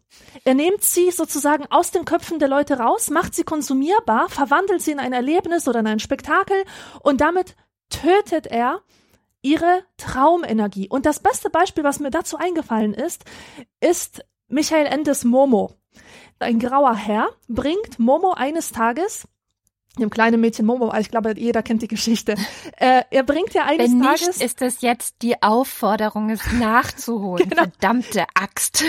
Er 0.45 0.55
nimmt 0.55 0.83
sie 0.83 1.11
sozusagen 1.11 1.67
aus 1.71 1.91
den 1.91 2.05
Köpfen 2.05 2.39
der 2.39 2.49
Leute 2.49 2.79
raus, 2.79 3.11
macht 3.11 3.35
sie 3.35 3.45
konsumierbar, 3.45 4.29
verwandelt 4.29 4.81
sie 4.81 4.93
in 4.93 5.01
ein 5.01 5.13
Erlebnis 5.13 5.67
oder 5.69 5.81
in 5.81 5.87
ein 5.87 6.01
Spektakel 6.01 6.57
und 7.01 7.21
damit 7.21 7.57
tötet 7.91 8.47
er 8.47 8.81
ihre 9.43 9.85
Traumenergie. 9.99 10.89
Und 10.89 11.05
das 11.05 11.21
beste 11.21 11.51
Beispiel, 11.51 11.85
was 11.85 12.01
mir 12.01 12.11
dazu 12.11 12.39
eingefallen 12.39 12.95
ist, 12.95 13.25
ist 13.81 14.25
Michael 14.55 14.87
Endes 14.87 15.25
Momo. 15.25 15.73
Ein 16.39 16.61
grauer 16.61 16.95
Herr 16.95 17.29
bringt 17.49 17.99
Momo 17.99 18.35
eines 18.35 18.71
Tages 18.71 19.27
dem 19.99 20.11
kleinen 20.11 20.41
Mädchen 20.41 20.67
Momo, 20.67 20.93
ich 20.99 21.11
glaube, 21.11 21.35
jeder 21.37 21.63
kennt 21.63 21.83
die 21.83 21.89
Geschichte. 21.89 22.35
Äh, 22.77 23.03
er 23.11 23.23
bringt 23.23 23.55
ja 23.55 23.65
eines 23.65 23.93
Wenn 23.93 24.03
Tages. 24.03 24.27
Nicht, 24.27 24.43
ist 24.43 24.63
es 24.63 24.81
jetzt 24.81 25.23
die 25.23 25.41
Aufforderung, 25.43 26.31
es 26.31 26.41
nachzuholen. 26.53 27.49
genau. 27.49 27.63
Verdammte 27.63 28.25
Axt. 28.35 28.85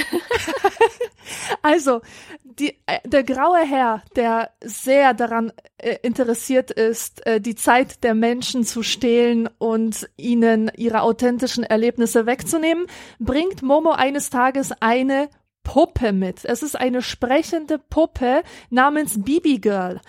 also, 1.62 2.02
die, 2.44 2.80
äh, 2.88 3.00
der 3.06 3.24
graue 3.24 3.60
Herr, 3.60 4.02
der 4.16 4.52
sehr 4.64 5.14
daran 5.14 5.54
äh, 5.78 5.98
interessiert 6.02 6.72
ist, 6.72 7.26
äh, 7.28 7.40
die 7.40 7.56
Zeit 7.56 8.04
der 8.04 8.16
Menschen 8.16 8.64
zu 8.64 8.82
stehlen 8.82 9.48
und 9.60 10.10
ihnen 10.18 10.72
ihre 10.76 11.02
authentischen 11.02 11.64
Erlebnisse 11.64 12.26
wegzunehmen, 12.26 12.88
bringt 13.20 13.62
Momo 13.62 13.92
eines 13.92 14.32
Tages 14.32 14.72
eine 14.80 15.30
Puppe 15.66 16.14
mit. 16.14 16.46
Es 16.46 16.64
ist 16.64 16.80
eine 16.80 17.02
sprechende 17.02 17.78
Puppe 17.78 18.44
namens 18.70 19.22
Bibi 19.22 19.60
Girl. 19.60 20.00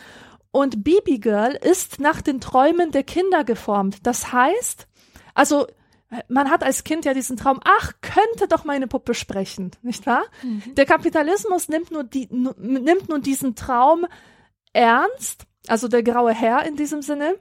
Und 0.52 0.84
Bibi 0.84 1.18
Girl 1.18 1.58
ist 1.60 1.98
nach 1.98 2.22
den 2.22 2.40
Träumen 2.40 2.92
der 2.92 3.02
Kinder 3.02 3.42
geformt. 3.42 4.06
Das 4.06 4.32
heißt, 4.32 4.86
also 5.34 5.66
man 6.28 6.50
hat 6.50 6.62
als 6.62 6.84
Kind 6.84 7.04
ja 7.04 7.14
diesen 7.14 7.36
Traum, 7.36 7.58
ach, 7.64 7.92
könnte 8.00 8.46
doch 8.48 8.64
meine 8.64 8.86
Puppe 8.86 9.14
sprechen, 9.14 9.72
nicht 9.82 10.06
wahr? 10.06 10.24
Mhm. 10.42 10.74
Der 10.76 10.86
Kapitalismus 10.86 11.68
nimmt 11.68 11.90
nur, 11.90 12.04
die, 12.04 12.28
nimmt 12.30 13.08
nun 13.08 13.22
diesen 13.22 13.56
Traum 13.56 14.06
ernst, 14.72 15.46
also 15.66 15.88
der 15.88 16.04
graue 16.04 16.32
Herr 16.32 16.64
in 16.64 16.76
diesem 16.76 17.02
Sinne, 17.02 17.34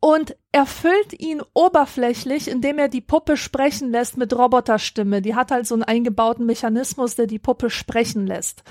und 0.00 0.34
erfüllt 0.50 1.18
ihn 1.20 1.42
oberflächlich, 1.52 2.48
indem 2.48 2.78
er 2.78 2.88
die 2.88 3.02
Puppe 3.02 3.36
sprechen 3.36 3.90
lässt 3.90 4.16
mit 4.16 4.36
Roboterstimme. 4.36 5.20
Die 5.20 5.34
hat 5.34 5.50
halt 5.50 5.66
so 5.66 5.74
einen 5.74 5.84
eingebauten 5.84 6.46
Mechanismus, 6.46 7.16
der 7.16 7.26
die 7.26 7.38
Puppe 7.38 7.68
sprechen 7.68 8.26
lässt. 8.26 8.62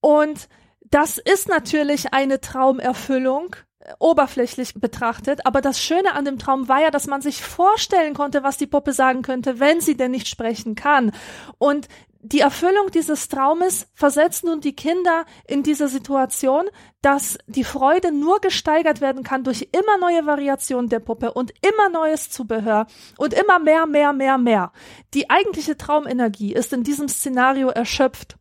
Und 0.00 0.48
das 0.82 1.18
ist 1.18 1.48
natürlich 1.48 2.12
eine 2.12 2.40
Traumerfüllung, 2.40 3.54
äh, 3.78 3.92
oberflächlich 4.00 4.74
betrachtet, 4.74 5.46
aber 5.46 5.60
das 5.60 5.80
Schöne 5.80 6.14
an 6.14 6.24
dem 6.24 6.38
Traum 6.38 6.68
war 6.68 6.82
ja, 6.82 6.90
dass 6.90 7.06
man 7.06 7.22
sich 7.22 7.42
vorstellen 7.42 8.14
konnte, 8.14 8.42
was 8.42 8.56
die 8.56 8.66
Puppe 8.66 8.92
sagen 8.92 9.22
könnte, 9.22 9.60
wenn 9.60 9.80
sie 9.80 9.96
denn 9.96 10.10
nicht 10.10 10.26
sprechen 10.26 10.74
kann. 10.74 11.12
Und 11.58 11.86
die 12.22 12.40
Erfüllung 12.40 12.90
dieses 12.90 13.28
Traumes 13.28 13.86
versetzt 13.94 14.44
nun 14.44 14.60
die 14.60 14.76
Kinder 14.76 15.24
in 15.46 15.62
diese 15.62 15.88
Situation, 15.88 16.66
dass 17.00 17.38
die 17.46 17.64
Freude 17.64 18.12
nur 18.12 18.40
gesteigert 18.40 19.00
werden 19.00 19.22
kann 19.22 19.42
durch 19.42 19.68
immer 19.72 19.96
neue 19.98 20.26
Variationen 20.26 20.90
der 20.90 21.00
Puppe 21.00 21.32
und 21.32 21.52
immer 21.66 21.88
neues 21.88 22.28
Zubehör 22.28 22.86
und 23.16 23.32
immer 23.32 23.58
mehr, 23.58 23.86
mehr, 23.86 24.12
mehr, 24.12 24.36
mehr. 24.36 24.72
Die 25.14 25.30
eigentliche 25.30 25.78
Traumenergie 25.78 26.52
ist 26.52 26.74
in 26.74 26.84
diesem 26.84 27.08
Szenario 27.08 27.68
erschöpft. 27.68 28.36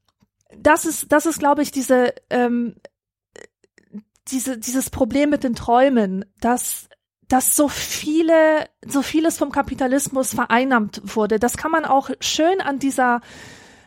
Das 0.57 0.83
ist, 0.83 1.11
das 1.11 1.25
ist, 1.25 1.39
glaube 1.39 1.61
ich, 1.61 1.71
diese, 1.71 2.13
ähm, 2.29 2.75
diese, 4.27 4.57
dieses 4.57 4.89
Problem 4.89 5.29
mit 5.29 5.43
den 5.43 5.55
Träumen, 5.55 6.25
dass 6.41 6.89
dass 7.29 7.55
so 7.55 7.67
viele, 7.67 8.67
so 8.83 9.03
vieles 9.03 9.37
vom 9.37 9.51
Kapitalismus 9.51 10.33
vereinnahmt 10.33 11.15
wurde. 11.15 11.37
Das 11.37 11.57
kann 11.57 11.69
man 11.69 11.85
auch 11.85 12.09
schön 12.19 12.59
an 12.59 12.79
dieser 12.79 13.21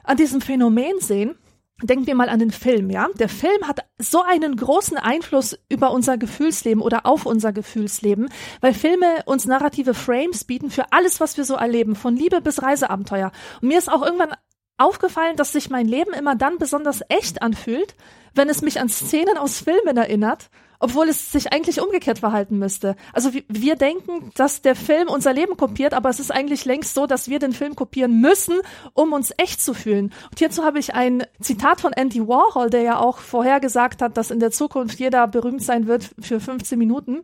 an 0.05 0.17
diesem 0.17 0.41
Phänomen 0.41 1.01
sehen, 1.01 1.37
denken 1.83 2.07
wir 2.07 2.15
mal 2.15 2.29
an 2.29 2.39
den 2.39 2.51
Film, 2.51 2.91
ja? 2.91 3.09
Der 3.19 3.29
Film 3.29 3.67
hat 3.67 3.81
so 3.99 4.23
einen 4.23 4.57
großen 4.57 4.97
Einfluss 4.97 5.59
über 5.69 5.91
unser 5.91 6.17
Gefühlsleben 6.17 6.83
oder 6.83 7.07
auf 7.07 7.27
unser 7.27 7.53
Gefühlsleben, 7.53 8.29
weil 8.61 8.75
Filme 8.75 9.23
uns 9.27 9.47
narrative 9.47 9.95
Frames 9.95 10.45
bieten 10.45 10.71
für 10.71 10.93
alles, 10.93 11.21
was 11.21 11.37
wir 11.37 11.45
so 11.45 11.55
erleben, 11.55 11.97
von 11.97 12.17
Liebe 12.17 12.41
bis 12.41 12.63
Reiseabenteuer. 12.63 13.33
Und 13.61 13.69
mir 13.69 13.79
ist 13.79 13.91
auch 13.91 14.03
irgendwann 14.03 14.35
aufgefallen, 14.79 15.37
dass 15.37 15.53
sich 15.53 15.71
mein 15.71 15.87
Leben 15.87 16.13
immer 16.13 16.35
dann 16.35 16.59
besonders 16.59 17.03
echt 17.09 17.43
anfühlt, 17.43 17.95
wenn 18.35 18.49
es 18.49 18.63
mich 18.63 18.81
an 18.81 18.89
Szenen 18.89 19.37
aus 19.37 19.61
Filmen 19.61 19.97
erinnert 19.97 20.51
obwohl 20.83 21.09
es 21.09 21.31
sich 21.31 21.53
eigentlich 21.53 21.81
umgekehrt 21.81 22.19
verhalten 22.19 22.59
müsste. 22.59 22.97
Also 23.13 23.31
wir, 23.33 23.77
denken, 23.77 24.33
dass 24.35 24.63
der 24.63 24.75
Film 24.75 25.09
unser 25.09 25.33
Leben 25.33 25.57
kopiert, 25.57 25.95
aber 25.95 26.11
es 26.11 26.19
ist 26.19 26.33
eigentlich 26.33 26.65
längst 26.65 26.95
so, 26.95 27.07
dass 27.07 27.29
wir 27.29 27.39
den 27.39 27.53
Film 27.53 27.77
kopieren 27.77 28.21
müssen, 28.21 28.61
um 28.93 29.13
uns 29.13 29.33
echt 29.39 29.63
zu 29.63 29.75
fühlen. 29.75 30.13
Und 30.31 30.39
hierzu 30.39 30.65
habe 30.65 30.81
ich 30.81 30.95
ein 30.95 31.25
Zitat 31.41 31.81
von 31.81 31.93
Andy 31.93 32.27
Warhol, 32.27 32.69
der 32.69 32.83
ja 32.83 32.99
auch 32.99 33.19
vorhergesagt 33.19 34.03
hat, 34.03 34.17
dass 34.17 34.33
in 34.33 34.41
der 34.41 34.51
Zukunft 34.51 34.99
jeder 34.99 35.29
berühmt 35.29 35.63
sein 35.63 35.87
wird 35.87 36.11
für 36.21 36.41
15 36.41 36.77
Minuten. 36.77 37.23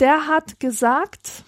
Der 0.00 0.26
hat 0.26 0.58
gesagt, 0.58 1.44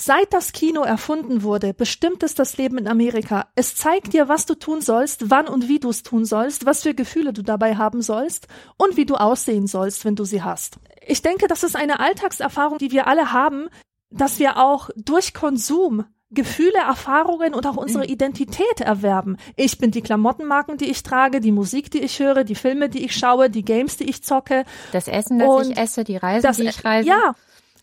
Seit 0.00 0.32
das 0.32 0.52
Kino 0.52 0.82
erfunden 0.82 1.42
wurde, 1.42 1.74
bestimmt 1.74 2.22
es 2.22 2.36
das 2.36 2.56
Leben 2.56 2.78
in 2.78 2.86
Amerika. 2.86 3.48
Es 3.56 3.74
zeigt 3.74 4.12
dir, 4.12 4.28
was 4.28 4.46
du 4.46 4.54
tun 4.54 4.80
sollst, 4.80 5.28
wann 5.28 5.48
und 5.48 5.68
wie 5.68 5.80
du 5.80 5.90
es 5.90 6.04
tun 6.04 6.24
sollst, 6.24 6.66
was 6.66 6.84
für 6.84 6.94
Gefühle 6.94 7.32
du 7.32 7.42
dabei 7.42 7.74
haben 7.74 8.00
sollst 8.00 8.46
und 8.76 8.96
wie 8.96 9.06
du 9.06 9.16
aussehen 9.16 9.66
sollst, 9.66 10.04
wenn 10.04 10.14
du 10.14 10.24
sie 10.24 10.40
hast. 10.40 10.78
Ich 11.04 11.22
denke, 11.22 11.48
das 11.48 11.64
ist 11.64 11.74
eine 11.74 11.98
Alltagserfahrung, 11.98 12.78
die 12.78 12.92
wir 12.92 13.08
alle 13.08 13.32
haben, 13.32 13.70
dass 14.10 14.38
wir 14.38 14.58
auch 14.58 14.88
durch 14.94 15.34
Konsum 15.34 16.04
Gefühle, 16.30 16.78
Erfahrungen 16.78 17.54
und 17.54 17.66
auch 17.66 17.76
unsere 17.76 18.04
mhm. 18.04 18.10
Identität 18.10 18.80
erwerben. 18.80 19.36
Ich 19.56 19.78
bin 19.78 19.90
die 19.90 20.02
Klamottenmarken, 20.02 20.76
die 20.76 20.90
ich 20.90 21.02
trage, 21.02 21.40
die 21.40 21.52
Musik, 21.52 21.90
die 21.90 22.00
ich 22.00 22.20
höre, 22.20 22.44
die 22.44 22.54
Filme, 22.54 22.88
die 22.88 23.04
ich 23.04 23.16
schaue, 23.16 23.50
die 23.50 23.64
Games, 23.64 23.96
die 23.96 24.04
ich 24.04 24.22
zocke. 24.22 24.64
Das 24.92 25.08
Essen, 25.08 25.38
das 25.38 25.68
ich 25.70 25.76
esse, 25.76 26.04
die 26.04 26.18
Reisen, 26.18 26.42
das, 26.42 26.58
die 26.58 26.68
ich 26.68 26.84
reise. 26.84 27.08
Ja, 27.08 27.34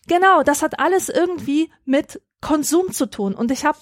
Genau, 0.06 0.42
das 0.42 0.62
hat 0.62 0.78
alles 0.78 1.08
irgendwie 1.08 1.70
mit 1.84 2.20
Konsum 2.40 2.92
zu 2.92 3.06
tun. 3.06 3.34
Und 3.34 3.50
ich 3.50 3.64
habe 3.64 3.78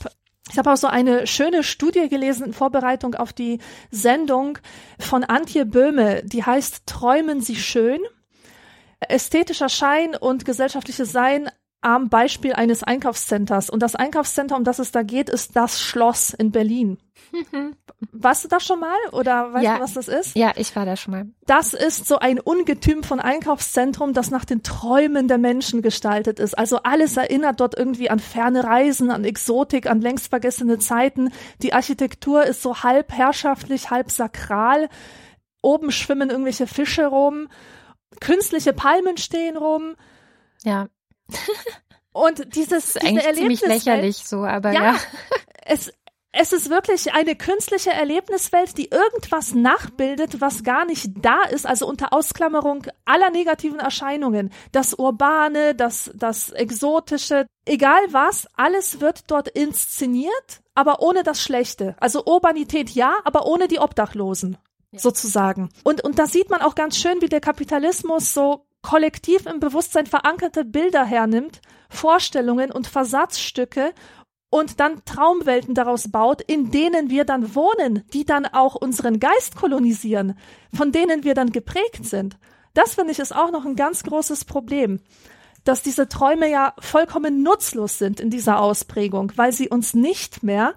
ich 0.50 0.58
habe 0.58 0.72
auch 0.72 0.76
so 0.76 0.86
eine 0.86 1.26
schöne 1.26 1.62
Studie 1.62 2.08
gelesen 2.08 2.46
in 2.46 2.52
Vorbereitung 2.52 3.14
auf 3.14 3.32
die 3.32 3.60
Sendung 3.90 4.58
von 4.98 5.24
Antje 5.24 5.64
Böhme, 5.64 6.22
die 6.22 6.44
heißt 6.44 6.86
Träumen 6.86 7.40
Sie 7.40 7.56
schön. 7.56 8.00
Ästhetischer 9.00 9.68
Schein 9.68 10.14
und 10.14 10.44
gesellschaftliches 10.44 11.12
Sein 11.12 11.50
am 11.84 12.08
Beispiel 12.08 12.54
eines 12.54 12.82
Einkaufscenters. 12.82 13.68
Und 13.68 13.80
das 13.80 13.94
Einkaufscenter, 13.94 14.56
um 14.56 14.64
das 14.64 14.78
es 14.78 14.90
da 14.90 15.02
geht, 15.02 15.28
ist 15.28 15.54
das 15.54 15.80
Schloss 15.80 16.32
in 16.32 16.50
Berlin. 16.50 16.98
Warst 18.12 18.44
du 18.44 18.48
da 18.48 18.58
schon 18.58 18.80
mal 18.80 18.96
oder 19.12 19.52
weißt 19.52 19.64
ja, 19.64 19.76
du, 19.76 19.82
was 19.82 19.94
das 19.94 20.08
ist? 20.08 20.36
Ja, 20.36 20.52
ich 20.56 20.74
war 20.76 20.86
da 20.86 20.96
schon 20.96 21.12
mal. 21.12 21.26
Das 21.46 21.74
ist 21.74 22.06
so 22.06 22.18
ein 22.18 22.40
Ungetüm 22.40 23.02
von 23.02 23.20
Einkaufszentrum, 23.20 24.14
das 24.14 24.30
nach 24.30 24.44
den 24.44 24.62
Träumen 24.62 25.28
der 25.28 25.38
Menschen 25.38 25.82
gestaltet 25.82 26.40
ist. 26.40 26.56
Also 26.56 26.78
alles 26.82 27.16
erinnert 27.16 27.60
dort 27.60 27.76
irgendwie 27.76 28.08
an 28.08 28.18
ferne 28.18 28.64
Reisen, 28.64 29.10
an 29.10 29.24
Exotik, 29.24 29.88
an 29.88 30.00
längst 30.00 30.28
vergessene 30.28 30.78
Zeiten. 30.78 31.30
Die 31.62 31.74
Architektur 31.74 32.44
ist 32.44 32.62
so 32.62 32.82
halb 32.82 33.12
herrschaftlich, 33.12 33.90
halb 33.90 34.10
sakral. 34.10 34.88
Oben 35.60 35.90
schwimmen 35.92 36.30
irgendwelche 36.30 36.66
Fische 36.66 37.06
rum. 37.06 37.48
Künstliche 38.20 38.72
Palmen 38.72 39.16
stehen 39.18 39.56
rum. 39.56 39.96
Ja. 40.62 40.88
Und 42.12 42.54
dieses 42.54 42.92
das 42.92 42.96
ist 42.96 43.04
eigentlich 43.04 43.36
ziemlich 43.36 43.60
lächerlich 43.62 44.16
so, 44.18 44.44
aber 44.44 44.72
ja. 44.72 44.84
ja. 44.84 44.98
Es, 45.66 45.90
es 46.36 46.52
ist 46.52 46.68
wirklich 46.68 47.12
eine 47.12 47.36
künstliche 47.36 47.90
Erlebniswelt, 47.90 48.76
die 48.76 48.88
irgendwas 48.90 49.54
nachbildet, 49.54 50.40
was 50.40 50.64
gar 50.64 50.84
nicht 50.84 51.10
da 51.22 51.42
ist, 51.44 51.64
also 51.64 51.86
unter 51.86 52.12
Ausklammerung 52.12 52.86
aller 53.04 53.30
negativen 53.30 53.78
Erscheinungen. 53.78 54.50
Das 54.72 54.94
Urbane, 54.94 55.76
das, 55.76 56.10
das 56.14 56.50
Exotische, 56.50 57.46
egal 57.66 58.00
was, 58.10 58.48
alles 58.56 59.00
wird 59.00 59.30
dort 59.30 59.48
inszeniert, 59.48 60.60
aber 60.74 61.00
ohne 61.00 61.22
das 61.22 61.40
Schlechte. 61.40 61.94
Also 62.00 62.24
Urbanität 62.24 62.90
ja, 62.90 63.14
aber 63.24 63.46
ohne 63.46 63.68
die 63.68 63.78
Obdachlosen. 63.78 64.58
Ja. 64.90 64.98
Sozusagen. 64.98 65.70
Und, 65.84 66.02
und 66.02 66.18
da 66.18 66.26
sieht 66.26 66.50
man 66.50 66.62
auch 66.62 66.74
ganz 66.74 66.96
schön, 66.96 67.20
wie 67.20 67.28
der 67.28 67.40
Kapitalismus 67.40 68.34
so 68.34 68.66
kollektiv 68.84 69.46
im 69.46 69.60
Bewusstsein 69.60 70.06
verankerte 70.06 70.64
Bilder 70.64 71.04
hernimmt, 71.04 71.62
Vorstellungen 71.88 72.70
und 72.70 72.86
Versatzstücke 72.86 73.92
und 74.50 74.78
dann 74.78 75.04
Traumwelten 75.06 75.74
daraus 75.74 76.10
baut, 76.12 76.42
in 76.42 76.70
denen 76.70 77.08
wir 77.10 77.24
dann 77.24 77.54
wohnen, 77.54 78.04
die 78.12 78.24
dann 78.24 78.44
auch 78.46 78.74
unseren 78.74 79.18
Geist 79.18 79.56
kolonisieren, 79.56 80.38
von 80.72 80.92
denen 80.92 81.24
wir 81.24 81.34
dann 81.34 81.50
geprägt 81.50 82.04
sind. 82.04 82.36
Das 82.74 82.94
finde 82.94 83.12
ich 83.12 83.18
ist 83.18 83.34
auch 83.34 83.50
noch 83.50 83.64
ein 83.64 83.74
ganz 83.74 84.02
großes 84.02 84.44
Problem, 84.44 85.00
dass 85.64 85.82
diese 85.82 86.06
Träume 86.06 86.50
ja 86.50 86.74
vollkommen 86.78 87.42
nutzlos 87.42 87.98
sind 87.98 88.20
in 88.20 88.28
dieser 88.28 88.60
Ausprägung, 88.60 89.32
weil 89.36 89.52
sie 89.52 89.70
uns 89.70 89.94
nicht 89.94 90.42
mehr 90.42 90.74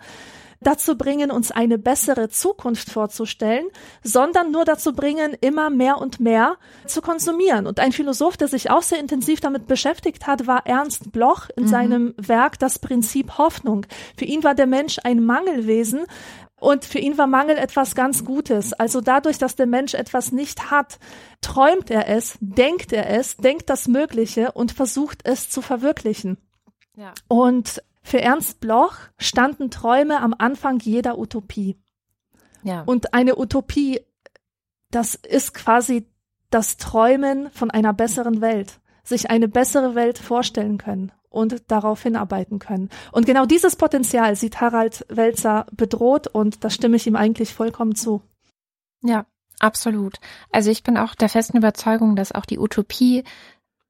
dazu 0.62 0.98
bringen, 0.98 1.32
uns 1.32 1.52
eine 1.52 1.78
bessere 1.78 2.30
Zukunft 2.30 2.90
vorzustellen, 2.90 3.68
sondern 4.04 4.52
nur 4.52 4.66
dazu 4.66 4.94
bringen, 4.94 5.36
immer 5.42 5.70
mehr 5.70 6.00
und 6.00 6.20
mehr 6.20 6.58
zu 6.86 7.02
konsumieren. 7.02 7.68
Und 7.68 7.80
ein 7.80 7.92
Philosoph, 7.92 8.38
der 8.38 8.48
sich 8.48 8.70
auch 8.70 8.82
sehr 8.82 9.00
intensiv 9.00 9.40
damit 9.40 9.68
beschäftigt 9.68 10.28
hat, 10.28 10.48
war 10.48 10.66
Ernst 10.66 11.12
Bloch 11.12 11.50
in 11.56 11.64
mhm. 11.64 11.68
seinem 11.68 12.14
Werk 12.18 12.60
Das 12.60 12.80
Prinzip 12.80 13.38
Hoffnung. 13.38 13.86
Für 14.18 14.26
ihn 14.26 14.44
war 14.44 14.56
der 14.56 14.68
Mensch 14.68 14.98
ein 15.04 15.24
Mangelwesen, 15.24 16.06
und 16.60 16.86
für 16.86 16.98
ihn 16.98 17.18
war 17.18 17.28
Mangel 17.28 17.58
etwas 17.58 17.94
ganz 17.94 18.26
Gutes. 18.26 18.74
Also 18.74 19.00
dadurch, 19.00 19.38
dass 19.38 19.56
der 19.56 19.68
Mensch 19.68 19.94
etwas 19.94 20.32
nicht 20.32 20.72
hat, 20.72 20.98
träumt 21.42 21.92
er 21.92 22.08
es, 22.08 22.38
denkt 22.40 22.92
er 22.94 23.10
es, 23.12 23.38
denkt 23.38 23.70
das 23.70 23.88
Mögliche 23.88 24.52
und 24.54 24.72
versucht 24.72 25.22
es 25.24 25.50
zu 25.50 25.62
verwirklichen. 25.62 26.38
Ja. 26.96 27.14
Und 27.28 27.84
für 28.08 28.22
Ernst 28.22 28.62
Bloch 28.62 28.96
standen 29.18 29.70
Träume 29.70 30.22
am 30.22 30.34
Anfang 30.38 30.80
jeder 30.80 31.20
Utopie. 31.20 31.78
Ja. 32.64 32.84
Und 32.84 33.14
eine 33.14 33.38
Utopie, 33.38 34.00
das 34.92 35.16
ist 35.16 35.54
quasi 35.54 36.08
das 36.50 36.78
Träumen 36.78 37.52
von 37.52 37.70
einer 37.70 37.92
besseren 37.92 38.40
Welt, 38.40 38.80
sich 39.04 39.30
eine 39.30 39.50
bessere 39.50 39.94
Welt 39.94 40.20
vorstellen 40.20 40.78
können 40.78 41.12
und 41.28 41.70
darauf 41.70 42.02
hinarbeiten 42.02 42.60
können. 42.60 42.90
Und 43.12 43.26
genau 43.26 43.46
dieses 43.46 43.76
Potenzial 43.76 44.38
sieht 44.38 44.62
Harald 44.62 45.06
Welzer 45.10 45.66
bedroht 45.74 46.28
und 46.28 46.64
da 46.64 46.70
stimme 46.70 46.96
ich 46.96 47.08
ihm 47.08 47.18
eigentlich 47.18 47.54
vollkommen 47.54 47.96
zu. 47.96 48.22
Ja, 49.04 49.26
absolut. 49.60 50.22
Also 50.50 50.72
ich 50.72 50.82
bin 50.82 50.96
auch 50.96 51.14
der 51.14 51.28
festen 51.28 51.58
Überzeugung, 51.58 52.16
dass 52.16 52.32
auch 52.32 52.46
die 52.46 52.58
Utopie 52.58 53.26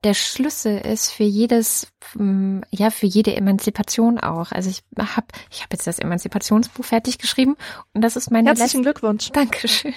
der 0.07 0.13
Schlüssel 0.13 0.77
ist 0.77 1.11
für 1.11 1.25
jedes, 1.25 1.91
mm, 2.15 2.61
ja, 2.71 2.91
für 2.91 3.07
jede 3.07 3.35
Emanzipation 3.35 4.21
auch. 4.21 4.53
Also 4.53 4.69
ich 4.69 4.81
habe, 4.97 5.27
ich 5.51 5.63
habe 5.63 5.73
jetzt 5.73 5.85
das 5.85 5.99
Emanzipationsbuch 5.99 6.85
fertig 6.85 7.17
geschrieben 7.17 7.57
und 7.93 8.01
das 8.03 8.15
ist 8.15 8.31
meine 8.31 8.47
Herzlichen 8.47 8.83
letzte, 8.83 8.83
Glückwunsch. 8.83 9.29
Dankeschön. 9.33 9.93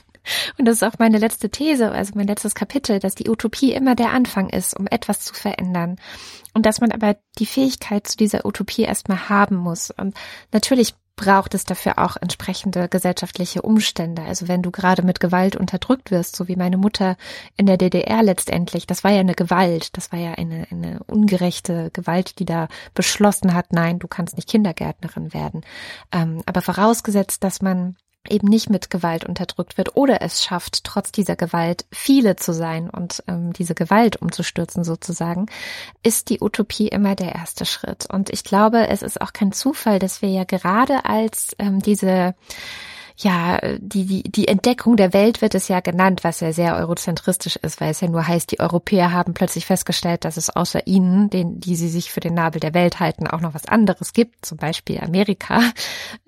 Und 0.58 0.64
das 0.64 0.78
ist 0.78 0.82
auch 0.82 0.98
meine 0.98 1.18
letzte 1.18 1.48
These, 1.48 1.92
also 1.92 2.14
mein 2.16 2.26
letztes 2.26 2.56
Kapitel, 2.56 2.98
dass 2.98 3.14
die 3.14 3.28
Utopie 3.28 3.72
immer 3.72 3.94
der 3.94 4.10
Anfang 4.10 4.48
ist, 4.48 4.76
um 4.76 4.88
etwas 4.88 5.20
zu 5.20 5.32
verändern. 5.32 5.94
Und 6.54 6.66
dass 6.66 6.80
man 6.80 6.90
aber 6.90 7.16
die 7.38 7.46
Fähigkeit 7.46 8.08
zu 8.08 8.16
dieser 8.16 8.44
Utopie 8.44 8.82
erstmal 8.82 9.28
haben 9.28 9.54
muss. 9.54 9.92
Und 9.92 10.16
natürlich 10.50 10.94
braucht 11.20 11.52
es 11.52 11.64
dafür 11.64 11.98
auch 11.98 12.16
entsprechende 12.16 12.88
gesellschaftliche 12.88 13.60
Umstände. 13.60 14.22
Also 14.22 14.48
wenn 14.48 14.62
du 14.62 14.70
gerade 14.70 15.02
mit 15.02 15.20
Gewalt 15.20 15.54
unterdrückt 15.54 16.10
wirst, 16.10 16.34
so 16.34 16.48
wie 16.48 16.56
meine 16.56 16.78
Mutter 16.78 17.18
in 17.58 17.66
der 17.66 17.76
DDR 17.76 18.22
letztendlich, 18.22 18.86
das 18.86 19.04
war 19.04 19.10
ja 19.10 19.20
eine 19.20 19.34
Gewalt, 19.34 19.98
das 19.98 20.12
war 20.12 20.18
ja 20.18 20.32
eine, 20.32 20.66
eine 20.70 21.00
ungerechte 21.06 21.90
Gewalt, 21.92 22.38
die 22.38 22.46
da 22.46 22.68
beschlossen 22.94 23.52
hat, 23.52 23.74
nein, 23.74 23.98
du 23.98 24.08
kannst 24.08 24.36
nicht 24.36 24.48
Kindergärtnerin 24.48 25.34
werden. 25.34 25.60
Ähm, 26.10 26.42
aber 26.46 26.62
vorausgesetzt, 26.62 27.44
dass 27.44 27.60
man 27.60 27.96
eben 28.28 28.48
nicht 28.48 28.68
mit 28.68 28.90
Gewalt 28.90 29.24
unterdrückt 29.24 29.78
wird 29.78 29.96
oder 29.96 30.20
es 30.22 30.44
schafft, 30.44 30.84
trotz 30.84 31.10
dieser 31.10 31.36
Gewalt 31.36 31.86
viele 31.90 32.36
zu 32.36 32.52
sein 32.52 32.90
und 32.90 33.22
ähm, 33.26 33.52
diese 33.52 33.74
Gewalt 33.74 34.16
umzustürzen 34.16 34.84
sozusagen, 34.84 35.46
ist 36.02 36.28
die 36.28 36.40
Utopie 36.40 36.88
immer 36.88 37.14
der 37.14 37.34
erste 37.34 37.64
Schritt. 37.64 38.06
Und 38.12 38.30
ich 38.30 38.44
glaube, 38.44 38.88
es 38.88 39.02
ist 39.02 39.20
auch 39.20 39.32
kein 39.32 39.52
Zufall, 39.52 39.98
dass 39.98 40.20
wir 40.22 40.28
ja 40.28 40.44
gerade 40.44 41.04
als 41.04 41.54
ähm, 41.58 41.80
diese 41.80 42.34
ja, 43.22 43.58
die, 43.78 44.06
die, 44.06 44.22
die 44.22 44.48
Entdeckung 44.48 44.96
der 44.96 45.12
Welt 45.12 45.42
wird 45.42 45.54
es 45.54 45.68
ja 45.68 45.80
genannt, 45.80 46.24
was 46.24 46.40
ja 46.40 46.52
sehr 46.52 46.76
eurozentristisch 46.76 47.56
ist, 47.56 47.78
weil 47.78 47.90
es 47.90 48.00
ja 48.00 48.08
nur 48.08 48.26
heißt, 48.26 48.50
die 48.50 48.60
Europäer 48.60 49.12
haben 49.12 49.34
plötzlich 49.34 49.66
festgestellt, 49.66 50.24
dass 50.24 50.38
es 50.38 50.48
außer 50.48 50.86
ihnen, 50.86 51.28
den, 51.28 51.60
die 51.60 51.76
sie 51.76 51.90
sich 51.90 52.10
für 52.10 52.20
den 52.20 52.32
Nabel 52.32 52.60
der 52.60 52.72
Welt 52.72 52.98
halten, 52.98 53.26
auch 53.26 53.40
noch 53.40 53.52
was 53.52 53.66
anderes 53.66 54.14
gibt, 54.14 54.46
zum 54.46 54.56
Beispiel 54.56 55.00
Amerika. 55.00 55.60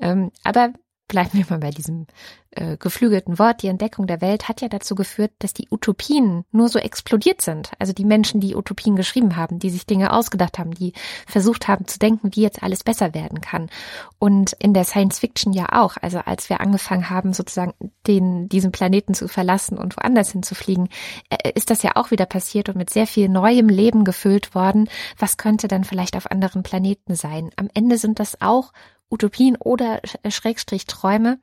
Ähm, 0.00 0.30
aber 0.42 0.72
bleiben 1.08 1.30
wir 1.32 1.46
mal 1.48 1.58
bei 1.58 1.70
diesem 1.70 2.06
äh, 2.54 2.76
geflügelten 2.76 3.38
Wort, 3.38 3.62
die 3.62 3.68
Entdeckung 3.68 4.06
der 4.06 4.20
Welt 4.20 4.48
hat 4.48 4.60
ja 4.60 4.68
dazu 4.68 4.94
geführt, 4.94 5.32
dass 5.38 5.54
die 5.54 5.68
Utopien 5.70 6.44
nur 6.52 6.68
so 6.68 6.78
explodiert 6.78 7.40
sind. 7.40 7.72
Also 7.78 7.92
die 7.92 8.04
Menschen, 8.04 8.40
die 8.40 8.54
Utopien 8.54 8.94
geschrieben 8.94 9.36
haben, 9.36 9.58
die 9.58 9.70
sich 9.70 9.86
Dinge 9.86 10.12
ausgedacht 10.12 10.58
haben, 10.58 10.72
die 10.72 10.92
versucht 11.26 11.66
haben 11.68 11.86
zu 11.86 11.98
denken, 11.98 12.30
wie 12.34 12.42
jetzt 12.42 12.62
alles 12.62 12.84
besser 12.84 13.14
werden 13.14 13.40
kann. 13.40 13.70
Und 14.18 14.52
in 14.58 14.74
der 14.74 14.84
Science 14.84 15.18
Fiction 15.18 15.52
ja 15.52 15.66
auch. 15.72 15.96
Also 16.00 16.18
als 16.18 16.50
wir 16.50 16.60
angefangen 16.60 17.08
haben, 17.08 17.32
sozusagen 17.32 17.72
den, 18.06 18.48
diesen 18.48 18.70
Planeten 18.70 19.14
zu 19.14 19.28
verlassen 19.28 19.78
und 19.78 19.96
woanders 19.96 20.32
hinzufliegen, 20.32 20.88
äh, 21.30 21.52
ist 21.54 21.70
das 21.70 21.82
ja 21.82 21.92
auch 21.96 22.10
wieder 22.10 22.26
passiert 22.26 22.68
und 22.68 22.76
mit 22.76 22.90
sehr 22.90 23.06
viel 23.06 23.28
neuem 23.28 23.68
Leben 23.68 24.04
gefüllt 24.04 24.54
worden. 24.54 24.88
Was 25.18 25.38
könnte 25.38 25.68
dann 25.68 25.84
vielleicht 25.84 26.16
auf 26.16 26.30
anderen 26.30 26.62
Planeten 26.62 27.14
sein? 27.14 27.50
Am 27.56 27.68
Ende 27.72 27.96
sind 27.96 28.20
das 28.20 28.42
auch 28.42 28.72
Utopien 29.12 29.56
oder 29.56 30.00
äh, 30.22 30.30
Schrägstrich 30.30 30.86
Träume, 30.86 31.38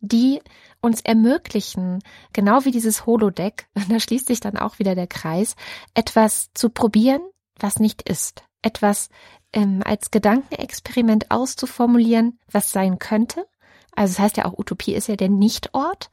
die 0.00 0.40
uns 0.80 1.02
ermöglichen, 1.02 2.00
genau 2.32 2.64
wie 2.64 2.70
dieses 2.70 3.06
Holodeck, 3.06 3.68
da 3.88 4.00
schließt 4.00 4.26
sich 4.26 4.40
dann 4.40 4.56
auch 4.56 4.78
wieder 4.78 4.94
der 4.94 5.06
Kreis, 5.06 5.56
etwas 5.94 6.50
zu 6.54 6.70
probieren, 6.70 7.20
was 7.58 7.78
nicht 7.78 8.08
ist. 8.08 8.42
Etwas 8.62 9.08
ähm, 9.52 9.82
als 9.84 10.10
Gedankenexperiment 10.10 11.30
auszuformulieren, 11.30 12.38
was 12.50 12.72
sein 12.72 12.98
könnte. 12.98 13.46
Also 13.94 14.14
das 14.14 14.18
heißt 14.20 14.36
ja 14.36 14.44
auch, 14.44 14.58
Utopie 14.58 14.94
ist 14.94 15.08
ja 15.08 15.16
der 15.16 15.28
Nichtort, 15.28 16.10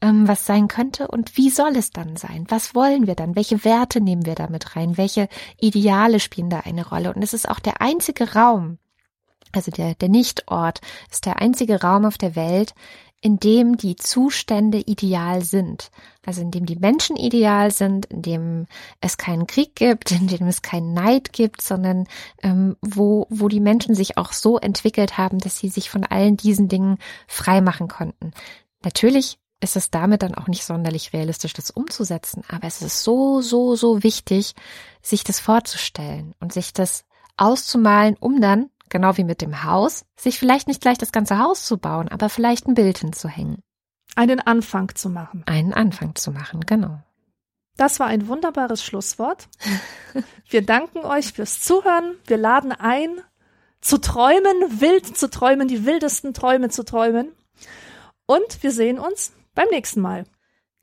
ähm, 0.00 0.26
was 0.26 0.46
sein 0.46 0.68
könnte 0.68 1.08
und 1.08 1.36
wie 1.36 1.50
soll 1.50 1.76
es 1.76 1.90
dann 1.90 2.16
sein? 2.16 2.44
Was 2.48 2.74
wollen 2.74 3.06
wir 3.06 3.14
dann? 3.14 3.36
Welche 3.36 3.64
Werte 3.64 4.00
nehmen 4.00 4.26
wir 4.26 4.34
damit 4.34 4.76
rein? 4.76 4.96
Welche 4.96 5.28
Ideale 5.58 6.20
spielen 6.20 6.50
da 6.50 6.60
eine 6.60 6.86
Rolle? 6.88 7.14
Und 7.14 7.22
es 7.22 7.32
ist 7.32 7.48
auch 7.48 7.60
der 7.60 7.80
einzige 7.80 8.34
Raum, 8.34 8.78
also 9.52 9.70
der, 9.70 9.94
der 9.94 10.08
Nichtort, 10.08 10.80
ist 11.10 11.26
der 11.26 11.40
einzige 11.40 11.80
Raum 11.80 12.04
auf 12.04 12.18
der 12.18 12.36
Welt, 12.36 12.74
in 13.22 13.38
dem 13.38 13.76
die 13.76 13.96
Zustände 13.96 14.78
ideal 14.78 15.42
sind. 15.42 15.90
Also 16.24 16.40
in 16.40 16.50
dem 16.50 16.64
die 16.64 16.76
Menschen 16.76 17.16
ideal 17.16 17.70
sind, 17.70 18.06
in 18.06 18.22
dem 18.22 18.66
es 19.00 19.18
keinen 19.18 19.46
Krieg 19.46 19.76
gibt, 19.76 20.10
in 20.10 20.26
dem 20.26 20.46
es 20.46 20.62
keinen 20.62 20.94
Neid 20.94 21.32
gibt, 21.32 21.60
sondern 21.60 22.06
ähm, 22.42 22.76
wo, 22.80 23.26
wo 23.28 23.48
die 23.48 23.60
Menschen 23.60 23.94
sich 23.94 24.16
auch 24.16 24.32
so 24.32 24.58
entwickelt 24.58 25.18
haben, 25.18 25.38
dass 25.38 25.58
sie 25.58 25.68
sich 25.68 25.90
von 25.90 26.04
allen 26.04 26.36
diesen 26.36 26.68
Dingen 26.68 26.98
frei 27.26 27.60
machen 27.60 27.88
konnten. 27.88 28.32
Natürlich 28.82 29.38
ist 29.60 29.76
es 29.76 29.90
damit 29.90 30.22
dann 30.22 30.34
auch 30.34 30.48
nicht 30.48 30.64
sonderlich 30.64 31.12
realistisch, 31.12 31.52
das 31.52 31.70
umzusetzen, 31.70 32.42
aber 32.48 32.66
es 32.66 32.80
ist 32.80 33.02
so, 33.02 33.42
so, 33.42 33.76
so 33.76 34.02
wichtig, 34.02 34.54
sich 35.02 35.22
das 35.22 35.38
vorzustellen 35.38 36.34
und 36.40 36.54
sich 36.54 36.72
das 36.72 37.04
auszumalen, 37.36 38.16
um 38.18 38.40
dann 38.40 38.70
genau 38.90 39.16
wie 39.16 39.24
mit 39.24 39.40
dem 39.40 39.64
Haus, 39.64 40.04
sich 40.18 40.38
vielleicht 40.38 40.68
nicht 40.68 40.82
gleich 40.82 40.98
das 40.98 41.12
ganze 41.12 41.38
Haus 41.38 41.64
zu 41.64 41.78
bauen, 41.78 42.08
aber 42.08 42.28
vielleicht 42.28 42.66
ein 42.66 42.74
Bild 42.74 42.98
hinzuhängen. 42.98 43.62
Einen 44.16 44.40
Anfang 44.40 44.94
zu 44.94 45.08
machen. 45.08 45.44
Einen 45.46 45.72
Anfang 45.72 46.14
zu 46.16 46.32
machen, 46.32 46.60
genau. 46.60 47.00
Das 47.76 47.98
war 48.00 48.08
ein 48.08 48.28
wunderbares 48.28 48.84
Schlusswort. 48.84 49.48
Wir 50.50 50.66
danken 50.66 50.98
euch 50.98 51.32
fürs 51.32 51.62
Zuhören. 51.62 52.16
Wir 52.26 52.36
laden 52.36 52.72
ein, 52.72 53.20
zu 53.80 53.98
träumen, 53.98 54.80
wild 54.80 55.16
zu 55.16 55.30
träumen, 55.30 55.68
die 55.68 55.86
wildesten 55.86 56.34
Träume 56.34 56.68
zu 56.68 56.84
träumen. 56.84 57.32
Und 58.26 58.62
wir 58.62 58.72
sehen 58.72 58.98
uns 58.98 59.32
beim 59.54 59.68
nächsten 59.70 60.00
Mal. 60.00 60.24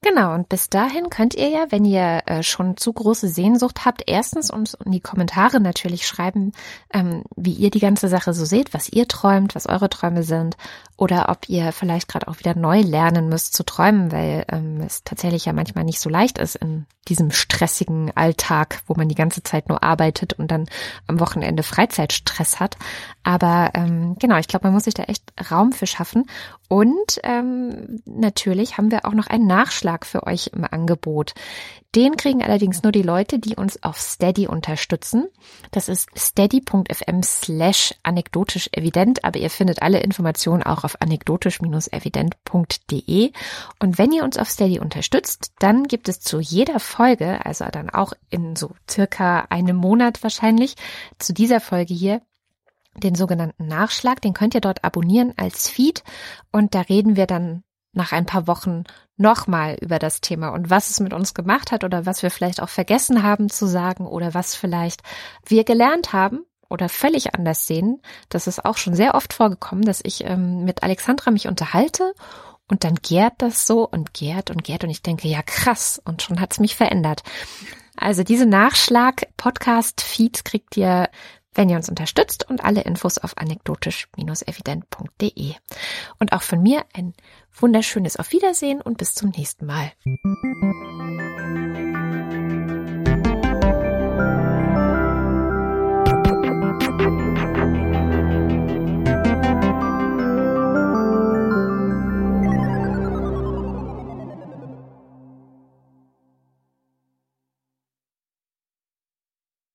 Genau, 0.03 0.35
und 0.35 0.47
bis 0.47 0.69
dahin 0.69 1.09
könnt 1.09 1.33
ihr 1.33 1.49
ja, 1.49 1.65
wenn 1.71 1.83
ihr 1.83 2.21
äh, 2.27 2.43
schon 2.43 2.77
zu 2.77 2.93
große 2.93 3.27
Sehnsucht 3.27 3.83
habt, 3.83 4.03
erstens 4.05 4.51
uns 4.51 4.75
in 4.75 4.91
die 4.91 4.99
Kommentare 4.99 5.59
natürlich 5.59 6.05
schreiben, 6.05 6.51
ähm, 6.93 7.23
wie 7.35 7.53
ihr 7.53 7.71
die 7.71 7.79
ganze 7.79 8.07
Sache 8.07 8.35
so 8.35 8.45
seht, 8.45 8.75
was 8.75 8.89
ihr 8.89 9.07
träumt, 9.07 9.55
was 9.55 9.65
eure 9.65 9.89
Träume 9.89 10.21
sind 10.21 10.55
oder 10.97 11.29
ob 11.29 11.49
ihr 11.49 11.71
vielleicht 11.71 12.07
gerade 12.07 12.27
auch 12.27 12.37
wieder 12.37 12.55
neu 12.55 12.81
lernen 12.81 13.27
müsst 13.27 13.55
zu 13.55 13.63
träumen, 13.63 14.11
weil 14.11 14.45
ähm, 14.51 14.81
es 14.81 15.03
tatsächlich 15.03 15.45
ja 15.45 15.53
manchmal 15.53 15.83
nicht 15.83 15.99
so 15.99 16.09
leicht 16.09 16.37
ist 16.37 16.57
in 16.57 16.85
diesem 17.07 17.31
stressigen 17.31 18.11
Alltag, 18.15 18.81
wo 18.85 18.93
man 18.95 19.07
die 19.07 19.15
ganze 19.15 19.41
Zeit 19.41 19.69
nur 19.69 19.81
arbeitet 19.81 20.33
und 20.33 20.51
dann 20.51 20.65
am 21.07 21.19
Wochenende 21.19 21.63
Freizeitstress 21.63 22.59
hat. 22.59 22.77
Aber 23.23 23.71
ähm, 23.73 24.15
genau, 24.19 24.37
ich 24.37 24.47
glaube, 24.47 24.67
man 24.67 24.73
muss 24.73 24.83
sich 24.83 24.93
da 24.93 25.03
echt 25.03 25.23
Raum 25.49 25.71
für 25.71 25.87
schaffen. 25.87 26.25
Und 26.67 27.19
ähm, 27.23 28.01
natürlich 28.05 28.77
haben 28.77 28.91
wir 28.91 29.05
auch 29.05 29.13
noch 29.13 29.27
einen 29.27 29.47
Nachschlag 29.47 29.86
für 30.05 30.27
euch 30.27 30.51
im 30.53 30.63
Angebot. 30.69 31.33
Den 31.95 32.17
kriegen 32.17 32.43
allerdings 32.43 32.83
nur 32.83 32.91
die 32.91 33.01
Leute, 33.01 33.39
die 33.39 33.55
uns 33.55 33.81
auf 33.81 33.97
Steady 33.97 34.45
unterstützen. 34.47 35.27
Das 35.71 35.89
ist 35.89 36.09
steady.fm 36.15 37.23
slash 37.23 37.95
anekdotisch 38.03 38.69
evident, 38.73 39.23
aber 39.23 39.39
ihr 39.39 39.49
findet 39.49 39.81
alle 39.81 40.01
Informationen 40.01 40.61
auch 40.63 40.83
auf 40.83 41.01
anekdotisch-evident.de. 41.01 43.31
Und 43.79 43.97
wenn 43.97 44.11
ihr 44.11 44.23
uns 44.23 44.37
auf 44.37 44.47
Steady 44.49 44.79
unterstützt, 44.79 45.53
dann 45.59 45.85
gibt 45.85 46.09
es 46.09 46.19
zu 46.19 46.39
jeder 46.39 46.79
Folge, 46.79 47.43
also 47.45 47.65
dann 47.71 47.89
auch 47.89 48.13
in 48.29 48.55
so 48.55 48.69
circa 48.89 49.47
einem 49.49 49.77
Monat 49.77 50.21
wahrscheinlich, 50.23 50.75
zu 51.17 51.33
dieser 51.33 51.61
Folge 51.61 51.93
hier 51.93 52.21
den 52.97 53.15
sogenannten 53.15 53.67
Nachschlag. 53.67 54.21
Den 54.21 54.33
könnt 54.33 54.55
ihr 54.55 54.61
dort 54.61 54.83
abonnieren 54.83 55.33
als 55.37 55.69
Feed 55.69 56.03
und 56.51 56.75
da 56.75 56.81
reden 56.81 57.15
wir 57.15 57.27
dann 57.27 57.63
nach 57.97 58.13
ein 58.13 58.25
paar 58.25 58.47
Wochen 58.47 58.83
nochmal 59.17 59.77
über 59.81 59.99
das 59.99 60.21
Thema 60.21 60.49
und 60.49 60.69
was 60.69 60.89
es 60.89 60.99
mit 60.99 61.13
uns 61.13 61.33
gemacht 61.33 61.71
hat 61.71 61.83
oder 61.83 62.05
was 62.05 62.23
wir 62.23 62.31
vielleicht 62.31 62.61
auch 62.61 62.69
vergessen 62.69 63.23
haben 63.23 63.49
zu 63.49 63.65
sagen 63.65 64.05
oder 64.05 64.33
was 64.33 64.55
vielleicht 64.55 65.01
wir 65.45 65.63
gelernt 65.63 66.13
haben 66.13 66.45
oder 66.69 66.87
völlig 66.87 67.33
anders 67.33 67.67
sehen. 67.67 68.01
Das 68.29 68.47
ist 68.47 68.63
auch 68.63 68.77
schon 68.77 68.93
sehr 68.93 69.15
oft 69.15 69.33
vorgekommen, 69.33 69.83
dass 69.83 70.01
ich 70.03 70.23
ähm, 70.23 70.63
mit 70.63 70.83
Alexandra 70.83 71.31
mich 71.31 71.47
unterhalte 71.47 72.13
und 72.69 72.83
dann 72.83 72.95
gärt 72.95 73.33
das 73.39 73.65
so 73.65 73.87
und 73.87 74.13
gärt 74.13 74.51
und 74.51 74.63
gärt 74.63 74.83
und 74.83 74.89
ich 74.89 75.01
denke, 75.01 75.27
ja 75.27 75.41
krass 75.41 76.01
und 76.03 76.21
schon 76.21 76.39
hat's 76.39 76.59
mich 76.59 76.75
verändert. 76.75 77.23
Also 77.95 78.23
diese 78.23 78.45
Nachschlag-Podcast-Feeds 78.45 80.43
kriegt 80.43 80.77
ihr 80.77 81.09
wenn 81.57 81.69
ihr 81.69 81.75
uns 81.75 81.89
unterstützt 81.89 82.49
und 82.49 82.63
alle 82.63 82.81
Infos 82.81 83.17
auf 83.17 83.37
anekdotisch-evident.de. 83.37 85.53
Und 86.19 86.33
auch 86.33 86.43
von 86.43 86.61
mir 86.61 86.85
ein 86.93 87.15
wunderschönes 87.59 88.17
Auf 88.17 88.31
Wiedersehen 88.31 88.81
und 88.81 88.97
bis 88.97 89.15
zum 89.15 89.31
nächsten 89.31 89.65
Mal. 89.65 89.91